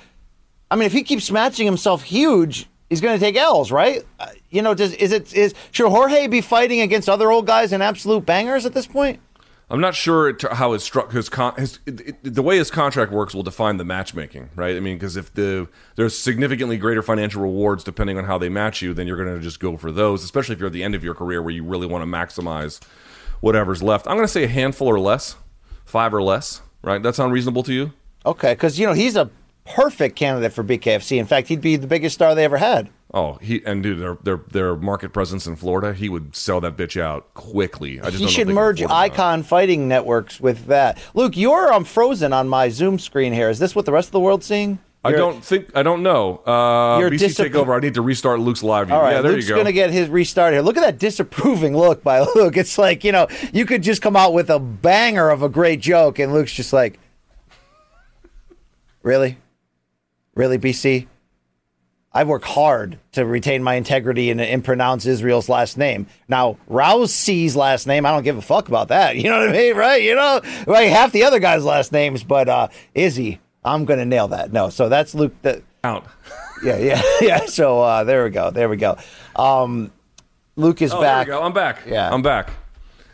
I 0.70 0.76
mean, 0.76 0.86
if 0.86 0.92
he 0.94 1.04
keeps 1.04 1.32
matching 1.32 1.66
himself 1.66 2.04
huge, 2.04 2.68
he's 2.90 3.00
going 3.00 3.18
to 3.18 3.24
take 3.26 3.38
L's, 3.38 3.72
right? 3.72 4.04
Uh, 4.20 4.28
you 4.50 4.62
know, 4.62 4.74
does 4.74 4.94
is 4.94 5.12
it 5.14 5.34
is 5.34 5.54
should 5.72 5.90
Jorge 5.90 6.28
be 6.28 6.42
fighting 6.42 6.82
against 6.82 7.08
other 7.08 7.32
old 7.32 7.46
guys 7.48 7.72
and 7.72 7.82
absolute 7.82 8.26
bangers 8.26 8.66
at 8.66 8.74
this 8.74 8.86
point? 8.88 9.20
I'm 9.70 9.82
not 9.82 9.96
sure 9.96 10.34
how 10.54 10.72
his 10.72 10.82
struck 10.84 11.12
his, 11.12 11.28
con, 11.28 11.54
his 11.56 11.80
it, 11.86 12.00
it- 12.24 12.34
the 12.36 12.42
way 12.42 12.58
his 12.58 12.72
contract 12.72 13.12
works 13.12 13.34
will 13.36 13.44
define 13.44 13.76
the 13.78 13.84
matchmaking, 13.84 14.50
right? 14.56 14.78
I 14.78 14.80
mean, 14.80 14.96
because 14.98 15.18
if 15.18 15.34
the 15.34 15.68
there's 15.98 16.18
significantly 16.18 16.78
greater 16.78 17.02
financial 17.02 17.42
rewards 17.42 17.84
depending 17.84 18.18
on 18.18 18.24
how 18.26 18.38
they 18.38 18.48
match 18.50 18.82
you, 18.82 18.94
then 18.94 19.08
you're 19.08 19.22
going 19.22 19.36
to 19.38 19.42
just 19.42 19.60
go 19.60 19.76
for 19.78 19.92
those, 19.92 20.24
especially 20.24 20.54
if 20.54 20.60
you're 20.60 20.68
at 20.68 20.74
the 20.74 20.84
end 20.84 20.96
of 20.96 21.04
your 21.04 21.14
career 21.16 21.42
where 21.42 21.54
you 21.54 21.64
really 21.66 21.88
want 21.88 22.02
to 22.02 22.06
maximize 22.10 22.82
whatever's 23.42 23.84
left. 23.84 24.08
I'm 24.08 24.16
going 24.16 24.26
to 24.28 24.32
say 24.32 24.44
a 24.46 24.48
handful 24.50 24.88
or 24.88 25.00
less, 25.00 25.36
five 25.86 26.14
or 26.14 26.24
less, 26.24 26.62
right? 26.82 27.02
That 27.02 27.16
sound 27.16 27.34
reasonable 27.34 27.64
to 27.64 27.74
you? 27.74 27.94
Okay, 28.26 28.54
because 28.54 28.80
you 28.80 28.86
know 28.86 28.94
he's 28.94 29.16
a 29.16 29.30
perfect 29.66 30.16
candidate 30.16 30.54
for 30.54 30.64
BKFC. 30.64 31.18
In 31.18 31.26
fact, 31.26 31.48
he'd 31.48 31.62
be 31.62 31.76
the 31.76 31.88
biggest 31.88 32.16
star 32.16 32.36
they 32.36 32.44
ever 32.44 32.58
had. 32.58 32.90
Oh, 33.14 33.38
he 33.42 33.64
and 33.66 33.82
dude, 33.82 34.00
their 34.00 34.16
their 34.24 34.38
their 34.52 34.76
market 34.76 35.14
presence 35.14 35.48
in 35.48 35.56
Florida, 35.56 35.94
he 35.94 36.10
would 36.10 36.36
sell 36.36 36.60
that 36.62 36.76
bitch 36.76 37.00
out 37.00 37.34
quickly. 37.34 38.02
I 38.02 38.10
just 38.10 38.18
He 38.18 38.28
should 38.28 38.50
merge 38.50 38.82
afford 38.82 38.92
it 38.92 38.94
or 38.94 38.98
not. 38.98 39.14
Icon 39.14 39.44
Fighting 39.44 39.88
Networks 39.88 40.42
with 40.42 40.66
that. 40.66 40.98
Luke, 41.14 41.38
you're 41.38 41.72
um, 41.72 41.86
frozen 41.86 42.34
on 42.34 42.50
my 42.50 42.68
Zoom 42.68 43.00
screen 43.00 43.32
here. 43.32 43.50
Is 43.50 43.60
this 43.60 43.76
what 43.76 43.86
the 43.86 43.94
rest 43.94 44.10
of 44.10 44.12
the 44.12 44.20
world's 44.20 44.46
seeing? 44.46 44.80
I 45.04 45.12
don't 45.14 45.44
think 45.44 45.70
I 45.74 45.84
don't 45.84 46.04
know. 46.04 46.42
Uh, 46.46 47.00
BC 47.00 47.18
disappoint- 47.20 47.54
take 47.54 47.56
over. 47.56 47.74
I 47.74 47.80
need 47.80 47.94
to 47.94 48.02
restart 48.02 48.40
Luke's 48.42 48.62
live. 48.64 48.92
All 48.92 49.02
right, 49.02 49.14
yeah, 49.14 49.22
there 49.22 49.32
Luke's 49.32 49.46
you 49.46 49.50
go. 49.50 49.56
going 49.56 49.66
to 49.68 49.72
get 49.74 49.90
his 49.92 50.10
restart 50.10 50.52
here. 50.54 50.62
Look 50.62 50.76
at 50.76 50.82
that 50.82 51.00
disapproving 51.00 51.78
look 51.78 52.04
by 52.04 52.20
Luke. 52.36 52.58
It's 52.58 52.78
like, 52.78 53.04
you 53.06 53.14
know, 53.14 53.28
you 53.54 53.66
could 53.66 53.84
just 53.84 54.02
come 54.02 54.16
out 54.18 54.34
with 54.34 54.50
a 54.50 54.60
banger 54.60 55.30
of 55.30 55.44
a 55.44 55.50
great 55.50 55.80
joke, 55.80 56.20
and 56.20 56.34
Luke's 56.34 56.52
just 56.52 56.74
like, 56.74 57.00
really? 59.02 59.38
Really, 60.36 60.58
BC? 60.58 61.08
I 62.14 62.24
work 62.24 62.44
hard 62.44 62.98
to 63.12 63.26
retain 63.26 63.62
my 63.64 63.76
integrity 63.76 64.32
and, 64.32 64.42
and 64.42 64.64
pronounce 64.64 65.06
Israel's 65.06 65.50
last 65.50 65.78
name. 65.78 66.08
Now, 66.28 66.58
Rousey's 66.70 67.56
last 67.56 67.86
name, 67.86 68.06
I 68.06 68.12
don't 68.12 68.24
give 68.24 68.38
a 68.38 68.42
fuck 68.42 68.68
about 68.68 68.88
that. 68.88 69.16
You 69.18 69.30
know 69.30 69.40
what 69.40 69.50
I 69.50 69.52
mean, 69.52 69.76
right? 69.76 70.02
You 70.02 70.16
know, 70.16 70.42
like 70.66 70.90
half 70.90 71.12
the 71.12 71.24
other 71.24 71.40
guys' 71.40 71.64
last 71.64 71.92
names, 71.92 72.24
but 72.24 72.50
uh, 72.50 72.68
Izzy, 72.96 73.40
I'm 73.68 73.86
going 73.86 74.00
to 74.00 74.06
nail 74.06 74.30
that. 74.30 74.52
No, 74.52 74.70
so 74.70 74.90
that's 74.90 75.14
Luke. 75.14 75.34
The, 75.42 75.62
out. 75.84 76.06
yeah, 76.64 76.78
yeah, 76.78 77.02
yeah. 77.22 77.46
So 77.46 77.82
uh, 77.82 78.04
there 78.04 78.24
we 78.24 78.30
go. 78.30 78.50
There 78.52 78.70
we 78.70 78.78
go. 78.78 78.98
Um, 79.36 79.92
Luke 80.56 80.82
is 80.82 80.92
Oh, 80.94 81.02
back. 81.02 81.28
there 81.28 81.36
we 81.36 81.40
go. 81.40 81.46
I'm 81.46 81.54
back. 81.54 81.80
Yeah. 81.86 82.10
I'm 82.12 82.22
back. 82.22 82.50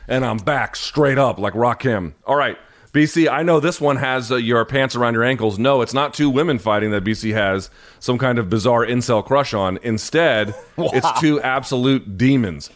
And 0.07 0.25
I'm 0.25 0.37
back 0.37 0.75
straight 0.75 1.17
up 1.17 1.39
like 1.39 1.53
Rakim. 1.53 2.13
All 2.25 2.35
right. 2.35 2.57
BC, 2.93 3.27
I 3.31 3.41
know 3.41 3.59
this 3.59 3.81
one 3.81 3.95
has 3.97 4.31
uh, 4.31 4.35
your 4.35 4.63
pants 4.65 4.95
around 4.95 5.15
your 5.15 5.23
ankles. 5.23 5.57
No, 5.57 5.81
it's 5.81 5.95
not 5.95 6.13
two 6.13 6.29
women 6.29 6.59
fighting 6.59 6.91
that 6.91 7.03
BC 7.03 7.33
has 7.33 7.71
some 7.99 8.19
kind 8.19 8.37
of 8.37 8.49
bizarre 8.51 8.85
incel 8.85 9.25
crush 9.25 9.53
on. 9.53 9.79
Instead, 9.81 10.53
it's 10.77 11.19
two 11.19 11.41
absolute 11.41 12.17
demons. 12.19 12.69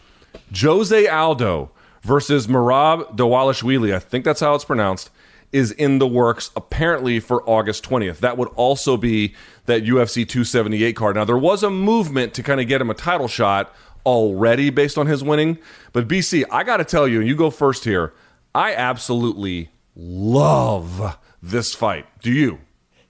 Jose 0.60 1.06
Aldo 1.06 1.70
versus 2.02 2.46
Merab 2.48 3.16
Dvalishvili, 3.16 3.94
I 3.94 3.98
think 4.00 4.24
that's 4.24 4.40
how 4.40 4.54
it's 4.54 4.64
pronounced, 4.64 5.10
is 5.52 5.72
in 5.72 5.98
the 5.98 6.06
works 6.06 6.50
apparently 6.56 7.20
for 7.20 7.42
August 7.48 7.88
20th. 7.88 8.18
That 8.18 8.36
would 8.36 8.48
also 8.48 8.96
be 8.96 9.34
that 9.66 9.82
UFC 9.84 10.28
278 10.28 10.94
card. 10.94 11.16
Now, 11.16 11.24
there 11.24 11.38
was 11.38 11.62
a 11.62 11.70
movement 11.70 12.34
to 12.34 12.42
kind 12.42 12.60
of 12.60 12.68
get 12.68 12.80
him 12.80 12.90
a 12.90 12.94
title 12.94 13.28
shot 13.28 13.74
already 14.04 14.70
based 14.70 14.98
on 14.98 15.06
his 15.06 15.22
winning. 15.22 15.58
But 15.92 16.08
BC, 16.08 16.44
I 16.50 16.64
got 16.64 16.78
to 16.78 16.84
tell 16.84 17.08
you, 17.08 17.20
and 17.20 17.28
you 17.28 17.36
go 17.36 17.50
first 17.50 17.84
here, 17.84 18.14
I 18.54 18.74
absolutely 18.74 19.70
love 19.94 21.18
this 21.42 21.74
fight. 21.74 22.06
Do 22.22 22.32
you? 22.32 22.58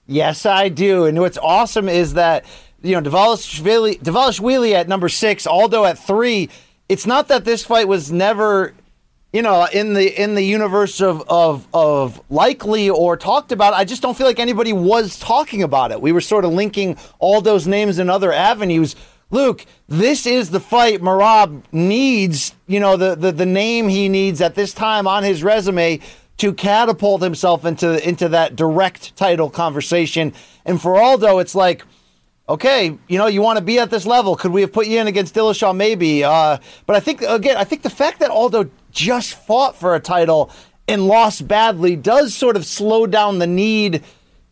Yes, 0.05 0.45
I 0.45 0.69
do. 0.69 1.05
And 1.05 1.19
what's 1.19 1.37
awesome 1.37 1.87
is 1.87 2.15
that 2.15 2.45
you 2.81 2.99
know 2.99 3.09
Davalishvili, 3.09 4.01
Davalishvili 4.01 4.73
at 4.73 4.87
number 4.87 5.09
six, 5.09 5.45
Aldo 5.45 5.85
at 5.85 5.97
three. 5.99 6.49
It's 6.87 7.05
not 7.05 7.27
that 7.27 7.45
this 7.45 7.63
fight 7.63 7.87
was 7.87 8.11
never, 8.11 8.73
you 9.31 9.41
know, 9.43 9.67
in 9.71 9.93
the 9.93 10.21
in 10.21 10.35
the 10.35 10.41
universe 10.41 11.01
of 11.01 11.23
of 11.29 11.67
of 11.73 12.21
likely 12.29 12.89
or 12.89 13.15
talked 13.15 13.51
about. 13.51 13.73
I 13.73 13.85
just 13.85 14.01
don't 14.01 14.17
feel 14.17 14.25
like 14.25 14.39
anybody 14.39 14.73
was 14.73 15.19
talking 15.19 15.61
about 15.61 15.91
it. 15.91 16.01
We 16.01 16.11
were 16.11 16.21
sort 16.21 16.45
of 16.45 16.51
linking 16.51 16.97
all 17.19 17.41
those 17.41 17.67
names 17.67 17.99
in 17.99 18.09
other 18.09 18.33
avenues. 18.33 18.95
Luke, 19.31 19.65
this 19.87 20.25
is 20.25 20.49
the 20.49 20.59
fight 20.59 21.01
Merab 21.01 21.61
needs, 21.71 22.55
you 22.65 22.79
know, 22.79 22.97
the, 22.97 23.13
the, 23.13 23.31
the 23.31 23.45
name 23.45 23.87
he 23.87 24.09
needs 24.09 24.41
at 24.41 24.55
this 24.55 24.73
time 24.73 25.05
on 25.05 25.23
his 25.23 25.43
resume 25.43 25.99
to 26.37 26.51
catapult 26.51 27.21
himself 27.21 27.63
into 27.65 28.07
into 28.07 28.29
that 28.29 28.55
direct 28.55 29.15
title 29.15 29.51
conversation. 29.51 30.33
And 30.65 30.81
for 30.81 30.99
Aldo, 30.99 31.37
it's 31.37 31.53
like, 31.53 31.83
okay, 32.47 32.97
you 33.07 33.17
know, 33.19 33.27
you 33.27 33.43
want 33.43 33.59
to 33.59 33.63
be 33.63 33.77
at 33.77 33.91
this 33.91 34.07
level. 34.07 34.35
Could 34.35 34.51
we 34.51 34.61
have 34.61 34.73
put 34.73 34.87
you 34.87 34.99
in 34.99 35.05
against 35.05 35.35
Dillashaw? 35.35 35.75
Maybe. 35.75 36.23
Uh, 36.23 36.57
but 36.87 36.95
I 36.95 36.99
think 36.99 37.21
again, 37.21 37.57
I 37.57 37.65
think 37.65 37.83
the 37.83 37.89
fact 37.91 38.21
that 38.21 38.31
Aldo 38.31 38.71
just 38.91 39.33
fought 39.33 39.75
for 39.75 39.95
a 39.95 39.99
title 39.99 40.51
and 40.87 41.07
lost 41.07 41.47
badly 41.47 41.95
does 41.95 42.35
sort 42.35 42.55
of 42.55 42.65
slow 42.65 43.05
down 43.05 43.39
the 43.39 43.47
need 43.47 44.03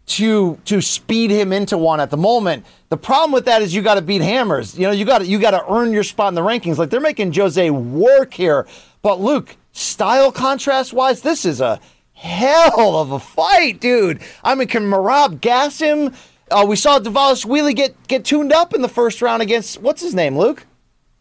to 0.06 0.58
to 0.66 0.82
speed 0.82 1.32
him 1.32 1.52
into 1.52 1.78
one 1.78 2.00
at 2.00 2.10
the 2.10 2.18
moment. 2.18 2.66
The 2.90 2.98
problem 2.98 3.32
with 3.32 3.46
that 3.46 3.62
is 3.62 3.76
you 3.76 3.82
got 3.82 3.96
to 3.96 4.02
beat 4.02 4.22
hammers. 4.22 4.78
You 4.78 4.88
know, 4.88 4.92
you 4.92 5.04
got 5.04 5.26
you 5.28 5.40
got 5.40 5.52
to 5.52 5.64
earn 5.70 5.92
your 5.92 6.04
spot 6.04 6.30
in 6.30 6.36
the 6.36 6.42
rankings. 6.42 6.78
Like 6.78 6.90
they're 6.90 7.02
making 7.02 7.34
Jose 7.34 7.70
work 7.70 8.34
here. 8.34 8.66
But 9.02 9.20
Luke, 9.20 9.58
style 9.74 10.32
contrast 10.32 10.94
wise, 10.94 11.22
this 11.22 11.44
is 11.44 11.60
a 11.60 11.80
hell 12.14 12.98
of 12.98 13.12
a 13.12 13.20
fight, 13.20 13.80
dude. 13.80 14.22
I 14.44 14.56
mean, 14.56 14.68
can 14.68 14.84
Merab 14.84 15.42
gas 15.42 15.80
him? 15.80 16.14
Uh, 16.50 16.66
we 16.68 16.76
saw 16.78 17.00
Dvalishvili 17.00 17.76
get 17.76 18.08
get 18.08 18.24
tuned 18.24 18.54
up 18.54 18.74
in 18.74 18.82
the 18.82 18.90
first 18.90 19.22
round 19.22 19.42
against 19.42 19.82
what's 19.82 20.02
his 20.02 20.14
name, 20.14 20.38
Luke? 20.38 20.67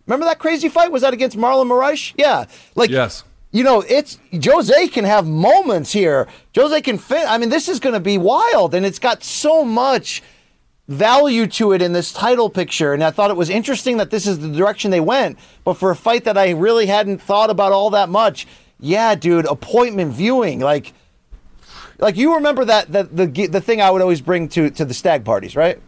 Remember 0.07 0.27
that 0.27 0.39
crazy 0.39 0.69
fight? 0.69 0.93
Was 0.93 1.03
that 1.03 1.13
against 1.13 1.37
Marlon 1.37 1.67
Moraes? 1.67 2.13
Yeah, 2.17 2.45
like 2.75 2.91
Yes. 2.91 3.25
you 3.53 3.65
know, 3.65 3.81
it's 3.89 4.19
Jose 4.45 4.89
can 4.89 5.05
have 5.05 5.27
moments 5.27 5.93
here. 5.93 6.29
Jose 6.55 6.81
can 6.83 6.99
fit. 6.99 7.25
I 7.29 7.39
mean, 7.39 7.49
this 7.49 7.69
is 7.69 7.81
going 7.81 7.95
to 7.95 8.01
be 8.01 8.19
wild, 8.19 8.75
and 8.75 8.87
it's 8.87 8.99
got 8.99 9.25
so 9.25 9.65
much 9.65 10.23
value 10.89 11.49
to 11.49 11.73
it 11.73 11.83
in 11.83 11.93
this 11.93 12.13
title 12.13 12.49
picture. 12.49 12.93
And 12.93 13.03
I 13.03 13.11
thought 13.11 13.31
it 13.33 13.37
was 13.37 13.51
interesting 13.51 13.97
that 13.97 14.11
this 14.11 14.27
is 14.27 14.39
the 14.39 14.49
direction 14.49 14.93
they 14.93 15.01
went. 15.01 15.39
But 15.65 15.75
for 15.75 15.91
a 15.91 15.97
fight 15.97 16.23
that 16.25 16.39
I 16.39 16.51
really 16.51 16.87
hadn't 16.87 17.19
thought 17.21 17.51
about 17.51 17.73
all 17.73 17.91
that 17.91 18.09
much, 18.09 18.47
yeah, 18.79 19.17
dude, 19.17 19.47
appointment 19.47 20.13
viewing, 20.13 20.61
like, 20.61 20.93
like 21.99 22.17
you 22.17 22.35
remember 22.37 22.65
that 22.67 22.93
that 22.93 23.17
the 23.17 23.27
the 23.27 23.61
thing 23.61 23.81
I 23.81 23.91
would 23.91 24.03
always 24.03 24.21
bring 24.21 24.49
to 24.51 24.71
to 24.71 24.85
the 24.85 24.95
stag 24.95 25.25
parties, 25.25 25.57
right? 25.57 25.81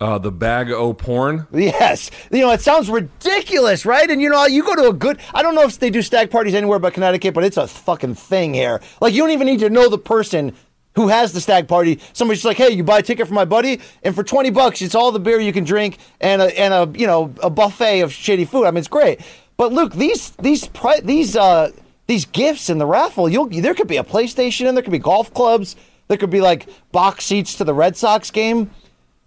Uh, 0.00 0.16
the 0.16 0.30
bag 0.30 0.70
o 0.70 0.92
porn. 0.92 1.46
Yes. 1.52 2.10
You 2.30 2.42
know, 2.42 2.52
it 2.52 2.60
sounds 2.60 2.88
ridiculous, 2.88 3.84
right? 3.84 4.08
And 4.08 4.22
you 4.22 4.28
know, 4.28 4.46
you 4.46 4.62
go 4.62 4.76
to 4.76 4.88
a 4.88 4.92
good 4.92 5.18
I 5.34 5.42
don't 5.42 5.56
know 5.56 5.64
if 5.64 5.78
they 5.78 5.90
do 5.90 6.02
stag 6.02 6.30
parties 6.30 6.54
anywhere 6.54 6.78
but 6.78 6.94
Connecticut, 6.94 7.34
but 7.34 7.42
it's 7.42 7.56
a 7.56 7.66
fucking 7.66 8.14
thing 8.14 8.54
here. 8.54 8.80
Like 9.00 9.12
you 9.12 9.22
don't 9.22 9.32
even 9.32 9.46
need 9.46 9.60
to 9.60 9.70
know 9.70 9.88
the 9.88 9.98
person 9.98 10.54
who 10.94 11.08
has 11.08 11.32
the 11.32 11.40
stag 11.40 11.66
party. 11.66 12.00
Somebody's 12.12 12.42
just 12.42 12.44
like, 12.44 12.56
"Hey, 12.56 12.70
you 12.70 12.84
buy 12.84 12.98
a 12.98 13.02
ticket 13.02 13.26
for 13.26 13.34
my 13.34 13.44
buddy, 13.44 13.80
and 14.04 14.14
for 14.14 14.22
20 14.22 14.50
bucks, 14.50 14.82
it's 14.82 14.94
all 14.94 15.10
the 15.10 15.20
beer 15.20 15.40
you 15.40 15.52
can 15.52 15.64
drink 15.64 15.98
and 16.20 16.42
a 16.42 16.58
and 16.58 16.74
a, 16.74 16.98
you 16.98 17.06
know, 17.06 17.34
a 17.42 17.50
buffet 17.50 18.00
of 18.00 18.10
shitty 18.10 18.48
food." 18.48 18.66
I 18.66 18.70
mean, 18.70 18.78
it's 18.78 18.88
great. 18.88 19.20
But 19.56 19.72
Luke, 19.72 19.94
these 19.94 20.30
these 20.42 20.68
these 21.02 21.36
uh 21.36 21.72
these 22.06 22.24
gifts 22.24 22.70
in 22.70 22.78
the 22.78 22.86
raffle, 22.86 23.28
you'll 23.28 23.48
there 23.48 23.74
could 23.74 23.88
be 23.88 23.96
a 23.96 24.04
PlayStation 24.04 24.68
and 24.68 24.76
there 24.76 24.82
could 24.82 24.92
be 24.92 24.98
golf 24.98 25.34
clubs, 25.34 25.74
there 26.06 26.16
could 26.16 26.30
be 26.30 26.40
like 26.40 26.68
box 26.92 27.24
seats 27.24 27.56
to 27.56 27.64
the 27.64 27.74
Red 27.74 27.96
Sox 27.96 28.30
game 28.30 28.70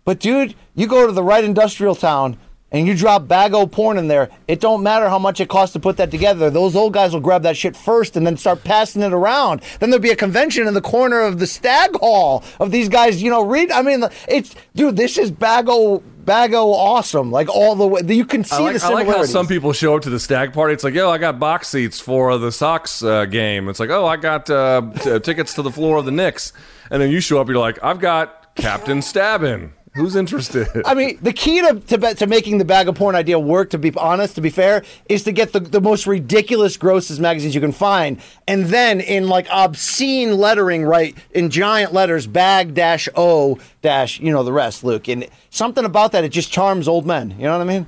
But 0.03 0.19
dude, 0.19 0.55
you 0.75 0.87
go 0.87 1.05
to 1.05 1.11
the 1.11 1.23
right 1.23 1.43
industrial 1.43 1.95
town 1.95 2.37
and 2.71 2.87
you 2.87 2.95
drop 2.95 3.27
bag 3.27 3.53
o 3.53 3.67
porn 3.67 3.97
in 3.97 4.07
there, 4.07 4.29
it 4.47 4.61
don't 4.61 4.81
matter 4.81 5.09
how 5.09 5.19
much 5.19 5.41
it 5.41 5.49
costs 5.49 5.73
to 5.73 5.79
put 5.79 5.97
that 5.97 6.09
together. 6.09 6.49
Those 6.49 6.75
old 6.75 6.93
guys 6.93 7.13
will 7.13 7.19
grab 7.19 7.43
that 7.43 7.57
shit 7.57 7.75
first 7.75 8.15
and 8.15 8.25
then 8.25 8.37
start 8.37 8.63
passing 8.63 9.01
it 9.01 9.13
around. 9.13 9.61
Then 9.79 9.89
there'll 9.89 10.01
be 10.01 10.11
a 10.11 10.15
convention 10.15 10.67
in 10.67 10.73
the 10.73 10.81
corner 10.81 11.19
of 11.19 11.39
the 11.39 11.47
stag 11.47 11.91
hall 11.95 12.43
of 12.59 12.71
these 12.71 12.87
guys, 12.89 13.21
you 13.21 13.29
know, 13.29 13.45
read 13.45 13.71
I 13.71 13.81
mean 13.81 14.05
it's 14.27 14.55
dude, 14.73 14.95
this 14.95 15.17
is 15.17 15.31
bag 15.31 15.65
o 15.67 15.99
bag 15.99 16.53
o 16.53 16.71
awesome. 16.71 17.29
Like 17.31 17.49
all 17.49 17.75
the 17.75 17.87
way 17.87 18.01
you 18.07 18.25
can 18.25 18.43
see 18.43 18.55
I 18.55 18.59
like, 18.59 18.79
the 18.79 18.85
I 18.85 18.89
like 18.89 19.07
how 19.07 19.23
some 19.25 19.47
people 19.47 19.73
show 19.73 19.95
up 19.97 20.03
to 20.03 20.09
the 20.09 20.19
stag 20.19 20.53
party. 20.53 20.73
It's 20.73 20.83
like, 20.83 20.93
yo, 20.93 21.09
I 21.09 21.17
got 21.17 21.39
box 21.39 21.67
seats 21.67 21.99
for 21.99 22.37
the 22.37 22.51
Sox 22.51 23.03
uh, 23.03 23.25
game. 23.25 23.67
It's 23.67 23.79
like, 23.79 23.89
oh, 23.89 24.05
I 24.05 24.15
got 24.17 24.49
uh, 24.49 24.91
t- 25.01 25.19
tickets 25.19 25.53
to 25.55 25.61
the 25.61 25.71
floor 25.71 25.97
of 25.97 26.05
the 26.05 26.11
Knicks. 26.11 26.53
And 26.89 27.01
then 27.01 27.11
you 27.11 27.19
show 27.19 27.41
up, 27.41 27.47
you're 27.47 27.57
like, 27.57 27.79
I've 27.83 27.99
got 27.99 28.55
Captain 28.55 29.01
Stabbin. 29.01 29.73
Who's 29.93 30.15
interested? 30.15 30.67
I 30.85 30.93
mean, 30.93 31.19
the 31.21 31.33
key 31.33 31.59
to, 31.61 31.79
to 31.79 32.15
to 32.15 32.27
making 32.27 32.59
the 32.59 32.65
bag 32.65 32.87
of 32.87 32.95
porn 32.95 33.13
idea 33.13 33.37
work, 33.37 33.71
to 33.71 33.77
be 33.77 33.91
honest, 33.97 34.35
to 34.35 34.41
be 34.41 34.49
fair, 34.49 34.83
is 35.09 35.23
to 35.23 35.33
get 35.33 35.51
the, 35.51 35.59
the 35.59 35.81
most 35.81 36.07
ridiculous, 36.07 36.77
grossest 36.77 37.19
magazines 37.19 37.53
you 37.53 37.59
can 37.59 37.73
find, 37.73 38.21
and 38.47 38.67
then 38.67 39.01
in 39.01 39.27
like 39.27 39.47
obscene 39.49 40.37
lettering, 40.37 40.85
right 40.85 41.17
in 41.31 41.49
giant 41.49 41.91
letters, 41.91 42.25
bag 42.25 42.73
dash 42.73 43.09
o 43.15 43.59
dash, 43.81 44.19
you 44.21 44.31
know 44.31 44.43
the 44.43 44.53
rest, 44.53 44.85
Luke. 44.85 45.09
And 45.09 45.27
something 45.49 45.83
about 45.83 46.13
that, 46.13 46.23
it 46.23 46.29
just 46.29 46.51
charms 46.51 46.87
old 46.87 47.05
men. 47.05 47.31
You 47.31 47.43
know 47.43 47.57
what 47.57 47.61
I 47.61 47.65
mean? 47.65 47.87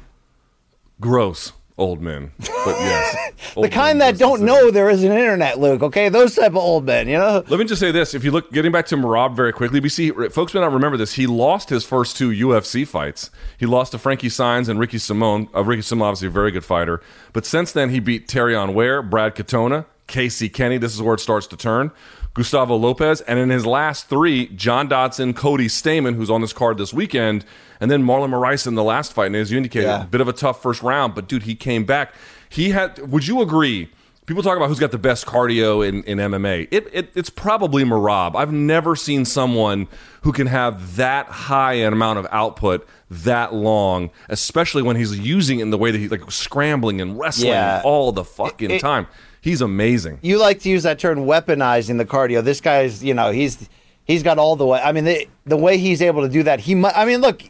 Gross 1.00 1.54
old 1.78 2.02
men. 2.02 2.32
But 2.40 2.80
yes. 2.80 3.32
the 3.56 3.70
kind 3.70 4.02
that 4.02 4.18
don't 4.18 4.42
know 4.42 4.72
there 4.72 4.90
is 4.90 5.04
an 5.04 5.12
internet, 5.12 5.60
Luke. 5.60 5.82
Okay, 5.82 6.10
those 6.10 6.36
type 6.36 6.52
of 6.52 6.58
old 6.58 6.86
men. 6.86 7.08
You 7.08 7.18
know. 7.18 7.44
Let 7.48 7.60
me 7.60 7.66
just 7.66 7.80
say 7.80 7.92
this: 7.92 8.14
if 8.14 8.24
you 8.24 8.32
look, 8.32 8.52
getting 8.52 8.72
back 8.72 8.86
to 8.88 8.96
Merab 8.96 9.36
very 9.36 9.54
quickly, 9.54 9.82
BC 9.82 10.32
folks 10.32 10.54
may 10.54 10.62
not 10.62 10.72
remember 10.72 10.98
this. 10.98 11.14
He 11.14 11.28
lost 11.28 11.70
his 11.70 11.84
first 11.84 12.18
two 12.18 12.30
UFC 12.30 12.88
fights. 12.88 13.30
He 13.58 13.66
lost 13.66 13.92
to 13.92 13.98
Frankie 13.98 14.30
Saenz 14.30 14.70
and 14.70 14.80
Ricky 14.80 14.98
Simón. 14.98 15.50
Uh, 15.56 15.64
Ricky 15.64 15.82
Simón, 15.82 16.04
obviously 16.04 16.28
a 16.28 16.32
very 16.32 16.52
good 16.52 16.66
fighter, 16.66 17.02
but 17.34 17.46
since 17.46 17.72
then 17.72 17.90
he 17.90 18.00
beat 18.00 18.28
Terrion 18.28 18.74
Ware, 18.74 19.02
Brad 19.02 19.36
Katona, 19.36 19.86
Casey 20.08 20.50
Kenny. 20.50 20.78
This 20.78 20.94
is 20.94 21.02
where 21.02 21.16
it 21.16 21.20
starts 21.20 21.48
to 21.48 21.58
turn. 21.58 21.92
Gustavo 22.34 22.76
Lopez, 22.76 23.22
and 23.22 23.38
in 23.38 23.50
his 23.50 23.66
last 23.66 24.10
three, 24.10 24.48
John 24.48 24.88
Dodson, 24.88 25.34
Cody 25.34 25.68
Stamann, 25.68 26.16
who's 26.16 26.30
on 26.32 26.42
this 26.42 26.54
card 26.54 26.78
this 26.80 26.92
weekend, 26.94 27.46
and 27.80 27.92
then 27.92 28.04
Marlon 28.04 28.30
Moraes 28.32 28.66
in 28.66 28.74
the 28.76 28.84
last 28.84 29.14
fight. 29.14 29.28
And 29.28 29.36
as 29.36 29.52
you 29.52 29.58
indicated, 29.58 29.86
Yeah. 29.88 30.04
a 30.04 30.08
bit 30.08 30.20
of 30.22 30.28
a 30.28 30.34
tough 30.34 30.62
first 30.62 30.82
round, 30.82 31.14
but 31.14 31.28
dude, 31.28 31.44
he 31.44 31.54
came 31.56 31.86
back. 31.86 32.14
He 32.50 32.72
had. 32.72 33.12
Would 33.12 33.28
you 33.28 33.42
agree? 33.42 33.90
People 34.26 34.42
talk 34.42 34.56
about 34.56 34.70
who's 34.70 34.80
got 34.80 34.92
the 34.92 34.98
best 34.98 35.26
cardio 35.26 35.86
in, 35.86 36.02
in 36.04 36.18
MMA. 36.18 36.70
It, 36.72 36.88
it 36.94 37.12
it's 37.14 37.30
probably 37.30 37.84
Merab. 37.84 38.36
I've 38.38 38.54
never 38.54 38.96
seen 38.96 39.26
someone 39.26 39.90
who 40.22 40.32
can 40.32 40.48
have 40.48 40.96
that 40.96 41.28
high 41.28 41.74
an 41.74 41.92
amount 41.92 42.20
of 42.20 42.28
output 42.32 42.88
that 43.12 43.54
long, 43.54 44.12
especially 44.30 44.82
when 44.82 44.96
he's 44.96 45.20
using 45.20 45.60
it 45.60 45.64
in 45.64 45.72
the 45.72 45.78
way 45.78 45.92
that 45.92 45.98
he's 45.98 46.10
like 46.10 46.32
scrambling 46.32 47.02
and 47.02 47.20
wrestling 47.20 47.50
Yeah. 47.50 47.82
all 47.84 48.14
the 48.14 48.24
fucking 48.24 48.72
It- 48.72 48.80
time. 48.82 49.08
He's 49.44 49.60
amazing. 49.62 50.20
you 50.22 50.38
like 50.38 50.60
to 50.62 50.70
use 50.70 50.84
that 50.84 51.00
term 51.00 51.20
weaponizing 51.20 51.98
the 51.98 52.06
cardio. 52.06 52.42
This 52.42 52.62
guy's, 52.62 53.04
you 53.04 53.14
know, 53.14 53.32
he's 53.32 53.70
he's 54.06 54.24
got 54.24 54.38
all 54.40 54.56
the 54.56 54.66
way. 54.66 54.80
I 54.82 54.94
mean, 54.94 55.04
the, 55.04 55.28
the 55.46 55.58
way 55.58 55.78
he's 55.78 56.02
able 56.02 56.22
to 56.22 56.30
do 56.30 56.44
that, 56.44 56.62
he. 56.62 56.76
mu- 56.76 56.88
I 56.88 57.04
mean, 57.04 57.20
look, 57.20 57.42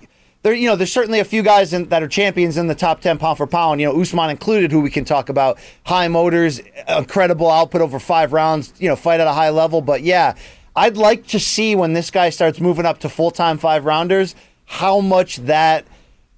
there, 0.42 0.54
you 0.54 0.68
know, 0.68 0.76
there's 0.76 0.92
certainly 0.92 1.20
a 1.20 1.24
few 1.26 1.44
guys 1.44 1.72
in, 1.72 1.90
that 1.90 2.02
are 2.02 2.08
champions 2.08 2.58
in 2.58 2.66
the 2.66 2.74
top 2.74 3.02
ten 3.02 3.20
pound 3.20 3.38
for 3.38 3.46
pound. 3.46 3.80
You 3.80 3.88
know, 3.88 4.02
Usman 4.02 4.32
included, 4.32 4.72
who 4.72 4.82
we 4.82 4.90
can 4.90 5.06
talk 5.06 5.30
about. 5.30 5.60
High 5.86 6.08
motors, 6.08 6.60
incredible 6.88 7.50
output 7.50 7.82
over 7.82 8.00
five 8.00 8.34
rounds. 8.34 8.74
You 8.80 8.90
know, 8.90 8.96
fight 8.96 9.20
at 9.20 9.28
a 9.28 9.34
high 9.34 9.52
level. 9.52 9.82
But 9.82 10.02
yeah, 10.02 10.34
I'd 10.76 10.98
like 10.98 11.28
to 11.28 11.40
see 11.40 11.76
when 11.76 11.94
this 11.94 12.10
guy 12.10 12.32
starts 12.32 12.60
moving 12.60 12.86
up 12.88 13.00
to 13.02 13.10
full 13.10 13.30
time 13.30 13.60
five 13.60 13.86
rounders, 13.86 14.34
how 14.66 15.00
much 15.00 15.38
that 15.38 15.86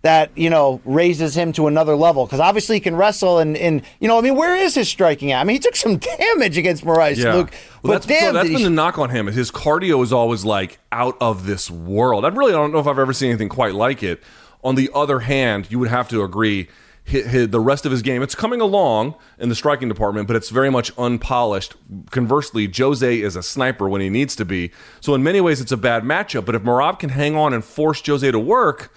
that 0.05 0.29
you 0.35 0.51
know 0.51 0.79
raises 0.85 1.35
him 1.35 1.51
to 1.51 1.65
another 1.65 1.95
level 1.95 2.27
because 2.27 2.39
obviously 2.39 2.75
he 2.75 2.79
can 2.79 2.95
wrestle 2.95 3.39
and, 3.39 3.57
and 3.57 3.81
you 3.99 4.07
know 4.07 4.19
I 4.19 4.21
mean 4.21 4.35
where 4.35 4.55
is 4.55 4.75
his 4.75 4.87
striking 4.87 5.31
at? 5.31 5.41
I 5.41 5.43
mean 5.43 5.55
he 5.55 5.59
took 5.59 5.75
some 5.75 5.97
damage 6.17 6.59
against 6.59 6.85
Moraes, 6.85 7.17
Yeah. 7.17 7.33
Luke, 7.33 7.49
Well, 7.81 7.93
but 7.93 8.03
that's, 8.03 8.05
damn, 8.05 8.29
so 8.29 8.33
that's 8.33 8.47
did 8.47 8.57
he 8.57 8.63
been 8.63 8.75
the 8.75 8.81
knock 8.81 8.99
on 8.99 9.09
him. 9.09 9.25
His 9.25 9.49
cardio 9.49 10.03
is 10.03 10.13
always 10.13 10.45
like 10.45 10.77
out 10.91 11.17
of 11.19 11.47
this 11.47 11.71
world. 11.71 12.23
I 12.23 12.27
really 12.27 12.51
don't 12.51 12.71
know 12.71 12.77
if 12.77 12.85
I've 12.85 12.99
ever 12.99 13.13
seen 13.13 13.29
anything 13.29 13.49
quite 13.49 13.73
like 13.73 14.03
it. 14.03 14.21
On 14.63 14.75
the 14.75 14.91
other 14.93 15.21
hand, 15.21 15.71
you 15.71 15.79
would 15.79 15.89
have 15.89 16.07
to 16.09 16.21
agree. 16.21 16.67
hi 17.11 17.21
hi 17.21 17.45
the 17.47 17.59
rest 17.59 17.87
of 17.87 17.91
his 17.91 18.03
game, 18.03 18.21
it's 18.21 18.35
coming 18.35 18.61
along 18.61 19.15
in 19.39 19.49
the 19.49 19.55
striking 19.55 19.87
department, 19.89 20.27
but 20.27 20.35
it's 20.35 20.49
very 20.51 20.69
much 20.69 20.91
unpolished. 20.99 21.73
Conversely, 22.11 22.71
Jose 22.77 23.19
is 23.19 23.35
a 23.35 23.41
sniper 23.41 23.89
when 23.89 24.01
he 24.01 24.09
needs 24.09 24.35
to 24.35 24.45
be. 24.45 24.69
So 25.01 25.15
in 25.15 25.23
many 25.23 25.41
ways, 25.41 25.61
it's 25.61 25.71
a 25.71 25.77
bad 25.77 26.03
matchup. 26.03 26.45
But 26.45 26.53
if 26.53 26.61
Merab 26.61 26.99
can 26.99 27.09
hang 27.09 27.35
on 27.35 27.55
and 27.55 27.65
force 27.65 28.05
Jose 28.05 28.29
to 28.29 28.39
work, 28.39 28.93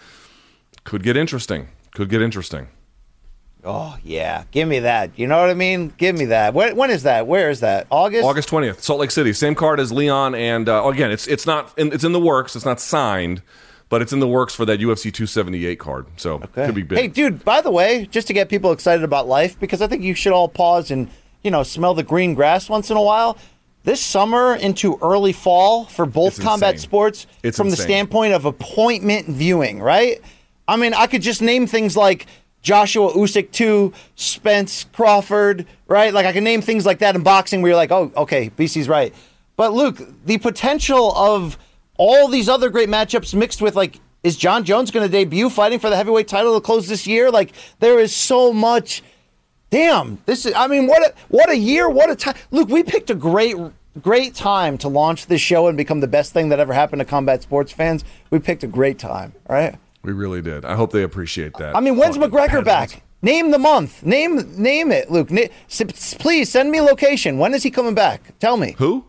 could 0.88 1.02
get 1.02 1.16
interesting. 1.18 1.68
Could 1.92 2.08
get 2.08 2.22
interesting. 2.22 2.68
oh 3.64 3.96
yeah, 4.02 4.44
give 4.52 4.66
me 4.68 4.78
that. 4.80 5.10
You 5.18 5.26
know 5.26 5.38
what 5.40 5.50
I 5.50 5.54
mean? 5.54 5.92
Give 5.98 6.16
me 6.16 6.26
that. 6.26 6.54
When, 6.54 6.76
when 6.76 6.90
is 6.90 7.02
that? 7.02 7.26
Where 7.26 7.50
is 7.50 7.60
that? 7.60 7.86
August. 7.90 8.24
August 8.24 8.48
twentieth, 8.48 8.82
Salt 8.82 9.00
Lake 9.00 9.10
City. 9.10 9.32
Same 9.32 9.54
card 9.54 9.80
as 9.80 9.92
Leon, 9.92 10.34
and 10.34 10.68
uh, 10.68 10.86
again, 10.86 11.10
it's 11.10 11.26
it's 11.26 11.46
not 11.46 11.76
in, 11.78 11.92
it's 11.92 12.04
in 12.04 12.12
the 12.12 12.20
works. 12.20 12.56
It's 12.56 12.64
not 12.64 12.80
signed, 12.80 13.42
but 13.90 14.00
it's 14.00 14.12
in 14.12 14.20
the 14.20 14.28
works 14.28 14.54
for 14.54 14.64
that 14.64 14.80
UFC 14.80 15.12
two 15.12 15.26
seventy 15.26 15.66
eight 15.66 15.78
card. 15.78 16.06
So 16.16 16.38
could 16.38 16.74
be 16.74 16.82
big. 16.82 16.98
Hey, 16.98 17.08
dude. 17.08 17.44
By 17.44 17.60
the 17.60 17.70
way, 17.70 18.06
just 18.10 18.26
to 18.28 18.32
get 18.32 18.48
people 18.48 18.72
excited 18.72 19.04
about 19.04 19.28
life, 19.28 19.58
because 19.60 19.82
I 19.82 19.86
think 19.88 20.02
you 20.02 20.14
should 20.14 20.32
all 20.32 20.48
pause 20.48 20.90
and 20.90 21.08
you 21.42 21.50
know 21.50 21.62
smell 21.64 21.92
the 21.94 22.02
green 22.02 22.32
grass 22.34 22.68
once 22.70 22.90
in 22.90 22.96
a 22.96 23.02
while. 23.02 23.36
This 23.84 24.00
summer 24.00 24.54
into 24.54 24.98
early 25.00 25.32
fall 25.32 25.84
for 25.86 26.04
both 26.04 26.34
It's 26.36 26.40
combat 26.44 26.74
insane. 26.74 26.82
sports, 26.88 27.26
It's 27.42 27.56
from 27.56 27.70
the 27.70 27.76
standpoint 27.76 28.34
of 28.34 28.44
appointment 28.44 29.28
viewing, 29.28 29.80
right? 29.80 30.20
I 30.68 30.76
mean, 30.76 30.92
I 30.92 31.06
could 31.06 31.22
just 31.22 31.40
name 31.40 31.66
things 31.66 31.96
like 31.96 32.26
Joshua 32.60 33.12
Usyk 33.12 33.50
two, 33.50 33.94
Spence 34.14 34.84
Crawford, 34.92 35.66
right? 35.86 36.12
Like 36.12 36.26
I 36.26 36.32
can 36.32 36.44
name 36.44 36.60
things 36.60 36.84
like 36.84 36.98
that 36.98 37.16
in 37.16 37.22
boxing 37.22 37.62
where 37.62 37.70
you're 37.70 37.76
like, 37.76 37.90
oh, 37.90 38.12
okay, 38.16 38.50
BC's 38.50 38.88
right. 38.88 39.14
But 39.56 39.72
Luke, 39.72 39.98
the 40.26 40.38
potential 40.38 41.16
of 41.16 41.58
all 41.96 42.28
these 42.28 42.48
other 42.48 42.68
great 42.68 42.88
matchups 42.88 43.34
mixed 43.34 43.62
with 43.62 43.74
like, 43.74 43.98
is 44.22 44.36
John 44.36 44.64
Jones 44.64 44.90
going 44.90 45.06
to 45.06 45.10
debut 45.10 45.48
fighting 45.48 45.78
for 45.78 45.88
the 45.88 45.96
heavyweight 45.96 46.28
title 46.28 46.54
to 46.54 46.60
close 46.60 46.86
this 46.86 47.06
year? 47.06 47.30
Like, 47.30 47.52
there 47.80 47.98
is 47.98 48.14
so 48.14 48.52
much. 48.52 49.02
Damn, 49.70 50.18
this 50.26 50.44
is. 50.44 50.54
I 50.54 50.66
mean, 50.66 50.86
what 50.86 51.02
a 51.02 51.14
what 51.28 51.50
a 51.50 51.56
year, 51.56 51.88
what 51.88 52.10
a 52.10 52.16
time. 52.16 52.34
Luke, 52.50 52.68
we 52.68 52.82
picked 52.82 53.10
a 53.10 53.14
great 53.14 53.56
great 54.00 54.34
time 54.34 54.78
to 54.78 54.88
launch 54.88 55.26
this 55.26 55.40
show 55.40 55.66
and 55.66 55.76
become 55.76 56.00
the 56.00 56.08
best 56.08 56.32
thing 56.32 56.48
that 56.50 56.60
ever 56.60 56.72
happened 56.72 57.00
to 57.00 57.04
combat 57.04 57.42
sports 57.42 57.72
fans. 57.72 58.04
We 58.30 58.38
picked 58.38 58.64
a 58.64 58.66
great 58.66 58.98
time, 58.98 59.34
right? 59.48 59.76
We 60.02 60.12
really 60.12 60.40
did. 60.42 60.64
I 60.64 60.74
hope 60.74 60.92
they 60.92 61.02
appreciate 61.02 61.54
that. 61.58 61.76
I 61.76 61.80
mean, 61.80 61.96
when's 61.96 62.16
Fucking 62.16 62.30
McGregor 62.30 62.64
peasants. 62.64 62.94
back? 62.94 63.02
Name 63.20 63.50
the 63.50 63.58
month. 63.58 64.04
Name 64.04 64.60
name 64.62 64.92
it, 64.92 65.10
Luke. 65.10 65.30
Na- 65.30 65.48
please 66.18 66.48
send 66.48 66.70
me 66.70 66.80
location. 66.80 67.38
When 67.38 67.52
is 67.52 67.62
he 67.64 67.70
coming 67.70 67.94
back? 67.94 68.38
Tell 68.38 68.56
me. 68.56 68.74
Who? 68.78 69.04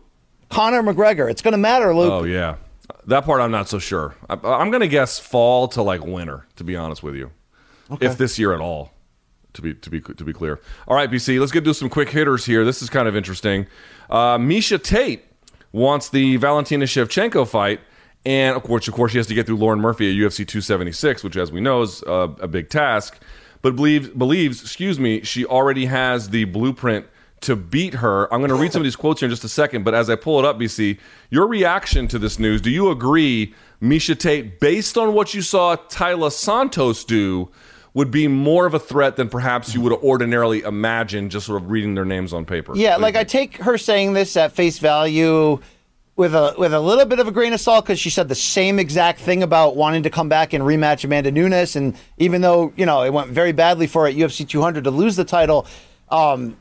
Conor 0.48 0.82
McGregor. 0.82 1.30
It's 1.30 1.42
going 1.42 1.52
to 1.52 1.58
matter, 1.58 1.94
Luke. 1.94 2.12
Oh 2.12 2.24
yeah, 2.24 2.56
that 3.06 3.24
part 3.24 3.40
I'm 3.40 3.52
not 3.52 3.68
so 3.68 3.78
sure. 3.78 4.16
I, 4.28 4.34
I'm 4.34 4.70
going 4.70 4.80
to 4.80 4.88
guess 4.88 5.20
fall 5.20 5.68
to 5.68 5.82
like 5.82 6.04
winter. 6.04 6.46
To 6.56 6.64
be 6.64 6.74
honest 6.74 7.04
with 7.04 7.14
you, 7.14 7.30
if 8.00 8.18
this 8.18 8.38
year 8.38 8.52
at 8.52 8.60
all. 8.60 8.92
To 9.54 9.62
be 9.62 9.74
to 9.74 9.90
be 9.90 10.00
to 10.00 10.24
be 10.24 10.32
clear. 10.32 10.60
All 10.88 10.96
right, 10.96 11.10
BC. 11.10 11.38
Let's 11.38 11.50
get 11.52 11.64
to 11.64 11.74
some 11.74 11.88
quick 11.88 12.08
hitters 12.10 12.44
here. 12.44 12.64
This 12.64 12.82
is 12.82 12.90
kind 12.90 13.06
of 13.08 13.14
interesting. 13.16 13.66
Uh, 14.08 14.38
Miesha 14.38 14.80
Tate 14.82 15.24
wants 15.72 16.08
the 16.08 16.36
Valentina 16.36 16.84
Shevchenko 16.84 17.48
fight, 17.48 17.80
and 18.24 18.56
of 18.56 18.62
course, 18.62 18.86
of 18.86 18.94
course, 18.94 19.12
she 19.12 19.18
has 19.18 19.26
to 19.28 19.34
get 19.34 19.46
through 19.46 19.56
Lauren 19.56 19.80
Murphy 19.80 20.10
at 20.10 20.16
UFC 20.16 20.46
276, 20.46 21.24
which, 21.24 21.36
as 21.36 21.50
we 21.50 21.60
know, 21.60 21.82
is 21.82 22.02
uh, 22.02 22.28
a 22.40 22.48
big 22.48 22.68
task. 22.68 23.18
But 23.62 23.76
believes 23.76 24.08
believes, 24.08 24.62
excuse 24.62 24.98
me, 24.98 25.22
she 25.22 25.44
already 25.44 25.86
has 25.86 26.30
the 26.30 26.44
blueprint 26.44 27.06
to 27.42 27.56
beat 27.56 27.94
her. 27.94 28.32
I'm 28.32 28.40
going 28.40 28.50
to 28.50 28.54
read 28.54 28.72
some 28.72 28.80
of 28.80 28.84
these 28.84 28.96
quotes 28.96 29.20
here 29.20 29.26
in 29.26 29.30
just 29.30 29.44
a 29.44 29.48
second, 29.48 29.84
but 29.84 29.94
as 29.94 30.10
I 30.10 30.16
pull 30.16 30.38
it 30.38 30.44
up, 30.44 30.58
BC, 30.58 30.98
your 31.30 31.46
reaction 31.46 32.06
to 32.08 32.18
this 32.18 32.38
news, 32.38 32.60
do 32.60 32.70
you 32.70 32.90
agree 32.90 33.54
Miesha 33.82 34.18
Tate, 34.18 34.60
based 34.60 34.98
on 34.98 35.14
what 35.14 35.32
you 35.32 35.40
saw 35.40 35.76
Taila 35.76 36.32
Santos 36.32 37.04
do, 37.04 37.48
would 37.94 38.10
be 38.10 38.28
more 38.28 38.66
of 38.66 38.74
a 38.74 38.78
threat 38.78 39.16
than 39.16 39.28
perhaps 39.28 39.74
you 39.74 39.80
would 39.80 39.92
ordinarily 39.94 40.60
imagine 40.60 41.30
just 41.30 41.46
sort 41.46 41.60
of 41.62 41.70
reading 41.70 41.94
their 41.94 42.04
names 42.04 42.32
on 42.32 42.44
paper? 42.44 42.76
Yeah, 42.76 42.96
like 42.96 43.16
I 43.16 43.24
take 43.24 43.56
her 43.58 43.78
saying 43.78 44.12
this 44.12 44.36
at 44.36 44.52
face 44.52 44.78
value 44.78 45.60
with 46.20 46.34
a 46.34 46.54
with 46.58 46.74
a 46.74 46.78
little 46.78 47.06
bit 47.06 47.18
of 47.18 47.26
a 47.26 47.32
grain 47.32 47.54
of 47.54 47.60
salt 47.60 47.86
because 47.86 47.98
she 47.98 48.10
said 48.10 48.28
the 48.28 48.34
same 48.34 48.78
exact 48.78 49.18
thing 49.20 49.42
about 49.42 49.74
wanting 49.74 50.02
to 50.02 50.10
come 50.10 50.28
back 50.28 50.52
and 50.52 50.62
rematch 50.62 51.02
Amanda 51.02 51.30
Nunes, 51.30 51.76
and 51.76 51.96
even 52.18 52.42
though 52.42 52.74
you 52.76 52.84
know 52.84 53.02
it 53.02 53.10
went 53.10 53.30
very 53.30 53.52
badly 53.52 53.86
for 53.86 54.02
her 54.02 54.08
at 54.08 54.14
UFC 54.14 54.46
200 54.46 54.84
to 54.84 54.90
lose 54.90 55.16
the 55.16 55.24
title, 55.24 55.66
um, 56.10 56.58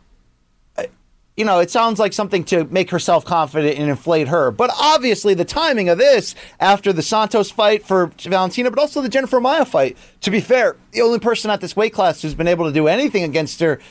you 1.36 1.44
know, 1.44 1.60
it 1.60 1.70
sounds 1.70 2.00
like 2.00 2.14
something 2.14 2.46
to 2.46 2.64
make 2.66 2.90
herself 2.90 3.26
confident 3.26 3.78
and 3.78 3.90
inflate 3.90 4.30
her. 4.30 4.50
But 4.50 4.72
obviously, 4.80 5.34
the 5.34 5.44
timing 5.44 5.90
of 5.90 5.98
this 5.98 6.36
after 6.62 6.94
the 6.94 7.02
Santos 7.02 7.52
fight 7.52 7.86
for 7.86 8.14
Valentina, 8.18 8.70
but 8.70 8.80
also 8.80 9.02
the 9.02 9.10
Jennifer 9.10 9.42
Maia 9.42 9.66
fight. 9.66 9.98
To 10.22 10.32
be 10.32 10.40
fair, 10.40 10.78
the 10.94 11.02
only 11.02 11.20
person 11.20 11.52
at 11.52 11.60
this 11.60 11.76
weight 11.76 11.92
class 11.92 12.22
who's 12.22 12.34
been 12.34 12.48
able 12.48 12.66
to 12.66 12.72
do 12.72 12.88
anything 12.88 13.24
against 13.24 13.60
her, 13.60 13.82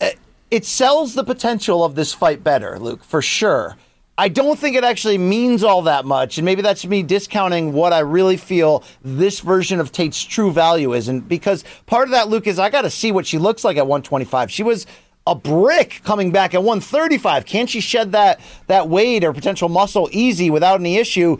eh, 0.00 0.12
it 0.50 0.64
sells 0.64 1.12
the 1.12 1.24
potential 1.24 1.84
of 1.84 1.96
this 1.96 2.14
fight 2.14 2.42
better, 2.42 2.78
Luke, 2.78 3.04
for 3.04 3.20
sure. 3.20 3.76
I 4.18 4.28
don't 4.28 4.58
think 4.58 4.76
it 4.76 4.84
actually 4.84 5.18
means 5.18 5.62
all 5.62 5.82
that 5.82 6.06
much. 6.06 6.38
And 6.38 6.44
maybe 6.44 6.62
that's 6.62 6.86
me 6.86 7.02
discounting 7.02 7.74
what 7.74 7.92
I 7.92 7.98
really 7.98 8.38
feel 8.38 8.82
this 9.02 9.40
version 9.40 9.78
of 9.78 9.92
Tate's 9.92 10.22
true 10.22 10.50
value 10.50 10.94
is. 10.94 11.08
And 11.08 11.28
because 11.28 11.64
part 11.84 12.04
of 12.04 12.12
that, 12.12 12.28
Luke, 12.28 12.46
is 12.46 12.58
I 12.58 12.70
got 12.70 12.82
to 12.82 12.90
see 12.90 13.12
what 13.12 13.26
she 13.26 13.36
looks 13.36 13.62
like 13.62 13.76
at 13.76 13.86
125. 13.86 14.50
She 14.50 14.62
was 14.62 14.86
a 15.26 15.34
brick 15.34 16.00
coming 16.02 16.30
back 16.30 16.54
at 16.54 16.62
135. 16.62 17.44
Can 17.44 17.66
she 17.66 17.80
shed 17.80 18.12
that 18.12 18.40
that 18.68 18.88
weight 18.88 19.22
or 19.22 19.32
potential 19.32 19.68
muscle 19.68 20.08
easy 20.12 20.50
without 20.50 20.80
any 20.80 20.96
issue? 20.96 21.36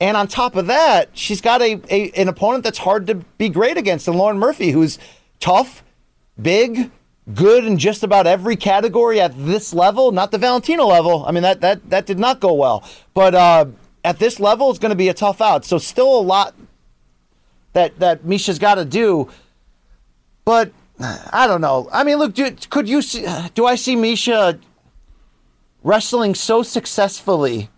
And 0.00 0.16
on 0.16 0.28
top 0.28 0.54
of 0.54 0.66
that, 0.66 1.10
she's 1.14 1.40
got 1.40 1.62
a, 1.62 1.80
a 1.88 2.10
an 2.12 2.28
opponent 2.28 2.62
that's 2.62 2.78
hard 2.78 3.06
to 3.06 3.16
be 3.38 3.48
great 3.48 3.76
against, 3.76 4.06
and 4.06 4.16
Lauren 4.16 4.38
Murphy, 4.38 4.70
who's 4.70 4.98
tough, 5.40 5.82
big, 6.40 6.90
good 7.34 7.64
in 7.64 7.78
just 7.78 8.02
about 8.02 8.26
every 8.26 8.56
category 8.56 9.20
at 9.20 9.32
this 9.36 9.72
level. 9.72 10.12
Not 10.12 10.30
the 10.30 10.38
Valentino 10.38 10.86
level. 10.86 11.24
I 11.26 11.32
mean 11.32 11.42
that 11.42 11.60
that 11.60 11.90
that 11.90 12.06
did 12.06 12.18
not 12.18 12.40
go 12.40 12.52
well, 12.52 12.84
but 13.14 13.34
uh, 13.34 13.66
at 14.04 14.18
this 14.18 14.40
level, 14.40 14.70
it's 14.70 14.78
going 14.78 14.90
to 14.90 14.96
be 14.96 15.08
a 15.08 15.14
tough 15.14 15.40
out. 15.40 15.64
So 15.64 15.78
still 15.78 16.18
a 16.18 16.22
lot 16.22 16.54
that 17.72 17.98
that 18.00 18.24
Miesha's 18.24 18.58
got 18.58 18.76
to 18.76 18.84
do, 18.84 19.28
but 20.44 20.72
I 21.00 21.46
don't 21.46 21.60
know. 21.60 21.88
I 21.92 22.04
mean, 22.04 22.18
look, 22.18 22.34
do, 22.34 22.50
could 22.70 22.88
you 22.88 23.02
see? 23.02 23.26
Do 23.54 23.66
I 23.66 23.76
see 23.76 23.96
Miesha 23.96 24.58
wrestling 25.82 26.34
so 26.34 26.62
successfully 26.62 27.68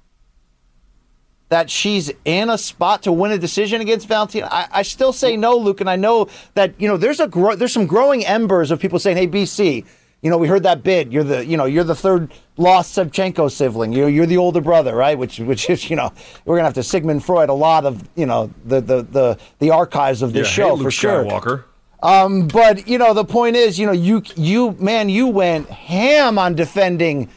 that 1.54 1.70
she's 1.70 2.10
in 2.24 2.50
a 2.50 2.58
spot 2.58 3.04
to 3.04 3.12
win 3.12 3.30
a 3.30 3.38
decision 3.38 3.80
against 3.80 4.08
Valentina? 4.08 4.48
I, 4.50 4.66
I 4.72 4.82
still 4.82 5.12
say 5.12 5.36
no, 5.36 5.56
Luke, 5.56 5.80
and 5.80 5.88
I 5.88 5.94
know 5.94 6.26
that 6.54 6.74
you 6.80 6.88
know 6.88 6.96
there's 6.96 7.20
a 7.20 7.28
gro- 7.28 7.54
there's 7.54 7.72
some 7.72 7.86
growing 7.86 8.26
embers 8.26 8.72
of 8.72 8.80
people 8.80 8.98
saying, 8.98 9.16
"Hey, 9.16 9.28
BC." 9.28 9.84
You 10.20 10.30
know, 10.30 10.38
we 10.38 10.48
heard 10.48 10.62
that 10.62 10.82
bid. 10.82 11.12
You're 11.12 11.22
the, 11.22 11.44
you 11.44 11.58
know, 11.58 11.66
you're 11.66 11.84
the 11.84 11.94
third 11.94 12.32
lost 12.56 12.96
Shevchenko 12.96 13.50
sibling. 13.52 13.92
You're, 13.92 14.08
you're 14.08 14.24
the 14.24 14.38
older 14.38 14.62
brother, 14.62 14.96
right? 14.96 15.18
Which, 15.18 15.38
which 15.38 15.68
is, 15.68 15.90
you 15.90 15.96
know, 15.96 16.14
we're 16.46 16.56
gonna 16.56 16.64
have 16.64 16.74
to 16.74 16.82
Sigmund 16.82 17.22
Freud 17.22 17.50
a 17.50 17.52
lot 17.52 17.84
of, 17.84 18.08
you 18.14 18.24
know, 18.24 18.50
the, 18.64 18.80
the, 18.80 19.02
the, 19.02 19.38
the 19.58 19.68
archives 19.68 20.22
of 20.22 20.32
this 20.32 20.48
Yeah, 20.48 20.54
show 20.54 20.68
hey, 20.68 20.72
Luke 20.76 20.82
for 20.84 20.90
sure. 20.90 21.24
Skywalker. 21.26 21.64
Um, 22.02 22.48
but 22.48 22.88
you 22.88 22.96
know, 22.96 23.12
the 23.12 23.26
point 23.26 23.54
is, 23.54 23.78
you 23.78 23.84
know, 23.84 23.92
you 23.92 24.22
you 24.34 24.72
man, 24.80 25.10
you 25.10 25.26
went 25.26 25.68
ham 25.68 26.38
on 26.38 26.54
defending 26.54 27.28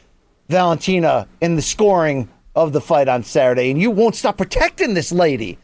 Valentina 0.47 1.27
in 1.41 1.57
the 1.57 1.61
scoring 1.61 2.29
of 2.57 2.73
the 2.73 2.81
fight 2.81 3.07
on 3.07 3.23
Saturday, 3.23 3.69
and 3.71 3.79
you 3.79 3.91
won't 3.91 4.15
stop 4.15 4.37
protecting 4.37 4.95
this 4.95 5.11
lady. 5.11 5.57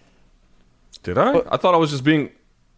Did 1.02 1.18
I? 1.18 1.39
I 1.52 1.58
thought 1.58 1.74
I 1.74 1.78
was 1.78 1.89
just 1.91 2.04
being. 2.04 2.30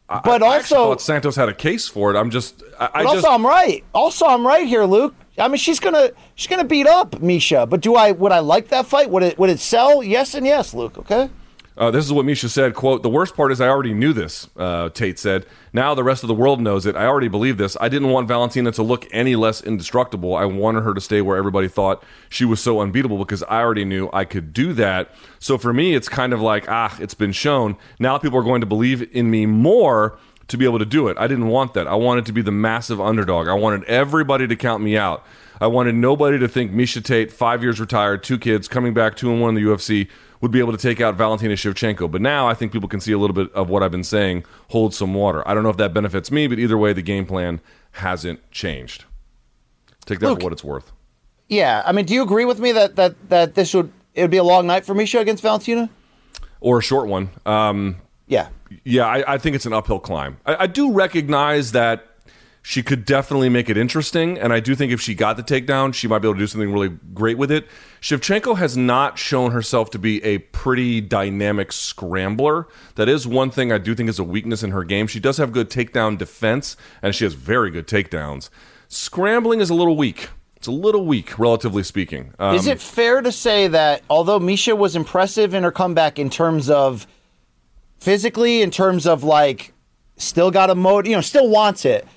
I, 0.08 0.22
But 0.24 0.42
I 0.42 0.58
also- 0.58 0.76
thought 0.76 1.02
Santos 1.02 1.36
had 1.36 1.50
a 1.50 1.54
case 1.54 1.88
for 1.88 2.14
it. 2.14 2.18
I'm 2.18 2.30
just. 2.32 2.64
I, 2.80 2.86
I 2.86 2.90
But 3.04 3.06
also, 3.08 3.16
just. 3.22 3.28
I'm 3.28 3.46
right. 3.46 3.84
Also, 3.94 4.26
I'm 4.26 4.46
right 4.48 4.66
here, 4.68 4.86
Luke. 4.86 5.14
I 5.38 5.48
mean, 5.50 5.58
she's 5.58 5.80
gonna 5.82 6.12
she's 6.36 6.48
gonna 6.48 6.64
beat 6.64 6.88
up 6.88 7.12
Miesha. 7.16 7.70
But 7.70 7.82
do 7.82 7.96
I 7.96 8.12
would 8.14 8.32
I 8.32 8.40
like 8.40 8.70
that 8.70 8.86
fight? 8.86 9.10
Would 9.10 9.24
it 9.24 9.38
would 9.38 9.50
it 9.50 9.60
sell? 9.60 10.02
Yes 10.02 10.34
and 10.34 10.46
yes, 10.46 10.74
Luke. 10.74 10.98
Okay. 10.98 11.30
Uh, 11.78 11.92
this 11.92 12.06
is 12.06 12.14
what 12.14 12.26
Miesha 12.26 12.50
said. 12.50 12.74
"Quote: 12.74 13.04
The 13.04 13.10
worst 13.10 13.36
part 13.36 13.52
is 13.52 13.60
I 13.60 13.68
already 13.68 13.94
knew 13.94 14.14
this." 14.14 14.48
Uh, 14.56 14.90
Tate 14.90 15.20
said. 15.20 15.46
Now 15.74 15.94
the 15.94 16.04
rest 16.04 16.24
of 16.24 16.28
the 16.28 16.34
world 16.34 16.62
knows 16.62 16.86
it. 16.86 16.96
I 16.96 17.06
already 17.06 17.28
believe 17.28 17.58
this. 17.58 17.76
I 17.82 17.90
didn't 17.90 18.10
want 18.10 18.30
Valentina 18.30 18.72
to 18.72 18.84
look 18.84 19.06
any 19.12 19.36
less 19.36 19.62
indestructible. 19.62 20.36
I 20.36 20.46
wanted 20.46 20.84
her 20.84 20.94
to 20.94 21.02
stay 21.02 21.22
where 21.22 21.38
everybody 21.38 21.68
thought 21.68 22.02
she 22.30 22.46
was 22.46 22.62
so 22.62 22.80
unbeatable 22.80 23.18
because 23.18 23.44
I 23.44 23.60
already 23.60 23.84
knew 23.84 24.10
I 24.14 24.24
could 24.24 24.54
do 24.54 24.72
that. 24.74 25.12
So 25.40 25.58
for 25.58 25.74
me, 25.74 25.96
it's 25.96 26.08
kind 26.08 26.32
of 26.32 26.42
like 26.42 26.66
ah, 26.70 26.96
it's 27.00 27.14
been 27.14 27.34
shown. 27.34 27.76
Now 28.00 28.18
people 28.18 28.40
are 28.40 28.44
going 28.44 28.62
to 28.62 28.68
believe 28.68 29.14
in 29.14 29.30
me 29.30 29.46
more 29.46 30.18
to 30.48 30.58
be 30.58 30.66
able 30.66 30.80
to 30.80 30.86
do 30.86 31.08
it. 31.08 31.18
I 31.18 31.28
didn't 31.28 31.48
want 31.48 31.74
that. 31.74 31.88
I 31.88 31.96
wanted 31.96 32.26
to 32.28 32.32
be 32.32 32.42
the 32.42 32.52
massive 32.52 33.02
underdog. 33.02 33.48
I 33.48 33.54
wanted 33.54 33.84
everybody 33.86 34.48
to 34.48 34.56
count 34.56 34.84
me 34.84 34.98
out. 34.98 35.26
I 35.60 35.68
wanted 35.68 35.96
nobody 35.96 36.38
to 36.40 36.48
think 36.48 36.72
Miesha 36.72 37.04
Tate, 37.04 37.32
five 37.32 37.64
years 37.64 37.80
retired, 37.80 38.24
two 38.24 38.38
kids, 38.38 38.68
coming 38.68 38.94
back 38.94 39.16
two 39.16 39.32
and 39.32 39.42
one 39.42 39.56
in 39.58 39.64
the 39.64 39.70
UFC, 39.70 40.10
would 40.46 40.52
be 40.52 40.60
able 40.60 40.72
to 40.72 40.78
take 40.78 41.02
out 41.02 41.16
Valentina 41.16 41.56
Shevchenko. 41.56 42.12
But 42.12 42.22
now 42.22 42.48
I 42.48 42.54
think 42.54 42.72
people 42.72 42.88
can 42.88 43.00
see 43.00 43.12
a 43.12 43.18
little 43.18 43.34
bit 43.34 43.52
of 43.54 43.68
what 43.68 43.82
I've 43.82 43.90
been 43.90 44.04
saying 44.04 44.46
holds 44.70 44.96
some 44.96 45.16
water. 45.16 45.46
I 45.48 45.56
don't 45.56 45.64
know 45.64 45.72
if 45.72 45.78
that 45.78 45.92
benefits 45.92 46.30
me, 46.30 46.46
but 46.46 46.60
either 46.60 46.78
way, 46.78 46.94
the 46.94 47.02
game 47.02 47.26
plan 47.26 47.62
hasn't 47.94 48.52
changed. 48.52 49.06
Take 50.06 50.20
that 50.20 50.28
Luke. 50.28 50.40
for 50.42 50.44
what 50.44 50.54
it's 50.54 50.64
worth. 50.64 50.92
Yeah. 51.50 51.82
I 51.84 51.92
mean, 51.94 52.06
do 52.06 52.14
you 52.14 52.22
agree 52.22 52.46
with 52.46 52.60
me 52.60 52.72
that 52.74 52.96
that 52.96 53.30
that 53.30 53.56
this 53.56 53.74
would 53.74 53.92
it 54.14 54.22
would 54.22 54.30
be 54.30 54.38
a 54.38 54.44
long 54.44 54.68
night 54.68 54.86
for 54.86 54.94
Miesha 54.94 55.20
against 55.20 55.42
Valentina? 55.42 55.90
Or 56.60 56.78
a 56.78 56.84
short 56.84 57.08
one. 57.08 57.32
Um, 57.48 57.96
Yeah. 58.28 58.50
yeah, 58.84 59.08
I, 59.08 59.34
I 59.34 59.38
think 59.40 59.56
it's 59.56 59.66
an 59.66 59.74
uphill 59.74 60.00
climb. 60.00 60.38
I, 60.46 60.56
I 60.66 60.68
do 60.68 60.92
recognize 60.92 61.72
that 61.72 62.06
she 62.68 62.82
could 62.82 63.06
definitely 63.06 63.48
make 63.48 63.70
it 63.70 63.78
interesting, 63.78 64.40
and 64.40 64.52
I 64.52 64.60
do 64.60 64.74
think 64.74 64.92
if 64.92 65.00
she 65.00 65.14
got 65.14 65.38
the 65.38 65.44
takedown, 65.44 65.94
she 65.94 66.08
might 66.08 66.18
be 66.18 66.28
able 66.28 66.34
to 66.34 66.40
do 66.40 66.48
something 66.48 66.74
really 66.74 66.98
great 67.14 67.38
with 67.38 67.52
it. 67.52 67.68
Shevchenko 68.02 68.58
has 68.58 68.76
not 68.76 69.20
shown 69.20 69.52
herself 69.52 69.92
to 69.92 70.00
be 70.00 70.24
a 70.24 70.40
pretty 70.40 71.00
dynamic 71.00 71.72
scrambler. 71.72 72.68
That 72.96 73.08
is 73.08 73.28
one 73.28 73.52
thing 73.52 73.72
I 73.72 73.78
do 73.78 73.94
think 73.94 74.10
is 74.10 74.18
a 74.18 74.24
weakness 74.24 74.64
in 74.64 74.72
her 74.72 74.84
game. 74.84 75.06
She 75.06 75.20
does 75.20 75.38
have 75.38 75.52
good 75.52 75.70
takedown 75.70 76.18
defense, 76.18 76.76
and 77.04 77.14
she 77.14 77.24
has 77.24 77.36
very 77.36 77.70
good 77.70 77.86
takedowns. 77.86 78.50
Scrambling 78.88 79.60
is 79.60 79.70
a 79.70 79.76
little 79.76 79.96
weak. 79.96 80.30
It's 80.56 80.66
a 80.66 80.72
little 80.72 81.06
weak, 81.06 81.38
relatively 81.38 81.84
speaking. 81.84 82.34
Um, 82.40 82.56
Is 82.56 82.66
it 82.66 82.82
fair 82.82 83.22
to 83.22 83.32
say 83.32 83.68
that 83.68 84.02
although 84.10 84.40
Miesha 84.40 84.76
was 84.76 84.96
impressive 84.96 85.54
in 85.54 85.62
her 85.62 85.72
comeback 85.72 86.18
in 86.18 86.32
terms 86.32 86.72
of 86.72 87.06
physically, 88.00 88.64
in 88.64 88.72
terms 88.72 89.06
of 89.06 89.24
like 89.24 89.72
still 90.18 90.50
got 90.50 90.72
a 90.72 90.76
mode, 90.76 91.06
you 91.06 91.14
know, 91.14 91.22
still 91.22 91.48
wants 91.48 91.86
it, 91.86 92.08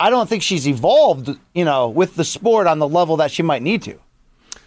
I 0.00 0.08
don't 0.08 0.28
think 0.28 0.42
she's 0.42 0.66
evolved, 0.66 1.30
you 1.54 1.64
know, 1.64 1.88
with 1.88 2.16
the 2.16 2.24
sport 2.24 2.66
on 2.66 2.78
the 2.78 2.88
level 2.88 3.18
that 3.18 3.30
she 3.30 3.42
might 3.42 3.60
need 3.60 3.82
to. 3.82 3.98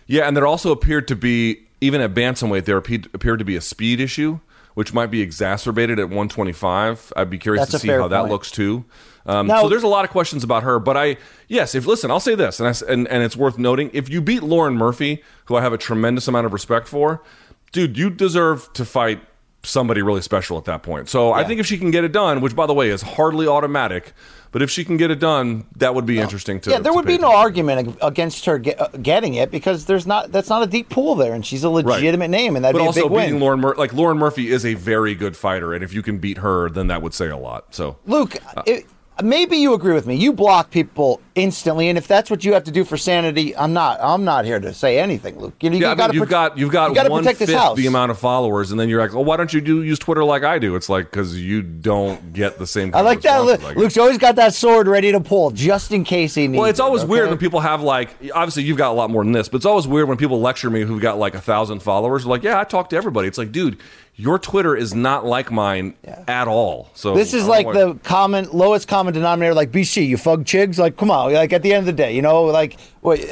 Yeah, 0.06 0.28
and 0.28 0.38
there 0.38 0.46
also 0.46 0.72
appeared 0.72 1.08
to 1.08 1.16
be, 1.16 1.66
even 1.82 2.02
at 2.02 2.14
bantamweight, 2.14 2.66
there 2.66 2.78
appeared, 2.78 3.40
to 3.40 3.46
be 3.46 3.56
a 3.56 3.62
speed 3.62 4.00
issue, 4.00 4.40
which 4.76 4.94
might 4.94 5.08
be 5.08 5.22
exacerbated 5.22 5.98
at 5.98 6.06
125. 6.06 7.14
I'd 7.16 7.30
be 7.32 7.40
curious 7.40 7.62
That's 7.62 7.72
to 7.72 7.80
see 7.80 7.88
how 7.88 8.08
that 8.10 8.30
looks 8.30 8.52
too. 8.52 8.86
Um, 9.26 9.48
Now- 9.48 9.62
so 9.64 9.70
there's 9.70 9.84
a 9.84 9.88
lot 9.88 10.06
of 10.06 10.12
questions 10.12 10.44
about 10.44 10.64
her, 10.64 10.80
but 10.80 10.98
I 10.98 11.18
yes, 11.48 11.74
if 11.74 11.86
listen, 11.86 12.12
I'll 12.12 12.20
say 12.20 12.36
this, 12.36 12.60
and, 12.60 12.68
I 12.68 12.92
and 12.92 13.08
and 13.08 13.24
it's 13.24 13.38
worth 13.38 13.58
noting: 13.58 13.90
if 13.94 14.10
you 14.10 14.22
beat 14.22 14.44
Lauren 14.44 14.76
Murphy, 14.76 15.24
who 15.46 15.56
I 15.56 15.62
have 15.62 15.72
a 15.72 15.78
tremendous 15.78 16.28
amount 16.28 16.46
of 16.46 16.52
respect 16.52 16.90
for, 16.90 17.24
dude, 17.72 17.98
you 17.98 18.10
deserve 18.10 18.72
to 18.74 18.84
fight 18.84 19.22
somebody 19.64 20.02
really 20.02 20.22
special 20.22 20.58
at 20.58 20.66
that 20.66 20.84
point. 20.84 21.10
So 21.10 21.32
I 21.32 21.44
think 21.44 21.60
if 21.60 21.66
she 21.66 21.78
can 21.78 21.90
get 21.92 22.04
it 22.04 22.12
done, 22.12 22.42
which 22.42 22.56
by 22.56 22.66
the 22.68 22.74
way 22.74 22.90
is 22.90 23.02
hardly 23.02 23.48
automatic, 23.48 24.14
but 24.52 24.62
if 24.62 24.70
she 24.70 24.86
can 24.86 24.98
get 24.98 25.10
it 25.10 25.20
done, 25.20 25.66
that 25.78 25.96
would 25.96 26.06
be 26.06 26.20
interesting 26.20 26.60
to 26.62 26.70
yeah, 26.70 26.78
there 26.80 26.92
to 26.92 26.96
would 26.96 27.06
be 27.06 27.18
no 27.18 27.34
argument 27.36 27.98
against 28.02 28.46
her 28.46 28.60
get, 28.60 28.80
uh, 28.80 28.88
getting 29.02 29.34
it 29.34 29.50
because 29.50 29.86
there's 29.86 30.06
not 30.06 30.32
that's 30.32 30.50
not 30.50 30.62
a 30.62 30.68
deep 30.68 30.90
pool 30.90 31.16
there, 31.16 31.34
and 31.34 31.46
she's 31.46 31.64
a 31.64 31.70
legitimate 31.70 32.28
name, 32.28 32.56
and 32.56 32.64
that'd 32.64 32.74
but 32.74 32.80
be 32.80 32.84
a 32.84 32.88
also 32.88 33.10
big 33.10 33.18
beating 33.18 33.34
win. 33.36 33.42
Lauren 33.42 33.60
Mur- 33.62 33.76
like 33.76 33.94
Lauren 33.94 34.18
Murphy 34.18 34.52
is 34.52 34.66
a 34.66 34.76
very 34.76 35.16
good 35.16 35.36
fighter, 35.36 35.74
and 35.74 35.84
if 35.84 35.92
you 35.94 36.04
can 36.04 36.20
beat 36.20 36.38
her, 36.40 36.70
then 36.70 36.88
that 36.88 37.02
would 37.02 37.14
say 37.14 37.30
a 37.30 37.38
lot. 37.38 37.74
So 37.74 37.98
Luke, 38.06 38.36
Uh, 38.56 38.62
it, 38.68 38.86
maybe 39.22 39.58
you 39.58 39.74
agree 39.74 39.94
with 39.94 40.08
me. 40.08 40.16
You 40.16 40.34
block 40.34 40.72
people 40.72 41.22
instantly, 41.36 41.90
and 41.90 41.98
if 41.98 42.08
that's 42.08 42.30
what 42.30 42.44
you 42.44 42.54
have 42.54 42.64
to 42.66 42.72
do 42.72 42.84
for 42.84 42.98
sanity, 42.98 43.56
I'm 43.56 43.74
not. 43.74 44.00
I'm 44.02 44.24
not 44.24 44.46
here 44.46 44.60
to 44.60 44.74
say 44.74 45.00
anything, 45.00 45.40
Luke. 45.40 45.54
You, 45.62 45.70
know, 45.70 45.78
yeah, 45.78 45.88
I 45.88 45.92
you 45.92 45.96
mean, 45.96 45.98
gotta 45.98 46.14
you've 46.14 46.28
prote- 46.28 46.30
got 46.30 46.58
you've 46.58 46.72
got 46.72 46.90
you 46.90 46.96
gotta 46.96 47.10
one 47.10 47.24
fifth 47.24 47.40
the 47.76 47.86
amount 47.88 48.12
of 48.12 48.20
followers, 48.20 48.72
and 48.72 48.80
then 48.80 48.90
you're 48.90 49.02
like, 49.02 49.14
oh, 49.14 49.22
why 49.22 49.38
don't 49.38 49.54
you 49.54 49.62
do 49.62 49.84
use 49.84 50.00
Twitter 50.00 50.24
like 50.24 50.44
I 50.44 50.60
do? 50.60 50.76
It's 50.76 50.90
like 50.90 51.10
because 51.10 51.40
you 51.40 51.62
don't 51.62 52.34
get 52.34 52.58
the 52.58 52.68
same. 52.68 52.90
I 52.90 52.92
Kind 52.92 53.00
of 53.02 53.06
like 53.06 53.22
that. 53.22 53.40
responses 53.40 53.64
Lu- 53.64 53.70
I. 53.70 53.74
Luke's 53.74 53.98
always 53.98 54.18
got 54.18 54.36
that 54.38 54.54
sword 54.54 54.88
ready 54.88 55.12
to 55.12 55.20
pull 55.20 55.52
just 55.52 55.92
in 55.92 56.04
case 56.04 56.36
he 56.36 56.48
needs. 56.48 56.60
Well, 56.60 56.70
it's 56.70 56.80
it, 56.80 56.84
always 56.84 57.04
okay? 57.04 57.12
weird 57.12 57.30
when 57.30 57.38
people 57.38 57.60
have 57.60 57.82
like 57.82 58.10
obviously 58.34 58.64
you've 58.64 58.78
got 58.78 58.92
a 58.92 58.94
lot 58.94 59.10
more 59.10 59.24
than 59.24 59.34
this, 59.34 59.50
but 59.50 59.58
it's 59.58 59.66
always 59.66 59.88
weird 59.88 60.08
when 60.08 60.18
people 60.18 60.40
lecture 60.42 60.70
me 60.70 60.82
who've 60.82 61.02
got 61.02 61.18
like 61.18 61.36
a 61.36 61.42
thousand 61.42 61.82
followers. 61.82 62.26
Like, 62.26 62.44
yeah, 62.44 62.60
I 62.60 62.64
talk 62.64 62.90
to 62.90 62.96
everybody. 62.96 63.28
It's 63.28 63.38
like, 63.38 63.52
dude, 63.52 63.78
your 64.16 64.38
Twitter 64.38 64.76
is 64.76 64.94
not 64.94 65.26
like 65.26 65.52
mine 65.52 65.96
at 66.28 66.48
all. 66.48 66.90
So 66.94 67.16
This 67.16 67.34
is 67.34 67.48
like 67.48 67.66
the 67.72 67.96
common 68.04 68.48
lowest 68.52 68.88
common 68.88 69.14
denominator, 69.14 69.54
like 69.54 69.72
BC. 69.72 70.08
You 70.08 70.18
fug 70.18 70.46
chigs, 70.46 70.78
like 70.78 70.98
come 70.98 71.10
on, 71.10 71.34
like 71.34 71.52
at 71.54 71.64
the 71.64 71.74
end 71.74 71.82
of 71.82 71.86
the 71.88 71.94
day, 71.94 72.16
you 72.16 72.22
know, 72.22 72.44
like 72.44 72.78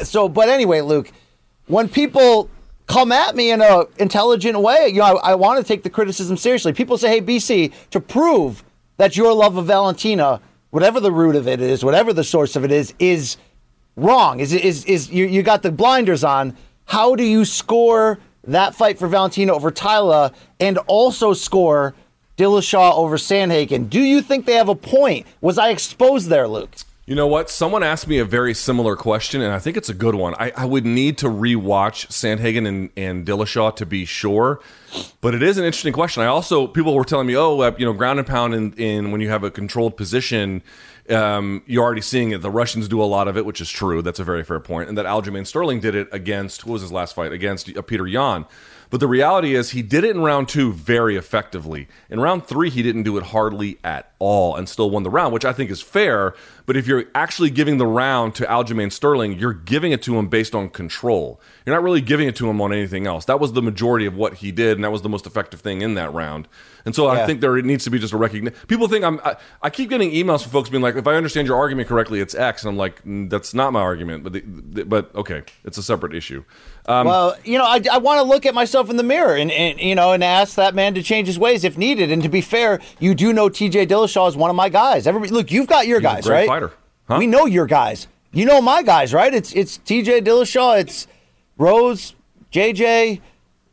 so. 0.04 0.28
But 0.28 0.50
anyway, 0.50 0.82
Luke, 0.82 1.12
when 1.68 1.88
people 1.88 2.50
come 2.88 3.12
at 3.12 3.36
me 3.36 3.52
in 3.52 3.62
a 3.62 3.86
intelligent 3.98 4.60
way, 4.60 4.88
you 4.88 5.00
know, 5.00 5.18
I, 5.18 5.32
I 5.32 5.36
want 5.36 5.60
to 5.60 5.64
take 5.64 5.84
the 5.84 5.90
criticism 5.90 6.36
seriously. 6.36 6.74
People 6.74 6.98
say, 6.98 7.10
"Hey, 7.10 7.22
BC," 7.22 7.72
to 7.92 8.00
prove 8.00 8.64
that 8.98 9.16
your 9.16 9.34
love 9.34 9.58
of 9.58 9.68
Valentina, 9.68 10.42
whatever 10.72 11.00
the 11.00 11.12
root 11.12 11.36
of 11.36 11.48
it 11.48 11.62
is, 11.62 11.86
whatever 11.86 12.12
the 12.12 12.24
source 12.24 12.56
of 12.56 12.66
it 12.66 12.72
is, 12.72 12.94
is 12.98 13.38
wrong. 13.96 14.40
Is 14.40 14.52
is 14.52 14.84
is 14.86 15.12
you 15.12 15.28
you 15.28 15.44
got 15.44 15.62
the 15.62 15.72
blinders 15.72 16.24
on? 16.24 16.58
How 16.86 17.16
do 17.16 17.24
you 17.24 17.46
score 17.46 18.20
that 18.44 18.76
fight 18.76 18.98
for 19.00 19.08
Valentina 19.08 19.54
over 19.54 19.72
Tyla 19.72 20.32
and 20.60 20.78
also 20.88 21.34
score 21.34 21.94
Dillashaw 22.38 22.96
over 22.96 23.18
Sandhagen? 23.18 23.90
Do 23.90 24.02
you 24.02 24.22
think 24.22 24.46
they 24.46 24.56
have 24.56 24.70
a 24.70 24.76
point? 24.76 25.28
Was 25.42 25.58
I 25.58 25.70
exposed 25.70 26.28
there, 26.28 26.48
Luke? 26.48 26.76
You 27.08 27.16
know 27.16 27.28
what? 27.28 27.50
Someone 27.50 27.84
asked 27.84 28.08
me 28.08 28.20
a 28.20 28.26
very 28.26 28.54
similar 28.54 28.96
question, 28.96 29.42
and 29.42 29.52
I 29.52 29.60
think 29.60 29.76
it's 29.76 29.90
a 29.90 29.94
good 29.94 30.16
one. 30.16 30.34
I, 30.36 30.54
I 30.56 30.66
would 30.66 30.86
need 30.86 31.18
to 31.18 31.26
rewatch 31.26 32.08
Sandhagen 32.08 32.68
and, 32.68 32.90
and 32.96 33.26
Dillashaw 33.26 33.76
to 33.76 33.86
be 33.86 34.06
sure, 34.06 34.62
but 35.20 35.36
it 35.36 35.44
is 35.44 35.58
an 35.58 35.66
interesting 35.66 35.94
question. 35.94 36.24
I 36.24 36.28
also 36.28 36.68
people 36.68 36.94
were 36.94 37.04
telling 37.04 37.28
me, 37.28 37.36
oh, 37.36 37.60
uh, 37.60 37.76
you 37.78 37.86
know, 37.86 37.94
ground 37.94 38.20
and 38.20 38.28
pound 38.28 38.54
in, 38.54 38.74
in 38.74 39.12
when 39.12 39.20
you 39.20 39.30
have 39.30 39.44
a 39.44 39.52
controlled 39.52 39.98
position, 39.98 40.62
um, 41.10 41.62
you're 41.66 41.84
already 41.84 42.02
seeing 42.02 42.32
it. 42.32 42.42
The 42.42 42.52
Russians 42.52 42.88
do 42.88 43.02
a 43.02 43.06
lot 43.06 43.28
of 43.28 43.38
it, 43.38 43.46
which 43.46 43.62
is 43.62 43.70
true. 43.70 44.02
That's 44.02 44.20
a 44.20 44.24
very 44.24 44.44
fair 44.44 44.60
point, 44.60 44.90
and 44.90 44.98
that 44.98 45.06
Aljamain 45.06 45.48
Sterling 45.48 45.80
did 45.80 45.96
it 45.96 46.08
against 46.12 46.62
who 46.64 46.72
was 46.72 46.82
his 46.82 46.92
last 46.92 47.16
fight 47.16 47.32
against 47.32 47.70
uh, 47.70 47.82
Petr 47.82 48.10
Yan. 48.10 48.46
But 48.92 49.00
the 49.00 49.08
reality 49.08 49.56
is, 49.56 49.72
he 49.72 49.82
did 49.82 50.04
it 50.04 50.12
in 50.16 50.22
round 50.22 50.50
two 50.50 50.74
very 50.74 51.16
effectively. 51.16 51.88
In 52.10 52.20
round 52.20 52.46
three, 52.46 52.70
he 52.70 52.84
didn't 52.84 53.04
do 53.04 53.18
it 53.18 53.24
hardly 53.24 53.80
at 53.86 54.12
all 54.20 54.56
and 54.56 54.68
still 54.68 54.92
won 54.92 55.04
the 55.04 55.10
round, 55.10 55.34
which 55.34 55.46
I 55.46 55.54
think 55.54 55.72
is 55.72 55.82
fair. 55.82 56.36
But 56.66 56.76
if 56.76 56.86
you're 56.88 57.06
actually 57.16 57.50
giving 57.50 57.78
the 57.78 57.88
round 57.88 58.36
to 58.36 58.44
Aljamain 58.46 58.92
Sterling, 58.92 59.40
you're 59.40 59.54
giving 59.54 59.94
it 59.94 60.02
to 60.04 60.20
him 60.20 60.28
based 60.28 60.54
on 60.54 60.70
control. 60.70 61.40
You're 61.66 61.76
not 61.76 61.84
really 61.84 62.02
giving 62.02 62.28
it 62.28 62.36
to 62.36 62.50
him 62.50 62.60
on 62.62 62.74
anything 62.74 63.08
else. 63.08 63.26
That 63.26 63.40
was 63.40 63.54
the 63.54 63.62
majority 63.62 64.06
of 64.06 64.16
what 64.16 64.36
he 64.36 64.52
did, 64.52 64.78
and 64.78 64.84
that 64.84 64.92
was 64.92 65.02
the 65.02 65.10
most 65.10 65.26
effective 65.26 65.62
thing 65.62 65.82
in 65.82 65.96
that 65.96 66.14
round. 66.14 66.50
And 66.86 66.94
so 66.94 67.12
Yeah. 67.12 67.24
I 67.24 67.26
think 67.26 67.40
there 67.40 67.62
needs 67.62 67.86
to 67.86 67.90
be 67.90 67.98
just 67.98 68.14
a 68.14 68.18
recognition. 68.18 68.60
People 68.68 68.88
think 68.90 69.06
I'm. 69.06 69.22
I, 69.24 69.38
I 69.62 69.70
keep 69.70 69.90
getting 69.90 70.12
emails 70.12 70.42
from 70.44 70.52
folks 70.52 70.70
being 70.70 70.84
like, 70.84 70.96
"If 70.96 71.08
I 71.08 71.16
understand 71.16 71.48
your 71.48 71.58
argument 71.58 71.88
correctly, 71.88 72.20
it's 72.20 72.36
X," 72.36 72.64
and 72.64 72.70
I'm 72.72 72.78
like, 72.78 73.04
"Mm, 73.06 73.30
"That's 73.30 73.54
not 73.54 73.72
my 73.72 73.82
argument." 73.82 74.24
But 74.24 74.34
the, 74.34 74.44
the, 74.46 74.86
but 74.86 75.16
okay, 75.16 75.44
it's 75.64 75.78
a 75.78 75.84
separate 75.84 76.14
issue. 76.14 76.44
Um, 76.88 77.08
well, 77.08 77.36
you 77.44 77.58
know, 77.58 77.66
I, 77.66 77.82
I 77.92 77.98
want 78.00 78.20
to 78.20 78.24
look 78.24 78.46
at 78.46 78.54
myself 78.54 78.90
in 78.90 78.98
the 78.98 79.04
mirror 79.04 79.36
and, 79.36 79.52
and 79.52 79.80
you 79.80 79.96
know 79.96 80.14
and 80.14 80.24
ask 80.24 80.56
that 80.56 80.74
man 80.74 80.94
to 80.96 81.04
change 81.04 81.28
his 81.28 81.38
ways 81.38 81.64
if 81.64 81.78
needed. 81.78 82.12
And 82.12 82.24
to 82.24 82.30
be 82.30 82.42
fair, 82.42 82.80
you 83.00 83.14
do 83.14 83.34
know 83.34 83.50
T.J. 83.50 83.86
Dillashaw 83.88 84.28
is 84.28 84.36
one 84.36 84.50
of 84.50 84.56
my 84.56 84.70
guys. 84.70 85.06
Everybody, 85.06 85.32
look, 85.32 85.52
you've 85.52 85.68
got 85.68 85.88
your 85.88 86.00
He's 86.00 86.10
a 86.10 86.14
guys, 86.16 86.28
right? 86.28 86.48
fighter. 86.48 86.72
Huh? 87.08 87.18
We 87.20 87.28
know 87.28 87.46
your 87.46 87.68
guys. 87.68 88.08
You 88.34 88.46
know 88.46 88.62
my 88.62 88.82
guys, 88.82 89.14
right? 89.14 89.34
It's 89.34 89.54
it's 89.54 89.78
T.J. 89.78 90.22
Dillashaw, 90.22 90.80
it's 90.80 91.08
Rose, 91.58 92.16
J.J., 92.50 93.22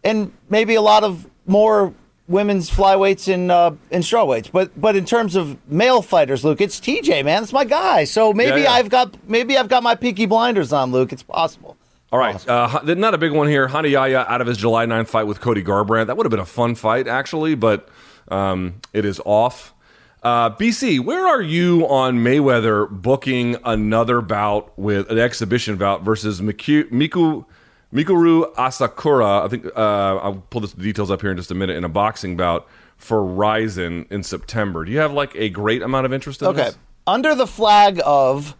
and 0.04 0.32
maybe 0.50 0.74
a 0.74 0.82
lot 0.82 1.04
of 1.04 1.26
more 1.46 1.94
women's 2.28 2.68
flyweights 2.70 3.32
and 3.32 3.50
uh, 3.50 3.72
and 3.90 4.04
strawweights. 4.04 4.52
But 4.52 4.78
but 4.78 4.96
in 4.96 5.06
terms 5.06 5.34
of 5.34 5.56
male 5.70 6.02
fighters, 6.02 6.44
Luke, 6.44 6.60
it's 6.60 6.78
T.J. 6.78 7.22
Man, 7.22 7.42
it's 7.42 7.52
my 7.54 7.64
guy. 7.64 8.04
So 8.04 8.34
maybe 8.34 8.62
yeah. 8.62 8.72
I've 8.72 8.90
got 8.90 9.16
maybe 9.28 9.56
I've 9.56 9.68
got 9.68 9.82
my 9.82 9.94
peaky 9.94 10.26
blinders 10.26 10.72
on, 10.72 10.92
Luke. 10.92 11.12
It's 11.12 11.22
possible. 11.22 11.77
All 12.10 12.18
right, 12.18 12.48
uh, 12.48 12.80
not 12.84 13.12
a 13.12 13.18
big 13.18 13.32
one 13.32 13.48
here. 13.48 13.66
Rani 13.66 13.90
Yahya 13.90 14.24
out 14.28 14.40
of 14.40 14.46
his 14.46 14.56
July 14.56 14.86
9th 14.86 15.08
fight 15.08 15.24
with 15.24 15.40
Cody 15.40 15.62
Garbrandt. 15.62 16.06
That 16.06 16.16
would 16.16 16.24
have 16.24 16.30
been 16.30 16.40
a 16.40 16.46
fun 16.46 16.74
fight, 16.74 17.06
actually, 17.06 17.54
but 17.54 17.88
um, 18.28 18.80
it 18.94 19.04
is 19.04 19.20
off. 19.26 19.74
Uh, 20.22 20.50
BC, 20.50 21.00
where 21.00 21.26
are 21.26 21.42
you 21.42 21.86
on 21.86 22.18
Mayweather 22.18 22.88
booking 22.90 23.56
another 23.64 24.20
bout 24.20 24.76
with 24.78 25.10
an 25.10 25.18
exhibition 25.18 25.76
bout 25.76 26.02
versus 26.02 26.40
Miku, 26.40 26.90
Miku 26.90 27.44
Mikuru 27.92 28.52
Asakura? 28.54 29.44
I 29.44 29.48
think 29.48 29.66
uh, 29.66 30.16
I'll 30.16 30.42
pull 30.50 30.62
the 30.62 30.68
details 30.68 31.10
up 31.10 31.20
here 31.20 31.30
in 31.30 31.36
just 31.36 31.50
a 31.50 31.54
minute. 31.54 31.76
In 31.76 31.84
a 31.84 31.88
boxing 31.88 32.36
bout 32.36 32.66
for 32.96 33.22
RIZIN 33.22 34.06
in 34.10 34.22
September. 34.22 34.84
Do 34.84 34.90
you 34.90 34.98
have 34.98 35.12
like 35.12 35.36
a 35.36 35.50
great 35.50 35.82
amount 35.82 36.06
of 36.06 36.12
interest 36.12 36.42
in 36.42 36.48
this? 36.48 36.60
Okay. 36.60 36.70
this? 36.70 36.78
Under 37.06 37.34
the 37.34 37.46
flag 37.46 38.00
of 38.04 38.56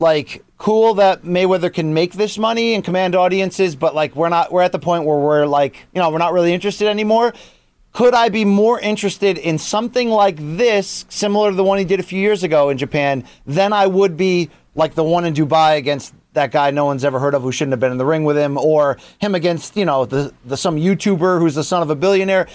like 0.00 0.42
cool 0.58 0.94
that 0.94 1.22
Mayweather 1.22 1.72
can 1.72 1.94
make 1.94 2.14
this 2.14 2.38
money 2.38 2.74
and 2.74 2.84
command 2.84 3.14
audiences, 3.14 3.76
but 3.76 3.94
like 3.94 4.16
we're 4.16 4.28
not 4.28 4.50
we're 4.50 4.62
at 4.62 4.72
the 4.72 4.78
point 4.78 5.04
where 5.04 5.18
we're 5.18 5.46
like, 5.46 5.76
you 5.94 6.00
know, 6.00 6.10
we're 6.10 6.18
not 6.18 6.32
really 6.32 6.52
interested 6.52 6.88
anymore. 6.88 7.32
Could 7.92 8.14
I 8.14 8.28
be 8.28 8.44
more 8.44 8.78
interested 8.80 9.36
in 9.36 9.58
something 9.58 10.08
like 10.08 10.36
this, 10.38 11.06
similar 11.08 11.50
to 11.50 11.56
the 11.56 11.64
one 11.64 11.78
he 11.78 11.84
did 11.84 12.00
a 12.00 12.04
few 12.04 12.20
years 12.20 12.42
ago 12.42 12.70
in 12.70 12.78
Japan, 12.78 13.24
than 13.46 13.72
I 13.72 13.86
would 13.86 14.16
be 14.16 14.50
like 14.74 14.94
the 14.94 15.04
one 15.04 15.24
in 15.24 15.34
Dubai 15.34 15.76
against 15.76 16.14
that 16.32 16.52
guy 16.52 16.70
no 16.70 16.84
one's 16.84 17.04
ever 17.04 17.18
heard 17.18 17.34
of 17.34 17.42
who 17.42 17.50
shouldn't 17.50 17.72
have 17.72 17.80
been 17.80 17.90
in 17.90 17.98
the 17.98 18.06
ring 18.06 18.24
with 18.24 18.36
him, 18.36 18.56
or 18.56 18.96
him 19.20 19.34
against, 19.34 19.76
you 19.76 19.84
know, 19.84 20.04
the, 20.04 20.32
the 20.44 20.56
some 20.56 20.76
YouTuber 20.76 21.40
who's 21.40 21.56
the 21.56 21.64
son 21.64 21.82
of 21.82 21.90
a 21.90 21.96
billionaire 21.96 22.46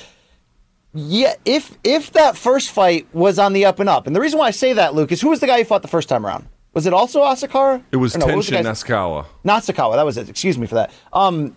yeah, 0.98 1.36
if 1.44 1.78
if 1.84 2.14
that 2.14 2.38
first 2.38 2.72
fight 2.72 3.06
was 3.14 3.38
on 3.38 3.52
the 3.52 3.66
up 3.66 3.82
and 3.82 3.90
up, 3.90 4.08
and 4.08 4.16
the 4.16 4.22
reason 4.22 4.40
why 4.40 4.48
I 4.48 4.52
say 4.52 4.72
that, 4.72 4.96
Luke, 4.96 5.12
is 5.12 5.20
who 5.20 5.30
was 5.30 5.42
the 5.42 5.48
guy 5.48 5.58
who 5.58 5.66
fought 5.66 5.82
the 5.82 5.90
first 5.90 6.08
time 6.08 6.26
around? 6.26 6.48
Was 6.76 6.86
it 6.86 6.94
also 6.94 7.22
Asakura? 7.24 7.82
It 7.92 7.96
was 7.98 8.16
Or 8.16 8.20
no, 8.20 8.26
Tenshin 8.28 8.52
guy's- 8.52 8.66
Nasukawa. 8.66 9.26
Not 9.44 9.64
Sakawa. 9.64 9.96
That 9.96 10.06
was 10.06 10.18
it. 10.18 10.30
Excuse 10.30 10.58
me 10.60 10.68
for 10.68 10.76
that. 10.76 10.92
Um, 11.14 11.56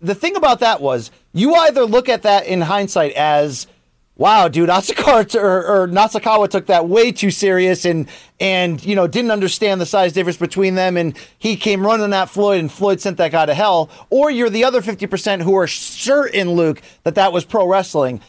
the 0.00 0.14
thing 0.16 0.34
about 0.36 0.60
that 0.60 0.80
was 0.82 1.10
you 1.32 1.54
either 1.54 1.84
look 1.84 2.08
at 2.08 2.22
that 2.22 2.46
in 2.46 2.60
hindsight 2.60 3.12
as, 3.12 3.68
wow, 4.16 4.48
dude, 4.48 4.68
Asakura 4.68 5.28
t- 5.30 5.38
or, 5.38 5.64
or 5.64 5.86
Nasukawa 5.88 6.48
took 6.50 6.66
that 6.66 6.88
way 6.88 7.12
too 7.12 7.30
serious 7.30 7.84
and 7.84 8.08
and 8.40 8.84
you 8.84 8.96
know 8.96 9.06
didn't 9.06 9.30
understand 9.30 9.80
the 9.80 9.86
size 9.86 10.12
difference 10.12 10.38
between 10.38 10.74
them, 10.74 10.96
and 10.96 11.16
he 11.38 11.54
came 11.56 11.86
running 11.86 12.12
at 12.12 12.28
Floyd, 12.28 12.58
and 12.58 12.70
Floyd 12.72 13.00
sent 13.00 13.18
that 13.18 13.30
guy 13.30 13.46
to 13.46 13.54
hell. 13.54 13.90
Or 14.10 14.28
you're 14.28 14.50
the 14.50 14.64
other 14.64 14.82
fifty 14.82 15.06
percent 15.06 15.42
who 15.42 15.54
are 15.54 15.68
certain, 15.68 16.50
Luke, 16.50 16.82
that 17.04 17.14
that 17.14 17.32
was 17.32 17.44
pro 17.44 17.64
wrestling. 17.68 18.20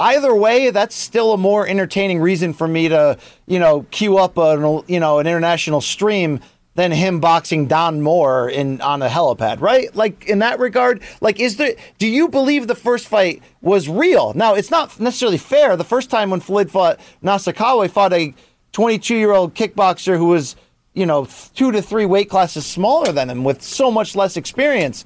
Either 0.00 0.34
way, 0.34 0.70
that's 0.70 0.94
still 0.94 1.34
a 1.34 1.36
more 1.36 1.68
entertaining 1.68 2.20
reason 2.20 2.54
for 2.54 2.66
me 2.66 2.88
to, 2.88 3.18
you 3.46 3.58
know, 3.58 3.84
queue 3.90 4.16
up 4.16 4.38
an, 4.38 4.82
you 4.88 4.98
know, 4.98 5.18
an 5.18 5.26
international 5.26 5.82
stream 5.82 6.40
than 6.74 6.90
him 6.90 7.20
boxing 7.20 7.66
Don 7.66 8.00
Moore 8.00 8.48
in 8.48 8.80
on 8.80 9.02
a 9.02 9.08
helipad, 9.08 9.60
right? 9.60 9.94
Like 9.94 10.24
in 10.24 10.38
that 10.38 10.58
regard, 10.58 11.02
like 11.20 11.38
is 11.38 11.58
there? 11.58 11.74
Do 11.98 12.06
you 12.06 12.28
believe 12.28 12.66
the 12.66 12.74
first 12.74 13.08
fight 13.08 13.42
was 13.60 13.90
real? 13.90 14.32
Now, 14.32 14.54
it's 14.54 14.70
not 14.70 14.98
necessarily 14.98 15.36
fair. 15.36 15.76
The 15.76 15.84
first 15.84 16.08
time 16.08 16.30
when 16.30 16.40
Floyd 16.40 16.70
fought 16.70 16.98
Nasukawa, 17.22 17.82
he 17.82 17.88
fought 17.88 18.14
a 18.14 18.34
22 18.72 19.14
year 19.14 19.32
old 19.32 19.54
kickboxer 19.54 20.16
who 20.16 20.28
was, 20.28 20.56
you 20.94 21.04
know, 21.04 21.28
two 21.54 21.72
to 21.72 21.82
three 21.82 22.06
weight 22.06 22.30
classes 22.30 22.64
smaller 22.64 23.12
than 23.12 23.28
him 23.28 23.44
with 23.44 23.60
so 23.60 23.90
much 23.90 24.16
less 24.16 24.38
experience. 24.38 25.04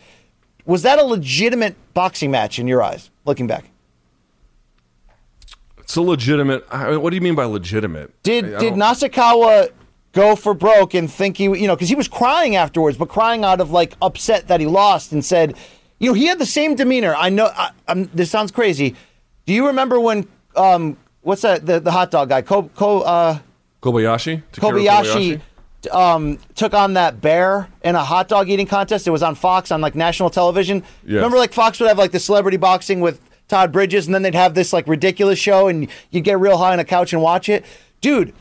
Was 0.67 0.83
that 0.83 1.01
a 1.01 1.05
legitimate 1.05 1.75
boxing 1.95 2.31
match 2.31 2.61
in 2.61 2.69
your 2.69 2.81
eyes, 2.81 3.11
looking 3.25 3.49
back? 3.49 3.74
It's 5.85 5.97
a 5.97 6.03
legitimate. 6.03 6.67
I 6.71 6.91
mean, 6.91 7.01
what 7.03 7.11
do 7.11 7.17
you 7.17 7.23
mean 7.23 7.35
by 7.35 7.45
legitimate? 7.45 8.11
Did 8.23 8.55
I 8.55 8.59
did 8.59 8.71
don't- 8.71 8.79
Nasukawa 8.81 9.71
go 10.13 10.35
for 10.37 10.55
broke 10.55 10.95
and 10.95 11.11
think 11.11 11.37
he, 11.37 11.45
you 11.45 11.67
know, 11.67 11.77
because 11.77 11.89
he 11.89 11.95
was 11.95 12.09
crying 12.09 12.57
afterwards, 12.57 12.97
but 12.97 13.09
crying 13.09 13.45
out 13.45 13.61
of 13.61 13.71
like 13.71 13.95
upset 14.01 14.49
that 14.49 14.61
he 14.61 14.67
lost 14.67 15.13
and 15.13 15.25
said, 15.25 15.55
you 15.99 16.09
know, 16.11 16.15
he 16.15 16.27
had 16.27 16.39
the 16.39 16.47
same 16.47 16.75
demeanor. 16.75 17.15
I 17.17 17.29
know 17.31 17.51
I, 17.55 17.71
I'm, 17.87 18.07
this 18.15 18.31
sounds 18.31 18.51
crazy. 18.51 18.95
Do 19.47 19.53
you 19.53 19.67
remember 19.67 20.01
when 20.01 20.27
um, 20.57 20.97
what's 21.23 21.43
that 21.43 21.67
the, 21.67 21.81
the 21.81 21.91
hot 21.91 22.11
dog 22.11 22.29
guy, 22.31 22.43
Ko, 22.43 22.65
Ko, 22.75 23.01
uh, 23.01 23.39
Kobayashi? 23.83 24.43
Takeru 24.53 24.85
Kobayashi? 24.87 25.41
Um, 25.93 26.39
took 26.55 26.73
on 26.73 26.95
that 26.95 27.21
bear 27.21 27.69
in 27.83 27.95
a 27.95 28.03
hot 28.03 28.29
dog 28.29 28.49
eating 28.49 28.67
contest. 28.67 29.07
It 29.07 29.11
was 29.11 29.23
on 29.23 29.35
Fox 29.35 29.71
on 29.71 29.83
like 29.83 29.95
national 29.95 30.31
television. 30.31 30.83
Yes. 31.05 31.17
Remember, 31.17 31.37
like 31.37 31.53
Fox 31.53 31.79
would 31.79 31.89
have 31.89 31.99
like 31.99 32.11
the 32.11 32.19
celebrity 32.21 32.57
boxing 32.57 33.01
with 33.01 33.21
Todd 33.49 33.73
Bridges, 33.73 34.07
and 34.07 34.15
then 34.15 34.23
they'd 34.23 34.35
have 34.35 34.55
this 34.55 34.73
like 34.73 34.87
ridiculous 34.89 35.39
show, 35.39 35.69
and 35.69 35.89
you'd 36.11 36.25
get 36.25 36.39
real 36.39 36.59
high 36.59 36.73
on 36.73 36.81
a 36.81 36.85
couch 36.85 37.13
and 37.13 37.23
watch 37.23 37.49
it. 37.49 37.65
Dude, 38.01 38.35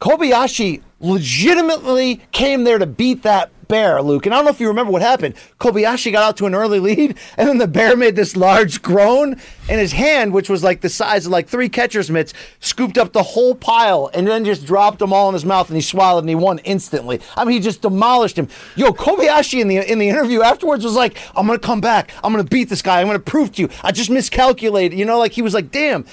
Kobayashi 0.00 0.82
legitimately 1.00 2.20
came 2.32 2.64
there 2.64 2.78
to 2.78 2.86
beat 2.86 3.22
that 3.22 3.50
bear, 3.68 4.02
Luke. 4.02 4.26
And 4.26 4.34
I 4.34 4.38
don't 4.38 4.46
know 4.46 4.50
if 4.50 4.60
you 4.60 4.68
remember 4.68 4.90
what 4.90 5.02
happened. 5.02 5.34
Kobayashi 5.60 6.10
got 6.12 6.24
out 6.24 6.36
to 6.38 6.46
an 6.46 6.54
early 6.54 6.80
lead, 6.80 7.16
and 7.36 7.48
then 7.48 7.58
the 7.58 7.68
bear 7.68 7.96
made 7.96 8.16
this 8.16 8.36
large 8.36 8.82
groan, 8.82 9.36
and 9.68 9.80
his 9.80 9.92
hand, 9.92 10.32
which 10.32 10.48
was 10.48 10.64
like 10.64 10.80
the 10.80 10.88
size 10.88 11.26
of 11.26 11.32
like 11.32 11.46
three 11.48 11.68
catcher's 11.68 12.10
mitts, 12.10 12.32
scooped 12.60 12.98
up 12.98 13.12
the 13.12 13.22
whole 13.22 13.54
pile 13.54 14.10
and 14.14 14.26
then 14.26 14.44
just 14.44 14.64
dropped 14.64 14.98
them 14.98 15.12
all 15.12 15.28
in 15.28 15.34
his 15.34 15.44
mouth, 15.44 15.68
and 15.68 15.76
he 15.76 15.82
swallowed 15.82 16.20
and 16.20 16.28
he 16.28 16.34
won 16.34 16.58
instantly. 16.60 17.20
I 17.36 17.44
mean, 17.44 17.54
he 17.54 17.60
just 17.60 17.82
demolished 17.82 18.38
him. 18.38 18.48
Yo, 18.76 18.92
Kobayashi 18.92 19.60
in 19.60 19.68
the 19.68 19.76
in 19.90 19.98
the 19.98 20.08
interview 20.08 20.42
afterwards 20.42 20.84
was 20.84 20.96
like, 20.96 21.18
"I'm 21.36 21.46
gonna 21.46 21.58
come 21.58 21.80
back. 21.80 22.12
I'm 22.24 22.32
gonna 22.32 22.44
beat 22.44 22.68
this 22.68 22.82
guy. 22.82 23.00
I'm 23.00 23.06
gonna 23.06 23.18
prove 23.18 23.52
to 23.52 23.62
you. 23.62 23.68
I 23.84 23.92
just 23.92 24.10
miscalculated." 24.10 24.98
You 24.98 25.04
know, 25.04 25.18
like 25.18 25.32
he 25.32 25.42
was 25.42 25.54
like, 25.54 25.70
"Damn." 25.70 26.06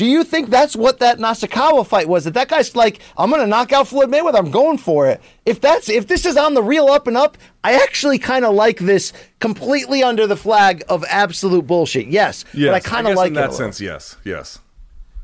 Do 0.00 0.06
you 0.06 0.24
think 0.24 0.48
that's 0.48 0.74
what 0.74 1.00
that 1.00 1.18
Nasukawa 1.18 1.86
fight 1.86 2.08
was? 2.08 2.24
That 2.24 2.32
that 2.32 2.48
guy's 2.48 2.74
like, 2.74 3.00
I'm 3.18 3.28
gonna 3.28 3.46
knock 3.46 3.70
out 3.70 3.86
Floyd 3.86 4.08
Mayweather. 4.08 4.38
I'm 4.38 4.50
going 4.50 4.78
for 4.78 5.06
it. 5.06 5.20
If 5.44 5.60
that's 5.60 5.90
if 5.90 6.06
this 6.06 6.24
is 6.24 6.38
on 6.38 6.54
the 6.54 6.62
real 6.62 6.86
up 6.86 7.06
and 7.06 7.18
up, 7.18 7.36
I 7.62 7.74
actually 7.74 8.18
kind 8.18 8.46
of 8.46 8.54
like 8.54 8.78
this 8.78 9.12
completely 9.40 10.02
under 10.02 10.26
the 10.26 10.36
flag 10.38 10.82
of 10.88 11.04
absolute 11.06 11.66
bullshit. 11.66 12.06
Yes, 12.06 12.46
Yes, 12.54 12.70
but 12.70 12.74
I 12.76 12.80
kind 12.80 13.08
of 13.08 13.16
like 13.16 13.28
in 13.28 13.34
that 13.34 13.52
sense. 13.52 13.78
Yes, 13.78 14.16
yes. 14.24 14.58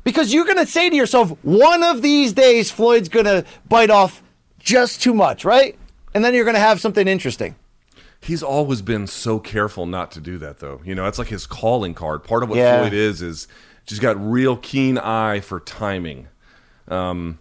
because 0.03 0.31
you're 0.31 0.45
gonna 0.45 0.67
say 0.67 0.91
to 0.91 0.95
yourself, 0.95 1.31
one 1.41 1.81
of 1.81 2.03
these 2.03 2.33
days 2.33 2.69
Floyd's 2.69 3.09
gonna 3.09 3.45
bite 3.67 3.89
off 3.89 4.21
just 4.59 5.01
too 5.01 5.15
much, 5.15 5.43
right? 5.43 5.75
And 6.13 6.23
then 6.23 6.35
you're 6.35 6.45
gonna 6.45 6.59
have 6.59 6.79
something 6.79 7.07
interesting. 7.07 7.55
He's 8.19 8.43
always 8.43 8.83
been 8.83 9.07
so 9.07 9.39
careful 9.39 9.87
not 9.87 10.11
to 10.11 10.19
do 10.19 10.37
that, 10.37 10.59
though. 10.59 10.81
You 10.83 10.93
know, 10.93 11.03
that's 11.03 11.17
like 11.17 11.29
his 11.29 11.47
calling 11.47 11.95
card. 11.95 12.23
Part 12.23 12.43
of 12.43 12.49
what 12.49 12.59
Yeah. 12.59 12.81
Floyd 12.81 12.93
is 12.93 13.23
is 13.23 13.47
just 13.87 14.01
got 14.01 14.15
real 14.19 14.57
keen 14.57 14.97
eye 14.97 15.39
for 15.39 15.59
timing. 15.61 16.27
Um, 16.89 17.39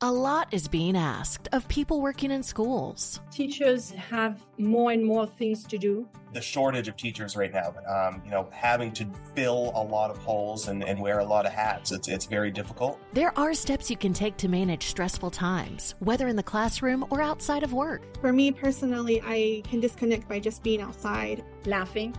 A 0.00 0.10
lot 0.10 0.48
is 0.52 0.66
being 0.68 0.96
asked 0.96 1.48
of 1.52 1.68
people 1.68 2.00
working 2.00 2.30
in 2.30 2.42
schools. 2.42 3.20
Teachers 3.30 3.90
have 3.90 4.40
more 4.56 4.92
and 4.92 5.04
more 5.04 5.26
things 5.26 5.64
to 5.64 5.76
do. 5.76 6.08
The 6.32 6.40
shortage 6.40 6.88
of 6.88 6.96
teachers 6.96 7.36
right 7.36 7.52
now, 7.52 7.74
um, 7.88 8.22
you 8.24 8.30
know, 8.30 8.48
having 8.50 8.92
to 8.92 9.06
fill 9.34 9.72
a 9.74 9.82
lot 9.82 10.10
of 10.10 10.18
holes 10.18 10.68
and, 10.68 10.84
and 10.84 11.00
wear 11.00 11.18
a 11.18 11.24
lot 11.24 11.44
of 11.46 11.52
hats, 11.52 11.90
it's, 11.92 12.08
it's 12.08 12.26
very 12.26 12.50
difficult. 12.50 12.98
There 13.12 13.36
are 13.38 13.52
steps 13.54 13.90
you 13.90 13.96
can 13.96 14.12
take 14.12 14.36
to 14.38 14.48
manage 14.48 14.86
stressful 14.86 15.30
times, 15.32 15.94
whether 16.00 16.28
in 16.28 16.36
the 16.36 16.42
classroom 16.42 17.04
or 17.10 17.20
outside 17.20 17.62
of 17.62 17.72
work. 17.72 18.02
For 18.20 18.32
me 18.32 18.52
personally, 18.52 19.20
I 19.24 19.62
can 19.68 19.80
disconnect 19.80 20.28
by 20.28 20.38
just 20.40 20.62
being 20.62 20.80
outside. 20.80 21.44
Laughing 21.66 22.14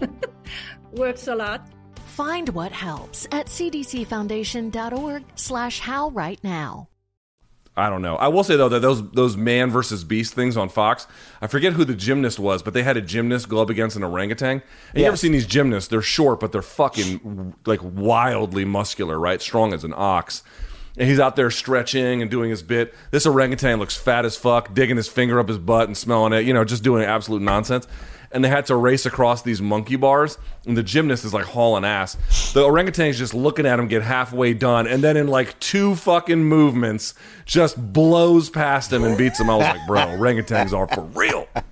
works 0.92 1.28
a 1.28 1.34
lot. 1.34 1.70
Find 2.10 2.48
what 2.48 2.72
helps 2.72 3.26
at 3.30 3.46
cdcfoundation.org 3.46 5.22
slash 5.36 5.78
how 5.78 6.10
right 6.10 6.42
now. 6.42 6.88
I 7.76 7.88
don't 7.88 8.02
know. 8.02 8.16
I 8.16 8.26
will 8.28 8.42
say 8.42 8.56
though 8.56 8.68
that 8.68 8.80
those 8.80 9.08
those 9.12 9.36
man 9.36 9.70
versus 9.70 10.02
beast 10.02 10.34
things 10.34 10.56
on 10.56 10.68
Fox, 10.68 11.06
I 11.40 11.46
forget 11.46 11.72
who 11.72 11.84
the 11.84 11.94
gymnast 11.94 12.40
was, 12.40 12.64
but 12.64 12.74
they 12.74 12.82
had 12.82 12.96
a 12.96 13.00
gymnast 13.00 13.48
go 13.48 13.62
up 13.62 13.70
against 13.70 13.96
an 13.96 14.02
orangutan. 14.02 14.60
And 14.92 15.00
you 15.00 15.04
ever 15.04 15.16
seen 15.16 15.30
these 15.30 15.46
gymnasts? 15.46 15.88
They're 15.88 16.02
short, 16.02 16.40
but 16.40 16.50
they're 16.50 16.62
fucking 16.62 17.54
like 17.64 17.80
wildly 17.82 18.64
muscular, 18.64 19.18
right? 19.18 19.40
Strong 19.40 19.72
as 19.72 19.84
an 19.84 19.94
ox. 19.96 20.42
And 20.98 21.08
he's 21.08 21.20
out 21.20 21.36
there 21.36 21.50
stretching 21.52 22.20
and 22.20 22.30
doing 22.30 22.50
his 22.50 22.64
bit. 22.64 22.92
This 23.12 23.24
orangutan 23.24 23.78
looks 23.78 23.96
fat 23.96 24.24
as 24.24 24.36
fuck, 24.36 24.74
digging 24.74 24.96
his 24.96 25.08
finger 25.08 25.38
up 25.38 25.48
his 25.48 25.58
butt 25.58 25.86
and 25.86 25.96
smelling 25.96 26.32
it, 26.32 26.44
you 26.44 26.52
know, 26.52 26.64
just 26.64 26.82
doing 26.82 27.04
absolute 27.04 27.40
nonsense. 27.40 27.86
And 28.32 28.44
they 28.44 28.48
had 28.48 28.66
to 28.66 28.76
race 28.76 29.06
across 29.06 29.42
these 29.42 29.60
monkey 29.60 29.96
bars, 29.96 30.38
and 30.64 30.76
the 30.76 30.84
gymnast 30.84 31.24
is 31.24 31.34
like 31.34 31.46
hauling 31.46 31.84
ass. 31.84 32.16
The 32.52 32.62
orangutan's 32.62 33.18
just 33.18 33.34
looking 33.34 33.66
at 33.66 33.80
him 33.80 33.88
get 33.88 34.02
halfway 34.02 34.54
done, 34.54 34.86
and 34.86 35.02
then 35.02 35.16
in 35.16 35.26
like 35.26 35.58
two 35.58 35.96
fucking 35.96 36.44
movements, 36.44 37.14
just 37.44 37.92
blows 37.92 38.48
past 38.48 38.92
him 38.92 39.02
and 39.02 39.18
beats 39.18 39.40
him. 39.40 39.50
I 39.50 39.56
was 39.56 39.66
like, 39.66 39.86
bro, 39.86 40.00
orangutans 40.02 40.72
are 40.72 40.86
for 40.86 41.02
real. 41.02 41.48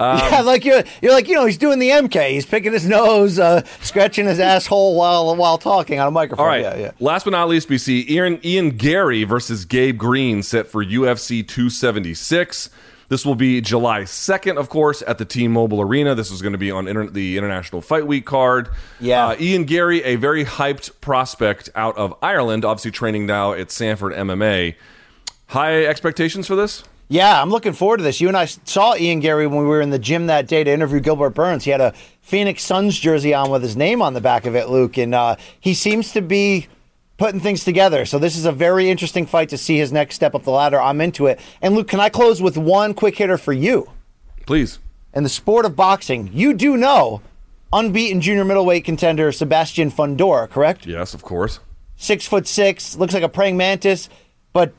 yeah, 0.00 0.42
like 0.44 0.64
you're, 0.64 0.82
you're 1.02 1.12
like 1.12 1.28
you 1.28 1.34
know 1.34 1.46
he's 1.46 1.58
doing 1.58 1.78
the 1.78 1.90
MK. 1.90 2.30
He's 2.30 2.46
picking 2.46 2.72
his 2.72 2.86
nose, 2.86 3.38
uh, 3.38 3.62
scratching 3.80 4.26
his 4.26 4.40
asshole 4.40 4.96
while 4.96 5.34
while 5.36 5.58
talking 5.58 6.00
on 6.00 6.08
a 6.08 6.10
microphone. 6.10 6.44
All 6.44 6.48
right. 6.48 6.62
Yeah, 6.62 6.76
yeah. 6.76 6.90
Last 7.00 7.24
but 7.24 7.30
not 7.30 7.48
least, 7.48 7.68
we 7.68 7.78
see 7.78 8.04
Ian, 8.08 8.40
Ian 8.44 8.70
Garry 8.70 9.24
versus 9.24 9.64
Gabe 9.64 9.96
Green 9.98 10.42
set 10.42 10.66
for 10.66 10.84
UFC 10.84 11.46
276. 11.46 12.70
This 13.14 13.24
will 13.24 13.36
be 13.36 13.60
July 13.60 14.00
2nd, 14.00 14.58
of 14.58 14.68
course, 14.68 15.00
at 15.06 15.18
the 15.18 15.24
T-Mobile 15.24 15.80
Arena. 15.80 16.16
This 16.16 16.32
is 16.32 16.42
going 16.42 16.50
to 16.50 16.58
be 16.58 16.72
on 16.72 16.88
inter- 16.88 17.06
the 17.06 17.38
International 17.38 17.80
Fight 17.80 18.08
Week 18.08 18.26
card. 18.26 18.70
Yeah. 18.98 19.28
Uh, 19.28 19.36
Ian 19.38 19.66
Garry, 19.66 20.02
a 20.02 20.16
very 20.16 20.44
hyped 20.44 21.00
prospect 21.00 21.70
out 21.76 21.96
of 21.96 22.12
Ireland, 22.20 22.64
obviously 22.64 22.90
training 22.90 23.24
now 23.26 23.52
at 23.52 23.70
Sanford 23.70 24.14
MMA. 24.14 24.74
High 25.46 25.84
expectations 25.84 26.48
for 26.48 26.56
this? 26.56 26.82
Yeah, 27.06 27.40
I'm 27.40 27.50
looking 27.50 27.72
forward 27.72 27.98
to 27.98 28.02
this. 28.02 28.20
You 28.20 28.26
and 28.26 28.36
I 28.36 28.46
saw 28.46 28.96
Ian 28.96 29.20
Garry 29.20 29.46
when 29.46 29.60
we 29.60 29.66
were 29.66 29.80
in 29.80 29.90
the 29.90 30.00
gym 30.00 30.26
that 30.26 30.48
day 30.48 30.64
to 30.64 30.70
interview 30.72 30.98
Gilbert 30.98 31.36
Burns. 31.36 31.62
He 31.62 31.70
had 31.70 31.80
a 31.80 31.94
Phoenix 32.20 32.64
Suns 32.64 32.98
jersey 32.98 33.32
on 33.32 33.48
with 33.48 33.62
his 33.62 33.76
name 33.76 34.02
on 34.02 34.14
the 34.14 34.20
back 34.20 34.44
of 34.44 34.56
it, 34.56 34.70
Luke, 34.70 34.98
and 34.98 35.14
uh, 35.14 35.36
he 35.60 35.72
seems 35.72 36.10
to 36.14 36.20
be 36.20 36.66
putting 37.16 37.40
things 37.40 37.64
together. 37.64 38.04
So 38.04 38.18
this 38.18 38.36
is 38.36 38.44
a 38.44 38.52
very 38.52 38.90
interesting 38.90 39.26
fight 39.26 39.48
to 39.50 39.58
see 39.58 39.78
his 39.78 39.92
next 39.92 40.16
step 40.16 40.34
up 40.34 40.42
the 40.42 40.50
ladder. 40.50 40.80
I'm 40.80 41.00
into 41.00 41.26
it. 41.26 41.40
And 41.62 41.74
Luke, 41.74 41.88
can 41.88 42.00
I 42.00 42.08
close 42.08 42.42
with 42.42 42.56
one 42.56 42.94
quick 42.94 43.16
hitter 43.16 43.38
for 43.38 43.52
you? 43.52 43.90
Please. 44.46 44.78
In 45.12 45.22
the 45.22 45.28
sport 45.28 45.64
of 45.64 45.76
boxing, 45.76 46.30
you 46.32 46.54
do 46.54 46.76
know 46.76 47.22
unbeaten 47.72 48.20
junior 48.20 48.44
middleweight 48.44 48.84
contender 48.84 49.30
Sebastian 49.32 49.90
Fundora, 49.90 50.48
correct? 50.48 50.86
Yes, 50.86 51.14
of 51.14 51.22
course. 51.22 51.60
six 51.96 52.26
foot 52.26 52.46
six, 52.46 52.96
looks 52.96 53.14
like 53.14 53.22
a 53.22 53.28
praying 53.28 53.56
mantis, 53.56 54.08
but 54.52 54.72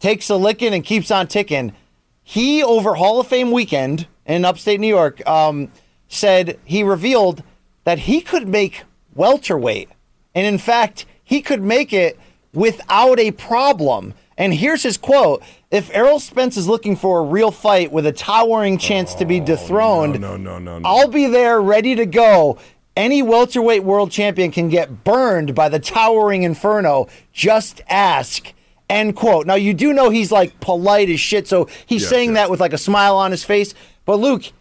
takes 0.00 0.28
a 0.30 0.36
licking 0.36 0.74
and 0.74 0.84
keeps 0.84 1.10
on 1.10 1.26
ticking. 1.26 1.74
He 2.22 2.62
over 2.62 2.94
Hall 2.94 3.20
of 3.20 3.26
Fame 3.26 3.50
weekend 3.50 4.06
in 4.26 4.44
upstate 4.44 4.80
New 4.80 4.88
York 4.88 5.26
um, 5.26 5.70
said 6.08 6.58
he 6.64 6.82
revealed 6.82 7.42
that 7.84 8.00
he 8.00 8.20
could 8.20 8.48
make 8.48 8.84
welterweight, 9.14 9.90
and 10.34 10.46
in 10.46 10.58
fact, 10.58 11.04
he 11.32 11.40
could 11.40 11.62
make 11.62 11.94
it 11.94 12.18
without 12.52 13.18
a 13.18 13.30
problem. 13.30 14.12
And 14.36 14.52
here's 14.52 14.82
his 14.82 14.98
quote: 14.98 15.42
"If 15.70 15.90
Errol 15.94 16.20
Spence 16.20 16.58
is 16.58 16.68
looking 16.68 16.94
for 16.94 17.20
a 17.20 17.22
real 17.22 17.50
fight 17.50 17.90
with 17.90 18.04
a 18.04 18.12
towering 18.12 18.76
chance 18.76 19.14
to 19.14 19.24
be 19.24 19.40
oh, 19.40 19.44
dethroned, 19.46 20.20
No, 20.20 20.36
no, 20.36 20.58
no, 20.58 20.78
no. 20.78 20.86
I'll 20.86 21.08
be 21.08 21.26
there 21.26 21.58
ready 21.62 21.94
to 21.94 22.04
go. 22.04 22.58
Any 22.94 23.22
welterweight 23.22 23.82
world 23.82 24.10
champion 24.10 24.50
can 24.50 24.68
get 24.68 25.04
burned 25.04 25.54
by 25.54 25.70
the 25.70 25.78
towering 25.78 26.42
inferno. 26.42 27.08
Just 27.32 27.80
ask. 27.88 28.52
End 28.90 29.16
quote. 29.16 29.46
Now 29.46 29.54
you 29.54 29.72
do 29.72 29.94
know 29.94 30.10
he's 30.10 30.30
like 30.30 30.60
polite 30.60 31.08
as 31.08 31.18
shit, 31.18 31.48
so 31.48 31.66
he's 31.86 32.02
Yes, 32.02 32.10
saying 32.10 32.30
yes. 32.30 32.36
that 32.36 32.50
with 32.50 32.60
like 32.60 32.74
a 32.74 32.78
smile 32.78 33.16
on 33.16 33.30
his 33.30 33.42
face. 33.42 33.72
But 34.04 34.16
Luke, 34.16 34.52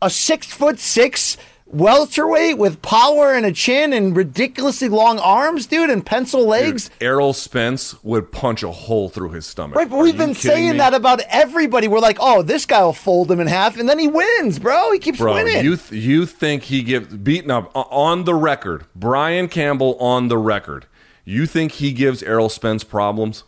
a 0.00 0.08
six 0.08 0.46
foot 0.46 0.78
six 0.78 1.36
welterweight 1.72 2.58
with 2.58 2.82
power 2.82 3.32
and 3.32 3.44
a 3.46 3.52
chin 3.52 3.92
and 3.92 4.14
ridiculously 4.16 4.88
long 4.88 5.18
arms, 5.18 5.66
dude, 5.66 5.90
and 5.90 6.04
pencil 6.04 6.46
legs. 6.46 6.88
Dude, 6.90 7.02
Errol 7.02 7.32
Spence 7.32 8.02
would 8.04 8.30
punch 8.30 8.62
a 8.62 8.70
hole 8.70 9.08
through 9.08 9.30
his 9.30 9.46
stomach. 9.46 9.76
Right, 9.76 9.88
but 9.88 9.96
Are 9.96 10.02
we've 10.02 10.16
been 10.16 10.34
saying 10.34 10.72
me? 10.72 10.78
that 10.78 10.94
about 10.94 11.20
everybody. 11.28 11.88
We're 11.88 11.98
like, 11.98 12.18
oh, 12.20 12.42
this 12.42 12.66
guy 12.66 12.84
will 12.84 12.92
fold 12.92 13.30
him 13.30 13.40
in 13.40 13.46
half, 13.46 13.78
and 13.78 13.88
then 13.88 13.98
he 13.98 14.06
wins, 14.08 14.58
bro. 14.58 14.92
He 14.92 14.98
keeps 14.98 15.18
Bro, 15.18 15.34
winning. 15.34 15.64
you 15.64 15.76
th- 15.76 16.02
you 16.04 16.26
think 16.26 16.64
he 16.64 16.82
gives 16.82 17.08
beaten 17.16 17.50
up 17.50 17.70
o- 17.74 17.82
on 17.90 18.24
the 18.24 18.34
record? 18.34 18.84
Brian 18.94 19.48
Campbell 19.48 19.96
on 19.98 20.28
the 20.28 20.38
record. 20.38 20.86
You 21.24 21.46
think 21.46 21.72
he 21.72 21.92
gives 21.92 22.22
Errol 22.22 22.48
Spence 22.48 22.84
problems? 22.84 23.44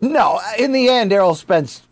No, 0.00 0.40
in 0.58 0.72
the 0.72 0.88
end, 0.88 1.12
Errol 1.12 1.34
Spence 1.34 1.82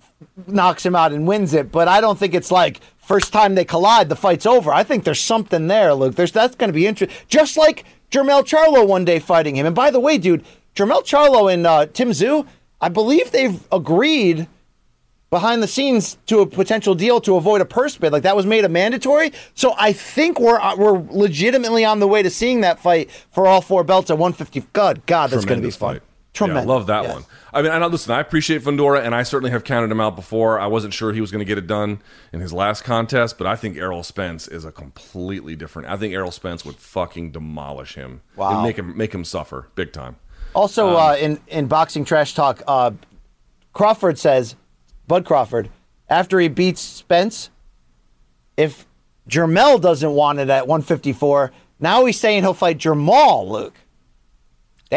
knocks 0.46 0.84
him 0.86 0.94
out 0.94 1.12
and 1.12 1.26
wins 1.26 1.52
it. 1.54 1.70
But 1.72 1.88
I 1.88 2.00
don't 2.00 2.18
think 2.18 2.34
it's 2.34 2.50
like 2.50 2.80
first 3.04 3.32
time 3.32 3.54
they 3.54 3.64
collide, 3.64 4.08
the 4.08 4.16
fight's 4.16 4.46
over. 4.46 4.72
I 4.72 4.82
think 4.82 5.04
there's 5.04 5.20
something 5.20 5.66
there, 5.66 5.94
Luke. 5.94 6.14
There's 6.14 6.32
that's 6.32 6.56
going 6.56 6.68
to 6.68 6.74
be 6.74 6.86
interesting. 6.86 7.16
Just 7.28 7.56
like 7.56 7.84
Jermell 8.10 8.44
Charlo 8.44 8.86
one 8.86 9.04
day 9.04 9.18
fighting 9.18 9.56
him. 9.56 9.66
And 9.66 9.74
by 9.74 9.90
the 9.90 10.00
way, 10.00 10.18
dude, 10.18 10.44
Jermell 10.74 11.04
Charlo 11.04 11.52
and 11.52 11.66
uh, 11.66 11.86
Tim 11.86 12.10
Tszyu, 12.10 12.46
I 12.80 12.88
believe 12.88 13.30
they've 13.30 13.62
agreed 13.70 14.48
behind 15.30 15.62
the 15.62 15.66
scenes 15.66 16.16
to 16.26 16.38
a 16.38 16.46
potential 16.46 16.94
deal 16.94 17.20
to 17.20 17.34
avoid 17.34 17.60
a 17.60 17.64
purse 17.64 17.96
bid. 17.96 18.12
Like 18.12 18.22
that 18.22 18.36
was 18.36 18.46
made 18.46 18.64
a 18.64 18.68
mandatory. 18.68 19.32
So 19.54 19.74
I 19.76 19.92
think 19.92 20.38
we're 20.38 20.60
uh, 20.60 20.76
we're 20.76 20.98
legitimately 21.10 21.84
on 21.84 21.98
the 21.98 22.06
way 22.06 22.22
to 22.22 22.30
seeing 22.30 22.60
that 22.60 22.78
fight 22.78 23.10
for 23.30 23.46
all 23.46 23.60
four 23.60 23.82
belts 23.84 24.10
at 24.10 24.18
150. 24.18 24.68
God, 24.72 25.04
God, 25.06 25.30
that's 25.30 25.44
going 25.44 25.60
to 25.60 25.66
be 25.66 25.72
fun. 25.72 25.94
fight. 25.94 26.02
Tremendous. 26.34 26.64
Yeah, 26.66 26.70
I 26.70 26.74
love 26.74 26.86
that 26.88 27.02
Yes. 27.04 27.12
one. 27.14 27.24
I 27.52 27.62
mean, 27.62 27.70
I 27.72 27.78
know. 27.78 27.86
Listen, 27.86 28.12
I 28.12 28.20
appreciate 28.20 28.62
Fundora, 28.62 29.02
and 29.04 29.14
I 29.14 29.22
certainly 29.22 29.50
have 29.52 29.62
counted 29.64 29.90
him 29.90 30.00
out 30.00 30.16
before. 30.16 30.58
I 30.60 30.66
wasn't 30.66 30.92
sure 30.92 31.12
he 31.12 31.20
was 31.20 31.30
going 31.30 31.38
to 31.38 31.44
get 31.44 31.56
it 31.58 31.66
done 31.68 32.00
in 32.32 32.40
his 32.40 32.52
last 32.52 32.82
contest, 32.84 33.38
but 33.38 33.46
I 33.46 33.54
think 33.56 33.76
Errol 33.78 34.02
Spence 34.02 34.48
is 34.48 34.64
a 34.64 34.72
completely 34.72 35.54
different. 35.56 35.88
I 35.88 35.96
think 35.96 36.12
Errol 36.12 36.32
Spence 36.32 36.64
would 36.64 36.76
fucking 36.76 37.30
demolish 37.30 37.94
him. 37.94 38.20
Wow. 38.36 38.54
and 38.54 38.62
make 38.64 38.76
him 38.76 38.96
make 38.96 39.14
him 39.14 39.24
suffer 39.24 39.68
big 39.76 39.92
time. 39.92 40.16
Also, 40.54 40.90
Um, 40.90 40.96
uh, 40.96 41.14
in 41.14 41.40
in 41.46 41.66
boxing 41.66 42.04
trash 42.04 42.34
talk, 42.34 42.62
uh, 42.66 42.90
Crawford 43.72 44.18
says, 44.18 44.56
Bud 45.06 45.24
Crawford, 45.24 45.70
after 46.08 46.38
he 46.40 46.48
beats 46.48 46.80
Spence, 46.80 47.50
if 48.56 48.86
Jermell 49.28 49.80
doesn't 49.80 50.10
want 50.12 50.38
it 50.38 50.50
at 50.50 50.66
154, 50.66 51.52
now 51.80 52.04
he's 52.04 52.18
saying 52.18 52.42
he'll 52.42 52.54
fight 52.54 52.78
Jermell. 52.78 53.48
Luke, 53.48 53.74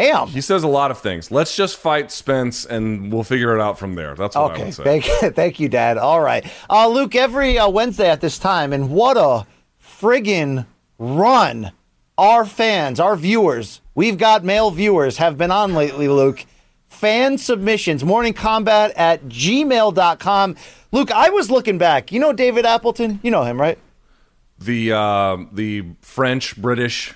damn. 0.02 0.28
He 0.28 0.40
says 0.40 0.62
a 0.62 0.68
lot 0.68 0.90
of 0.90 0.98
things. 0.98 1.30
Let's 1.30 1.56
just 1.56 1.76
fight 1.76 2.10
Spence, 2.12 2.64
and 2.64 3.12
we'll 3.12 3.24
figure 3.24 3.54
it 3.56 3.60
out 3.60 3.78
from 3.78 3.94
there. 3.94 4.14
That's 4.14 4.36
what 4.36 4.52
I 4.52 4.54
Okay, 4.54 4.64
would 4.66 4.74
say. 4.74 4.84
thank, 5.00 5.04
thank 5.34 5.60
you, 5.60 5.68
Dad. 5.68 5.98
All 5.98 6.20
right, 6.20 6.44
uh, 6.70 6.88
Luke. 6.88 7.14
Every 7.14 7.58
uh, 7.58 7.68
Wednesday 7.68 8.08
at 8.10 8.20
this 8.20 8.38
time, 8.38 8.72
and 8.72 8.90
what 8.90 9.16
a 9.16 9.46
friggin' 9.82 10.66
run 10.98 11.72
our 12.16 12.44
fans, 12.44 12.98
our 13.00 13.14
viewers, 13.16 13.80
we've 13.94 14.18
got 14.18 14.44
male 14.44 14.70
viewers 14.70 15.18
have 15.18 15.38
been 15.38 15.50
on 15.50 15.74
lately, 15.74 16.08
Luke. 16.08 16.44
Fan 16.88 17.38
submissions, 17.38 18.02
morning 18.02 18.34
kombat 18.34 18.92
at 18.96 19.24
gmail.com. 19.26 20.56
Luke, 20.90 21.12
I 21.12 21.30
was 21.30 21.50
looking 21.50 21.78
back. 21.78 22.10
You 22.10 22.18
know 22.18 22.32
David 22.32 22.64
Appleton? 22.66 23.20
You 23.22 23.30
know 23.30 23.44
him, 23.44 23.60
right? 23.60 23.78
the 24.60 24.92
uh, 24.92 25.36
the 25.52 25.84
French 26.02 26.56
British. 26.56 27.14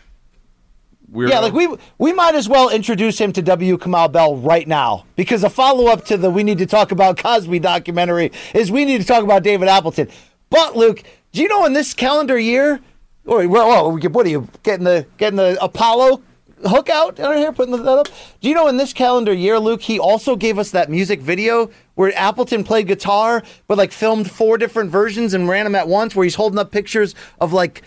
Yeah, 1.14 1.40
like 1.40 1.52
we 1.52 1.68
we 1.98 2.12
might 2.12 2.34
as 2.34 2.48
well 2.48 2.70
introduce 2.70 3.20
him 3.20 3.32
to 3.34 3.42
W. 3.42 3.76
Kamau 3.76 4.10
Bell 4.10 4.36
right 4.36 4.66
now 4.66 5.04
because 5.14 5.44
a 5.44 5.50
follow 5.50 5.88
up 5.88 6.06
to 6.06 6.16
the 6.16 6.30
we 6.30 6.42
need 6.42 6.58
to 6.58 6.66
talk 6.66 6.90
about 6.90 7.18
Cosby 7.18 7.58
documentary 7.58 8.32
is 8.54 8.72
we 8.72 8.84
need 8.84 9.00
to 9.00 9.06
talk 9.06 9.22
about 9.22 9.42
David 9.42 9.68
Appleton. 9.68 10.08
But 10.48 10.76
Luke, 10.76 11.02
do 11.32 11.42
you 11.42 11.48
know 11.48 11.66
in 11.66 11.74
this 11.74 11.92
calendar 11.92 12.38
year, 12.38 12.80
or 13.26 13.46
well, 13.46 13.92
what 13.92 14.26
are 14.26 14.28
you 14.28 14.48
getting 14.62 14.84
the 14.84 15.06
getting 15.18 15.36
the 15.36 15.58
Apollo 15.62 16.22
hook 16.66 16.88
out 16.88 17.16
down 17.16 17.36
here, 17.36 17.52
putting 17.52 17.76
that 17.76 17.86
up? 17.86 18.08
Do 18.40 18.48
you 18.48 18.54
know 18.54 18.68
in 18.68 18.76
this 18.76 18.92
calendar 18.92 19.34
year, 19.34 19.58
Luke, 19.58 19.82
he 19.82 19.98
also 19.98 20.36
gave 20.36 20.58
us 20.58 20.70
that 20.70 20.90
music 20.90 21.20
video 21.20 21.70
where 21.94 22.16
Appleton 22.16 22.64
played 22.64 22.86
guitar, 22.86 23.42
but 23.66 23.76
like 23.76 23.92
filmed 23.92 24.30
four 24.30 24.56
different 24.56 24.90
versions 24.90 25.34
and 25.34 25.48
ran 25.48 25.64
them 25.64 25.74
at 25.74 25.88
once, 25.88 26.16
where 26.16 26.24
he's 26.24 26.36
holding 26.36 26.58
up 26.58 26.70
pictures 26.70 27.14
of 27.40 27.52
like 27.52 27.82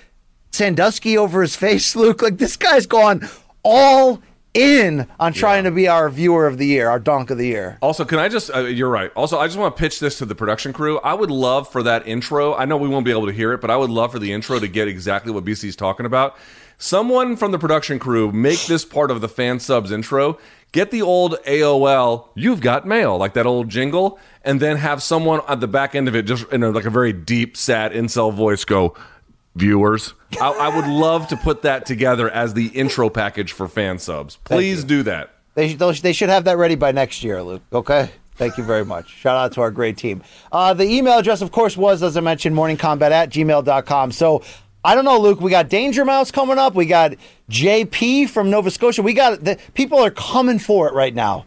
Sandusky 0.56 1.18
over 1.18 1.42
his 1.42 1.56
face, 1.56 1.96
Luke. 1.96 2.22
Like 2.22 2.38
this 2.38 2.58
guy's 2.58 2.86
gone 2.86 3.28
all 3.64 4.22
in 4.56 5.06
on 5.20 5.34
trying 5.34 5.66
to 5.66 5.72
be 5.72 5.88
our 5.88 6.10
viewer 6.10 6.48
of 6.48 6.58
the 6.58 6.66
year, 6.66 6.90
our 6.90 6.98
donk 6.98 7.30
of 7.30 7.38
the 7.38 7.46
year. 7.46 7.78
Also, 7.82 8.06
can 8.06 8.20
I 8.20 8.30
just, 8.30 8.50
uh, 8.56 8.60
you're 8.60 8.90
right. 8.90 9.12
Also, 9.16 9.38
I 9.38 9.48
just 9.48 9.60
want 9.60 9.76
to 9.76 9.80
pitch 9.80 10.00
this 10.00 10.18
to 10.20 10.26
the 10.26 10.34
production 10.34 10.72
crew. 10.72 10.98
I 11.00 11.14
would 11.14 11.30
love 11.30 11.70
for 11.70 11.84
that 11.84 12.08
intro. 12.08 12.56
I 12.56 12.64
know 12.64 12.78
we 12.78 12.88
won't 12.88 13.06
be 13.06 13.12
able 13.12 13.26
to 13.26 13.34
hear 13.34 13.52
it, 13.52 13.60
but 13.60 13.70
I 13.70 13.76
would 13.76 13.90
love 13.90 14.14
for 14.14 14.20
the 14.20 14.32
intro 14.32 14.58
to 14.58 14.68
get 14.68 14.88
exactly 14.88 15.32
what 15.34 15.44
BC's 15.44 15.76
talking 15.76 16.06
about. 16.06 16.38
Someone 16.78 17.36
from 17.36 17.52
the 17.52 17.60
production 17.60 18.00
crew 18.00 18.32
make 18.32 18.66
this 18.66 18.86
part 18.86 19.12
of 19.12 19.22
the 19.22 19.30
fan 19.30 19.60
subs 19.60 19.92
intro. 19.92 20.38
Get 20.72 20.92
the 20.92 21.02
old 21.02 21.38
AOL, 21.48 22.28
you've 22.36 22.60
got 22.60 22.86
mail, 22.86 23.18
like 23.18 23.34
that 23.36 23.46
old 23.46 23.70
jingle, 23.70 24.20
and 24.44 24.60
then 24.60 24.76
have 24.78 25.02
someone 25.02 25.40
at 25.48 25.62
the 25.62 25.70
back 25.70 25.96
end 25.96 26.10
of 26.10 26.16
it, 26.16 26.24
just 26.24 26.52
in 26.52 26.64
a, 26.64 26.72
like 26.72 26.84
a 26.84 26.90
very 26.90 27.14
deep, 27.14 27.56
sad 27.56 27.94
incel 27.94 28.34
voice, 28.34 28.66
go, 28.66 28.94
viewers. 29.56 30.14
I, 30.42 30.50
I 30.52 30.76
would 30.76 30.88
love 30.88 31.28
to 31.30 31.38
put 31.38 31.62
that 31.64 31.86
together 31.86 32.30
as 32.30 32.54
the 32.54 32.68
intro 32.68 33.10
package 33.10 33.52
for 33.54 33.68
fan 33.68 34.00
subs. 34.00 34.38
Please 34.44 34.84
do 34.84 35.04
that. 35.04 35.32
They, 35.56 35.70
should- 35.70 35.80
they 36.04 36.14
should 36.14 36.30
have 36.30 36.44
that 36.46 36.58
ready 36.58 36.76
by 36.76 36.92
next 36.92 37.24
year, 37.24 37.42
Luke. 37.42 37.64
Okay? 37.74 38.10
Thank 38.36 38.58
you 38.58 38.66
very 38.66 38.84
much. 38.84 39.10
Shout 39.10 39.38
out 39.38 39.54
to 39.54 39.62
our 39.62 39.72
great 39.72 39.96
team. 39.98 40.22
Uh, 40.52 40.74
the 40.74 40.84
email 40.84 41.18
address, 41.18 41.42
of 41.42 41.54
course, 41.54 41.78
was, 41.78 42.04
as 42.04 42.18
I 42.18 42.20
mentioned, 42.20 42.54
morningkombat 42.54 43.12
at 43.12 43.30
gmail.com. 43.30 44.12
So 44.12 44.44
I 44.84 44.94
don't 44.94 45.06
know, 45.06 45.18
Luke. 45.20 45.40
We 45.40 45.50
got 45.52 45.70
Danger 45.70 46.04
Mouse 46.04 46.32
coming 46.32 46.58
up. 46.58 46.76
We 46.76 46.86
got 46.86 47.14
JP 47.50 48.28
from 48.30 48.50
Nova 48.50 48.70
Scotia. 48.70 49.02
We 49.04 49.14
got 49.14 49.42
the 49.46 49.58
people 49.74 50.00
are 50.00 50.12
coming 50.12 50.60
for 50.60 50.90
it 50.90 50.94
right 50.94 51.16
now. 51.16 51.46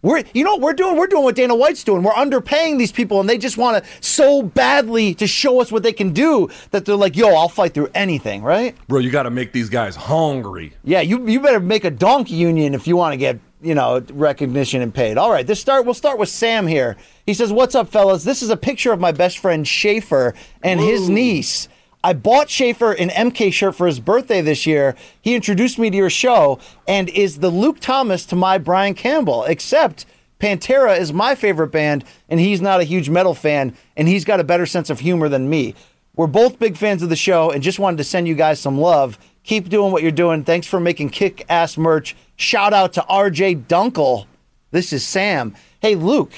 We're, 0.00 0.22
you 0.32 0.44
know 0.44 0.52
what 0.52 0.60
we're 0.60 0.72
doing? 0.74 0.96
We're 0.96 1.08
doing 1.08 1.24
what 1.24 1.34
Dana 1.34 1.56
White's 1.56 1.82
doing. 1.82 2.04
We're 2.04 2.12
underpaying 2.12 2.78
these 2.78 2.92
people, 2.92 3.18
and 3.18 3.28
they 3.28 3.36
just 3.36 3.56
want 3.56 3.82
to 3.82 3.90
so 4.00 4.42
badly 4.42 5.12
to 5.14 5.26
show 5.26 5.60
us 5.60 5.72
what 5.72 5.82
they 5.82 5.92
can 5.92 6.12
do 6.12 6.48
that 6.70 6.84
they're 6.84 6.94
like, 6.94 7.16
"Yo, 7.16 7.28
I'll 7.34 7.48
fight 7.48 7.74
through 7.74 7.88
anything." 7.94 8.42
Right? 8.42 8.76
Bro, 8.86 9.00
you 9.00 9.10
got 9.10 9.24
to 9.24 9.30
make 9.30 9.52
these 9.52 9.68
guys 9.68 9.96
hungry. 9.96 10.74
Yeah, 10.84 11.00
you 11.00 11.26
you 11.26 11.40
better 11.40 11.58
make 11.58 11.84
a 11.84 11.90
donkey 11.90 12.34
union 12.34 12.74
if 12.74 12.86
you 12.86 12.96
want 12.96 13.14
to 13.14 13.16
get 13.16 13.40
you 13.60 13.74
know 13.74 14.00
recognition 14.12 14.82
and 14.82 14.94
paid. 14.94 15.18
All 15.18 15.32
right, 15.32 15.46
this 15.46 15.60
start. 15.60 15.84
We'll 15.84 15.94
start 15.94 16.18
with 16.18 16.28
Sam 16.28 16.68
here. 16.68 16.96
He 17.26 17.34
says, 17.34 17.52
"What's 17.52 17.74
up, 17.74 17.88
fellas? 17.88 18.22
This 18.22 18.40
is 18.40 18.50
a 18.50 18.56
picture 18.56 18.92
of 18.92 19.00
my 19.00 19.10
best 19.10 19.38
friend 19.38 19.66
Schaefer 19.66 20.34
and 20.62 20.78
his 20.78 21.08
niece." 21.08 21.68
I 22.02 22.12
bought 22.12 22.48
Schaefer 22.48 22.92
an 22.92 23.08
MK 23.08 23.52
shirt 23.52 23.74
for 23.74 23.86
his 23.86 23.98
birthday 23.98 24.40
this 24.40 24.66
year. 24.66 24.94
He 25.20 25.34
introduced 25.34 25.78
me 25.78 25.90
to 25.90 25.96
your 25.96 26.10
show 26.10 26.60
and 26.86 27.08
is 27.08 27.40
the 27.40 27.50
Luke 27.50 27.80
Thomas 27.80 28.24
to 28.26 28.36
my 28.36 28.56
Brian 28.58 28.94
Campbell, 28.94 29.44
except 29.44 30.06
Pantera 30.38 30.96
is 30.98 31.12
my 31.12 31.34
favorite 31.34 31.72
band 31.72 32.04
and 32.28 32.38
he's 32.38 32.60
not 32.60 32.80
a 32.80 32.84
huge 32.84 33.10
metal 33.10 33.34
fan 33.34 33.76
and 33.96 34.06
he's 34.06 34.24
got 34.24 34.38
a 34.38 34.44
better 34.44 34.66
sense 34.66 34.90
of 34.90 35.00
humor 35.00 35.28
than 35.28 35.50
me. 35.50 35.74
We're 36.14 36.28
both 36.28 36.60
big 36.60 36.76
fans 36.76 37.02
of 37.02 37.08
the 37.08 37.16
show 37.16 37.50
and 37.50 37.62
just 37.62 37.80
wanted 37.80 37.96
to 37.98 38.04
send 38.04 38.28
you 38.28 38.34
guys 38.34 38.60
some 38.60 38.78
love. 38.78 39.18
Keep 39.42 39.68
doing 39.68 39.90
what 39.90 40.02
you're 40.02 40.12
doing. 40.12 40.44
Thanks 40.44 40.66
for 40.66 40.78
making 40.78 41.10
kick 41.10 41.44
ass 41.48 41.76
merch. 41.76 42.14
Shout 42.36 42.72
out 42.72 42.92
to 42.92 43.00
RJ 43.02 43.66
Dunkel. 43.66 44.26
This 44.70 44.92
is 44.92 45.04
Sam. 45.04 45.54
Hey, 45.80 45.94
Luke, 45.96 46.32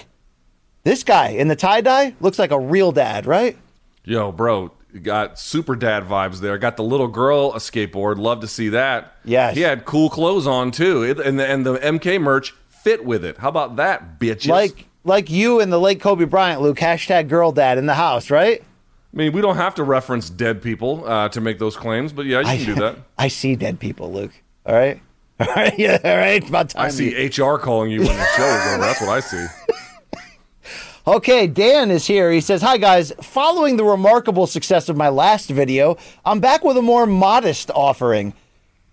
this 0.84 1.02
guy 1.02 1.28
in 1.28 1.48
the 1.48 1.56
tie 1.56 1.80
dye 1.82 2.14
looks 2.20 2.38
like 2.38 2.50
a 2.50 2.60
real 2.60 2.92
dad, 2.92 3.26
right? 3.26 3.58
Yo, 4.04 4.32
bro, 4.32 4.72
got 5.02 5.38
super 5.38 5.76
dad 5.76 6.04
vibes 6.04 6.40
there. 6.40 6.56
Got 6.58 6.76
the 6.76 6.82
little 6.84 7.08
girl 7.08 7.52
a 7.54 7.58
skateboard. 7.58 8.18
Love 8.18 8.40
to 8.40 8.46
see 8.48 8.68
that. 8.70 9.14
Yes. 9.24 9.54
He 9.56 9.62
had 9.62 9.84
cool 9.84 10.10
clothes 10.10 10.46
on 10.46 10.70
too, 10.70 11.02
It- 11.02 11.18
and 11.20 11.38
the, 11.38 11.46
and 11.46 11.64
the 11.66 11.78
MK 11.78 12.20
merch 12.20 12.54
fit 12.68 13.04
with 13.04 13.24
it. 13.24 13.38
How 13.38 13.48
about 13.48 13.76
that, 13.76 14.18
bitches? 14.18 14.48
Like 14.48 14.86
like 15.04 15.30
you 15.30 15.60
and 15.60 15.72
the 15.72 15.78
late 15.80 16.00
Kobe 16.00 16.24
Bryant, 16.24 16.60
Luke. 16.60 16.78
Hashtag 16.78 17.28
girl 17.28 17.52
dad 17.52 17.78
in 17.78 17.86
the 17.86 17.94
house, 17.94 18.30
right? 18.30 18.60
I 18.62 19.16
mean, 19.16 19.32
we 19.32 19.40
don't 19.40 19.56
have 19.56 19.74
to 19.76 19.82
reference 19.82 20.30
dead 20.30 20.62
people 20.62 21.04
uh, 21.06 21.28
to 21.30 21.40
make 21.40 21.58
those 21.58 21.76
claims, 21.76 22.12
but 22.12 22.26
yeah, 22.26 22.40
you 22.40 22.64
can 22.64 22.74
do 22.74 22.80
that. 22.80 22.96
I 23.18 23.28
see 23.28 23.56
dead 23.56 23.80
people, 23.80 24.12
Luke. 24.12 24.32
All 24.66 24.74
right. 24.74 25.00
All 25.40 25.46
right. 25.46 25.76
Yeah. 25.78 25.98
All 26.04 26.16
right. 26.16 26.46
About 26.48 26.68
time. 26.70 26.84
I 26.86 26.88
see 26.90 27.26
HR 27.26 27.56
calling 27.56 27.90
you 27.90 28.00
when 28.00 28.08
the 28.16 28.26
show 28.36 28.44
is 28.46 28.66
over. 28.74 28.82
That's 28.82 29.00
what 29.00 29.10
I 29.10 29.20
see. 29.20 29.46
Okay, 31.06 31.46
Dan 31.46 31.90
is 31.90 32.06
here. 32.06 32.30
He 32.30 32.42
says, 32.42 32.60
Hi 32.60 32.76
guys, 32.76 33.10
following 33.22 33.78
the 33.78 33.84
remarkable 33.84 34.46
success 34.46 34.90
of 34.90 34.98
my 34.98 35.08
last 35.08 35.48
video, 35.48 35.96
I'm 36.26 36.40
back 36.40 36.62
with 36.62 36.76
a 36.76 36.82
more 36.82 37.06
modest 37.06 37.70
offering. 37.70 38.34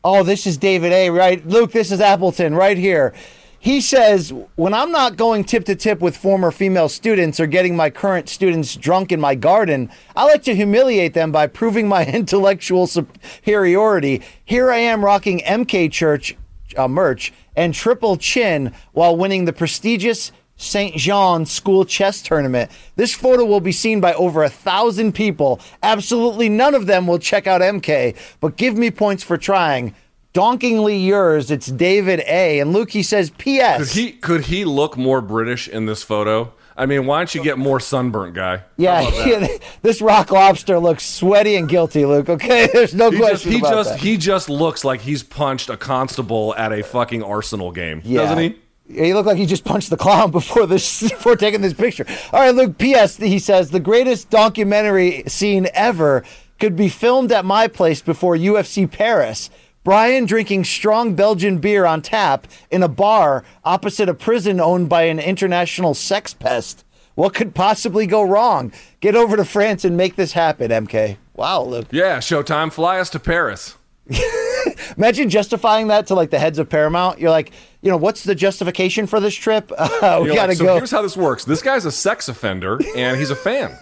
Oh, 0.05 0.23
this 0.23 0.47
is 0.47 0.57
David 0.57 0.93
A, 0.93 1.09
right? 1.09 1.45
Luke, 1.45 1.73
this 1.73 1.91
is 1.91 1.99
Appleton 1.99 2.55
right 2.55 2.77
here. 2.77 3.13
He 3.59 3.81
says, 3.81 4.31
When 4.55 4.73
I'm 4.73 4.89
not 4.89 5.17
going 5.17 5.43
tip 5.43 5.65
to 5.65 5.75
tip 5.75 5.99
with 5.99 6.15
former 6.15 6.49
female 6.49 6.87
students 6.87 7.41
or 7.41 7.45
getting 7.45 7.75
my 7.75 7.89
current 7.89 8.29
students 8.29 8.77
drunk 8.77 9.11
in 9.11 9.19
my 9.19 9.35
garden, 9.35 9.89
I 10.15 10.23
like 10.23 10.43
to 10.43 10.55
humiliate 10.55 11.13
them 11.13 11.33
by 11.33 11.47
proving 11.47 11.89
my 11.89 12.05
intellectual 12.13 12.87
superiority. 12.87 14.21
Here 14.45 14.71
I 14.71 14.77
am 14.77 15.03
rocking 15.03 15.39
MK 15.39 15.91
Church 15.91 16.37
uh, 16.77 16.87
merch 16.87 17.33
and 17.53 17.73
triple 17.73 18.15
chin 18.15 18.71
while 18.93 19.17
winning 19.17 19.43
the 19.43 19.51
prestigious 19.51 20.31
St. 20.57 20.95
Jean 20.95 21.45
School 21.45 21.85
Chess 21.85 22.21
Tournament. 22.21 22.71
This 22.95 23.13
photo 23.13 23.45
will 23.45 23.59
be 23.61 23.71
seen 23.71 24.01
by 24.01 24.13
over 24.15 24.43
a 24.43 24.49
thousand 24.49 25.13
people. 25.13 25.59
Absolutely 25.83 26.49
none 26.49 26.75
of 26.75 26.87
them 26.87 27.07
will 27.07 27.19
check 27.19 27.47
out 27.47 27.61
MK, 27.61 28.15
but 28.41 28.57
give 28.57 28.75
me 28.77 28.91
points 28.91 29.23
for 29.23 29.37
trying. 29.37 29.93
Donkingly 30.33 31.03
yours, 31.03 31.49
it's 31.49 31.67
David 31.67 32.19
A. 32.27 32.59
And 32.59 32.71
Luke, 32.73 32.91
he 32.91 33.01
says, 33.01 33.31
P.S. 33.37 33.79
Could 33.93 33.97
he 33.99 34.11
could 34.11 34.41
he 34.45 34.65
look 34.65 34.95
more 34.97 35.21
British 35.21 35.67
in 35.67 35.85
this 35.87 36.03
photo? 36.03 36.53
I 36.79 36.85
mean, 36.85 37.07
why 37.07 37.17
don't 37.17 37.33
you 37.33 37.41
get 37.41 37.57
more 37.57 37.79
sunburnt 37.79 38.35
guy? 38.35 38.61
yeah, 38.77 39.01
How 39.01 39.07
about 39.09 39.39
that? 39.41 39.49
yeah, 39.51 39.57
this 39.81 39.99
rock 39.99 40.31
lobster 40.31 40.77
looks 40.77 41.03
sweaty 41.03 41.55
and 41.55 41.67
guilty, 41.67 42.05
Luke. 42.05 42.29
Okay, 42.29 42.67
there's 42.73 42.93
no 42.93 43.09
He 43.09 43.17
just 43.17 43.29
question 43.29 43.51
he 43.51 43.57
about 43.59 43.71
just 43.73 43.89
that. 43.91 43.99
he 43.99 44.17
just 44.17 44.47
looks 44.49 44.83
like 44.85 45.01
he's 45.01 45.23
punched 45.23 45.69
a 45.71 45.77
constable 45.77 46.53
at 46.55 46.71
a 46.71 46.83
fucking 46.83 47.23
Arsenal 47.23 47.71
game, 47.71 48.01
Yeah. 48.05 48.21
doesn't 48.21 48.37
he? 48.37 48.55
He 48.89 49.13
looked 49.13 49.27
like 49.27 49.37
he 49.37 49.45
just 49.45 49.65
punched 49.65 49.89
the 49.89 49.97
clown 49.97 50.31
before 50.31 50.65
this 50.65 51.01
before 51.01 51.35
taking 51.35 51.61
this 51.61 51.73
picture. 51.73 52.05
All 52.31 52.39
right, 52.39 52.55
Luke. 52.55 52.77
P.S. 52.77 53.17
He 53.17 53.39
says 53.39 53.71
the 53.71 53.79
greatest 53.79 54.29
documentary 54.29 55.23
scene 55.27 55.67
ever 55.73 56.23
could 56.59 56.75
be 56.75 56.89
filmed 56.89 57.31
at 57.31 57.45
my 57.45 57.67
place 57.67 58.01
before 58.01 58.35
UFC 58.35 58.89
Paris. 58.89 59.49
Brian 59.83 60.25
drinking 60.25 60.65
strong 60.65 61.15
Belgian 61.15 61.59
beer 61.59 61.85
on 61.85 62.01
tap 62.01 62.45
in 62.69 62.83
a 62.83 62.89
bar 62.89 63.45
opposite 63.63 64.09
a 64.09 64.13
prison 64.13 64.59
owned 64.59 64.89
by 64.89 65.03
an 65.03 65.19
international 65.19 65.93
sex 65.93 66.33
pest. 66.33 66.83
What 67.15 67.33
could 67.33 67.55
possibly 67.55 68.05
go 68.05 68.21
wrong? 68.21 68.73
Get 68.99 69.15
over 69.15 69.37
to 69.37 69.45
France 69.45 69.85
and 69.85 69.95
make 69.95 70.15
this 70.17 70.33
happen, 70.33 70.71
MK. 70.71 71.17
Wow, 71.35 71.63
Luke. 71.63 71.87
Yeah, 71.89 72.17
Showtime, 72.17 72.71
fly 72.71 72.99
us 72.99 73.09
to 73.11 73.19
Paris. 73.19 73.75
Imagine 74.95 75.29
justifying 75.29 75.87
that 75.87 76.07
to 76.07 76.15
like 76.15 76.29
the 76.29 76.39
heads 76.39 76.59
of 76.59 76.69
Paramount. 76.69 77.19
You're 77.19 77.31
like, 77.31 77.51
you 77.81 77.91
know, 77.91 77.97
what's 77.97 78.23
the 78.23 78.35
justification 78.35 79.07
for 79.07 79.19
this 79.19 79.35
trip? 79.35 79.71
Uh, 79.97 80.19
we 80.21 80.27
You're 80.27 80.35
gotta 80.35 80.49
like, 80.49 80.57
so 80.57 80.65
go. 80.65 80.75
here's 80.75 80.91
how 80.91 81.01
this 81.01 81.17
works. 81.17 81.43
This 81.43 81.63
guy's 81.63 81.85
a 81.85 81.91
sex 81.91 82.29
offender, 82.29 82.79
and 82.95 83.17
he's 83.17 83.31
a 83.31 83.35
fan. 83.35 83.75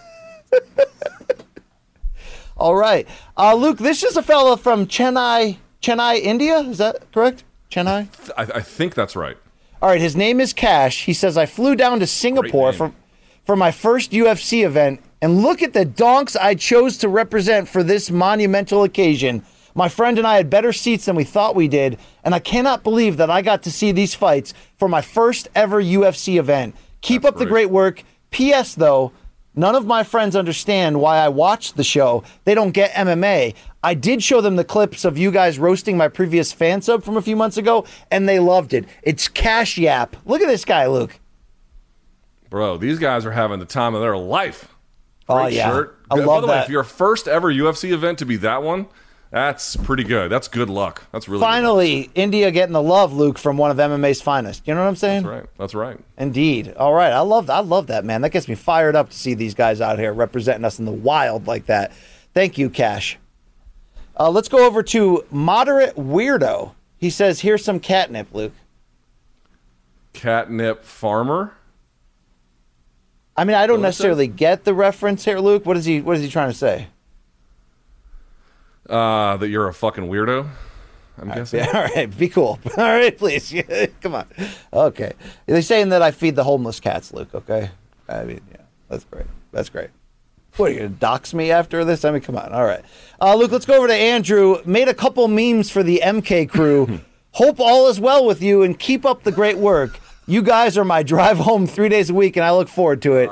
All 2.56 2.74
right, 2.74 3.06
uh, 3.36 3.54
Luke. 3.54 3.78
This 3.78 4.02
is 4.02 4.16
a 4.16 4.22
fellow 4.22 4.56
from 4.56 4.86
Chennai, 4.86 5.58
Chennai, 5.82 6.20
India. 6.20 6.58
Is 6.60 6.78
that 6.78 7.12
correct? 7.12 7.44
Chennai. 7.70 8.08
I, 8.36 8.58
I 8.58 8.60
think 8.62 8.94
that's 8.94 9.14
right. 9.14 9.36
All 9.82 9.90
right. 9.90 10.00
His 10.00 10.16
name 10.16 10.40
is 10.40 10.54
Cash. 10.54 11.04
He 11.04 11.12
says 11.12 11.36
I 11.36 11.44
flew 11.44 11.76
down 11.76 12.00
to 12.00 12.06
Singapore 12.06 12.72
for 12.72 12.92
for 13.44 13.56
my 13.56 13.70
first 13.70 14.12
UFC 14.12 14.64
event, 14.64 15.02
and 15.20 15.42
look 15.42 15.62
at 15.62 15.74
the 15.74 15.84
donks 15.84 16.34
I 16.34 16.54
chose 16.54 16.96
to 16.98 17.08
represent 17.08 17.68
for 17.68 17.82
this 17.82 18.10
monumental 18.10 18.84
occasion. 18.84 19.44
My 19.76 19.90
friend 19.90 20.16
and 20.16 20.26
I 20.26 20.36
had 20.38 20.48
better 20.48 20.72
seats 20.72 21.04
than 21.04 21.16
we 21.16 21.24
thought 21.24 21.54
we 21.54 21.68
did, 21.68 21.98
and 22.24 22.34
I 22.34 22.38
cannot 22.38 22.82
believe 22.82 23.18
that 23.18 23.30
I 23.30 23.42
got 23.42 23.62
to 23.64 23.70
see 23.70 23.92
these 23.92 24.14
fights 24.14 24.54
for 24.78 24.88
my 24.88 25.02
first 25.02 25.48
ever 25.54 25.82
UFC 25.82 26.38
event. 26.38 26.74
Keep 27.02 27.26
up 27.26 27.34
the 27.34 27.44
great. 27.44 27.66
great 27.66 27.70
work. 27.70 28.02
P.S. 28.30 28.74
Though, 28.74 29.12
none 29.54 29.74
of 29.74 29.84
my 29.84 30.02
friends 30.02 30.34
understand 30.34 30.98
why 30.98 31.18
I 31.18 31.28
watched 31.28 31.76
the 31.76 31.84
show. 31.84 32.24
They 32.44 32.54
don't 32.54 32.70
get 32.70 32.92
MMA. 32.92 33.54
I 33.82 33.92
did 33.92 34.22
show 34.22 34.40
them 34.40 34.56
the 34.56 34.64
clips 34.64 35.04
of 35.04 35.18
you 35.18 35.30
guys 35.30 35.58
roasting 35.58 35.98
my 35.98 36.08
previous 36.08 36.52
fan 36.54 36.80
sub 36.80 37.04
from 37.04 37.18
a 37.18 37.22
few 37.22 37.36
months 37.36 37.58
ago, 37.58 37.84
and 38.10 38.26
they 38.26 38.40
loved 38.40 38.72
it. 38.72 38.86
It's 39.02 39.28
Cash 39.28 39.76
Yap. 39.76 40.16
Look 40.24 40.40
at 40.40 40.48
this 40.48 40.64
guy, 40.64 40.86
Luke. 40.86 41.20
Bro, 42.48 42.78
these 42.78 42.98
guys 42.98 43.26
are 43.26 43.32
having 43.32 43.58
the 43.58 43.66
time 43.66 43.94
of 43.94 44.00
their 44.00 44.16
life. 44.16 44.72
Oh, 45.28 45.42
Great 45.42 45.52
yeah. 45.54 45.68
shirt. 45.68 45.98
I 46.10 46.16
By 46.16 46.24
love 46.24 46.42
the 46.42 46.48
way, 46.48 46.54
that. 46.54 46.64
if 46.64 46.70
your 46.70 46.84
first 46.84 47.28
ever 47.28 47.52
UFC 47.52 47.92
event 47.92 48.18
to 48.20 48.24
be 48.24 48.36
that 48.36 48.62
one, 48.62 48.86
that's 49.30 49.76
pretty 49.76 50.04
good. 50.04 50.30
That's 50.30 50.48
good 50.48 50.70
luck. 50.70 51.04
That's 51.12 51.28
really. 51.28 51.40
Finally, 51.40 52.10
India 52.14 52.50
getting 52.50 52.72
the 52.72 52.82
love, 52.82 53.12
Luke, 53.12 53.38
from 53.38 53.56
one 53.56 53.70
of 53.70 53.76
MMA's 53.76 54.22
finest. 54.22 54.66
You 54.66 54.74
know 54.74 54.80
what 54.82 54.88
I'm 54.88 54.96
saying? 54.96 55.22
That's 55.24 55.34
right. 55.40 55.46
That's 55.58 55.74
right. 55.74 55.98
Indeed. 56.16 56.74
All 56.76 56.94
right. 56.94 57.12
I 57.12 57.20
love 57.20 57.50
I 57.50 57.60
love 57.60 57.88
that, 57.88 58.04
man. 58.04 58.20
That 58.22 58.30
gets 58.30 58.48
me 58.48 58.54
fired 58.54 58.94
up 58.96 59.10
to 59.10 59.16
see 59.16 59.34
these 59.34 59.54
guys 59.54 59.80
out 59.80 59.98
here 59.98 60.12
representing 60.12 60.64
us 60.64 60.78
in 60.78 60.84
the 60.84 60.92
wild 60.92 61.46
like 61.46 61.66
that. 61.66 61.92
Thank 62.34 62.56
you, 62.58 62.70
Cash. 62.70 63.18
Uh, 64.18 64.30
let's 64.30 64.48
go 64.48 64.64
over 64.66 64.82
to 64.82 65.24
Moderate 65.30 65.94
Weirdo. 65.96 66.72
He 66.96 67.10
says, 67.10 67.40
here's 67.40 67.62
some 67.62 67.78
catnip, 67.80 68.28
Luke. 68.32 68.52
Catnip 70.14 70.82
farmer. 70.84 71.52
I 73.36 73.44
mean, 73.44 73.54
I 73.56 73.66
don't 73.66 73.80
What 73.82 73.88
it 73.88 73.92
says? 73.92 73.98
necessarily 73.98 74.26
get 74.28 74.64
the 74.64 74.72
reference 74.72 75.24
here, 75.26 75.38
Luke. 75.40 75.66
What 75.66 75.76
is 75.76 75.84
he 75.84 76.00
what 76.00 76.16
is 76.16 76.22
he 76.22 76.30
trying 76.30 76.50
to 76.50 76.56
say? 76.56 76.86
Uh, 78.88 79.36
that 79.36 79.48
you're 79.48 79.68
a 79.68 79.74
fucking 79.74 80.04
weirdo. 80.04 80.48
I'm 81.18 81.28
guessing. 81.28 81.60
Yeah, 81.60 81.66
all 81.74 81.94
right, 81.94 82.18
be 82.18 82.28
cool. 82.28 82.58
All 82.76 82.84
right, 82.84 83.16
please. 83.16 83.54
Come 84.02 84.14
on. 84.14 84.26
Okay. 84.72 85.12
They're 85.46 85.62
saying 85.62 85.88
that 85.88 86.02
I 86.02 86.10
feed 86.10 86.36
the 86.36 86.44
homeless 86.44 86.78
cats, 86.78 87.12
Luke, 87.12 87.34
okay? 87.34 87.70
I 88.08 88.24
mean, 88.24 88.40
yeah, 88.50 88.62
that's 88.88 89.04
great. 89.04 89.26
That's 89.50 89.68
great. 89.68 89.90
What, 90.56 90.70
are 90.70 90.74
you 90.74 90.80
to 90.80 90.88
dox 90.88 91.34
me 91.34 91.50
after 91.50 91.84
this? 91.84 92.04
I 92.04 92.10
mean, 92.10 92.22
come 92.22 92.36
on. 92.36 92.52
All 92.52 92.64
right. 92.64 92.82
Uh, 93.20 93.34
Luke, 93.34 93.50
let's 93.50 93.66
go 93.66 93.76
over 93.78 93.86
to 93.88 93.94
Andrew. 93.94 94.58
Made 94.64 94.88
a 94.88 94.94
couple 94.94 95.26
memes 95.28 95.70
for 95.70 95.82
the 95.82 96.00
MK 96.04 96.48
crew. 96.48 97.00
Hope 97.32 97.60
all 97.60 97.88
is 97.88 98.00
well 98.00 98.24
with 98.24 98.40
you 98.42 98.62
and 98.62 98.78
keep 98.78 99.04
up 99.04 99.22
the 99.22 99.32
great 99.32 99.58
work. 99.58 99.98
You 100.26 100.42
guys 100.42 100.78
are 100.78 100.84
my 100.84 101.02
drive 101.02 101.38
home 101.38 101.66
three 101.66 101.90
days 101.90 102.08
a 102.08 102.14
week, 102.14 102.36
and 102.36 102.44
I 102.44 102.52
look 102.52 102.68
forward 102.68 103.02
to 103.02 103.16
it. 103.16 103.30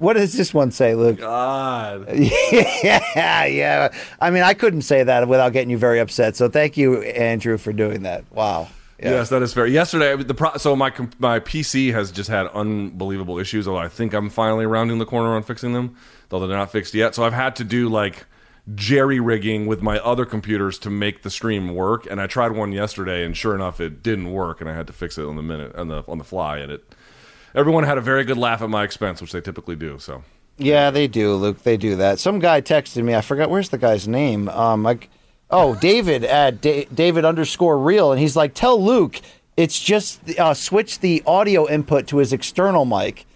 What 0.00 0.14
does 0.14 0.32
this 0.32 0.54
one 0.54 0.70
say, 0.70 0.94
Luke? 0.94 1.18
God. 1.18 2.08
yeah, 2.16 3.44
yeah. 3.44 3.92
I 4.18 4.30
mean, 4.30 4.42
I 4.42 4.54
couldn't 4.54 4.82
say 4.82 5.02
that 5.02 5.28
without 5.28 5.52
getting 5.52 5.68
you 5.68 5.76
very 5.76 5.98
upset. 5.98 6.36
So 6.36 6.48
thank 6.48 6.78
you, 6.78 7.02
Andrew, 7.02 7.58
for 7.58 7.74
doing 7.74 8.04
that. 8.04 8.24
Wow. 8.32 8.68
Yeah. 8.98 9.10
Yes, 9.10 9.28
that 9.28 9.42
is 9.42 9.52
fair. 9.52 9.66
Yesterday, 9.66 10.22
the 10.22 10.32
pro- 10.32 10.56
so 10.56 10.74
my 10.74 10.90
my 11.18 11.38
PC 11.38 11.92
has 11.92 12.10
just 12.10 12.30
had 12.30 12.46
unbelievable 12.48 13.38
issues. 13.38 13.68
Although 13.68 13.80
I 13.80 13.88
think 13.88 14.14
I'm 14.14 14.30
finally 14.30 14.64
rounding 14.64 14.98
the 14.98 15.06
corner 15.06 15.36
on 15.36 15.42
fixing 15.42 15.74
them, 15.74 15.96
though 16.30 16.46
they're 16.46 16.56
not 16.56 16.72
fixed 16.72 16.94
yet. 16.94 17.14
So 17.14 17.24
I've 17.24 17.34
had 17.34 17.54
to 17.56 17.64
do 17.64 17.90
like 17.90 18.24
jerry 18.74 19.20
rigging 19.20 19.66
with 19.66 19.82
my 19.82 19.98
other 19.98 20.24
computers 20.24 20.78
to 20.78 20.90
make 20.90 21.22
the 21.22 21.30
stream 21.30 21.74
work. 21.74 22.06
And 22.10 22.20
I 22.20 22.26
tried 22.26 22.52
one 22.52 22.72
yesterday, 22.72 23.24
and 23.24 23.36
sure 23.36 23.54
enough, 23.54 23.80
it 23.80 24.02
didn't 24.02 24.32
work, 24.32 24.60
and 24.60 24.70
I 24.70 24.74
had 24.74 24.86
to 24.86 24.92
fix 24.92 25.18
it 25.18 25.24
on 25.26 25.36
the 25.36 25.42
minute 25.42 25.74
on 25.76 25.88
the 25.88 26.04
on 26.08 26.18
the 26.18 26.24
fly. 26.24 26.58
And 26.58 26.72
it, 26.72 26.89
everyone 27.54 27.84
had 27.84 27.98
a 27.98 28.00
very 28.00 28.24
good 28.24 28.38
laugh 28.38 28.62
at 28.62 28.70
my 28.70 28.84
expense, 28.84 29.20
which 29.20 29.32
they 29.32 29.40
typically 29.40 29.76
do. 29.76 29.98
So 29.98 30.22
Yeah, 30.58 30.90
they 30.90 31.08
do, 31.08 31.34
Luke. 31.34 31.62
They 31.62 31.76
do 31.76 31.96
that. 31.96 32.18
Some 32.18 32.38
guy 32.38 32.60
texted 32.60 33.02
me. 33.04 33.14
I 33.14 33.20
forgot 33.20 33.50
where's 33.50 33.68
the 33.70 33.78
guy's 33.78 34.06
name. 34.08 34.48
Um, 34.48 34.82
like, 34.82 35.08
oh, 35.50 35.74
David 35.80 36.24
at 36.24 36.60
da- 36.60 36.86
David 36.86 37.24
underscore 37.24 37.78
real, 37.78 38.12
and 38.12 38.20
he's 38.20 38.36
like, 38.36 38.54
tell 38.54 38.82
Luke 38.82 39.20
it's 39.56 39.78
just 39.78 40.20
uh, 40.38 40.54
switch 40.54 41.00
the 41.00 41.22
audio 41.26 41.68
input 41.68 42.06
to 42.08 42.18
his 42.18 42.32
external 42.32 42.84
mic. 42.84 43.26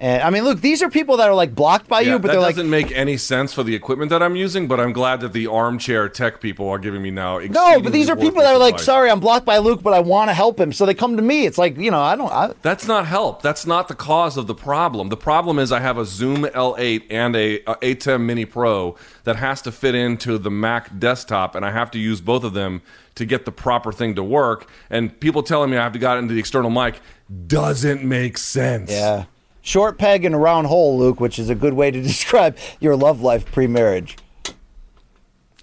And 0.00 0.22
I 0.22 0.30
mean, 0.30 0.44
look, 0.44 0.60
these 0.60 0.80
are 0.80 0.88
people 0.88 1.16
that 1.16 1.28
are 1.28 1.34
like 1.34 1.56
blocked 1.56 1.88
by 1.88 2.02
Yeah, 2.02 2.12
you, 2.12 2.18
but 2.20 2.28
they're 2.28 2.40
like, 2.40 2.54
it 2.54 2.58
doesn't 2.58 2.70
make 2.70 2.92
any 2.92 3.16
sense 3.16 3.52
for 3.52 3.64
the 3.64 3.74
equipment 3.74 4.10
that 4.10 4.22
I'm 4.22 4.36
using. 4.36 4.68
But 4.68 4.78
I'm 4.78 4.92
glad 4.92 5.20
that 5.22 5.32
the 5.32 5.48
armchair 5.48 6.08
tech 6.08 6.40
people 6.40 6.68
are 6.68 6.78
giving 6.78 7.02
me 7.02 7.10
now. 7.10 7.38
no, 7.38 7.80
but 7.80 7.92
these 7.92 8.08
are 8.08 8.14
people 8.14 8.42
that 8.42 8.54
are 8.54 8.58
like, 8.58 8.74
advice. 8.74 8.86
sorry, 8.86 9.10
I'm 9.10 9.18
blocked 9.18 9.44
by 9.44 9.58
Luke, 9.58 9.82
but 9.82 9.94
I 9.94 10.00
want 10.00 10.30
to 10.30 10.34
help 10.34 10.60
him, 10.60 10.72
so 10.72 10.86
they 10.86 10.94
come 10.94 11.16
to 11.16 11.22
me. 11.22 11.46
It's 11.46 11.58
like, 11.58 11.76
you 11.76 11.90
know, 11.90 12.00
I 12.00 12.14
don't. 12.14 12.30
I, 12.30 12.54
That's 12.62 12.86
not 12.86 13.06
help. 13.06 13.42
That's 13.42 13.66
not 13.66 13.88
the 13.88 13.96
cause 13.96 14.36
of 14.36 14.46
the 14.46 14.54
problem. 14.54 15.08
The 15.08 15.16
problem 15.16 15.58
is 15.58 15.72
I 15.72 15.80
have 15.80 15.98
a 15.98 16.04
Zoom 16.04 16.44
L8 16.44 17.06
and 17.10 17.34
a, 17.34 17.56
a 17.62 17.74
ATEM 17.76 18.20
Mini 18.20 18.44
Pro 18.44 18.94
that 19.24 19.34
has 19.34 19.60
to 19.62 19.72
fit 19.72 19.96
into 19.96 20.38
the 20.38 20.50
Mac 20.50 20.96
desktop, 20.96 21.56
and 21.56 21.64
I 21.64 21.72
have 21.72 21.90
to 21.90 21.98
use 21.98 22.20
both 22.20 22.44
of 22.44 22.54
them 22.54 22.82
to 23.16 23.26
get 23.26 23.44
the 23.44 23.52
proper 23.52 23.90
thing 23.90 24.14
to 24.14 24.22
work. 24.22 24.70
And 24.90 25.18
people 25.18 25.42
telling 25.42 25.70
me 25.70 25.76
I 25.76 25.82
have 25.82 25.92
to 25.94 25.98
got 25.98 26.18
into 26.18 26.34
the 26.34 26.40
external 26.40 26.70
mic 26.70 27.00
doesn't 27.48 28.04
make 28.04 28.38
sense. 28.38 28.92
yeah, 28.92 29.24
short 29.68 29.98
peg 29.98 30.24
and 30.24 30.34
a 30.34 30.38
round 30.38 30.66
hole, 30.66 30.98
Luke, 30.98 31.20
which 31.20 31.38
is 31.38 31.50
a 31.50 31.54
good 31.54 31.74
way 31.74 31.90
to 31.90 32.00
describe 32.12 32.56
your 32.80 32.96
love 32.96 33.20
life 33.20 33.44
pre-marriage. 33.52 34.16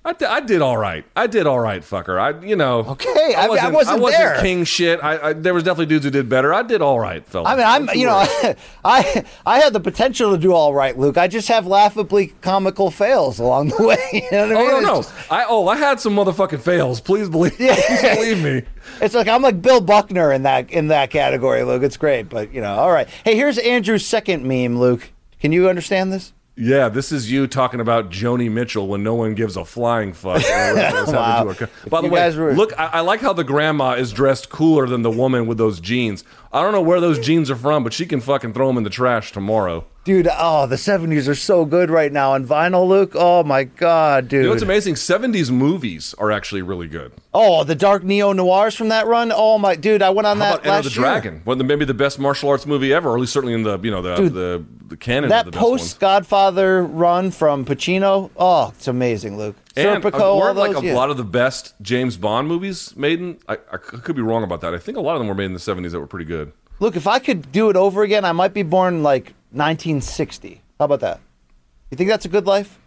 I, 0.05 0.13
I 0.27 0.39
did 0.39 0.61
all 0.61 0.77
right. 0.77 1.03
I 1.15 1.25
did 1.25 1.47
all 1.47 1.59
right, 1.59 1.81
fucker. 1.81 2.19
I, 2.19 2.39
you 2.45 2.55
know. 2.55 2.81
Okay, 2.81 3.33
I 3.35 3.47
wasn't. 3.47 3.75
I 3.87 3.95
wasn't 3.95 4.21
there. 4.21 4.39
king 4.39 4.63
shit. 4.63 5.03
I, 5.03 5.29
I, 5.29 5.33
there 5.33 5.53
was 5.53 5.63
definitely 5.63 5.87
dudes 5.87 6.05
who 6.05 6.11
did 6.11 6.29
better. 6.29 6.53
I 6.53 6.61
did 6.61 6.83
all 6.83 6.99
right, 6.99 7.25
fella. 7.25 7.49
I 7.49 7.55
mean, 7.55 7.65
I'm, 7.89 7.97
you 7.97 8.05
know, 8.05 8.23
I, 8.85 9.25
I 9.47 9.59
had 9.59 9.73
the 9.73 9.79
potential 9.79 10.31
to 10.31 10.37
do 10.37 10.53
all 10.53 10.75
right, 10.75 10.95
Luke. 10.95 11.17
I 11.17 11.27
just 11.27 11.47
have 11.47 11.65
laughably 11.65 12.27
comical 12.41 12.91
fails 12.91 13.39
along 13.39 13.69
the 13.69 13.83
way. 13.87 13.97
You 14.13 14.31
know 14.31 14.47
what 14.47 14.51
I 14.51 14.59
oh, 14.59 14.59
mean? 14.59 14.69
Oh 14.75 14.79
no, 14.79 14.93
no! 14.93 14.95
just- 15.01 15.31
I 15.31 15.45
oh, 15.49 15.67
I 15.67 15.77
had 15.77 15.99
some 15.99 16.15
motherfucking 16.15 16.61
fails. 16.61 17.01
Please 17.01 17.27
believe, 17.27 17.59
Yeah. 17.59 17.75
please 17.75 18.01
believe 18.15 18.43
me. 18.43 18.61
It's 19.01 19.15
like 19.15 19.27
I'm 19.27 19.41
like 19.41 19.59
Bill 19.59 19.81
Buckner 19.81 20.31
in 20.31 20.43
that 20.43 20.69
in 20.69 20.89
that 20.89 21.09
category, 21.09 21.63
Luke. 21.63 21.81
It's 21.81 21.97
great, 21.97 22.29
but 22.29 22.53
you 22.53 22.61
know, 22.61 22.75
all 22.75 22.91
right. 22.91 23.09
Hey, 23.23 23.35
here's 23.35 23.57
Andrew's 23.57 24.05
second 24.05 24.43
meme, 24.45 24.79
Luke. 24.79 25.11
Can 25.39 25.51
you 25.51 25.67
understand 25.67 26.13
this? 26.13 26.31
Yeah, 26.57 26.87
this 26.87 27.11
is 27.11 27.29
you 27.29 27.47
talking 27.47 27.81
about 27.81 28.09
Joni 28.09 28.49
Mitchell 28.49 28.87
when 28.87 29.03
no 29.03 29.13
one 29.13 29.35
gives 29.35 29.57
a 29.57 29.65
flying 29.65 30.13
fuck. 30.13 30.41
Wow. 31.13 31.43
By 31.89 32.01
the 32.01 32.07
way, 32.07 32.35
were- 32.35 32.53
look, 32.53 32.71
I, 32.79 32.85
I 32.85 32.99
like 33.01 33.19
how 33.19 33.33
the 33.33 33.43
grandma 33.43 33.91
is 33.93 34.13
dressed 34.13 34.49
cooler 34.49 34.87
than 34.87 35.01
the 35.01 35.11
woman 35.11 35.47
with 35.47 35.57
those 35.57 35.79
jeans. 35.81 36.23
I 36.53 36.61
don't 36.61 36.71
know 36.71 36.81
where 36.81 37.01
those 37.01 37.19
jeans 37.19 37.51
are 37.51 37.55
from, 37.57 37.83
but 37.83 37.91
she 37.93 38.05
can 38.05 38.21
fucking 38.21 38.53
throw 38.53 38.67
them 38.67 38.77
in 38.77 38.83
the 38.85 38.89
trash 38.89 39.31
tomorrow. 39.33 39.85
Dude, 40.05 40.29
oh, 40.31 40.67
the 40.67 40.75
70s 40.75 41.27
are 41.27 41.33
so 41.33 41.65
good 41.65 41.89
right 41.89 42.11
now 42.11 42.33
on 42.33 42.45
vinyl, 42.45 42.87
Luke. 42.87 43.13
Oh 43.15 43.43
my 43.43 43.63
god, 43.63 44.27
dude. 44.27 44.37
You 44.37 44.43
know 44.43 44.49
what's 44.51 44.61
amazing? 44.61 44.93
70s 44.93 45.49
movies 45.49 46.13
are 46.19 46.31
actually 46.31 46.61
really 46.61 46.87
good. 46.87 47.11
Oh, 47.33 47.63
the 47.63 47.73
dark 47.73 48.03
neo 48.03 48.31
noirs 48.31 48.75
from 48.75 48.89
that 48.89 49.07
run. 49.07 49.31
Oh 49.35 49.57
my 49.57 49.75
dude, 49.75 50.03
I 50.03 50.11
went 50.11 50.27
on 50.27 50.37
How 50.37 50.43
that 50.43 50.53
about 50.59 50.65
Enter 50.67 50.69
last 50.69 50.83
the 50.83 51.01
year. 51.01 51.09
Dragon? 51.09 51.41
Well, 51.43 51.55
the- 51.55 51.63
maybe 51.63 51.85
the 51.85 51.95
best 51.95 52.19
martial 52.19 52.49
arts 52.49 52.67
movie 52.67 52.93
ever, 52.93 53.09
or 53.09 53.15
at 53.15 53.19
least 53.19 53.33
certainly 53.33 53.55
in 53.55 53.63
the 53.63 53.79
you 53.79 53.89
know 53.89 54.03
the 54.03 54.15
Dude, 54.15 54.33
the, 54.35 54.63
the 54.89 54.95
canon. 54.95 55.31
That 55.31 55.45
the 55.45 55.51
best 55.51 55.61
post 55.63 55.99
Godfather 55.99 56.83
run 56.83 57.31
from 57.31 57.65
Pacino. 57.65 58.29
Oh, 58.37 58.73
it's 58.77 58.87
amazing, 58.87 59.39
Luke. 59.39 59.55
And 59.75 60.03
Serpico, 60.03 60.35
uh, 60.35 60.39
weren't 60.39 60.57
like 60.57 60.77
a 60.77 60.85
yeah. 60.85 60.93
lot 60.93 61.09
of 61.09 61.17
the 61.17 61.23
best 61.23 61.73
James 61.81 62.15
Bond 62.15 62.47
movies 62.47 62.95
made 62.95 63.19
in? 63.19 63.39
I, 63.49 63.53
I 63.71 63.77
could 63.77 64.15
be 64.15 64.21
wrong 64.21 64.43
about 64.43 64.61
that. 64.61 64.75
I 64.75 64.77
think 64.77 64.99
a 64.99 65.01
lot 65.01 65.13
of 65.13 65.19
them 65.19 65.27
were 65.27 65.33
made 65.33 65.45
in 65.45 65.53
the 65.53 65.59
seventies 65.59 65.93
that 65.93 65.99
were 65.99 66.05
pretty 66.05 66.25
good. 66.25 66.53
Look, 66.79 66.95
if 66.95 67.07
I 67.07 67.19
could 67.19 67.51
do 67.51 67.69
it 67.69 67.75
over 67.75 68.03
again, 68.03 68.25
I 68.25 68.31
might 68.31 68.53
be 68.53 68.63
born 68.63 69.01
like 69.03 69.33
1960. 69.51 70.61
How 70.79 70.85
about 70.85 70.99
that? 71.01 71.19
You 71.91 71.97
think 71.97 72.09
that's 72.09 72.25
a 72.25 72.29
good 72.29 72.45
life? 72.45 72.77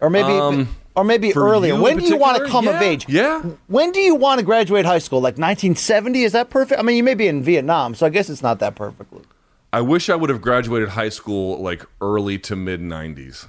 Or 0.00 0.10
maybe, 0.10 0.32
Um, 0.32 0.68
or 0.94 1.04
maybe 1.04 1.34
earlier. 1.34 1.74
When 1.80 1.96
do 1.96 2.04
you 2.04 2.16
want 2.18 2.38
to 2.44 2.48
come 2.50 2.68
of 2.68 2.82
age? 2.82 3.06
yeah. 3.08 3.40
When 3.66 3.92
do 3.92 4.00
you 4.00 4.14
want 4.14 4.40
to 4.40 4.44
graduate 4.44 4.84
high 4.84 4.98
school? 4.98 5.20
Like 5.20 5.38
1970? 5.38 6.22
Is 6.24 6.32
that 6.32 6.50
perfect? 6.50 6.78
I 6.78 6.82
mean, 6.82 6.96
you 6.96 7.02
may 7.02 7.14
be 7.14 7.26
in 7.28 7.42
Vietnam, 7.42 7.94
so 7.94 8.04
I 8.04 8.10
guess 8.10 8.28
it's 8.28 8.42
not 8.42 8.58
that 8.58 8.74
perfect. 8.74 9.12
Luke. 9.12 9.34
I 9.72 9.80
wish 9.80 10.08
I 10.10 10.16
would 10.16 10.30
have 10.30 10.40
graduated 10.42 10.90
high 10.90 11.08
school 11.08 11.60
like 11.62 11.84
early 12.00 12.38
to 12.40 12.56
mid 12.56 12.80
nineties. 12.80 13.46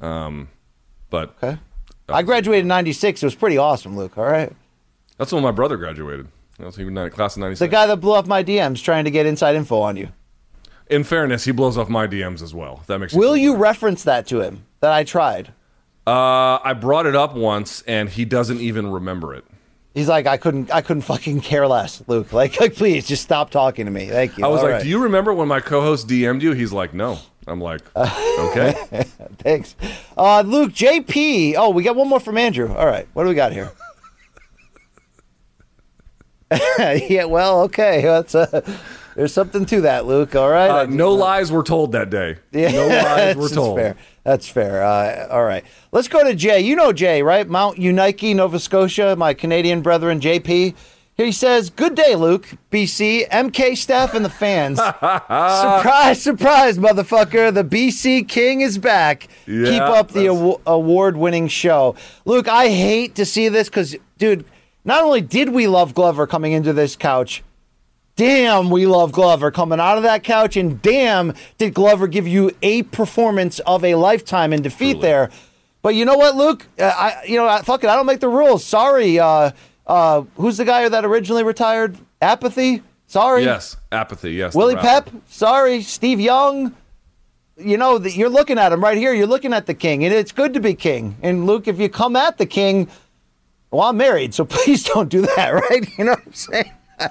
Um, 0.00 0.48
but 1.10 1.34
Okay. 1.42 1.58
I 2.08 2.22
graduated 2.22 2.62
in 2.64 2.68
96. 2.68 3.22
It 3.22 3.26
was 3.26 3.34
pretty 3.34 3.56
awesome, 3.56 3.96
Luke. 3.96 4.18
All 4.18 4.24
right. 4.24 4.52
that's 5.16 5.32
when 5.32 5.42
my 5.42 5.50
brother 5.52 5.76
graduated. 5.76 6.28
He 6.58 6.64
was 6.64 6.76
class 7.12 7.36
of 7.36 7.40
ninety 7.40 7.56
The 7.56 7.68
guy 7.68 7.86
that 7.86 7.96
blew 7.96 8.14
up 8.14 8.26
my 8.26 8.44
DMs 8.44 8.82
trying 8.82 9.04
to 9.04 9.10
get 9.10 9.26
inside 9.26 9.56
info 9.56 9.80
on 9.80 9.96
you. 9.96 10.08
In 10.88 11.02
fairness, 11.02 11.44
he 11.44 11.52
blows 11.52 11.76
off 11.78 11.88
my 11.88 12.06
DMs 12.06 12.42
as 12.42 12.54
well. 12.54 12.78
If 12.82 12.86
that 12.86 12.98
makes. 12.98 13.12
Will 13.14 13.36
you 13.36 13.56
reference 13.56 14.04
that 14.04 14.26
to 14.28 14.40
him? 14.40 14.64
That 14.80 14.92
I 14.92 15.02
tried. 15.04 15.52
Uh, 16.06 16.58
I 16.62 16.74
brought 16.74 17.06
it 17.06 17.16
up 17.16 17.34
once, 17.34 17.82
and 17.82 18.08
he 18.08 18.24
doesn't 18.26 18.60
even 18.60 18.90
remember 18.90 19.34
it. 19.34 19.44
He's 19.94 20.08
like, 20.08 20.26
I 20.26 20.36
couldn't, 20.36 20.70
I 20.72 20.82
couldn't 20.82 21.02
fucking 21.02 21.40
care 21.40 21.66
less, 21.66 22.02
Luke. 22.06 22.32
Like, 22.32 22.60
like 22.60 22.74
please, 22.74 23.06
just 23.06 23.22
stop 23.22 23.50
talking 23.50 23.86
to 23.86 23.90
me. 23.90 24.08
Thank 24.08 24.36
you. 24.36 24.44
I 24.44 24.48
was 24.48 24.58
All 24.58 24.64
like, 24.66 24.72
right. 24.74 24.82
"Do 24.82 24.88
you 24.88 25.02
remember 25.02 25.32
when 25.32 25.48
my 25.48 25.60
co-host 25.60 26.08
DM'd 26.08 26.42
you?" 26.42 26.52
He's 26.52 26.72
like, 26.72 26.92
"No." 26.92 27.18
I'm 27.46 27.60
like, 27.60 27.82
"Okay." 27.96 28.72
Thanks, 29.38 29.76
uh, 30.16 30.42
Luke. 30.44 30.72
JP. 30.72 31.54
Oh, 31.56 31.70
we 31.70 31.82
got 31.82 31.96
one 31.96 32.08
more 32.08 32.20
from 32.20 32.36
Andrew. 32.38 32.72
All 32.72 32.86
right, 32.86 33.06
what 33.14 33.22
do 33.24 33.28
we 33.28 33.34
got 33.34 33.52
here? 33.52 33.72
yeah, 37.08 37.24
well, 37.24 37.62
okay. 37.62 38.02
That's 38.02 38.34
uh, 38.34 38.60
there's 39.16 39.32
something 39.32 39.64
to 39.66 39.82
that, 39.82 40.06
Luke. 40.06 40.34
All 40.34 40.50
right. 40.50 40.70
Uh, 40.70 40.86
no 40.86 41.12
lies 41.12 41.52
were 41.52 41.62
told 41.62 41.92
that 41.92 42.10
day. 42.10 42.36
Yeah, 42.52 42.70
no 42.72 42.86
lies 42.88 43.36
were 43.36 43.42
that's 43.42 43.54
told. 43.54 43.78
fair. 43.78 43.96
That's 44.24 44.48
fair. 44.48 44.82
Uh, 44.84 45.28
all 45.30 45.44
right, 45.44 45.64
let's 45.92 46.08
go 46.08 46.24
to 46.24 46.34
Jay. 46.34 46.60
You 46.60 46.76
know 46.76 46.92
Jay, 46.92 47.22
right? 47.22 47.48
Mount 47.48 47.78
Uniacke, 47.78 48.34
Nova 48.34 48.58
Scotia. 48.58 49.14
My 49.16 49.34
Canadian 49.34 49.82
brethren, 49.82 50.20
JP. 50.20 50.74
He 51.16 51.30
says, 51.30 51.70
"Good 51.70 51.94
day, 51.94 52.16
Luke, 52.16 52.48
BC, 52.72 53.28
MK 53.28 53.76
staff, 53.76 54.14
and 54.14 54.24
the 54.24 54.28
fans. 54.30 54.78
surprise, 55.30 56.20
surprise, 56.20 56.76
motherfucker! 56.78 57.54
The 57.54 57.62
BC 57.62 58.26
King 58.28 58.62
is 58.62 58.78
back. 58.78 59.28
Yeah, 59.46 59.66
Keep 59.70 59.82
up 59.82 60.08
the 60.08 60.22
that's- 60.26 60.36
awa- 60.40 60.60
award-winning 60.66 61.46
show, 61.48 61.94
Luke. 62.24 62.48
I 62.48 62.68
hate 62.68 63.14
to 63.14 63.24
see 63.24 63.48
this 63.48 63.68
because, 63.68 63.94
dude, 64.18 64.44
not 64.84 65.02
only 65.02 65.20
did 65.20 65.50
we 65.50 65.66
love 65.66 65.94
Glover 65.94 66.26
coming 66.26 66.52
into 66.52 66.72
this 66.72 66.96
couch." 66.96 67.42
damn, 68.16 68.70
we 68.70 68.86
love 68.86 69.12
Glover 69.12 69.50
coming 69.50 69.80
out 69.80 69.96
of 69.96 70.02
that 70.04 70.22
couch, 70.22 70.56
and 70.56 70.80
damn, 70.82 71.34
did 71.58 71.74
Glover 71.74 72.06
give 72.06 72.28
you 72.28 72.50
a 72.62 72.84
performance 72.84 73.58
of 73.60 73.84
a 73.84 73.94
lifetime 73.94 74.52
in 74.52 74.62
defeat 74.62 75.00
there. 75.00 75.30
But 75.82 75.94
you 75.94 76.04
know 76.04 76.16
what, 76.16 76.34
Luke? 76.36 76.66
Uh, 76.78 76.84
I, 76.84 77.24
you 77.26 77.36
know, 77.36 77.46
I, 77.46 77.62
fuck 77.62 77.84
it, 77.84 77.90
I 77.90 77.96
don't 77.96 78.06
make 78.06 78.20
the 78.20 78.28
rules. 78.28 78.64
Sorry. 78.64 79.18
Uh, 79.18 79.50
uh, 79.86 80.22
who's 80.36 80.56
the 80.56 80.64
guy 80.64 80.88
that 80.88 81.04
originally 81.04 81.42
retired? 81.42 81.98
Apathy. 82.22 82.82
Sorry. 83.06 83.44
Yes, 83.44 83.76
apathy. 83.92 84.32
Yes, 84.32 84.54
the 84.54 84.58
Willie. 84.58 84.76
Pep. 84.76 85.10
Sorry. 85.28 85.82
Steve 85.82 86.20
Young. 86.20 86.74
You 87.56 87.76
know, 87.76 87.98
that 87.98 88.16
you're 88.16 88.30
looking 88.30 88.58
at 88.58 88.72
him 88.72 88.82
right 88.82 88.96
here. 88.96 89.12
You're 89.12 89.28
looking 89.28 89.52
at 89.52 89.66
the 89.66 89.74
king, 89.74 90.04
and 90.04 90.12
it's 90.12 90.32
good 90.32 90.54
to 90.54 90.60
be 90.60 90.74
king. 90.74 91.16
And 91.22 91.46
Luke, 91.46 91.68
if 91.68 91.78
you 91.78 91.88
come 91.88 92.16
at 92.16 92.38
the 92.38 92.46
king, 92.46 92.88
well, 93.74 93.88
I'm 93.88 93.96
married, 93.96 94.34
so 94.34 94.44
please 94.46 94.84
don't 94.84 95.08
do 95.08 95.22
that, 95.22 95.50
right? 95.52 95.86
You 95.98 96.04
know 96.04 96.12
what 96.12 96.26
I'm 96.26 96.32
saying? 96.32 96.72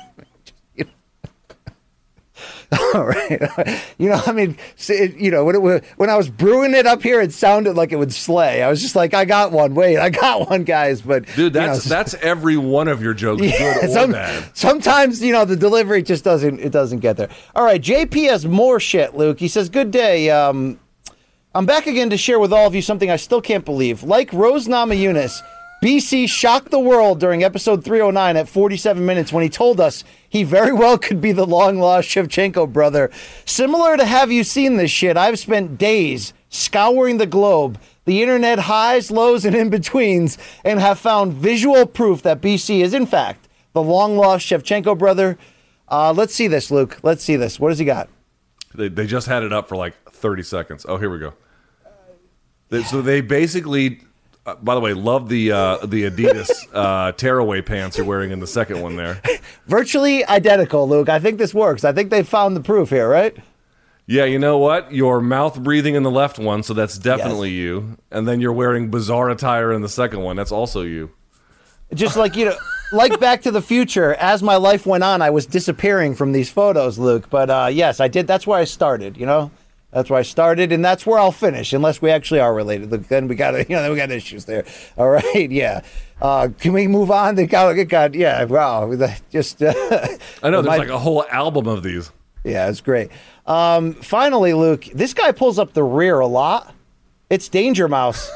All 2.96 3.06
right. 3.06 3.82
You 4.00 4.10
know, 4.10 4.22
I 4.26 4.32
mean, 4.34 4.58
you 4.90 5.32
know, 5.32 5.46
when 5.46 5.56
it 5.56 5.62
wa- 5.62 5.80
when 5.96 6.10
I 6.10 6.18
was 6.18 6.28
brewing 6.28 6.74
it 6.74 6.86
up 6.86 7.02
here, 7.04 7.22
it 7.22 7.32
sounded 7.32 7.78
like 7.78 7.92
it 7.94 7.96
would 7.96 8.12
slay. 8.12 8.62
I 8.64 8.70
was 8.70 8.82
just 8.82 8.96
like, 8.98 9.14
I 9.14 9.24
got 9.24 9.52
one. 9.54 9.76
Wait, 9.76 9.98
I 9.98 10.10
got 10.10 10.50
one, 10.50 10.64
guys. 10.66 11.02
But 11.02 11.26
Dude, 11.28 11.54
you 11.54 11.62
know, 11.62 11.68
that's 11.68 11.86
that's 11.86 12.14
every 12.16 12.58
one 12.58 12.90
of 12.90 13.02
your 13.02 13.14
jokes, 13.14 13.44
yeah, 13.44 13.76
good 13.80 13.86
or 13.86 13.88
some- 13.94 14.12
bad. 14.12 14.58
sometimes 14.58 15.22
you 15.22 15.32
know 15.32 15.46
the 15.46 15.56
delivery 15.56 16.02
just 16.04 16.24
doesn't 16.26 16.60
it 16.60 16.72
doesn't 16.72 17.00
get 17.00 17.16
there. 17.16 17.30
All 17.56 17.64
right, 17.64 17.82
JP 17.82 18.28
has 18.30 18.46
more 18.46 18.80
shit. 18.80 19.16
Luke, 19.16 19.40
he 19.40 19.48
says, 19.48 19.70
"Good 19.70 19.92
day. 19.92 20.30
Um, 20.32 20.80
I'm 21.56 21.66
back 21.68 21.88
again 21.88 22.10
to 22.10 22.18
share 22.18 22.40
with 22.40 22.52
all 22.52 22.68
of 22.68 22.76
you 22.76 22.82
something 22.82 23.10
I 23.12 23.16
still 23.18 23.42
can't 23.42 23.64
believe. 23.64 24.04
Like 24.04 24.34
Rose 24.34 24.68
Namajunas, 24.68 25.40
BC 25.84 26.30
shocked 26.30 26.72
the 26.72 26.80
world 26.80 27.20
during 27.20 27.44
episode 27.44 27.84
309 27.84 28.38
at 28.38 28.48
47 28.48 29.06
minutes 29.06 29.34
when 29.34 29.44
he 29.44 29.50
told 29.50 29.82
us 29.82 30.06
he 30.30 30.46
very 30.46 30.72
well 30.72 30.98
could 30.98 31.20
be 31.20 31.34
the 31.34 31.46
long 31.46 31.78
lost 31.78 32.08
Shevchenko 32.08 32.72
brother. 32.72 33.12
Similar 33.44 33.98
to 33.98 34.06
Have 34.06 34.32
You 34.32 34.46
Seen 34.46 34.78
This 34.78 34.92
Shit, 34.92 35.18
I've 35.18 35.38
spent 35.38 35.78
days 35.78 36.34
scouring 36.48 37.18
the 37.18 37.26
globe, 37.26 37.78
the 38.06 38.22
internet 38.22 38.60
highs, 38.60 39.12
lows, 39.12 39.44
and 39.44 39.54
in 39.54 39.70
betweens, 39.70 40.38
and 40.64 40.80
have 40.80 41.00
found 41.00 41.34
visual 41.34 41.86
proof 41.86 42.22
that 42.22 42.40
BC 42.40 42.80
is, 42.80 42.94
in 42.94 43.06
fact, 43.06 43.50
the 43.74 43.84
long 43.84 44.16
lost 44.16 44.48
Shevchenko 44.48 44.98
brother. 44.98 45.38
Uh, 45.90 46.14
let's 46.14 46.34
see 46.34 46.48
this, 46.48 46.72
Luke. 46.72 46.98
Let's 47.04 47.26
see 47.26 47.36
this. 47.36 47.60
What 47.60 47.70
does 47.72 47.80
he 47.80 47.84
got? 47.84 48.08
They, 48.74 48.88
they 48.88 49.06
just 49.06 49.28
had 49.28 49.44
it 49.44 49.52
up 49.52 49.68
for 49.68 49.76
like 49.76 49.96
30 50.12 50.44
seconds. 50.44 50.86
Oh, 50.88 50.96
here 50.96 51.10
we 51.10 51.20
go. 51.20 51.34
They- 52.70 52.84
so 52.84 53.02
they 53.02 53.20
basically, 53.20 54.00
uh, 54.46 54.56
by 54.56 54.76
the 54.76 54.82
way, 54.82 54.94
love 54.94 55.30
the 55.30 55.52
uh, 55.52 55.78
the 55.86 56.04
Adidas 56.04 56.50
uh, 56.74 57.14
tearaway 57.14 57.62
pants 57.62 57.98
you're 57.98 58.06
wearing 58.06 58.32
in 58.32 58.40
the 58.40 58.48
second 58.48 58.82
one 58.82 58.96
there. 58.96 59.22
Virtually 59.68 60.26
identical, 60.26 60.88
Luke. 60.88 61.10
I 61.10 61.20
think 61.20 61.38
this 61.38 61.54
works. 61.54 61.84
I 61.84 61.94
think 61.94 62.10
they 62.10 62.24
found 62.24 62.56
the 62.56 62.62
proof 62.62 62.90
here, 62.90 63.08
right? 63.08 63.36
Yeah, 64.06 64.26
you 64.26 64.38
know 64.38 64.58
what? 64.58 64.92
Your 64.92 65.22
mouth 65.22 65.64
breathing 65.64 65.96
in 65.96 66.04
the 66.04 66.12
left 66.12 66.38
one, 66.38 66.62
so 66.64 66.74
that's 66.74 66.98
definitely 66.98 67.52
you. 67.52 67.98
And 68.12 68.28
then 68.28 68.42
you're 68.42 68.52
wearing 68.52 68.92
bizarre 68.92 69.30
attire 69.30 69.72
in 69.72 69.82
the 69.82 69.88
second 69.88 70.20
one. 70.20 70.36
That's 70.36 70.52
also 70.52 70.82
you. 70.82 71.12
Just 71.94 72.18
like 72.18 72.36
you 72.36 72.46
know, 72.46 72.56
like 72.92 73.18
Back 73.22 73.44
to 73.44 73.52
the 73.52 73.62
Future. 73.62 74.14
As 74.16 74.44
my 74.44 74.58
life 74.58 74.86
went 74.86 75.06
on, 75.06 75.22
I 75.22 75.30
was 75.30 75.46
disappearing 75.46 76.16
from 76.16 76.34
these 76.34 76.50
photos, 76.50 77.00
Luke. 77.00 77.30
But 77.30 77.50
uh, 77.50 77.70
yes, 77.72 78.02
I 78.02 78.10
did. 78.10 78.28
That's 78.28 78.46
where 78.46 78.60
I 78.60 78.66
started. 78.66 79.16
You 79.16 79.26
know, 79.26 79.52
that's 79.94 80.10
where 80.10 80.20
I 80.20 80.24
started, 80.24 80.72
and 80.72 80.84
that's 80.84 81.06
where 81.06 81.20
I'll 81.20 81.32
finish, 81.32 81.72
unless 81.74 82.02
we 82.02 82.10
actually 82.10 82.40
are 82.40 82.54
related. 82.54 82.90
Then 82.90 83.28
we 83.28 83.36
got 83.36 83.54
you 83.70 83.76
know, 83.76 83.82
then 83.82 83.92
we 83.92 83.98
got 83.98 84.12
issues 84.12 84.46
there. 84.46 84.66
All 84.98 85.10
right, 85.10 85.50
yeah. 85.52 85.82
Uh, 86.22 86.50
can 86.60 86.74
we 86.74 86.88
move 86.88 87.12
on? 87.12 87.36
They 87.36 87.46
got, 87.46 87.78
it 87.78 87.86
got 87.86 88.14
yeah. 88.14 88.44
Wow, 88.46 88.94
just. 89.32 89.62
Uh, 89.62 89.74
I 90.44 90.50
know 90.50 90.62
there's 90.62 90.66
my- 90.66 90.78
like 90.78 90.90
a 90.90 91.00
whole 91.00 91.26
album 91.30 91.68
of 91.68 91.84
these. 91.84 92.12
Yeah, 92.44 92.70
it's 92.70 92.82
great. 92.82 93.10
Um, 93.46 93.94
finally, 93.94 94.54
Luke, 94.54 94.86
this 94.94 95.14
guy 95.14 95.32
pulls 95.32 95.58
up 95.58 95.74
the 95.74 95.84
rear 95.84 96.20
a 96.20 96.28
lot. 96.28 96.74
It's 97.30 97.48
Danger 97.48 97.88
Mouse. 97.88 98.30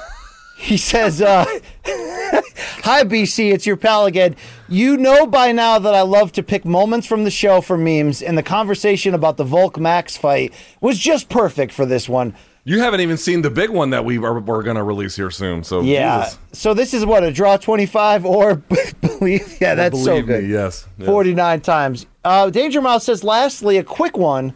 He 0.57 0.77
says, 0.77 1.21
uh, 1.21 1.45
Hi, 2.83 3.03
BC, 3.03 3.53
it's 3.53 3.65
your 3.65 3.77
pal 3.77 4.05
again. 4.05 4.35
You 4.67 4.97
know 4.97 5.27
by 5.27 5.51
now 5.51 5.79
that 5.79 5.93
I 5.93 6.01
love 6.01 6.31
to 6.33 6.43
pick 6.43 6.65
moments 6.65 7.05
from 7.07 7.23
the 7.23 7.31
show 7.31 7.61
for 7.61 7.77
memes, 7.77 8.21
and 8.21 8.37
the 8.37 8.43
conversation 8.43 9.13
about 9.13 9.37
the 9.37 9.43
Volk 9.43 9.79
Max 9.79 10.17
fight 10.17 10.53
was 10.81 10.97
just 10.97 11.29
perfect 11.29 11.73
for 11.73 11.85
this 11.85 12.07
one. 12.09 12.33
You 12.63 12.79
haven't 12.79 12.99
even 12.99 13.15
seen 13.15 13.43
the 13.43 13.49
big 13.49 13.69
one 13.69 13.91
that 13.91 14.03
we 14.03 14.17
are 14.17 14.39
we're 14.39 14.61
going 14.63 14.75
to 14.75 14.83
release 14.83 15.15
here 15.15 15.31
soon. 15.31 15.63
So 15.63 15.81
Yeah. 15.81 16.23
Jesus. 16.25 16.39
So 16.51 16.73
this 16.73 16.93
is 16.93 17.05
what 17.05 17.23
a 17.23 17.31
draw 17.31 17.55
twenty 17.57 17.85
five 17.85 18.25
or 18.25 18.55
believe. 18.55 19.55
Yeah, 19.61 19.75
that's 19.75 19.97
so 20.03 20.05
Believe 20.21 20.27
me, 20.27 20.33
good. 20.41 20.49
yes, 20.49 20.87
yes. 20.97 21.07
49 21.07 21.61
times. 21.61 22.05
Uh, 22.25 22.49
Danger 22.49 22.81
Mouse 22.81 23.05
says, 23.05 23.23
lastly, 23.23 23.77
a 23.77 23.83
quick 23.85 24.17
one 24.17 24.53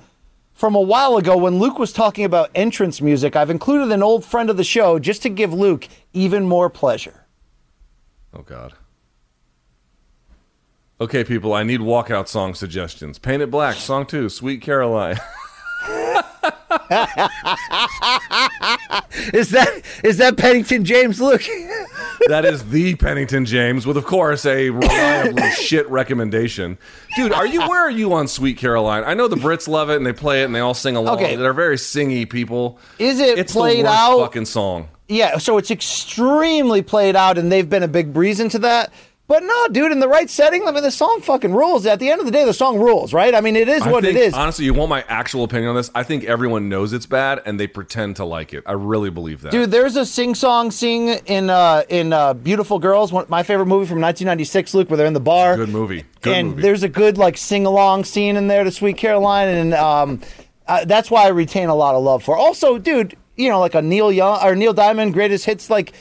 from 0.61 0.75
a 0.75 0.79
while 0.79 1.17
ago 1.17 1.35
when 1.35 1.57
Luke 1.57 1.79
was 1.79 1.91
talking 1.91 2.23
about 2.23 2.51
entrance 2.53 3.01
music. 3.01 3.35
I've 3.35 3.49
included 3.49 3.91
an 3.91 4.03
old 4.03 4.23
friend 4.23 4.47
of 4.47 4.57
the 4.57 4.63
show 4.63 4.99
just 4.99 5.23
to 5.23 5.29
give 5.29 5.51
Luke 5.51 5.87
even 6.13 6.45
more 6.45 6.69
pleasure. 6.69 7.25
Oh 8.31 8.43
God. 8.43 8.73
Okay, 11.01 11.23
people, 11.23 11.51
I 11.51 11.63
need 11.63 11.79
walkout 11.79 12.27
song 12.27 12.53
suggestions. 12.53 13.17
Paint 13.17 13.41
It 13.41 13.49
Black, 13.49 13.77
song 13.77 14.05
two, 14.05 14.29
Sweet 14.29 14.61
Caroline. 14.61 15.17
Is 19.33 19.51
that 19.51 19.81
is 20.03 20.17
that 20.17 20.37
Pennington 20.37 20.83
James 20.83 21.21
look? 21.21 21.41
that 22.27 22.43
is 22.45 22.69
the 22.69 22.95
Pennington 22.95 23.45
James, 23.45 23.85
with 23.85 23.95
of 23.97 24.05
course 24.05 24.45
a 24.45 24.69
reliably 24.69 25.49
shit 25.55 25.89
recommendation. 25.89 26.77
Dude, 27.15 27.31
are 27.31 27.45
you 27.45 27.61
where 27.61 27.81
are 27.81 27.91
you 27.91 28.13
on 28.13 28.27
Sweet 28.27 28.57
Caroline? 28.57 29.03
I 29.05 29.13
know 29.13 29.27
the 29.27 29.35
Brits 29.37 29.67
love 29.67 29.89
it 29.89 29.95
and 29.97 30.05
they 30.05 30.13
play 30.13 30.41
it 30.41 30.45
and 30.45 30.55
they 30.55 30.59
all 30.59 30.73
sing 30.73 30.95
along. 30.95 31.15
Okay. 31.15 31.35
They're 31.35 31.53
very 31.53 31.77
singy 31.77 32.29
people. 32.29 32.79
Is 32.99 33.19
it 33.19 33.37
it's 33.37 33.53
played 33.53 33.79
the 33.79 33.89
worst 33.89 33.99
out? 33.99 34.19
fucking 34.19 34.45
song. 34.45 34.89
yeah, 35.07 35.37
so 35.37 35.57
it's 35.57 35.71
extremely 35.71 36.81
played 36.81 37.15
out, 37.15 37.37
and 37.37 37.51
they've 37.51 37.69
been 37.69 37.83
a 37.83 37.87
big 37.87 38.13
breeze 38.13 38.39
into 38.39 38.59
that. 38.59 38.91
But 39.31 39.43
no, 39.43 39.69
dude, 39.69 39.93
in 39.93 40.01
the 40.01 40.09
right 40.09 40.29
setting, 40.29 40.67
I 40.67 40.71
mean, 40.71 40.83
the 40.83 40.91
song 40.91 41.21
fucking 41.21 41.53
rules. 41.53 41.85
At 41.85 41.99
the 41.99 42.09
end 42.09 42.19
of 42.19 42.25
the 42.25 42.33
day, 42.33 42.43
the 42.43 42.53
song 42.53 42.77
rules, 42.77 43.13
right? 43.13 43.33
I 43.33 43.39
mean, 43.39 43.55
it 43.55 43.69
is 43.69 43.81
I 43.81 43.89
what 43.89 44.03
think, 44.03 44.17
it 44.17 44.23
is. 44.23 44.33
Honestly, 44.33 44.65
you 44.65 44.73
want 44.73 44.89
my 44.89 45.05
actual 45.07 45.45
opinion 45.45 45.69
on 45.69 45.75
this? 45.77 45.89
I 45.95 46.03
think 46.03 46.25
everyone 46.25 46.67
knows 46.67 46.91
it's 46.91 47.05
bad 47.05 47.41
and 47.45 47.57
they 47.57 47.65
pretend 47.65 48.17
to 48.17 48.25
like 48.25 48.53
it. 48.53 48.61
I 48.65 48.73
really 48.73 49.09
believe 49.09 49.39
that. 49.43 49.53
Dude, 49.53 49.71
there's 49.71 49.95
a 49.95 50.05
sing 50.05 50.35
song 50.35 50.69
sing 50.69 51.07
in 51.27 51.49
uh, 51.49 51.83
in 51.87 52.11
uh, 52.11 52.33
Beautiful 52.33 52.77
Girls, 52.77 53.13
one, 53.13 53.25
my 53.29 53.41
favorite 53.41 53.67
movie 53.67 53.87
from 53.87 54.01
1996, 54.01 54.73
Luke, 54.73 54.89
where 54.89 54.97
they're 54.97 55.07
in 55.07 55.13
the 55.13 55.21
bar. 55.21 55.55
Good 55.55 55.69
movie. 55.69 56.03
Good 56.19 56.35
and 56.35 56.49
movie. 56.49 56.61
there's 56.63 56.83
a 56.83 56.89
good 56.89 57.17
like 57.17 57.37
sing 57.37 57.65
along 57.65 58.03
scene 58.03 58.35
in 58.35 58.49
there 58.49 58.65
to 58.65 58.71
Sweet 58.71 58.97
Caroline, 58.97 59.47
and 59.47 59.73
um, 59.73 60.21
uh, 60.67 60.83
that's 60.83 61.09
why 61.09 61.23
I 61.23 61.29
retain 61.29 61.69
a 61.69 61.75
lot 61.75 61.95
of 61.95 62.03
love 62.03 62.21
for. 62.21 62.35
Also, 62.35 62.77
dude, 62.77 63.15
you 63.37 63.47
know, 63.47 63.61
like 63.61 63.75
a 63.75 63.81
Neil 63.81 64.11
Young 64.11 64.43
or 64.43 64.57
Neil 64.57 64.73
Diamond 64.73 65.13
greatest 65.13 65.45
hits, 65.45 65.69
like 65.69 65.93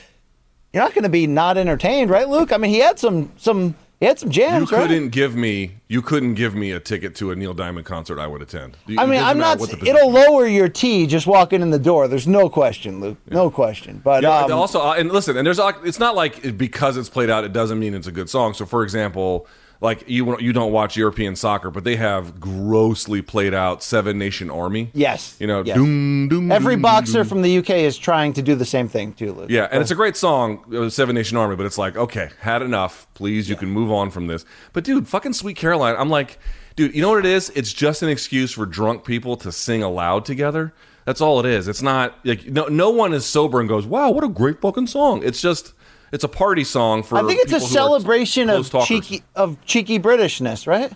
you're 0.72 0.82
not 0.82 0.94
going 0.94 1.04
to 1.04 1.08
be 1.10 1.26
not 1.26 1.56
entertained, 1.58 2.10
right, 2.10 2.28
Luke? 2.28 2.52
I 2.52 2.56
mean, 2.56 2.70
he 2.70 2.78
had 2.78 2.98
some 2.98 3.32
some 3.36 3.74
he 3.98 4.06
had 4.06 4.18
some 4.18 4.28
you 4.30 4.34
jams, 4.34 4.72
right? 4.72 4.82
couldn't 4.88 5.10
give 5.10 5.34
me 5.36 5.72
you 5.88 6.00
couldn't 6.00 6.34
give 6.34 6.54
me 6.54 6.72
a 6.72 6.80
ticket 6.80 7.14
to 7.16 7.32
a 7.32 7.36
Neil 7.36 7.52
Diamond 7.52 7.84
concert 7.86 8.18
I 8.18 8.26
would 8.26 8.40
attend. 8.40 8.76
You- 8.86 8.98
I 8.98 9.06
mean, 9.06 9.22
I'm 9.22 9.36
not. 9.38 9.60
It'll 9.60 10.08
is. 10.08 10.14
lower 10.14 10.46
your 10.46 10.68
T 10.68 11.06
just 11.06 11.26
walking 11.26 11.60
in 11.60 11.70
the 11.70 11.78
door. 11.78 12.08
There's 12.08 12.26
no 12.28 12.48
question, 12.48 13.00
Luke. 13.00 13.18
No 13.28 13.50
question. 13.50 14.00
But 14.02 14.22
Yeah, 14.22 14.44
um, 14.44 14.52
also, 14.52 14.80
uh, 14.80 14.94
and 14.94 15.10
listen, 15.12 15.36
and 15.36 15.46
there's 15.46 15.58
uh, 15.58 15.72
it's 15.84 15.98
not 15.98 16.14
like 16.14 16.56
because 16.56 16.96
it's 16.96 17.10
played 17.10 17.30
out, 17.30 17.44
it 17.44 17.52
doesn't 17.52 17.78
mean 17.78 17.94
it's 17.94 18.06
a 18.06 18.12
good 18.12 18.30
song. 18.30 18.54
So, 18.54 18.64
for 18.64 18.82
example, 18.82 19.46
like 19.80 20.08
you 20.08 20.38
you 20.38 20.52
don't 20.52 20.72
watch 20.72 20.96
European 20.96 21.36
soccer, 21.36 21.70
but 21.70 21.84
they 21.84 21.96
have 21.96 22.38
grossly 22.38 23.22
played 23.22 23.54
out 23.54 23.82
Seven 23.82 24.18
Nation 24.18 24.50
Army. 24.50 24.90
yes, 24.92 25.36
You 25.40 25.46
know, 25.46 25.62
yes. 25.64 25.76
doom, 25.76 26.28
doom, 26.28 26.52
Every 26.52 26.74
doom, 26.74 26.82
boxer 26.82 27.24
from 27.24 27.42
the 27.42 27.58
UK 27.58 27.70
is 27.70 27.96
trying 27.96 28.32
to 28.34 28.42
do 28.42 28.54
the 28.54 28.64
same 28.66 28.88
thing 28.88 29.12
too, 29.14 29.32
Luke. 29.32 29.50
Yeah, 29.50 29.68
and 29.70 29.80
it's 29.80 29.90
a 29.90 29.94
great 29.94 30.16
song, 30.16 30.64
uh, 30.74 30.90
Seven 30.90 31.14
Nation 31.14 31.36
Army, 31.38 31.56
but 31.56 31.64
it's 31.66 31.78
like, 31.78 31.96
okay, 31.96 32.30
had 32.40 32.62
enough. 32.62 33.06
Please, 33.14 33.48
you 33.48 33.56
can 33.56 33.70
move 33.70 33.90
on 33.90 34.10
from 34.10 34.26
this. 34.26 34.44
But 34.72 34.84
dude, 34.84 35.08
fucking 35.08 35.32
Sweet 35.32 35.56
Caroline, 35.56 35.96
I'm 35.98 36.10
like, 36.10 36.38
dude, 36.76 36.94
you 36.94 37.00
know 37.02 37.10
what 37.10 37.18
it 37.24 37.26
is? 37.26 37.50
It's 37.54 37.72
just 37.72 38.02
an 38.02 38.08
excuse 38.10 38.52
for 38.52 38.66
drunk 38.66 39.04
people 39.04 39.36
to 39.38 39.50
sing 39.50 39.82
aloud 39.82 40.24
together. 40.24 40.74
That's 41.06 41.22
all 41.22 41.40
it 41.40 41.46
is. 41.46 41.66
It's 41.68 41.82
not 41.82 42.14
like 42.24 42.46
no 42.46 42.66
no 42.66 42.90
one 42.90 43.14
is 43.14 43.24
sober 43.24 43.58
and 43.58 43.68
goes, 43.68 43.86
"Wow, 43.86 44.10
what 44.10 44.22
a 44.22 44.28
great 44.28 44.60
fucking 44.60 44.86
song." 44.86 45.22
It's 45.24 45.40
just 45.40 45.72
it's 46.12 46.24
a 46.24 46.28
party 46.28 46.64
song 46.64 47.02
for 47.02 47.18
I 47.18 47.22
think 47.22 47.40
it's 47.42 47.52
a 47.52 47.56
people 47.56 47.58
who 47.60 47.64
are 47.66 47.68
celebration 48.00 48.50
of 48.50 48.70
talkers. 48.70 48.88
cheeky 48.88 49.22
of 49.34 49.64
cheeky 49.64 49.98
Britishness, 49.98 50.66
right? 50.66 50.92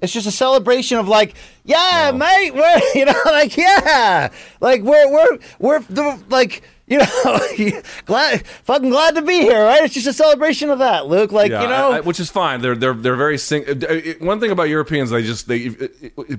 It's 0.00 0.12
just 0.12 0.26
a 0.26 0.30
celebration 0.32 0.98
of 0.98 1.08
like, 1.08 1.34
yeah, 1.64 2.12
mate, 2.14 2.50
we're 2.54 2.80
you 2.94 3.04
know, 3.06 3.14
like 3.26 3.56
yeah, 3.56 4.30
like 4.60 4.82
we're 4.82 5.10
we're 5.10 5.38
we're 5.58 5.78
the, 5.80 6.22
like 6.28 6.62
you 6.86 6.98
know, 6.98 7.80
glad 8.04 8.46
fucking 8.46 8.90
glad 8.90 9.14
to 9.14 9.22
be 9.22 9.40
here, 9.40 9.62
right? 9.64 9.82
It's 9.84 9.94
just 9.94 10.06
a 10.06 10.12
celebration 10.12 10.68
of 10.68 10.80
that, 10.80 11.06
Luke. 11.06 11.32
Like 11.32 11.50
Yeah, 11.50 11.62
you 11.62 11.68
know, 11.68 11.92
I- 11.92 11.96
I- 11.96 12.00
which 12.00 12.20
is 12.20 12.30
fine. 12.30 12.60
They're 12.60 12.74
they're 12.76 12.92
they're 12.92 13.16
very 13.16 13.38
sing. 13.38 13.64
uh, 13.66 13.72
uh, 13.88 14.00
One 14.18 14.38
thing 14.40 14.50
about 14.50 14.64
Europeans, 14.68 15.08
they 15.08 15.22
just 15.22 15.48
they 15.48 15.68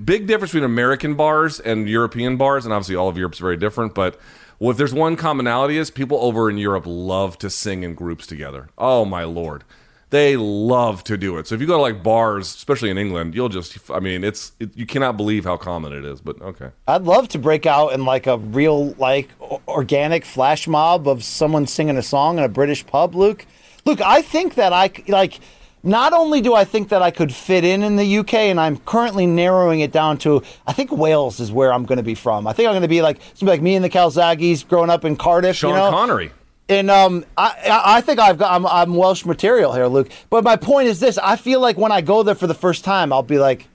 big 0.03 0.27
difference 0.27 0.51
between 0.51 0.63
American 0.65 1.15
bars 1.15 1.59
and 1.59 1.89
European 1.89 2.37
bars, 2.37 2.65
and 2.65 2.73
obviously 2.73 2.95
all 2.95 3.09
of 3.09 3.17
Europe's 3.17 3.39
very 3.39 3.57
different. 3.57 3.95
But 3.95 4.19
well, 4.59 4.71
if 4.71 4.77
there's 4.77 4.93
one 4.93 5.15
commonality, 5.15 5.77
is 5.77 5.91
people 5.91 6.17
over 6.21 6.49
in 6.49 6.57
Europe 6.57 6.85
love 6.85 7.37
to 7.39 7.49
sing 7.49 7.83
in 7.83 7.93
groups 7.93 8.25
together. 8.25 8.69
Oh 8.77 9.05
my 9.05 9.23
lord, 9.23 9.63
they 10.09 10.37
love 10.37 11.03
to 11.05 11.17
do 11.17 11.37
it. 11.37 11.47
So 11.47 11.55
if 11.55 11.61
you 11.61 11.67
go 11.67 11.75
to 11.75 11.81
like 11.81 12.03
bars, 12.03 12.47
especially 12.47 12.89
in 12.89 12.97
England, 12.97 13.35
you'll 13.35 13.49
just 13.49 13.89
I 13.91 13.99
mean 13.99 14.23
it's 14.23 14.53
it, 14.59 14.75
you 14.77 14.85
cannot 14.85 15.17
believe 15.17 15.43
how 15.43 15.57
common 15.57 15.93
it 15.93 16.05
is. 16.05 16.21
But 16.21 16.41
okay. 16.41 16.69
I'd 16.87 17.03
love 17.03 17.27
to 17.29 17.39
break 17.39 17.65
out 17.65 17.89
in 17.89 18.05
like 18.05 18.27
a 18.27 18.37
real 18.37 18.93
like 18.93 19.29
organic 19.67 20.23
flash 20.25 20.67
mob 20.67 21.07
of 21.07 21.23
someone 21.23 21.67
singing 21.67 21.97
a 21.97 22.03
song 22.03 22.37
in 22.37 22.43
a 22.43 22.49
British 22.49 22.85
pub, 22.85 23.15
Luke. 23.15 23.45
Luke, 23.85 24.01
I 24.01 24.21
think 24.21 24.55
that 24.55 24.73
I 24.73 24.91
like 25.07 25.39
not 25.85 26.13
only 26.13 26.41
do 26.41 26.53
I 26.53 26.65
think 26.65 26.89
that 26.89 27.01
I 27.01 27.11
could 27.11 27.33
fit 27.33 27.63
in 27.63 27.83
in 27.83 27.95
the 27.95 28.17
UK 28.17 28.33
and 28.33 28.59
I'm 28.59 28.77
currently 28.77 29.27
narrowing 29.27 29.81
it 29.81 29.91
down 29.91 30.17
to 30.19 30.41
I 30.65 30.73
think 30.73 30.91
Wales 30.91 31.39
is 31.39 31.51
where 31.51 31.71
I'm 31.71 31.85
going 31.85 31.97
to 31.97 32.03
be 32.03 32.15
from. 32.15 32.47
I 32.47 32.53
think 32.53 32.67
I'm 32.67 32.73
going 32.73 32.81
to 32.81 32.87
be 32.87 33.01
like 33.01 33.21
something 33.35 33.47
like 33.47 33.61
me 33.61 33.75
and 33.75 33.85
the 33.85 33.89
Calzaghes 33.89 34.67
growing 34.67 34.89
up 34.89 35.05
in 35.05 35.15
Cardiff, 35.15 35.55
Sean 35.55 35.69
you 35.69 35.75
know. 35.77 35.91
Connery. 35.91 36.31
And 36.67 36.89
um, 36.89 37.23
I, 37.37 37.55
I 37.65 37.97
I 37.97 38.01
think 38.01 38.19
I've 38.19 38.39
got 38.39 38.51
I'm, 38.51 38.65
I'm 38.65 38.95
Welsh 38.95 39.23
material 39.23 39.71
here, 39.73 39.85
Luke. 39.85 40.09
But 40.31 40.43
my 40.43 40.55
point 40.55 40.87
is 40.87 40.99
this: 40.99 41.19
I 41.19 41.35
feel 41.35 41.59
like 41.59 41.77
when 41.77 41.91
I 41.91 42.01
go 42.01 42.23
there 42.23 42.33
for 42.33 42.47
the 42.47 42.55
first 42.55 42.83
time, 42.83 43.13
I'll 43.13 43.21
be 43.21 43.37
like, 43.37 43.67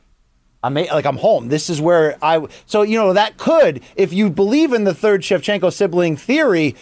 I'm 0.64 0.74
like 0.74 1.06
I'm 1.06 1.16
home. 1.16 1.48
This 1.48 1.70
is 1.70 1.80
where 1.80 2.18
I. 2.20 2.44
So 2.66 2.82
you 2.82 2.98
know 2.98 3.12
that 3.12 3.36
could, 3.36 3.82
if 3.94 4.12
you 4.12 4.28
believe 4.28 4.72
in 4.72 4.82
the 4.82 4.94
third 4.94 5.22
Shevchenko 5.22 5.72
sibling 5.72 6.16
theory, 6.16 6.74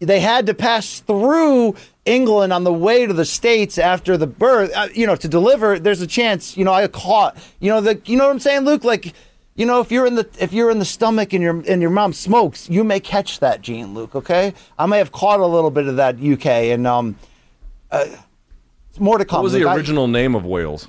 they 0.00 0.18
had 0.18 0.46
to 0.46 0.54
pass 0.54 0.98
through 0.98 1.76
England 2.04 2.52
on 2.52 2.64
the 2.64 2.72
way 2.72 3.06
to 3.06 3.12
the 3.12 3.24
states 3.24 3.78
after 3.78 4.16
the 4.16 4.26
birth. 4.26 4.72
Uh, 4.74 4.88
you 4.94 5.06
know, 5.06 5.16
to 5.16 5.28
deliver. 5.28 5.78
There's 5.78 6.00
a 6.00 6.06
chance. 6.06 6.56
You 6.56 6.64
know, 6.64 6.72
I 6.72 6.86
caught. 6.88 7.36
You 7.60 7.70
know 7.70 7.80
the. 7.80 8.00
You 8.04 8.16
know 8.16 8.26
what 8.26 8.32
I'm 8.32 8.40
saying, 8.40 8.64
Luke? 8.64 8.84
Like. 8.84 9.12
You 9.56 9.66
know, 9.66 9.80
if 9.80 9.92
you're 9.92 10.06
in 10.06 10.14
the 10.14 10.26
if 10.38 10.54
you're 10.54 10.70
in 10.70 10.78
the 10.78 10.86
stomach 10.86 11.34
and 11.34 11.42
your 11.42 11.62
and 11.68 11.82
your 11.82 11.90
mom 11.90 12.14
smokes, 12.14 12.70
you 12.70 12.82
may 12.82 12.98
catch 12.98 13.40
that 13.40 13.60
gene, 13.60 13.92
Luke. 13.92 14.14
Okay, 14.14 14.54
I 14.78 14.86
may 14.86 14.96
have 14.98 15.12
caught 15.12 15.40
a 15.40 15.46
little 15.46 15.70
bit 15.70 15.86
of 15.86 15.96
that 15.96 16.16
UK, 16.18 16.46
and 16.46 16.86
um, 16.86 17.16
uh, 17.90 18.06
more 18.98 19.18
to 19.18 19.24
come. 19.26 19.38
What 19.38 19.42
was 19.42 19.52
Luke. 19.52 19.64
the 19.64 19.68
I- 19.68 19.76
original 19.76 20.08
name 20.08 20.34
of 20.34 20.46
Wales? 20.46 20.88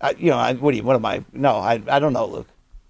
I, 0.00 0.12
you 0.12 0.30
know, 0.30 0.38
I, 0.38 0.54
what 0.54 0.72
do 0.72 0.78
you, 0.78 0.82
what 0.82 0.96
am 0.96 1.04
I? 1.04 1.22
No, 1.32 1.56
I, 1.56 1.80
I 1.86 2.00
don't 2.00 2.14
know, 2.14 2.26
Luke. 2.26 2.48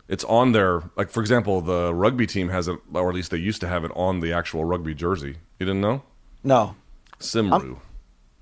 It's 0.08 0.24
on 0.24 0.52
there. 0.52 0.82
Like 0.96 1.10
for 1.10 1.20
example, 1.20 1.60
the 1.60 1.92
rugby 1.94 2.26
team 2.26 2.48
has 2.48 2.66
it, 2.66 2.78
or 2.94 3.08
at 3.10 3.14
least 3.14 3.32
they 3.32 3.36
used 3.38 3.60
to 3.60 3.68
have 3.68 3.84
it 3.84 3.90
on 3.94 4.20
the 4.20 4.32
actual 4.32 4.64
rugby 4.64 4.94
jersey. 4.94 5.36
You 5.58 5.66
didn't 5.66 5.82
know? 5.82 6.04
No, 6.42 6.74
Cymru. 7.20 7.78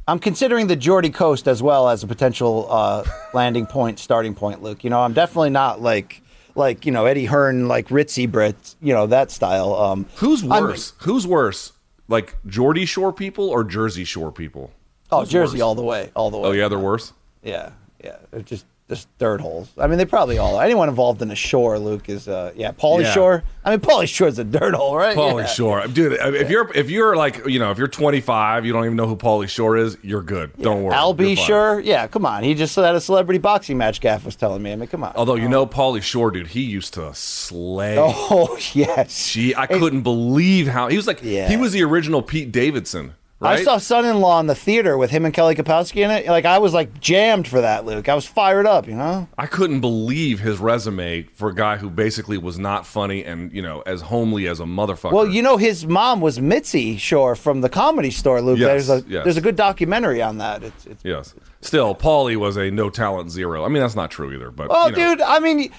I'm 0.06 0.18
considering 0.18 0.68
the 0.68 0.76
Geordie 0.76 1.10
Coast 1.10 1.46
as 1.46 1.62
well 1.62 1.88
as 1.90 2.02
a 2.02 2.06
potential 2.06 2.66
uh, 2.70 3.04
landing 3.34 3.66
point, 3.66 3.98
starting 3.98 4.34
point, 4.34 4.62
Luke. 4.62 4.82
You 4.82 4.90
know, 4.90 5.00
I'm 5.00 5.12
definitely 5.12 5.50
not 5.50 5.82
like 5.82 6.22
like 6.54 6.86
you 6.86 6.92
know 6.92 7.04
Eddie 7.04 7.26
Hearn, 7.26 7.68
like 7.68 7.88
Ritzy 7.88 8.30
Brit, 8.30 8.74
you 8.80 8.94
know 8.94 9.06
that 9.08 9.30
style. 9.30 9.74
Um, 9.74 10.06
Who's 10.16 10.42
I'm- 10.42 10.62
worse? 10.62 10.94
Who's 11.00 11.26
worse? 11.26 11.72
Like 12.08 12.36
Geordie 12.46 12.86
Shore 12.86 13.12
people 13.12 13.50
or 13.50 13.64
Jersey 13.64 14.04
Shore 14.04 14.32
people? 14.32 14.70
oh, 15.12 15.20
Who's 15.20 15.28
Jersey 15.28 15.58
worse? 15.58 15.62
all 15.62 15.74
the 15.74 15.82
way, 15.82 16.10
all 16.16 16.30
the 16.30 16.38
way. 16.38 16.48
Oh 16.48 16.52
yeah, 16.52 16.68
they're 16.68 16.78
worse. 16.78 17.12
yeah, 17.42 17.72
yeah. 18.02 18.16
They're 18.30 18.40
just 18.40 18.64
just 18.88 19.06
dirt 19.18 19.40
holes. 19.40 19.68
I 19.76 19.86
mean, 19.86 19.98
they 19.98 20.06
probably 20.06 20.38
all 20.38 20.56
are. 20.56 20.64
Anyone 20.64 20.88
involved 20.88 21.20
in 21.20 21.30
a 21.30 21.34
shore, 21.34 21.78
Luke, 21.78 22.08
is 22.08 22.26
uh, 22.26 22.52
yeah. 22.56 22.72
Pauly 22.72 23.02
Yeah. 23.02 23.12
Shore. 23.12 23.44
I 23.64 23.70
mean, 23.70 23.80
Pauly 23.80 24.26
is 24.26 24.38
a 24.38 24.44
dirt 24.44 24.74
hole, 24.74 24.96
right? 24.96 25.16
Pauly 25.16 25.42
Yeah. 25.42 25.46
Shore, 25.46 25.86
dude. 25.86 26.12
If 26.14 26.48
you're 26.48 26.70
if 26.74 26.88
you're 26.88 27.14
like 27.14 27.46
you 27.46 27.58
know 27.58 27.70
if 27.70 27.76
you're 27.78 27.88
25, 27.88 28.64
you 28.64 28.72
don't 28.72 28.84
even 28.86 28.96
know 28.96 29.06
who 29.06 29.16
Pauly 29.16 29.48
Shore 29.48 29.76
is. 29.76 29.98
You're 30.02 30.22
good. 30.22 30.56
Don't 30.56 30.82
worry. 30.82 30.94
Al 30.94 31.12
B. 31.12 31.28
You're 31.28 31.36
fine. 31.36 31.46
Shore. 31.46 31.80
Yeah, 31.80 32.06
come 32.06 32.24
on. 32.24 32.42
He 32.42 32.54
just 32.54 32.74
had 32.76 32.94
a 32.94 33.00
celebrity 33.00 33.38
boxing 33.38 33.76
match. 33.76 34.00
Gaff 34.00 34.24
was 34.24 34.36
telling 34.36 34.62
me. 34.62 34.72
I 34.72 34.76
mean, 34.76 34.88
come 34.88 35.04
on. 35.04 35.12
Although 35.16 35.34
you 35.34 35.48
know 35.48 35.66
Pauly 35.66 36.02
Shore, 36.02 36.30
dude, 36.30 36.48
he 36.48 36.62
used 36.62 36.94
to 36.94 37.14
slay. 37.14 37.96
Oh 37.98 38.58
yes. 38.72 39.32
Gee, 39.32 39.54
I 39.54 39.66
couldn't 39.66 40.02
believe 40.02 40.68
how 40.68 40.88
he 40.88 40.96
was 40.96 41.06
like. 41.06 41.20
Yeah. 41.22 41.48
He 41.48 41.56
was 41.58 41.72
the 41.72 41.82
original 41.82 42.22
Pete 42.22 42.50
Davidson. 42.50 43.14
Right? 43.40 43.60
I 43.60 43.62
saw 43.62 43.78
Son-in-Law 43.78 44.40
in 44.40 44.48
the 44.48 44.54
theater 44.56 44.98
with 44.98 45.12
him 45.12 45.24
and 45.24 45.32
Kelly 45.32 45.54
Kapowski 45.54 46.04
in 46.04 46.10
it. 46.10 46.26
Like 46.26 46.44
I 46.44 46.58
was 46.58 46.74
like 46.74 46.98
jammed 46.98 47.46
for 47.46 47.60
that, 47.60 47.86
Luke. 47.86 48.08
I 48.08 48.14
was 48.16 48.26
fired 48.26 48.66
up. 48.66 48.88
You 48.88 48.96
know. 48.96 49.28
I 49.38 49.46
couldn't 49.46 49.80
believe 49.80 50.40
his 50.40 50.58
resume 50.58 51.22
for 51.34 51.48
a 51.48 51.54
guy 51.54 51.76
who 51.76 51.88
basically 51.88 52.36
was 52.36 52.58
not 52.58 52.84
funny 52.84 53.24
and 53.24 53.52
you 53.52 53.62
know 53.62 53.82
as 53.86 54.00
homely 54.00 54.48
as 54.48 54.58
a 54.58 54.64
motherfucker. 54.64 55.12
Well, 55.12 55.28
you 55.28 55.42
know 55.42 55.56
his 55.56 55.86
mom 55.86 56.20
was 56.20 56.40
Mitzi 56.40 56.96
Shore 56.96 57.36
from 57.36 57.60
the 57.60 57.68
Comedy 57.68 58.10
Store, 58.10 58.42
Luke. 58.42 58.58
Yes, 58.58 58.88
there's 58.88 59.04
a 59.04 59.08
yes. 59.08 59.22
there's 59.22 59.36
a 59.36 59.40
good 59.40 59.56
documentary 59.56 60.20
on 60.20 60.38
that. 60.38 60.64
It's, 60.64 60.86
it's 60.86 61.04
yes. 61.04 61.34
Still, 61.60 61.94
Pauly 61.94 62.36
was 62.36 62.56
a 62.56 62.72
no 62.72 62.90
talent 62.90 63.30
zero. 63.30 63.64
I 63.64 63.68
mean, 63.68 63.82
that's 63.82 63.96
not 63.96 64.10
true 64.10 64.32
either. 64.32 64.50
But 64.50 64.68
well, 64.68 64.90
you 64.90 64.96
know. 64.96 65.14
dude. 65.14 65.20
I 65.20 65.38
mean, 65.38 65.70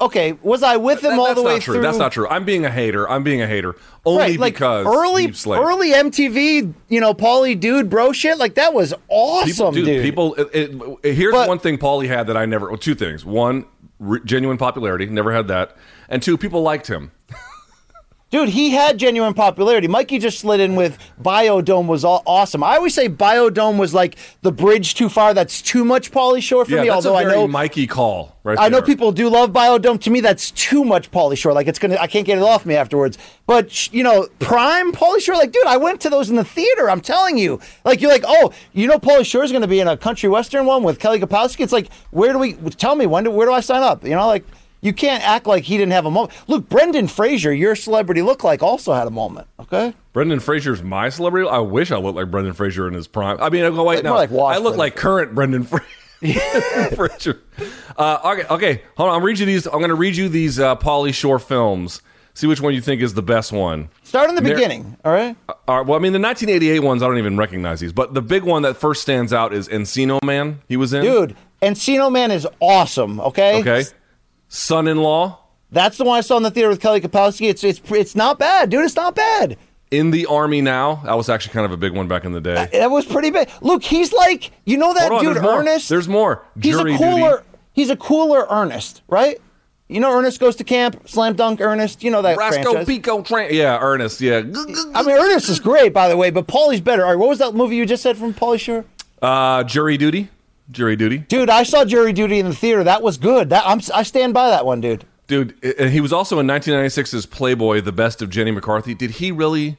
okay, 0.00 0.32
was 0.42 0.62
I 0.62 0.76
with 0.76 1.02
him 1.02 1.12
That- 1.12 1.18
all 1.20 1.34
the 1.34 1.42
way 1.42 1.58
true. 1.58 1.74
through? 1.74 1.82
That's 1.82 1.98
not 1.98 2.12
true. 2.12 2.28
I'm 2.28 2.44
being 2.44 2.64
a 2.64 2.70
hater. 2.70 3.08
I'm 3.08 3.22
being 3.22 3.40
a 3.42 3.46
hater 3.46 3.74
only 4.04 4.18
Right, 4.22 4.38
like 4.38 4.54
because 4.54 4.86
early, 4.86 5.26
early 5.58 5.92
MTV, 5.92 6.72
you 6.88 7.00
know, 7.00 7.14
Pauly 7.14 7.58
dude, 7.58 7.88
bro, 7.90 8.12
shit, 8.12 8.38
like 8.38 8.54
that 8.54 8.72
was 8.74 8.94
awesome, 9.08 9.46
people, 9.50 9.72
dude. 9.72 10.02
People, 10.02 10.34
it, 10.34 10.48
it- 11.02 11.14
here's 11.14 11.32
But- 11.32 11.48
one 11.48 11.58
thing 11.58 11.78
Pauly 11.78 12.08
had 12.08 12.26
that 12.28 12.36
I 12.36 12.46
never. 12.46 12.68
Well, 12.68 12.78
two 12.78 12.94
things. 12.94 13.24
One, 13.24 13.64
re- 13.98 14.20
genuine 14.24 14.58
popularity. 14.58 15.06
Never 15.06 15.32
had 15.32 15.48
that. 15.48 15.76
And 16.08 16.22
two, 16.22 16.36
people 16.38 16.62
liked 16.62 16.86
him. 16.88 17.10
Dude, 18.28 18.48
he 18.48 18.70
had 18.70 18.98
genuine 18.98 19.34
popularity. 19.34 19.86
Mikey 19.86 20.18
just 20.18 20.40
slid 20.40 20.58
in 20.58 20.74
with 20.74 20.98
Biodome 21.22 21.86
was 21.86 22.04
all 22.04 22.24
awesome. 22.26 22.64
I 22.64 22.74
always 22.74 22.92
say 22.92 23.08
Biodome 23.08 23.78
was 23.78 23.94
like 23.94 24.16
the 24.42 24.50
bridge 24.50 24.96
too 24.96 25.08
far. 25.08 25.32
That's 25.32 25.62
too 25.62 25.84
much 25.84 26.10
Pauly 26.10 26.42
Shore 26.42 26.64
for 26.64 26.72
yeah, 26.72 26.82
me. 26.82 26.88
that's 26.88 27.06
Although 27.06 27.18
a 27.18 27.20
I 27.20 27.24
very 27.24 27.36
know 27.36 27.46
Mikey 27.46 27.86
call. 27.86 28.36
Right. 28.42 28.58
I 28.58 28.68
know 28.68 28.82
people 28.82 29.12
do 29.12 29.28
love 29.28 29.52
Biodome. 29.52 30.00
To 30.00 30.10
me, 30.10 30.20
that's 30.20 30.50
too 30.50 30.84
much 30.84 31.12
Pauly 31.12 31.38
Shore. 31.38 31.52
Like 31.52 31.68
it's 31.68 31.78
gonna, 31.78 31.98
I 32.00 32.08
can't 32.08 32.26
get 32.26 32.36
it 32.36 32.42
off 32.42 32.66
me 32.66 32.74
afterwards. 32.74 33.16
But 33.46 33.92
you 33.92 34.02
know, 34.02 34.26
Prime 34.40 34.90
Pauly 34.90 35.20
Shore. 35.20 35.36
Like, 35.36 35.52
dude, 35.52 35.64
I 35.64 35.76
went 35.76 36.00
to 36.00 36.10
those 36.10 36.28
in 36.28 36.34
the 36.34 36.44
theater. 36.44 36.90
I'm 36.90 37.00
telling 37.00 37.38
you. 37.38 37.60
Like, 37.84 38.00
you're 38.00 38.10
like, 38.10 38.24
oh, 38.26 38.52
you 38.72 38.88
know, 38.88 38.98
Pauly 38.98 39.24
Shore 39.24 39.44
is 39.44 39.52
gonna 39.52 39.68
be 39.68 39.78
in 39.78 39.86
a 39.86 39.96
country 39.96 40.28
western 40.28 40.66
one 40.66 40.82
with 40.82 40.98
Kelly 40.98 41.20
Kapowski. 41.20 41.60
It's 41.60 41.72
like, 41.72 41.92
where 42.10 42.32
do 42.32 42.40
we? 42.40 42.54
Tell 42.54 42.96
me 42.96 43.06
when? 43.06 43.22
Do, 43.22 43.30
where 43.30 43.46
do 43.46 43.52
I 43.52 43.60
sign 43.60 43.84
up? 43.84 44.02
You 44.02 44.16
know, 44.16 44.26
like. 44.26 44.44
You 44.86 44.92
can't 44.92 45.22
act 45.22 45.46
like 45.46 45.64
he 45.64 45.76
didn't 45.76 45.92
have 45.92 46.06
a 46.06 46.10
moment. 46.10 46.32
Look, 46.46 46.68
Brendan 46.68 47.08
Fraser, 47.08 47.52
your 47.52 47.74
celebrity 47.74 48.20
lookalike, 48.20 48.62
also 48.62 48.92
had 48.92 49.06
a 49.06 49.10
moment. 49.10 49.48
Okay, 49.60 49.92
Brendan 50.12 50.40
Fraser's 50.40 50.82
my 50.82 51.08
celebrity. 51.08 51.48
I 51.48 51.58
wish 51.58 51.90
I 51.90 51.96
looked 51.96 52.16
like 52.16 52.30
Brendan 52.30 52.52
Fraser 52.54 52.86
in 52.86 52.94
his 52.94 53.08
prime. 53.08 53.38
I 53.40 53.50
mean, 53.50 53.64
I 53.64 53.70
go 53.70 53.82
wait 53.84 54.04
Like, 54.04 54.04
now. 54.04 54.14
like 54.14 54.30
I 54.30 54.58
look 54.58 54.76
like 54.76 54.94
current 54.96 55.34
Brendan 55.34 55.64
Fra- 55.64 55.82
Fraser. 56.94 57.40
Uh, 57.96 58.18
okay, 58.38 58.44
okay, 58.48 58.82
hold 58.96 59.10
on. 59.10 59.16
I'm 59.16 59.24
read 59.24 59.38
you 59.38 59.46
these. 59.46 59.66
I'm 59.66 59.78
going 59.78 59.88
to 59.88 59.94
read 59.94 60.16
you 60.16 60.28
these 60.28 60.58
uh, 60.58 60.76
Pauly 60.76 61.12
Shore 61.12 61.38
films. 61.38 62.00
See 62.34 62.46
which 62.46 62.60
one 62.60 62.74
you 62.74 62.82
think 62.82 63.00
is 63.00 63.14
the 63.14 63.22
best 63.22 63.50
one. 63.50 63.88
start 64.02 64.28
in 64.28 64.36
the 64.36 64.42
There- 64.42 64.54
beginning. 64.54 64.96
All 65.06 65.12
right. 65.12 65.34
All 65.66 65.78
right, 65.78 65.86
well, 65.86 65.98
I 65.98 66.02
mean, 66.02 66.12
the 66.12 66.20
1988 66.20 66.80
ones, 66.80 67.02
I 67.02 67.06
don't 67.08 67.16
even 67.18 67.36
recognize 67.38 67.80
these, 67.80 67.94
but 67.94 68.12
the 68.12 68.20
big 68.20 68.42
one 68.42 68.62
that 68.62 68.76
first 68.76 69.00
stands 69.02 69.32
out 69.32 69.54
is 69.54 69.68
Encino 69.68 70.22
Man. 70.22 70.60
He 70.68 70.76
was 70.76 70.92
in. 70.92 71.02
Dude, 71.02 71.34
Encino 71.62 72.12
Man 72.12 72.30
is 72.30 72.46
awesome. 72.60 73.20
Okay. 73.20 73.60
Okay. 73.60 73.84
Son 74.48 74.86
in 74.88 74.98
Law, 74.98 75.38
That's 75.70 75.98
the 75.98 76.04
one 76.04 76.18
I 76.18 76.20
saw 76.20 76.36
in 76.36 76.42
the 76.42 76.50
theater 76.50 76.68
with 76.68 76.80
Kelly 76.80 77.00
Kapowski. 77.00 77.48
It's 77.48 77.64
it's 77.64 77.80
it's 77.90 78.14
not 78.14 78.38
bad, 78.38 78.70
dude. 78.70 78.84
It's 78.84 78.96
not 78.96 79.14
bad. 79.14 79.56
In 79.90 80.10
the 80.10 80.26
Army 80.26 80.60
Now. 80.60 80.96
That 81.04 81.16
was 81.16 81.28
actually 81.28 81.52
kind 81.54 81.66
of 81.66 81.72
a 81.72 81.76
big 81.76 81.92
one 81.92 82.08
back 82.08 82.24
in 82.24 82.32
the 82.32 82.40
day. 82.40 82.68
That 82.72 82.90
was 82.90 83.04
pretty 83.04 83.30
big. 83.30 83.48
Look, 83.60 83.82
he's 83.82 84.12
like 84.12 84.50
you 84.64 84.76
know 84.76 84.94
that 84.94 85.12
on, 85.12 85.24
dude 85.24 85.36
there's 85.36 85.42
more. 85.42 85.60
Ernest. 85.60 85.88
There's 85.88 86.08
more. 86.08 86.44
He's 86.60 86.76
Jury 86.76 86.94
a 86.94 86.98
cooler. 86.98 87.36
Duty. 87.38 87.48
He's 87.72 87.90
a 87.90 87.96
cooler 87.96 88.46
Ernest, 88.48 89.02
right? 89.08 89.38
You 89.88 90.00
know 90.00 90.10
Ernest 90.12 90.40
goes 90.40 90.56
to 90.56 90.64
camp, 90.64 91.08
slam 91.08 91.34
dunk 91.36 91.60
Ernest. 91.60 92.02
You 92.02 92.10
know 92.10 92.22
that 92.22 92.36
Rasco 92.36 92.62
franchise. 92.62 92.86
Pico 92.86 93.22
Tran. 93.22 93.52
Yeah, 93.52 93.78
Ernest. 93.80 94.20
Yeah. 94.20 94.38
I 94.94 95.02
mean 95.02 95.16
Ernest 95.16 95.48
is 95.48 95.60
great, 95.60 95.92
by 95.92 96.08
the 96.08 96.16
way, 96.16 96.30
but 96.30 96.46
Pauly's 96.48 96.80
better. 96.80 97.04
All 97.04 97.10
right, 97.10 97.18
what 97.18 97.28
was 97.28 97.38
that 97.38 97.54
movie 97.54 97.76
you 97.76 97.86
just 97.86 98.02
said 98.02 98.16
from 98.16 98.34
Pauly 98.34 98.58
Shore? 98.58 98.84
Uh, 99.22 99.62
jury 99.62 99.96
Duty. 99.96 100.28
Jury 100.70 100.96
Duty. 100.96 101.18
Dude, 101.18 101.50
I 101.50 101.62
saw 101.62 101.84
Jury 101.84 102.12
Duty 102.12 102.38
in 102.38 102.48
the 102.48 102.54
theater. 102.54 102.84
That 102.84 103.02
was 103.02 103.18
good. 103.18 103.50
That 103.50 103.64
I'm, 103.66 103.80
I 103.94 104.02
stand 104.02 104.34
by 104.34 104.50
that 104.50 104.66
one, 104.66 104.80
dude. 104.80 105.04
Dude, 105.26 105.62
and 105.78 105.90
he 105.90 106.00
was 106.00 106.12
also 106.12 106.38
in 106.38 106.46
1996's 106.46 107.26
Playboy, 107.26 107.80
The 107.80 107.92
Best 107.92 108.22
of 108.22 108.30
Jenny 108.30 108.52
McCarthy. 108.52 108.94
Did 108.94 109.12
he 109.12 109.32
really? 109.32 109.78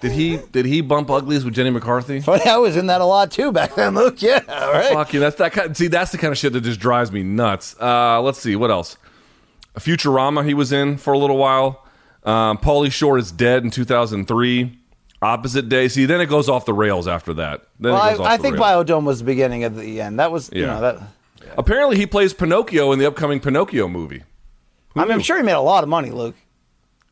Did 0.00 0.12
he? 0.12 0.36
Did 0.52 0.66
he 0.66 0.82
bump 0.82 1.10
uglies 1.10 1.44
with 1.44 1.54
Jenny 1.54 1.70
McCarthy? 1.70 2.20
But 2.20 2.46
I 2.46 2.58
was 2.58 2.76
in 2.76 2.88
that 2.88 3.00
a 3.00 3.06
lot 3.06 3.30
too 3.30 3.52
back 3.52 3.74
then. 3.74 3.94
Luke, 3.94 4.20
yeah, 4.22 4.40
all 4.46 4.72
right. 4.72 4.92
Fuck 4.92 5.14
you. 5.14 5.20
That's 5.20 5.36
that 5.36 5.52
kind. 5.52 5.74
See, 5.74 5.86
that's 5.86 6.12
the 6.12 6.18
kind 6.18 6.32
of 6.32 6.36
shit 6.36 6.52
that 6.52 6.60
just 6.60 6.80
drives 6.80 7.10
me 7.10 7.22
nuts. 7.22 7.74
Uh, 7.80 8.20
let's 8.20 8.38
see 8.38 8.56
what 8.56 8.70
else. 8.70 8.98
Futurama. 9.76 10.44
He 10.44 10.52
was 10.52 10.72
in 10.72 10.98
for 10.98 11.14
a 11.14 11.18
little 11.18 11.38
while. 11.38 11.86
Um, 12.24 12.58
Pauly 12.58 12.92
Shore 12.92 13.16
is 13.18 13.32
dead 13.32 13.64
in 13.64 13.70
2003. 13.70 14.78
Opposite 15.24 15.68
Day. 15.68 15.88
See, 15.88 16.04
then 16.06 16.20
it 16.20 16.26
goes 16.26 16.48
off 16.48 16.64
the 16.66 16.74
rails 16.74 17.08
after 17.08 17.34
that. 17.34 17.66
Then 17.80 17.92
Well, 17.92 18.06
it 18.06 18.10
goes 18.12 18.20
off 18.20 18.26
I, 18.26 18.34
I 18.34 18.36
think 18.36 18.56
rails. 18.58 18.84
Biodome 18.86 19.04
was 19.04 19.18
the 19.20 19.24
beginning 19.24 19.64
of 19.64 19.76
the 19.76 20.00
end. 20.00 20.18
That 20.18 20.30
was, 20.30 20.50
you 20.52 20.62
Yeah. 20.62 20.66
know, 20.74 20.80
that. 20.80 21.02
Apparently, 21.56 21.96
he 21.96 22.06
plays 22.06 22.32
Pinocchio 22.34 22.92
in 22.92 22.98
the 22.98 23.06
upcoming 23.06 23.40
Pinocchio 23.40 23.88
movie. 23.88 24.22
Who 24.94 25.00
I 25.00 25.04
mean, 25.04 25.12
I'm 25.12 25.20
sure 25.20 25.36
he 25.36 25.42
made 25.42 25.52
a 25.52 25.60
lot 25.60 25.82
of 25.82 25.88
money, 25.88 26.10
Luke. 26.10 26.34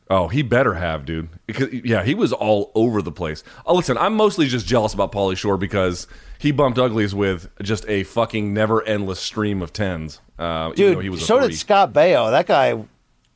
Oh, 0.09 0.27
he 0.27 0.41
better 0.41 0.73
have, 0.75 1.05
dude. 1.05 1.29
Because, 1.47 1.73
yeah, 1.73 2.03
he 2.03 2.13
was 2.13 2.33
all 2.33 2.71
over 2.75 3.01
the 3.01 3.11
place. 3.11 3.43
Oh, 3.65 3.73
listen, 3.75 3.97
I'm 3.97 4.15
mostly 4.15 4.47
just 4.47 4.67
jealous 4.67 4.93
about 4.93 5.11
Pauly 5.11 5.35
Shore 5.37 5.57
because 5.57 6.07
he 6.37 6.51
bumped 6.51 6.77
uglies 6.77 7.15
with 7.15 7.49
just 7.61 7.85
a 7.87 8.03
fucking 8.03 8.53
never 8.53 8.83
endless 8.83 9.19
stream 9.19 9.61
of 9.61 9.71
tens. 9.73 10.19
Uh, 10.37 10.71
Dude, 10.73 11.01
he 11.01 11.09
was 11.09 11.25
so 11.25 11.39
did 11.39 11.55
Scott 11.57 11.93
Baio. 11.93 12.31
That 12.31 12.47
guy 12.47 12.73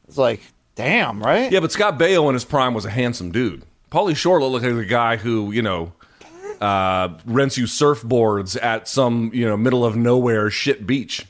was 0.06 0.18
like, 0.18 0.41
damn, 0.76 1.22
right? 1.24 1.52
Yeah, 1.52 1.62
but 1.62 1.72
Scott 1.72 1.98
Baio 1.98 2.28
in 2.28 2.34
his 2.34 2.45
prime 2.45 2.74
was 2.74 2.86
a 2.86 2.90
handsome 2.90 3.32
dude. 3.32 3.64
Pauly 3.91 4.15
Shore 4.15 4.41
looked 4.43 4.65
like 4.65 4.76
the 4.76 4.85
guy 4.85 5.18
who, 5.18 5.51
you 5.51 5.61
know, 5.61 5.93
uh, 6.59 7.09
rents 7.26 7.57
you 7.57 7.65
surfboards 7.65 8.61
at 8.61 8.88
some, 8.88 9.31
you 9.34 9.45
know, 9.45 9.55
middle 9.55 9.85
of 9.85 9.95
nowhere 9.95 10.49
shit 10.49 10.85
beach. 10.85 11.26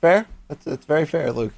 Fair? 0.00 0.26
That's, 0.48 0.64
that's 0.64 0.86
very 0.86 1.06
fair, 1.06 1.32
Luke. 1.32 1.54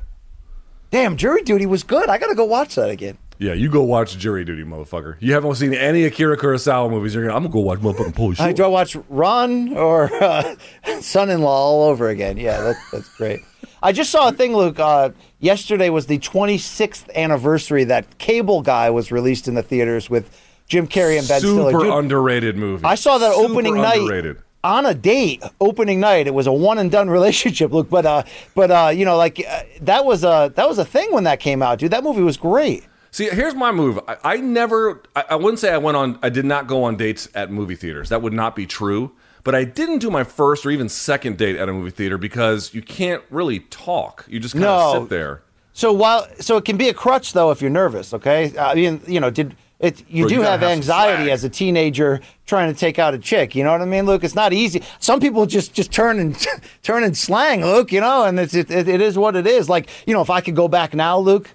Damn, 0.90 1.16
Jury 1.16 1.42
Duty 1.42 1.66
was 1.66 1.82
good. 1.82 2.08
I 2.08 2.16
got 2.18 2.28
to 2.28 2.34
go 2.34 2.44
watch 2.44 2.76
that 2.76 2.88
again. 2.88 3.18
Yeah, 3.38 3.52
you 3.52 3.68
go 3.68 3.82
watch 3.82 4.16
Jury 4.18 4.44
Duty, 4.44 4.64
motherfucker. 4.64 5.16
You 5.20 5.34
haven't 5.34 5.54
seen 5.56 5.72
any 5.72 6.04
Akira 6.04 6.36
Kurosawa 6.36 6.90
movies. 6.90 7.14
You're 7.14 7.24
gonna, 7.24 7.36
I'm 7.36 7.44
gonna 7.44 7.52
go 7.52 7.60
watch 7.60 7.78
motherfucking 7.78 8.14
Pauly 8.14 8.36
Shore. 8.36 8.46
I 8.46 8.52
do 8.52 8.64
I 8.64 8.68
watch 8.68 8.96
Ron 9.08 9.76
or 9.76 10.12
uh, 10.12 10.56
Son-in-Law 11.00 11.46
all 11.48 11.88
over 11.88 12.08
again? 12.08 12.36
Yeah, 12.36 12.60
that, 12.62 12.76
that's 12.90 13.08
great. 13.16 13.40
I 13.82 13.92
just 13.92 14.10
saw 14.10 14.28
a 14.28 14.32
thing, 14.32 14.56
Luke. 14.56 14.78
Uh, 14.80 15.10
yesterday 15.40 15.90
was 15.90 16.06
the 16.06 16.18
26th 16.18 17.12
anniversary 17.14 17.84
that 17.84 18.18
Cable 18.18 18.62
Guy 18.62 18.90
was 18.90 19.12
released 19.12 19.48
in 19.48 19.54
the 19.54 19.62
theaters 19.62 20.10
with 20.10 20.30
Jim 20.68 20.86
Carrey 20.88 21.18
and 21.18 21.26
Ben 21.28 21.40
Stiller. 21.40 21.70
Super 21.72 21.98
underrated 21.98 22.56
movie. 22.56 22.84
I 22.84 22.94
saw 22.96 23.18
that 23.18 23.34
Super 23.34 23.52
opening 23.52 23.74
night. 23.76 24.00
underrated. 24.00 24.38
on 24.64 24.84
a 24.86 24.94
date 24.94 25.42
opening 25.60 26.00
night. 26.00 26.26
It 26.26 26.34
was 26.34 26.46
a 26.46 26.52
one 26.52 26.78
and 26.78 26.90
done 26.90 27.08
relationship. 27.18 27.70
Look, 27.72 27.88
but 27.88 28.04
uh, 28.04 28.22
but 28.54 28.70
uh, 28.70 28.88
you 28.94 29.04
know, 29.04 29.16
like 29.16 29.42
uh, 29.48 29.62
that 29.82 30.04
was 30.04 30.24
a 30.24 30.52
that 30.56 30.68
was 30.68 30.78
a 30.78 30.84
thing 30.84 31.12
when 31.12 31.24
that 31.24 31.40
came 31.40 31.62
out, 31.62 31.78
dude. 31.78 31.92
That 31.92 32.02
movie 32.04 32.22
was 32.22 32.36
great. 32.36 32.84
See, 33.10 33.28
here's 33.30 33.54
my 33.54 33.72
move. 33.72 33.98
I, 34.06 34.16
I 34.22 34.36
never, 34.36 35.02
I, 35.16 35.24
I 35.30 35.36
wouldn't 35.36 35.58
say 35.58 35.72
I 35.72 35.78
went 35.78 35.96
on, 35.96 36.18
I 36.22 36.28
did 36.28 36.44
not 36.44 36.66
go 36.66 36.84
on 36.84 36.96
dates 36.98 37.26
at 37.34 37.50
movie 37.50 37.74
theaters. 37.74 38.10
That 38.10 38.20
would 38.20 38.34
not 38.34 38.54
be 38.54 38.66
true. 38.66 39.12
But 39.44 39.54
I 39.54 39.64
didn't 39.64 39.98
do 39.98 40.10
my 40.10 40.24
first 40.24 40.66
or 40.66 40.70
even 40.70 40.88
second 40.88 41.38
date 41.38 41.56
at 41.56 41.68
a 41.68 41.72
movie 41.72 41.90
theater 41.90 42.18
because 42.18 42.74
you 42.74 42.82
can't 42.82 43.22
really 43.30 43.60
talk. 43.60 44.24
You 44.28 44.40
just 44.40 44.54
kind 44.54 44.64
of 44.66 44.94
No. 44.94 45.00
sit 45.02 45.10
there. 45.10 45.42
So 45.72 45.92
while 45.92 46.26
so 46.40 46.56
it 46.56 46.64
can 46.64 46.76
be 46.76 46.88
a 46.88 46.94
crutch 46.94 47.32
though 47.32 47.50
if 47.50 47.60
you're 47.62 47.70
nervous. 47.70 48.12
Okay, 48.12 48.52
I 48.58 48.74
mean, 48.74 49.00
you 49.06 49.20
know, 49.20 49.30
did 49.30 49.54
it? 49.78 50.02
You 50.08 50.24
Bro, 50.24 50.28
do 50.28 50.34
gotta 50.38 50.50
have, 50.50 50.60
have 50.60 50.68
some 50.70 50.76
anxiety 50.78 51.22
swag. 51.24 51.32
as 51.32 51.44
a 51.44 51.48
teenager 51.48 52.20
trying 52.46 52.72
to 52.74 52.78
take 52.78 52.98
out 52.98 53.14
a 53.14 53.18
chick. 53.18 53.54
You 53.54 53.62
know 53.62 53.70
what 53.70 53.80
I 53.80 53.84
mean, 53.84 54.04
Luke? 54.04 54.24
It's 54.24 54.34
not 54.34 54.52
easy. 54.52 54.82
Some 54.98 55.20
people 55.20 55.46
just 55.46 55.72
just 55.72 55.92
turn 55.92 56.18
and 56.18 56.36
turn 56.82 57.04
and 57.04 57.16
slang, 57.16 57.64
Luke. 57.64 57.92
You 57.92 58.00
know, 58.00 58.24
and 58.24 58.40
it's 58.40 58.54
it, 58.54 58.72
it, 58.72 58.88
it 58.88 59.00
is 59.00 59.16
what 59.16 59.36
it 59.36 59.46
is. 59.46 59.68
Like 59.68 59.88
you 60.04 60.14
know, 60.14 60.20
if 60.20 60.30
I 60.30 60.40
could 60.40 60.56
go 60.56 60.66
back 60.66 60.94
now, 60.94 61.18
Luke. 61.20 61.50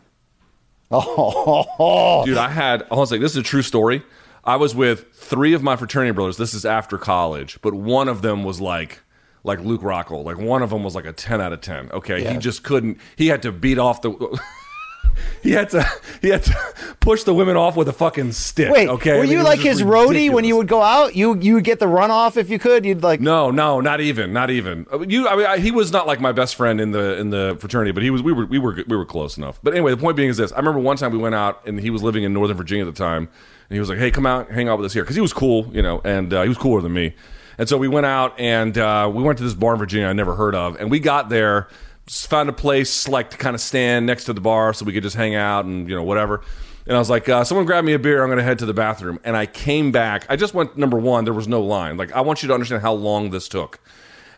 Oh, 0.89 2.23
Dude, 2.25 2.37
I 2.37 2.49
had, 2.49 2.85
I 2.91 2.95
was 2.95 3.11
like, 3.11 3.19
this 3.19 3.31
is 3.31 3.37
a 3.37 3.43
true 3.43 3.61
story. 3.63 4.03
I 4.43 4.57
was 4.57 4.75
with 4.75 5.13
three 5.13 5.53
of 5.53 5.63
my 5.63 5.75
fraternity 5.75 6.11
brothers. 6.11 6.37
This 6.37 6.53
is 6.53 6.65
after 6.65 6.97
college, 6.97 7.59
but 7.61 7.73
one 7.73 8.09
of 8.09 8.21
them 8.21 8.43
was 8.43 8.59
like, 8.59 9.01
like 9.43 9.59
Luke 9.59 9.81
Rockhold. 9.81 10.25
Like 10.25 10.37
one 10.37 10.61
of 10.61 10.69
them 10.69 10.83
was 10.83 10.95
like 10.95 11.05
a 11.05 11.13
10 11.13 11.41
out 11.41 11.53
of 11.53 11.61
10. 11.61 11.91
Okay. 11.91 12.31
He 12.31 12.37
just 12.37 12.63
couldn't, 12.63 12.97
he 13.15 13.27
had 13.27 13.41
to 13.43 13.51
beat 13.51 13.77
off 13.77 14.01
the, 14.01 14.11
he 15.43 15.51
had 15.51 15.69
to, 15.69 15.85
he 16.21 16.29
had 16.29 16.43
to 16.43 16.55
push 16.99 17.23
the 17.23 17.33
women 17.33 17.55
off 17.55 17.75
with 17.75 17.87
a 17.87 17.93
fucking 17.93 18.31
stick. 18.31 18.71
wait. 18.71 18.89
okay. 18.89 19.11
were 19.11 19.19
I 19.19 19.21
mean, 19.23 19.31
you 19.31 19.43
like 19.43 19.59
his 19.59 19.81
roadie 19.81 20.31
when 20.31 20.45
you 20.45 20.55
would 20.57 20.67
go 20.67 20.81
out? 20.81 21.15
You 21.15 21.37
you 21.37 21.55
would 21.55 21.63
get 21.63 21.79
the 21.79 21.85
runoff 21.85 22.37
if 22.37 22.49
you 22.49 22.59
could. 22.59 22.85
You'd 22.85 23.03
like. 23.03 23.19
No, 23.19 23.51
no, 23.51 23.81
not 23.81 24.01
even, 24.01 24.33
not 24.33 24.49
even. 24.49 24.85
Uh, 24.91 24.99
You, 24.99 25.27
I 25.27 25.35
mean, 25.35 25.45
I, 25.45 25.57
he 25.59 25.71
was 25.71 25.91
not 25.91 26.07
like 26.07 26.19
my 26.19 26.31
best 26.31 26.55
friend 26.55 26.79
in 26.79 26.91
the 26.91 27.17
in 27.17 27.29
the 27.29 27.57
fraternity, 27.59 27.91
but 27.91 28.03
he 28.03 28.09
was. 28.09 28.21
We 28.21 28.33
were, 28.33 28.45
we 28.45 28.59
were, 28.59 28.83
we 28.87 28.95
were 28.97 29.05
close 29.05 29.37
enough. 29.37 29.59
But 29.61 29.73
anyway, 29.73 29.91
the 29.91 29.97
point 29.97 30.17
being 30.17 30.29
is 30.29 30.37
this: 30.37 30.51
I 30.53 30.57
remember 30.57 30.79
one 30.79 30.97
time 30.97 31.11
we 31.11 31.17
went 31.17 31.35
out, 31.35 31.65
and 31.67 31.79
he 31.79 31.89
was 31.89 32.01
living 32.01 32.23
in 32.23 32.33
Northern 32.33 32.57
Virginia 32.57 32.85
at 32.87 32.93
the 32.93 32.97
time, 32.97 33.29
he 33.69 33.79
was 33.79 33.89
like, 33.89 33.97
"Hey, 33.97 34.11
come 34.11 34.25
out, 34.25 34.51
hang 34.51 34.69
out 34.69 34.77
with 34.77 34.85
us 34.85 34.93
here," 34.93 35.03
because 35.03 35.15
he 35.15 35.21
was 35.21 35.33
cool, 35.33 35.69
you 35.71 35.81
know, 35.81 36.01
and 36.03 36.33
uh, 36.33 36.43
he 36.43 36.49
was 36.49 36.57
cooler 36.57 36.81
than 36.81 36.93
me. 36.93 37.15
And 37.57 37.69
so 37.69 37.77
we 37.77 37.87
went 37.87 38.05
out, 38.05 38.39
and 38.39 38.77
uh, 38.77 39.11
we 39.13 39.23
went 39.23 39.37
to 39.37 39.43
this 39.43 39.53
bar 39.53 39.73
in 39.73 39.79
Virginia 39.79 40.07
I 40.07 40.13
never 40.13 40.35
heard 40.35 40.55
of, 40.55 40.79
and 40.79 40.89
we 40.89 40.99
got 40.99 41.29
there, 41.29 41.67
found 42.09 42.49
a 42.49 42.53
place 42.53 43.07
like 43.07 43.29
to 43.31 43.37
kind 43.37 43.55
of 43.55 43.61
stand 43.61 44.05
next 44.05 44.25
to 44.25 44.33
the 44.33 44.41
bar 44.41 44.73
so 44.73 44.85
we 44.85 44.93
could 44.93 45.03
just 45.03 45.15
hang 45.15 45.35
out 45.35 45.65
and 45.65 45.87
you 45.87 45.95
know 45.95 46.03
whatever. 46.03 46.41
And 46.85 46.95
I 46.95 46.99
was 46.99 47.09
like, 47.09 47.29
uh, 47.29 47.43
someone 47.43 47.65
grab 47.65 47.85
me 47.85 47.93
a 47.93 47.99
beer. 47.99 48.21
I'm 48.21 48.27
going 48.27 48.39
to 48.39 48.43
head 48.43 48.59
to 48.59 48.65
the 48.65 48.73
bathroom. 48.73 49.17
And 49.23 49.37
I 49.37 49.45
came 49.45 49.93
back. 49.93 50.25
I 50.27 50.35
just 50.35 50.53
went 50.53 50.77
number 50.77 50.97
one. 50.97 51.23
There 51.23 51.33
was 51.33 51.47
no 51.47 51.61
line. 51.61 51.95
Like 51.95 52.11
I 52.11 52.21
want 52.21 52.43
you 52.43 52.47
to 52.47 52.53
understand 52.53 52.81
how 52.81 52.93
long 52.93 53.29
this 53.29 53.47
took. 53.47 53.79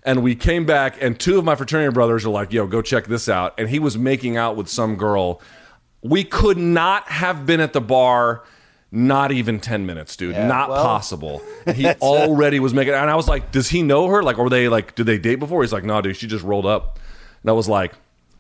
And 0.04 0.22
we 0.22 0.36
came 0.36 0.68
back, 0.68 1.02
and 1.02 1.20
two 1.20 1.40
of 1.40 1.46
my 1.46 1.56
fraternity 1.56 1.92
brothers 1.92 2.26
are 2.26 2.30
like, 2.30 2.54
"Yo, 2.54 2.68
go 2.68 2.84
check 2.84 3.08
this 3.08 3.28
out." 3.28 3.56
And 3.58 3.68
he 3.68 3.80
was 3.80 3.98
making 3.98 4.38
out 4.38 4.56
with 4.56 4.68
some 4.68 4.98
girl. 4.98 5.42
We 6.04 6.24
could 6.24 6.60
not 6.60 7.08
have 7.08 7.48
been 7.48 7.60
at 7.60 7.74
the 7.74 7.82
bar. 7.82 8.44
Not 8.92 9.32
even 9.32 9.60
ten 9.60 9.86
minutes, 9.86 10.16
dude. 10.16 10.36
Yeah, 10.36 10.48
not 10.48 10.70
well, 10.70 10.84
possible. 10.84 11.42
And 11.66 11.76
he 11.76 11.88
already 11.88 12.60
was 12.60 12.74
making. 12.74 12.94
And 12.94 13.10
I 13.10 13.16
was 13.16 13.28
like, 13.28 13.52
"Does 13.52 13.70
he 13.70 13.82
know 13.82 14.08
her? 14.08 14.24
Like, 14.24 14.38
were 14.38 14.50
they 14.50 14.70
like? 14.70 14.96
Did 14.96 15.06
they 15.06 15.18
date 15.18 15.36
before?" 15.36 15.64
He's 15.64 15.74
like, 15.74 15.84
"No, 15.84 16.02
dude. 16.02 16.16
She 16.16 16.28
just 16.28 16.44
rolled 16.44 16.66
up." 16.66 17.00
And 17.42 17.50
I 17.50 17.54
was 17.54 17.68
like, 17.68 17.94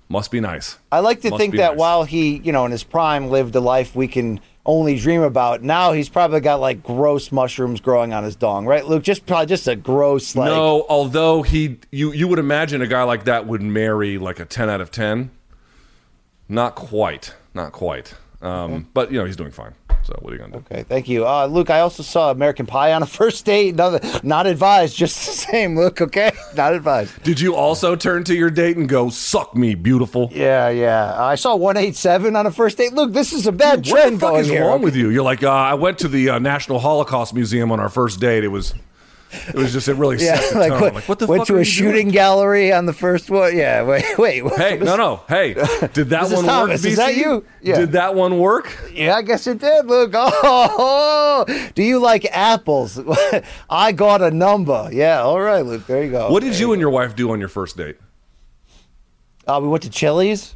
"Must 0.08 0.32
be 0.32 0.40
nice." 0.40 0.78
I 0.92 1.00
like 1.00 1.22
to 1.22 1.32
Must 1.32 1.40
think 1.40 1.56
that 1.56 1.72
nice. 1.72 1.80
while 1.80 2.04
he, 2.04 2.38
you 2.38 2.52
know, 2.52 2.66
in 2.66 2.72
his 2.72 2.84
prime 2.84 3.30
lived 3.30 3.56
a 3.56 3.60
life 3.60 3.96
we 3.96 4.08
can 4.08 4.40
only 4.66 4.98
dream 4.98 5.22
about, 5.22 5.62
now 5.62 5.92
he's 5.92 6.10
probably 6.10 6.40
got 6.40 6.60
like 6.60 6.84
gross 6.84 7.32
mushrooms 7.32 7.82
growing 7.82 8.14
on 8.14 8.24
his 8.24 8.36
dong, 8.36 8.66
right, 8.66 8.86
Luke? 8.86 9.04
Just 9.04 9.26
probably 9.26 9.46
just 9.48 9.68
a 9.68 9.76
gross 9.76 10.36
like. 10.36 10.48
no, 10.48 10.86
although 10.90 11.42
he, 11.44 11.78
you, 11.92 12.12
you 12.14 12.28
would 12.28 12.40
imagine 12.40 12.82
a 12.82 12.88
guy 12.88 13.04
like 13.04 13.26
that 13.26 13.46
would 13.48 13.62
marry 13.62 14.18
like 14.18 14.40
a 14.40 14.46
ten 14.46 14.70
out 14.70 14.82
of 14.82 14.92
ten. 14.92 15.32
Not 16.48 16.76
quite, 16.76 17.34
not 17.54 17.72
quite. 17.72 18.14
Um, 18.42 18.88
But 18.94 19.12
you 19.12 19.18
know, 19.18 19.26
he's 19.26 19.36
doing 19.36 19.52
fine. 19.52 19.74
So 20.06 20.14
what 20.22 20.32
are 20.34 20.36
you 20.36 20.42
gonna 20.42 20.52
do? 20.54 20.58
Okay, 20.72 20.84
thank 20.84 21.10
you, 21.10 21.26
uh, 21.28 21.48
Luke. 21.48 21.72
I 21.72 21.80
also 21.80 22.04
saw 22.04 22.30
American 22.30 22.68
Pie 22.68 22.94
on 22.94 23.02
a 23.02 23.06
first 23.20 23.44
date. 23.44 23.74
No, 23.76 24.00
not 24.22 24.46
advised, 24.46 24.96
just 24.96 25.26
the 25.26 25.32
same. 25.52 25.76
Luke, 25.76 26.00
okay, 26.00 26.32
not 26.56 26.74
advised. 26.74 27.24
Did 27.24 27.40
you 27.40 27.56
also 27.56 27.96
turn 27.96 28.24
to 28.26 28.36
your 28.36 28.52
date 28.52 28.78
and 28.78 28.88
go, 28.88 29.10
"Suck 29.10 29.56
me, 29.56 29.74
beautiful"? 29.74 30.30
Yeah, 30.32 30.70
yeah. 30.70 31.20
I 31.20 31.34
saw 31.36 31.56
one 31.56 31.76
eight 31.76 31.96
seven 31.96 32.36
on 32.36 32.46
a 32.46 32.52
first 32.52 32.78
date. 32.78 32.94
Look, 32.94 33.14
this 33.14 33.34
is 33.34 33.48
a 33.48 33.52
bad 33.52 33.80
What 33.80 33.86
trend 33.88 34.16
the 34.18 34.20
fuck 34.20 34.30
going 34.32 34.42
is 34.42 34.48
here. 34.50 34.62
wrong 34.66 34.82
with 34.84 34.96
you? 34.96 35.10
You're 35.10 35.24
like, 35.24 35.42
uh, 35.44 35.50
I 35.52 35.74
went 35.74 35.98
to 36.00 36.08
the 36.08 36.30
uh, 36.30 36.40
National 36.40 36.78
Holocaust 36.80 37.34
Museum 37.34 37.72
on 37.72 37.80
our 37.80 37.90
first 37.90 38.20
date. 38.20 38.44
It 38.44 38.50
was, 38.50 38.76
it 39.48 39.56
was 39.56 39.74
just 39.74 39.88
it 39.88 39.96
really 39.96 40.18
Yeah, 40.24 40.40
set 40.40 40.54
the 40.54 40.60
like 40.60 40.70
tone. 40.72 40.82
what, 40.82 40.94
like 40.96 41.10
what 41.10 41.20
the 41.20 41.28
went 41.28 41.40
fuck 41.42 41.48
to 41.48 41.56
a 41.56 41.60
you 41.60 41.64
shooting 41.66 41.94
doing? 42.06 42.10
gallery 42.10 42.72
on 42.72 42.86
the 42.86 42.94
first 42.94 43.30
one. 43.30 43.56
Yeah, 43.58 43.84
wait, 43.88 44.18
wait. 44.18 44.44
Hey, 44.54 44.78
no, 44.78 44.96
no. 44.96 45.22
Hey, 45.28 45.54
did 45.94 46.10
that 46.10 46.30
one 46.32 46.46
Thomas, 46.46 46.84
work? 46.84 46.92
is 46.92 46.98
that 46.98 47.16
you? 47.18 47.44
Yeah. 47.62 47.80
Did 47.80 47.92
that 47.94 48.16
one 48.16 48.38
work? 48.40 48.72
Yeah, 48.94 49.16
I 49.16 49.22
guess 49.24 49.46
it 49.48 49.60
did. 49.60 49.88
Look, 49.88 50.12
oh, 50.16 51.46
do 51.76 51.84
you 51.84 52.00
like 52.00 52.26
apples? 52.32 53.00
I 53.70 53.92
got 53.92 54.22
a 54.22 54.32
number. 54.32 54.90
Yeah, 54.92 55.22
all 55.22 55.42
right, 55.42 55.66
Luke. 55.66 55.86
There 55.88 56.04
you 56.04 56.12
go. 56.12 56.32
What 56.32 56.44
did 56.44 56.58
you 56.58 56.72
and 56.74 56.80
your 56.80 56.90
wife 56.92 57.16
do 57.16 57.32
on 57.32 57.40
your 57.40 57.50
first 57.50 57.76
date? 57.78 57.98
Uh, 59.48 59.60
we 59.62 59.68
went 59.68 59.84
to 59.84 59.90
Chili's. 59.90 60.56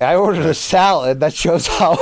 I 0.00 0.14
ordered 0.14 0.46
a 0.46 0.54
salad. 0.54 1.20
That 1.20 1.32
shows 1.34 1.66
how. 1.66 1.96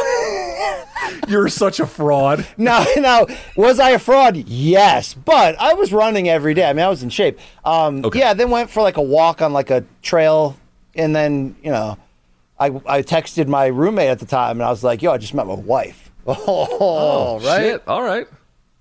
You're 1.29 1.49
such 1.49 1.81
a 1.81 1.87
fraud. 1.87 2.47
now, 2.57 2.85
now, 2.97 3.27
was 3.57 3.79
I 3.81 3.91
a 3.91 3.99
fraud? 3.99 4.37
Yes, 4.37 5.15
but 5.15 5.55
I 5.61 5.75
was 5.75 5.93
running 5.93 6.29
every 6.29 6.55
day. 6.55 6.69
I 6.69 6.73
mean, 6.73 6.85
I 6.85 6.89
was 6.89 7.03
in 7.03 7.11
shape. 7.11 7.39
Um, 7.65 8.05
Okay. 8.05 8.19
Yeah, 8.21 8.35
then 8.35 8.51
went 8.51 8.71
for 8.71 8.83
like 8.83 8.97
a 8.97 9.03
walk 9.03 9.43
on 9.43 9.53
like 9.53 9.71
a 9.71 9.85
trail, 10.03 10.57
and 10.95 11.15
then 11.15 11.57
you 11.63 11.71
know, 11.71 11.99
I 12.59 12.67
I 12.87 13.03
texted 13.03 13.49
my 13.49 13.67
roommate 13.67 14.09
at 14.09 14.19
the 14.19 14.27
time, 14.27 14.59
and 14.59 14.63
I 14.63 14.71
was 14.71 14.83
like, 14.85 15.03
"Yo, 15.03 15.13
I 15.13 15.19
just 15.19 15.35
met 15.35 15.47
my 15.47 15.55
wife." 15.55 16.11
Oh, 16.29 17.39
right. 17.45 17.61
Shit. 17.63 17.83
All 17.87 18.03
right. 18.03 18.27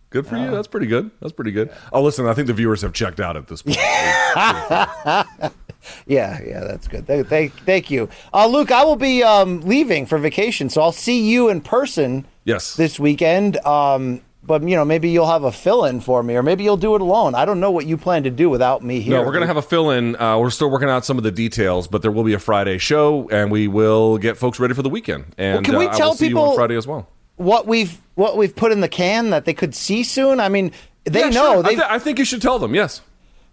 Good 0.10 0.26
for 0.26 0.38
you. 0.38 0.50
That's 0.50 0.68
pretty 0.68 0.88
good. 0.88 1.12
That's 1.22 1.34
pretty 1.34 1.52
good. 1.52 1.72
Oh, 1.92 2.02
listen, 2.02 2.26
I 2.26 2.34
think 2.34 2.48
the 2.48 2.54
viewers 2.54 2.82
have 2.84 2.94
checked 2.94 3.20
out 3.20 3.36
at 3.36 3.48
this 3.48 3.62
point. 3.62 3.78
Yeah, 6.08 6.40
yeah, 6.46 6.62
that's 6.62 6.88
good. 6.88 7.08
Thank, 7.08 7.28
thank, 7.28 7.54
thank 7.66 7.92
you, 7.92 8.10
uh, 8.34 8.48
Luke. 8.48 8.72
I 8.72 8.84
will 8.84 8.96
be 8.96 9.24
um, 9.24 9.62
leaving 9.62 10.06
for 10.06 10.18
vacation, 10.18 10.70
so 10.70 10.82
I'll 10.82 10.92
see 10.92 11.30
you 11.30 11.50
in 11.50 11.62
person 11.62 12.26
yes. 12.44 12.76
this 12.76 13.00
weekend. 13.00 13.58
Um, 13.66 14.22
but 14.44 14.62
you 14.62 14.76
know, 14.76 14.86
maybe 14.86 15.10
you'll 15.10 15.26
have 15.28 15.44
a 15.44 15.52
fill-in 15.52 16.02
for 16.02 16.22
me, 16.22 16.36
or 16.36 16.44
maybe 16.44 16.64
you'll 16.64 16.78
do 16.78 16.94
it 16.94 17.02
alone. 17.02 17.34
I 17.34 17.46
don't 17.46 17.60
know 17.60 17.72
what 17.72 17.88
you 17.88 17.98
plan 17.98 18.24
to 18.24 18.30
do 18.30 18.48
without 18.50 18.84
me 18.84 19.00
here. 19.00 19.18
No, 19.18 19.22
we're 19.24 19.32
going 19.32 19.42
to 19.42 19.48
have 19.48 19.58
a 19.58 19.62
fill 19.64 19.90
in. 19.90 20.16
Uh, 20.18 20.38
we're 20.38 20.52
still 20.52 20.70
working 20.70 20.90
out 20.90 21.04
some 21.04 21.18
of 21.18 21.24
the 21.24 21.32
details, 21.32 21.88
but 21.88 22.04
there 22.04 22.12
will 22.12 22.24
be 22.24 22.34
a 22.34 22.40
Friday 22.40 22.78
show, 22.78 23.28
and 23.30 23.50
we 23.52 23.68
will 23.68 24.20
get 24.20 24.38
folks 24.38 24.60
ready 24.60 24.76
for 24.76 24.84
the 24.84 24.90
weekend. 24.90 25.26
And 25.38 25.66
can 25.66 25.78
we 25.78 25.88
uh, 25.88 25.96
tell 25.96 26.10
will 26.10 26.16
see 26.16 26.26
you 26.28 26.36
people- 26.36 26.54
Friday 26.54 26.76
as 26.76 26.86
well. 26.86 27.08
what 27.38 27.66
we've 27.66 28.00
what 28.14 28.38
we've 28.38 28.56
put 28.56 28.72
in 28.72 28.82
the 28.82 28.88
can 28.88 29.32
that 29.32 29.46
they 29.46 29.54
could 29.54 29.74
see 29.74 30.04
soon. 30.04 30.40
I 30.40 30.48
mean, 30.48 30.72
they 31.06 31.22
Yeah, 31.22 31.30
know 31.30 31.54
sure. 31.56 31.66
I, 31.66 31.70
th- 31.70 31.82
I 31.90 32.00
think 32.00 32.20
you 32.20 32.26
should 32.26 32.42
tell 32.42 32.60
them. 32.60 32.76
Yes. 32.76 33.02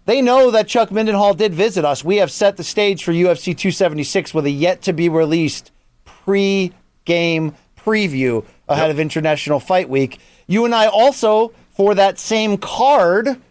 They 0.05 0.21
know 0.21 0.51
that 0.51 0.67
Chuck 0.67 0.89
Mindenhall 0.89 1.35
did 1.35 1.53
visit 1.53 1.85
us. 1.85 2.03
We 2.03 2.17
have 2.17 2.31
set 2.31 2.57
the 2.57 2.63
stage 2.63 3.03
for 3.03 3.11
UFC 3.11 3.55
276 3.57 4.33
with 4.33 4.45
a 4.45 4.51
yet 4.51 4.81
to 4.83 4.93
be 4.93 5.09
released 5.09 5.71
pre-game 6.05 7.55
preview 7.77 8.45
ahead 8.67 8.91
of 8.91 8.99
International 8.99 9.59
Fight 9.59 9.89
Week. 9.89 10.19
You 10.47 10.65
and 10.65 10.75
I 10.75 10.87
also, 10.87 11.53
for 11.69 11.95
that 11.95 12.19
same 12.19 12.57
card, 12.57 13.41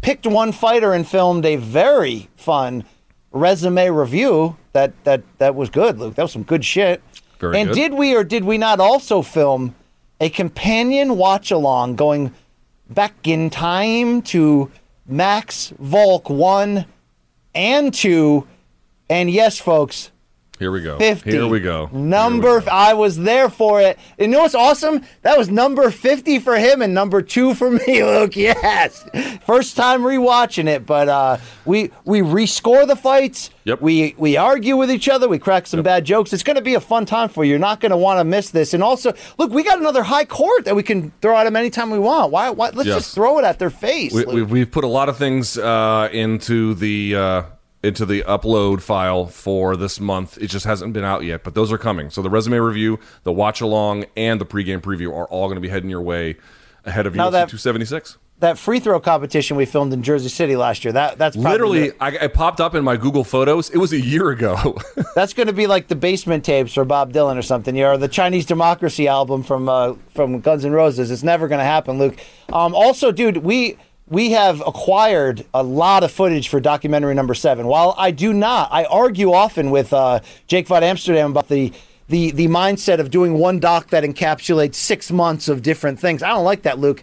picked 0.00 0.26
one 0.26 0.52
fighter 0.52 0.92
and 0.92 1.06
filmed 1.06 1.44
a 1.44 1.56
very 1.56 2.28
fun 2.36 2.84
resume 3.32 3.90
review. 3.90 4.56
That 4.72 4.92
that 5.04 5.22
that 5.38 5.54
was 5.54 5.70
good, 5.70 5.98
Luke. 5.98 6.14
That 6.14 6.22
was 6.22 6.32
some 6.32 6.42
good 6.42 6.64
shit. 6.64 7.02
Very 7.38 7.58
and 7.58 7.68
good. 7.68 7.74
did 7.74 7.94
we 7.94 8.14
or 8.14 8.24
did 8.24 8.44
we 8.44 8.58
not 8.58 8.80
also 8.80 9.22
film 9.22 9.74
a 10.20 10.28
companion 10.30 11.16
watch 11.16 11.50
along 11.50 11.96
going 11.96 12.32
back 12.88 13.26
in 13.26 13.50
time 13.50 14.22
to 14.22 14.70
Max 15.06 15.72
Volk 15.78 16.30
1 16.30 16.86
and 17.54 17.92
2 17.92 18.46
and 19.10 19.30
yes 19.30 19.58
folks 19.58 20.10
Here 20.64 20.70
we 20.72 20.80
go. 20.80 20.96
50 20.96 21.30
Here 21.30 21.46
we 21.46 21.60
go. 21.60 21.90
number 21.92 22.60
we 22.60 22.64
go. 22.64 22.70
I 22.70 22.94
was 22.94 23.18
there 23.18 23.50
for 23.50 23.82
it. 23.82 23.98
And 24.18 24.30
you 24.32 24.38
know 24.38 24.44
what's 24.44 24.54
awesome? 24.54 25.02
That 25.20 25.36
was 25.36 25.50
number 25.50 25.90
50 25.90 26.38
for 26.38 26.56
him 26.56 26.80
and 26.80 26.94
number 26.94 27.20
2 27.20 27.52
for 27.52 27.70
me 27.70 28.02
Luke. 28.02 28.34
Yes. 28.34 29.04
First 29.44 29.76
time 29.76 30.00
rewatching 30.00 30.66
it 30.66 30.86
but 30.86 31.10
uh 31.10 31.36
we 31.66 31.90
we 32.06 32.20
rescore 32.20 32.86
the 32.86 32.96
fights. 32.96 33.50
Yep. 33.64 33.82
we 33.82 34.14
we 34.16 34.38
argue 34.38 34.78
with 34.78 34.90
each 34.90 35.06
other. 35.10 35.28
We 35.28 35.38
crack 35.38 35.66
some 35.66 35.82
bad 35.82 36.06
jokes. 36.06 36.32
It's 36.32 36.42
going 36.42 36.56
to 36.56 36.62
be 36.62 36.74
a 36.76 36.80
fun 36.80 37.04
time 37.04 37.28
for 37.28 37.44
you. 37.44 37.50
You're 37.50 37.58
not 37.58 37.80
going 37.80 37.90
to 37.90 37.98
want 37.98 38.20
to 38.20 38.24
miss 38.24 38.48
this. 38.48 38.72
And 38.72 38.82
also 38.82 39.12
look 39.36 39.50
we 39.50 39.62
got 39.64 39.78
another 39.78 40.02
high 40.02 40.24
court 40.24 40.64
that 40.64 40.74
we 40.74 40.82
can 40.82 41.12
throw 41.20 41.36
at 41.36 41.44
them 41.44 41.56
anytime 41.56 41.90
we 41.90 41.98
want. 41.98 42.32
Why 42.32 42.48
why 42.48 42.70
let's 42.70 42.88
Yes. 42.88 42.96
just 43.02 43.14
throw 43.14 43.38
it 43.38 43.44
at 43.44 43.58
their 43.58 43.68
face 43.68 44.14
We, 44.14 44.24
we've, 44.24 44.50
we've 44.50 44.70
put 44.70 44.84
a 44.84 44.88
lot 44.88 45.10
of 45.10 45.18
things 45.18 45.58
uh, 45.58 46.08
into 46.10 46.72
the 46.72 47.16
uh, 47.16 47.42
into 47.84 48.06
the 48.06 48.22
upload 48.22 48.80
file 48.80 49.26
for 49.26 49.76
this 49.76 50.00
month. 50.00 50.38
It 50.40 50.48
just 50.48 50.64
hasn't 50.66 50.92
been 50.92 51.04
out 51.04 51.22
yet, 51.24 51.44
but 51.44 51.54
those 51.54 51.70
are 51.72 51.78
coming. 51.78 52.10
So 52.10 52.22
the 52.22 52.30
resume 52.30 52.58
review, 52.58 52.98
the 53.22 53.32
watch 53.32 53.60
along, 53.60 54.06
and 54.16 54.40
the 54.40 54.46
pregame 54.46 54.80
preview 54.80 55.08
are 55.14 55.26
all 55.28 55.46
going 55.48 55.56
to 55.56 55.60
be 55.60 55.68
heading 55.68 55.90
your 55.90 56.02
way 56.02 56.36
ahead 56.84 57.06
of 57.06 57.14
Now 57.14 57.28
UFC 57.28 57.32
that- 57.32 57.48
276. 57.50 58.18
that 58.40 58.58
free 58.58 58.78
throw 58.80 59.00
competition 59.00 59.56
we 59.56 59.64
filmed 59.64 59.92
in 59.92 60.02
Jersey 60.02 60.28
City 60.28 60.54
last 60.56 60.84
year. 60.84 60.92
That 60.92 61.16
that's 61.18 61.34
probably 61.36 61.50
Literally, 61.52 61.88
the- 61.90 62.02
I, 62.02 62.24
I 62.24 62.26
popped 62.28 62.60
up 62.60 62.74
in 62.74 62.84
my 62.84 62.96
Google 62.96 63.24
Photos. 63.24 63.70
It 63.70 63.78
was 63.78 63.92
a 63.92 64.00
year 64.00 64.30
ago. 64.30 64.76
that's 65.14 65.32
going 65.32 65.46
to 65.46 65.52
be 65.54 65.66
like 65.66 65.88
the 65.88 65.94
basement 65.96 66.44
tapes 66.44 66.74
for 66.74 66.84
Bob 66.84 67.12
Dylan 67.12 67.38
or 67.38 67.42
something, 67.42 67.80
or 67.80 67.96
the 67.96 68.08
Chinese 68.08 68.44
Democracy 68.44 69.08
album 69.08 69.42
from 69.42 69.68
uh, 69.68 69.94
from 70.14 70.40
Guns 70.40 70.64
N' 70.64 70.72
Roses. 70.72 71.10
It's 71.10 71.22
never 71.22 71.48
going 71.48 71.60
to 71.60 71.64
happen, 71.64 71.98
Luke. 71.98 72.18
Um, 72.52 72.74
also, 72.74 73.12
dude, 73.12 73.38
we 73.38 73.78
we 74.08 74.32
have 74.32 74.60
acquired 74.66 75.44
a 75.54 75.62
lot 75.62 76.04
of 76.04 76.12
footage 76.12 76.48
for 76.48 76.60
documentary 76.60 77.14
number 77.14 77.34
seven. 77.34 77.66
While 77.66 77.94
I 77.96 78.10
do 78.10 78.32
not, 78.32 78.68
I 78.72 78.84
argue 78.84 79.32
often 79.32 79.70
with 79.70 79.92
uh, 79.92 80.20
Jake 80.46 80.66
Von 80.66 80.82
Amsterdam 80.82 81.30
about 81.30 81.48
the. 81.48 81.72
The, 82.06 82.32
the 82.32 82.48
mindset 82.48 83.00
of 83.00 83.10
doing 83.10 83.38
one 83.38 83.60
doc 83.60 83.88
that 83.88 84.04
encapsulates 84.04 84.74
six 84.74 85.10
months 85.10 85.48
of 85.48 85.62
different 85.62 85.98
things. 85.98 86.22
I 86.22 86.28
don't 86.28 86.44
like 86.44 86.60
that, 86.64 86.78
Luke. 86.78 87.02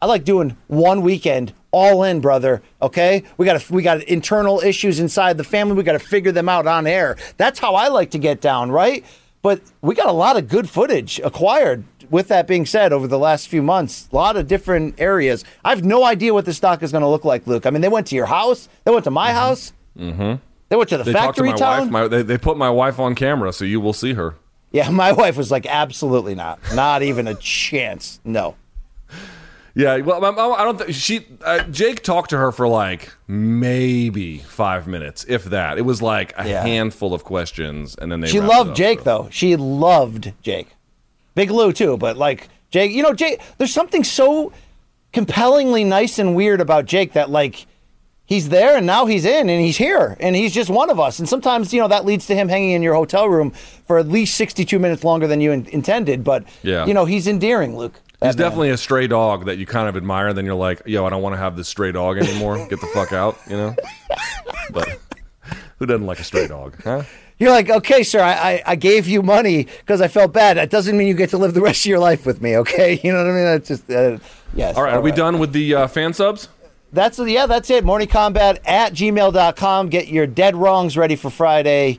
I 0.00 0.06
like 0.06 0.22
doing 0.22 0.56
one 0.68 1.02
weekend 1.02 1.52
all 1.72 2.04
in, 2.04 2.20
brother. 2.20 2.62
Okay, 2.80 3.24
we 3.36 3.44
got 3.44 3.68
we 3.70 3.82
got 3.82 4.04
internal 4.04 4.60
issues 4.60 5.00
inside 5.00 5.36
the 5.36 5.42
family. 5.42 5.74
We 5.74 5.82
got 5.82 5.94
to 5.94 5.98
figure 5.98 6.30
them 6.30 6.48
out 6.48 6.68
on 6.68 6.86
air. 6.86 7.16
That's 7.38 7.58
how 7.58 7.74
I 7.74 7.88
like 7.88 8.12
to 8.12 8.18
get 8.18 8.40
down, 8.40 8.70
right? 8.70 9.04
But 9.46 9.60
we 9.80 9.94
got 9.94 10.08
a 10.08 10.12
lot 10.12 10.36
of 10.36 10.48
good 10.48 10.68
footage 10.68 11.20
acquired. 11.22 11.84
With 12.10 12.26
that 12.26 12.48
being 12.48 12.66
said, 12.66 12.92
over 12.92 13.06
the 13.06 13.16
last 13.16 13.46
few 13.46 13.62
months, 13.62 14.08
a 14.10 14.16
lot 14.16 14.36
of 14.36 14.48
different 14.48 14.96
areas. 14.98 15.44
I 15.64 15.70
have 15.70 15.84
no 15.84 16.02
idea 16.04 16.34
what 16.34 16.46
this 16.46 16.58
doc 16.58 16.82
is 16.82 16.90
going 16.90 17.02
to 17.02 17.08
look 17.08 17.24
like, 17.24 17.46
Luke. 17.46 17.64
I 17.64 17.70
mean, 17.70 17.80
they 17.80 17.88
went 17.88 18.08
to 18.08 18.16
your 18.16 18.26
house. 18.26 18.68
They 18.82 18.90
went 18.90 19.04
to 19.04 19.12
my 19.12 19.32
house. 19.32 19.72
mm-hmm. 19.96 20.42
They 20.68 20.74
went 20.74 20.88
to 20.88 20.98
the 20.98 21.04
They 21.04 21.12
talked 21.12 21.36
to 21.36 21.44
factory 21.44 21.50
my 21.50 21.56
town. 21.56 21.80
wife. 21.82 21.90
My, 21.92 22.08
they, 22.08 22.22
they 22.22 22.38
put 22.38 22.56
my 22.56 22.70
wife 22.70 22.98
on 22.98 23.14
camera, 23.14 23.52
so 23.52 23.64
you 23.64 23.80
will 23.80 23.92
see 23.92 24.14
her. 24.14 24.34
yeah, 24.72 24.90
my 25.04 25.12
wife 25.12 25.36
was 25.36 25.52
like, 25.52 25.64
absolutely 25.64 26.34
not, 26.34 26.58
not 26.74 27.04
even 27.04 27.28
a 27.28 27.36
chance. 27.36 28.18
No. 28.24 28.56
Yeah, 29.78 29.98
well, 29.98 30.24
I, 30.24 30.30
I 30.30 30.64
don't 30.64 30.78
think 30.78 30.94
she. 30.94 31.26
Uh, 31.44 31.62
Jake 31.64 32.02
talked 32.02 32.30
to 32.30 32.38
her 32.38 32.50
for 32.50 32.66
like 32.66 33.12
maybe 33.28 34.38
five 34.38 34.86
minutes, 34.86 35.26
if 35.28 35.44
that. 35.44 35.76
It 35.76 35.82
was 35.82 36.00
like 36.00 36.32
a 36.38 36.48
Yeah. 36.48 36.62
handful 36.62 37.12
of 37.12 37.24
questions, 37.24 37.94
and 37.94 38.10
then 38.10 38.20
they. 38.20 38.28
She 38.28 38.40
loved 38.40 38.70
up, 38.70 38.76
Jake 38.76 39.00
so. 39.00 39.04
though. 39.04 39.28
She 39.30 39.54
loved 39.54 40.32
Jake. 40.42 40.68
Big 41.34 41.50
Lou 41.50 41.72
too, 41.74 41.98
but 41.98 42.16
like 42.16 42.48
Jake, 42.70 42.90
you 42.92 43.02
know, 43.02 43.12
Jake. 43.12 43.40
There's 43.58 43.72
something 43.72 44.02
so 44.02 44.50
compellingly 45.12 45.84
nice 45.84 46.18
and 46.18 46.34
weird 46.34 46.60
about 46.62 46.86
Jake 46.86 47.12
that 47.12 47.28
like 47.30 47.66
he's 48.24 48.48
there 48.48 48.76
and 48.76 48.86
now 48.86 49.06
he's 49.06 49.24
in 49.24 49.48
and 49.48 49.60
he's 49.60 49.76
here 49.76 50.16
and 50.20 50.34
he's 50.34 50.52
just 50.52 50.68
one 50.70 50.90
of 50.90 50.98
us. 50.98 51.18
And 51.18 51.28
sometimes 51.28 51.72
you 51.72 51.80
know 51.80 51.88
that 51.88 52.04
leads 52.04 52.26
to 52.26 52.34
him 52.34 52.48
hanging 52.48 52.72
in 52.72 52.82
your 52.82 52.94
hotel 52.94 53.28
room 53.28 53.50
for 53.86 53.98
at 53.98 54.08
least 54.08 54.34
62 54.36 54.78
minutes 54.78 55.04
longer 55.04 55.26
than 55.26 55.40
you 55.40 55.52
in- 55.52 55.66
intended. 55.66 56.24
But 56.24 56.44
Yeah. 56.62 56.86
you 56.86 56.94
know 56.94 57.04
he's 57.04 57.26
endearing, 57.28 57.76
Luke. 57.76 58.00
He's 58.22 58.36
man. 58.36 58.36
definitely 58.36 58.70
a 58.70 58.76
stray 58.76 59.06
dog 59.06 59.44
that 59.44 59.58
you 59.58 59.66
kind 59.66 59.88
of 59.88 59.96
admire. 59.96 60.32
Then 60.32 60.46
you're 60.46 60.54
like, 60.54 60.82
yo, 60.86 61.04
I 61.04 61.10
don't 61.10 61.22
want 61.22 61.34
to 61.34 61.38
have 61.38 61.56
this 61.56 61.68
stray 61.68 61.92
dog 61.92 62.18
anymore. 62.18 62.56
Get 62.68 62.80
the 62.80 62.86
fuck 62.88 63.12
out, 63.12 63.38
you 63.48 63.56
know. 63.56 63.76
But 64.70 64.98
who 65.78 65.86
doesn't 65.86 66.06
like 66.06 66.18
a 66.18 66.24
stray 66.24 66.46
dog, 66.48 66.82
huh? 66.82 67.02
You're 67.38 67.50
like, 67.50 67.68
okay, 67.68 68.02
sir, 68.02 68.22
I, 68.22 68.32
I, 68.32 68.62
I 68.68 68.74
gave 68.76 69.06
you 69.06 69.22
money 69.22 69.64
because 69.64 70.00
I 70.00 70.08
felt 70.08 70.32
bad. 70.32 70.56
That 70.56 70.70
doesn't 70.70 70.96
mean 70.96 71.06
you 71.06 71.14
get 71.14 71.30
to 71.30 71.38
live 71.38 71.52
the 71.52 71.60
rest 71.60 71.82
of 71.82 71.86
your 71.86 71.98
life 71.98 72.24
with 72.24 72.40
me, 72.40 72.56
okay? 72.56 72.98
You 73.04 73.12
know 73.12 73.18
what 73.18 73.30
I 73.30 73.34
mean? 73.34 73.44
That's 73.44 73.68
just, 73.68 73.90
uh, 73.90 74.18
yes. 74.54 74.76
All 74.76 74.82
right, 74.82 74.94
are 74.94 75.00
we 75.02 75.12
done 75.12 75.38
with 75.38 75.52
the 75.52 75.74
uh, 75.74 75.86
fan 75.86 76.14
subs? 76.14 76.48
That's 76.92 77.18
yeah, 77.18 77.46
that's 77.46 77.68
it. 77.68 77.84
Morning 77.84 78.08
Kombat 78.08 78.60
at 78.64 78.94
gmail.com. 78.94 79.88
Get 79.88 80.08
your 80.08 80.26
dead 80.26 80.56
wrongs 80.56 80.96
ready 80.96 81.16
for 81.16 81.30
Friday. 81.30 81.98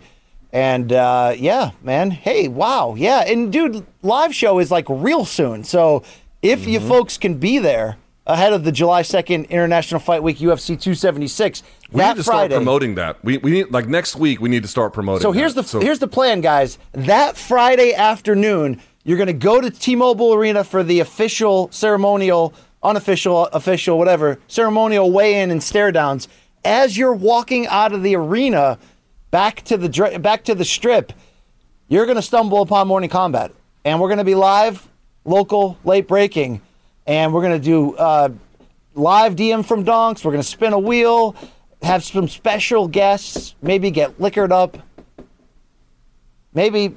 And 0.57 0.91
uh, 0.91 1.35
yeah, 1.37 1.69
man. 1.83 2.09
Hey, 2.09 2.47
wow. 2.47 2.95
Yeah. 2.97 3.19
And 3.19 3.53
dude, 3.53 3.85
live 4.01 4.33
show 4.33 4.57
is 4.57 4.71
like 4.71 4.85
real 4.89 5.23
soon. 5.23 5.63
So 5.63 6.01
if 6.41 6.65
you 6.65 6.79
Mm-hmm. 6.79 6.87
folks 6.87 7.17
can 7.19 7.35
be 7.35 7.59
there 7.59 7.97
ahead 8.25 8.53
of 8.53 8.63
the 8.63 8.71
July 8.71 9.03
2nd 9.03 9.49
International 9.51 9.99
Fight 9.99 10.23
Week 10.23 10.37
UFC 10.39 10.69
276, 10.69 11.61
We 11.91 11.99
that 11.99 12.09
need 12.09 12.17
to 12.17 12.23
start 12.23 12.49
promoting 12.49 12.95
that. 12.95 13.23
We, 13.23 13.37
we 13.37 13.51
need 13.51 13.71
like 13.71 13.87
next 13.87 14.15
week. 14.15 14.41
We 14.41 14.49
need 14.49 14.63
to 14.63 14.67
start 14.67 14.93
promoting. 14.93 15.21
So 15.21 15.31
here's 15.31 15.53
the. 15.53 15.61
So- 15.63 15.79
here's 15.79 15.99
the 15.99 16.07
plan, 16.07 16.41
guys. 16.41 16.79
That 16.93 17.37
Friday 17.37 17.93
afternoon, 17.93 18.81
you're 19.03 19.17
going 19.17 19.27
to 19.27 19.33
go 19.33 19.61
to 19.61 19.69
T-Mobile 19.69 20.33
Arena 20.33 20.63
for 20.63 20.81
the 20.83 21.01
official 21.01 21.69
ceremonial, 21.71 22.51
unofficial, 22.81 23.45
official, 23.53 23.99
whatever 23.99 24.39
ceremonial 24.47 25.11
weigh-in 25.11 25.51
and 25.51 25.61
stare 25.61 25.91
downs. 25.91 26.27
As 26.65 26.97
you're 26.97 27.13
walking 27.13 27.67
out 27.67 27.93
of 27.93 28.01
the 28.01 28.15
arena, 28.15 28.79
back 29.31 29.63
to 29.63 29.77
the 29.77 30.19
back 30.19 30.43
to 30.45 30.55
the 30.55 30.65
strip, 30.65 31.13
you're 31.87 32.05
going 32.05 32.17
to 32.17 32.21
stumble 32.21 32.61
upon 32.61 32.87
Morning 32.87 33.09
Kombat, 33.09 33.51
and 33.85 33.99
we're 33.99 34.07
going 34.07 34.17
to 34.19 34.23
be 34.23 34.35
live, 34.35 34.87
local, 35.25 35.77
late 35.83 36.07
breaking, 36.07 36.61
and 37.05 37.33
we're 37.33 37.41
going 37.41 37.59
to 37.59 37.65
do 37.65 37.95
uh, 37.95 38.29
live 38.95 39.35
DM 39.35 39.65
from 39.65 39.83
Donks. 39.83 40.23
We're 40.23 40.31
going 40.31 40.43
to 40.43 40.47
spin 40.47 40.73
a 40.73 40.79
wheel, 40.79 41.35
have 41.81 42.03
some 42.03 42.27
special 42.27 42.87
guests, 42.87 43.55
maybe 43.61 43.91
get 43.91 44.19
liquored 44.19 44.51
up, 44.51 44.77
maybe 46.53 46.95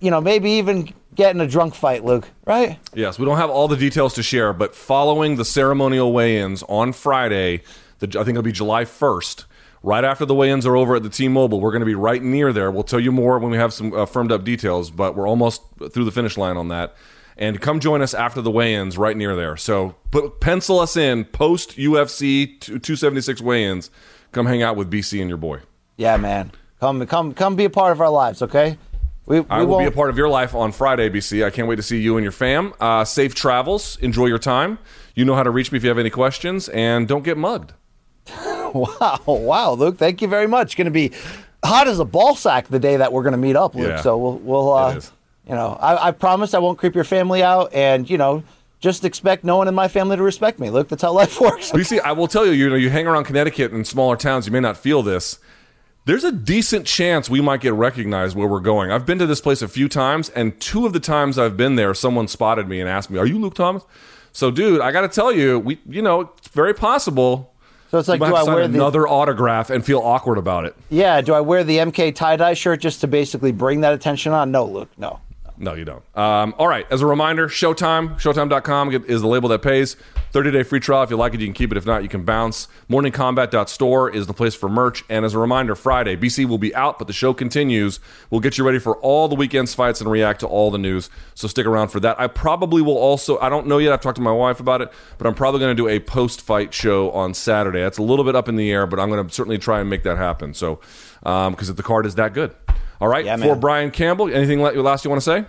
you 0.00 0.10
know, 0.10 0.20
maybe 0.20 0.52
even 0.52 0.92
get 1.14 1.34
in 1.34 1.40
a 1.40 1.48
drunk 1.48 1.74
fight, 1.74 2.04
Luke. 2.04 2.28
Right? 2.44 2.78
Yes, 2.94 3.18
we 3.18 3.24
don't 3.24 3.38
have 3.38 3.50
all 3.50 3.68
the 3.68 3.76
details 3.76 4.14
to 4.14 4.22
share, 4.22 4.52
but 4.52 4.74
following 4.74 5.36
the 5.36 5.44
ceremonial 5.44 6.12
weigh-ins 6.12 6.62
on 6.68 6.92
Friday, 6.92 7.62
the, 7.98 8.06
I 8.08 8.24
think 8.24 8.30
it'll 8.30 8.42
be 8.42 8.52
July 8.52 8.84
1st. 8.84 9.44
Right 9.82 10.04
after 10.04 10.24
the 10.24 10.34
weigh-ins 10.34 10.66
are 10.66 10.76
over 10.76 10.96
at 10.96 11.02
the 11.02 11.08
T-Mobile, 11.08 11.60
we're 11.60 11.70
going 11.70 11.80
to 11.80 11.86
be 11.86 11.94
right 11.94 12.22
near 12.22 12.52
there. 12.52 12.70
We'll 12.70 12.82
tell 12.82 13.00
you 13.00 13.12
more 13.12 13.38
when 13.38 13.50
we 13.50 13.58
have 13.58 13.72
some 13.72 13.92
uh, 13.92 14.06
firmed 14.06 14.32
up 14.32 14.44
details, 14.44 14.90
but 14.90 15.14
we're 15.14 15.28
almost 15.28 15.62
through 15.90 16.04
the 16.04 16.12
finish 16.12 16.36
line 16.36 16.56
on 16.56 16.68
that. 16.68 16.96
And 17.36 17.60
come 17.60 17.78
join 17.78 18.02
us 18.02 18.14
after 18.14 18.42
the 18.42 18.50
weigh-ins 18.50 18.98
right 18.98 19.16
near 19.16 19.36
there. 19.36 19.56
So 19.56 19.94
put, 20.10 20.40
pencil 20.40 20.80
us 20.80 20.96
in 20.96 21.24
post 21.24 21.76
UFC 21.76 22.60
276 22.60 23.40
weigh-ins. 23.40 23.90
Come 24.32 24.46
hang 24.46 24.62
out 24.62 24.74
with 24.74 24.90
BC 24.90 25.20
and 25.20 25.28
your 25.28 25.38
boy. 25.38 25.60
Yeah, 25.96 26.16
man. 26.16 26.50
Come, 26.80 27.04
come, 27.06 27.32
come, 27.34 27.54
be 27.54 27.64
a 27.64 27.70
part 27.70 27.92
of 27.92 28.00
our 28.00 28.10
lives. 28.10 28.42
Okay? 28.42 28.76
We, 29.26 29.40
we 29.40 29.46
I 29.48 29.62
will 29.62 29.78
be 29.78 29.84
a 29.84 29.92
part 29.92 30.10
of 30.10 30.16
your 30.16 30.28
life 30.28 30.54
on 30.54 30.72
Friday, 30.72 31.08
BC. 31.10 31.44
I 31.44 31.50
can't 31.50 31.68
wait 31.68 31.76
to 31.76 31.82
see 31.82 32.00
you 32.00 32.16
and 32.16 32.24
your 32.24 32.32
fam. 32.32 32.72
Uh, 32.80 33.04
safe 33.04 33.34
travels. 33.34 33.96
Enjoy 33.98 34.26
your 34.26 34.38
time. 34.38 34.78
You 35.14 35.24
know 35.24 35.34
how 35.34 35.42
to 35.44 35.50
reach 35.50 35.70
me 35.70 35.76
if 35.76 35.84
you 35.84 35.90
have 35.90 35.98
any 35.98 36.10
questions, 36.10 36.68
and 36.70 37.06
don't 37.06 37.24
get 37.24 37.36
mugged. 37.36 37.74
Wow, 39.00 39.20
wow, 39.26 39.72
Luke. 39.72 39.98
Thank 39.98 40.22
you 40.22 40.28
very 40.28 40.46
much. 40.46 40.76
Going 40.76 40.86
to 40.86 40.90
be 40.90 41.12
hot 41.64 41.88
as 41.88 41.98
a 41.98 42.04
ball 42.04 42.34
sack 42.34 42.68
the 42.68 42.78
day 42.78 42.96
that 42.96 43.12
we're 43.12 43.22
going 43.22 43.32
to 43.32 43.38
meet 43.38 43.56
up, 43.56 43.74
Luke. 43.74 43.88
Yeah, 43.88 44.00
so 44.00 44.16
we'll, 44.16 44.38
we'll 44.38 44.72
uh, 44.72 45.00
you 45.46 45.54
know, 45.54 45.78
I, 45.80 46.08
I 46.08 46.10
promise 46.12 46.54
I 46.54 46.58
won't 46.58 46.78
creep 46.78 46.94
your 46.94 47.04
family 47.04 47.42
out, 47.42 47.72
and 47.72 48.08
you 48.08 48.18
know, 48.18 48.42
just 48.80 49.04
expect 49.04 49.44
no 49.44 49.56
one 49.56 49.68
in 49.68 49.74
my 49.74 49.88
family 49.88 50.16
to 50.16 50.22
respect 50.22 50.58
me, 50.58 50.70
Luke. 50.70 50.88
That's 50.88 51.02
how 51.02 51.12
life 51.12 51.40
works. 51.40 51.72
you 51.74 51.84
see, 51.84 52.00
I 52.00 52.12
will 52.12 52.28
tell 52.28 52.46
you, 52.46 52.52
you 52.52 52.68
know, 52.68 52.76
you 52.76 52.90
hang 52.90 53.06
around 53.06 53.24
Connecticut 53.24 53.72
and 53.72 53.86
smaller 53.86 54.16
towns, 54.16 54.46
you 54.46 54.52
may 54.52 54.60
not 54.60 54.76
feel 54.76 55.02
this. 55.02 55.38
There's 56.04 56.24
a 56.24 56.32
decent 56.32 56.86
chance 56.86 57.28
we 57.28 57.42
might 57.42 57.60
get 57.60 57.74
recognized 57.74 58.34
where 58.34 58.48
we're 58.48 58.60
going. 58.60 58.90
I've 58.90 59.04
been 59.04 59.18
to 59.18 59.26
this 59.26 59.42
place 59.42 59.60
a 59.60 59.68
few 59.68 59.88
times, 59.90 60.30
and 60.30 60.58
two 60.58 60.86
of 60.86 60.94
the 60.94 61.00
times 61.00 61.38
I've 61.38 61.56
been 61.56 61.76
there, 61.76 61.92
someone 61.92 62.28
spotted 62.28 62.66
me 62.66 62.80
and 62.80 62.88
asked 62.88 63.10
me, 63.10 63.18
"Are 63.18 63.26
you 63.26 63.38
Luke 63.38 63.54
Thomas?" 63.54 63.82
So, 64.32 64.50
dude, 64.50 64.80
I 64.80 64.92
got 64.92 65.02
to 65.02 65.08
tell 65.08 65.32
you, 65.32 65.58
we, 65.58 65.80
you 65.86 66.00
know, 66.00 66.32
it's 66.38 66.48
very 66.48 66.72
possible. 66.72 67.52
So 67.90 67.98
it's 67.98 68.08
like, 68.08 68.20
do 68.20 68.26
I 68.26 68.42
wear 68.42 68.68
the 68.68 68.74
another 68.74 69.08
autograph 69.08 69.70
and 69.70 69.84
feel 69.84 70.00
awkward 70.00 70.36
about 70.38 70.64
it. 70.66 70.76
yeah? 70.90 71.20
Do 71.22 71.32
I 71.32 71.40
wear 71.40 71.64
the 71.64 71.78
MK 71.78 72.14
tie 72.14 72.36
dye 72.36 72.54
shirt 72.54 72.80
just 72.80 73.00
to 73.00 73.06
basically 73.06 73.50
bring 73.52 73.80
that 73.80 73.94
attention 73.94 74.32
on? 74.32 74.50
No, 74.50 74.66
Luke. 74.66 74.90
No. 74.98 75.20
No, 75.60 75.74
you 75.74 75.84
don't. 75.84 76.04
Um, 76.16 76.54
all 76.56 76.68
right. 76.68 76.86
As 76.90 77.02
a 77.02 77.06
reminder, 77.06 77.48
Showtime, 77.48 78.14
Showtime.com 78.20 78.92
is 79.06 79.22
the 79.22 79.26
label 79.26 79.48
that 79.48 79.60
pays. 79.60 79.96
30 80.30 80.50
day 80.52 80.62
free 80.62 80.78
trial. 80.78 81.02
If 81.02 81.10
you 81.10 81.16
like 81.16 81.34
it, 81.34 81.40
you 81.40 81.46
can 81.46 81.54
keep 81.54 81.72
it. 81.72 81.78
If 81.78 81.86
not, 81.86 82.02
you 82.02 82.08
can 82.08 82.24
bounce. 82.24 82.68
Morningkombat.store 82.90 84.10
is 84.10 84.26
the 84.26 84.34
place 84.34 84.54
for 84.54 84.68
merch. 84.68 85.02
And 85.08 85.24
as 85.24 85.34
a 85.34 85.38
reminder, 85.38 85.74
Friday, 85.74 86.16
BC 86.16 86.44
will 86.46 86.58
be 86.58 86.74
out, 86.74 86.98
but 86.98 87.06
the 87.06 87.12
show 87.12 87.34
continues. 87.34 87.98
We'll 88.30 88.40
get 88.40 88.58
you 88.58 88.64
ready 88.64 88.78
for 88.78 88.96
all 88.98 89.26
the 89.26 89.34
weekend's 89.34 89.74
fights 89.74 90.00
and 90.00 90.10
react 90.10 90.40
to 90.40 90.46
all 90.46 90.70
the 90.70 90.78
news. 90.78 91.10
So 91.34 91.48
stick 91.48 91.66
around 91.66 91.88
for 91.88 92.00
that. 92.00 92.20
I 92.20 92.26
probably 92.26 92.82
will 92.82 92.98
also, 92.98 93.38
I 93.38 93.48
don't 93.48 93.66
know 93.66 93.78
yet. 93.78 93.92
I've 93.92 94.00
talked 94.00 94.16
to 94.16 94.22
my 94.22 94.32
wife 94.32 94.60
about 94.60 94.82
it, 94.82 94.92
but 95.16 95.26
I'm 95.26 95.34
probably 95.34 95.60
going 95.60 95.76
to 95.76 95.82
do 95.82 95.88
a 95.88 95.98
post 95.98 96.40
fight 96.40 96.72
show 96.74 97.10
on 97.12 97.34
Saturday. 97.34 97.80
That's 97.80 97.98
a 97.98 98.02
little 98.02 98.24
bit 98.24 98.36
up 98.36 98.48
in 98.48 98.56
the 98.56 98.70
air, 98.70 98.86
but 98.86 99.00
I'm 99.00 99.08
going 99.10 99.26
to 99.26 99.34
certainly 99.34 99.58
try 99.58 99.80
and 99.80 99.88
make 99.88 100.02
that 100.04 100.18
happen. 100.18 100.54
So, 100.54 100.80
because 101.22 101.74
the 101.74 101.82
card 101.82 102.06
is 102.06 102.14
that 102.16 102.34
good. 102.34 102.54
All 103.00 103.08
right. 103.08 103.24
Yeah, 103.24 103.36
for 103.36 103.40
man. 103.46 103.60
Brian 103.60 103.90
Campbell, 103.90 104.32
anything 104.32 104.60
la- 104.60 104.70
last 104.70 105.04
you 105.04 105.10
want 105.10 105.22
to 105.22 105.24
say? 105.24 105.44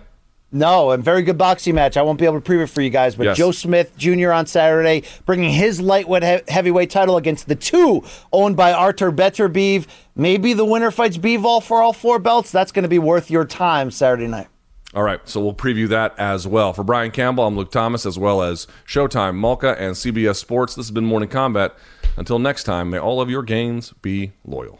No, 0.51 0.89
a 0.89 0.97
very 0.97 1.21
good 1.21 1.37
boxing 1.37 1.75
match. 1.75 1.95
I 1.95 2.01
won't 2.01 2.17
be 2.17 2.25
able 2.25 2.41
to 2.41 2.51
preview 2.51 2.63
it 2.63 2.67
for 2.71 2.81
you 2.81 2.89
guys, 2.89 3.15
but 3.15 3.25
Yes. 3.27 3.37
Joe 3.37 3.51
Smith 3.51 3.95
Jr. 3.97 4.31
on 4.31 4.47
Saturday, 4.47 5.03
bringing 5.27 5.51
his 5.51 5.79
lightweight 5.79 6.23
he- 6.23 6.51
heavyweight 6.51 6.89
title 6.89 7.17
against 7.17 7.47
the 7.47 7.53
two 7.55 8.03
owned 8.33 8.55
by 8.55 8.73
Artur 8.73 9.11
Beterbiev. 9.11 9.85
Maybe 10.15 10.53
the 10.53 10.65
winner 10.65 10.89
fights 10.89 11.17
Bivol 11.19 11.61
for 11.61 11.83
all 11.83 11.93
four 11.93 12.17
belts. 12.17 12.51
That's 12.51 12.71
going 12.71 12.81
to 12.83 12.89
be 12.89 12.97
worth 12.97 13.29
your 13.29 13.45
time 13.45 13.91
Saturday 13.91 14.25
night. 14.27 14.47
All 14.95 15.03
right, 15.03 15.19
so 15.25 15.39
we'll 15.39 15.53
preview 15.53 15.87
that 15.89 16.15
as 16.17 16.47
well. 16.47 16.73
For 16.73 16.83
Brian 16.83 17.11
Campbell, 17.11 17.45
I'm 17.45 17.55
Luke 17.55 17.69
Thomas, 17.71 18.07
as 18.07 18.17
well 18.17 18.41
as 18.41 18.65
Showtime, 18.87 19.39
Malka, 19.39 19.79
and 19.79 19.95
CBS 19.95 20.37
Sports. 20.37 20.73
This 20.73 20.87
has 20.87 20.91
been 20.91 21.05
Morning 21.05 21.29
Kombat. 21.29 21.73
Until 22.17 22.39
next 22.39 22.63
time, 22.63 22.89
may 22.89 22.97
all 22.97 23.21
of 23.21 23.29
your 23.29 23.43
gains 23.43 23.93
be 24.01 24.31
loyal. 24.47 24.79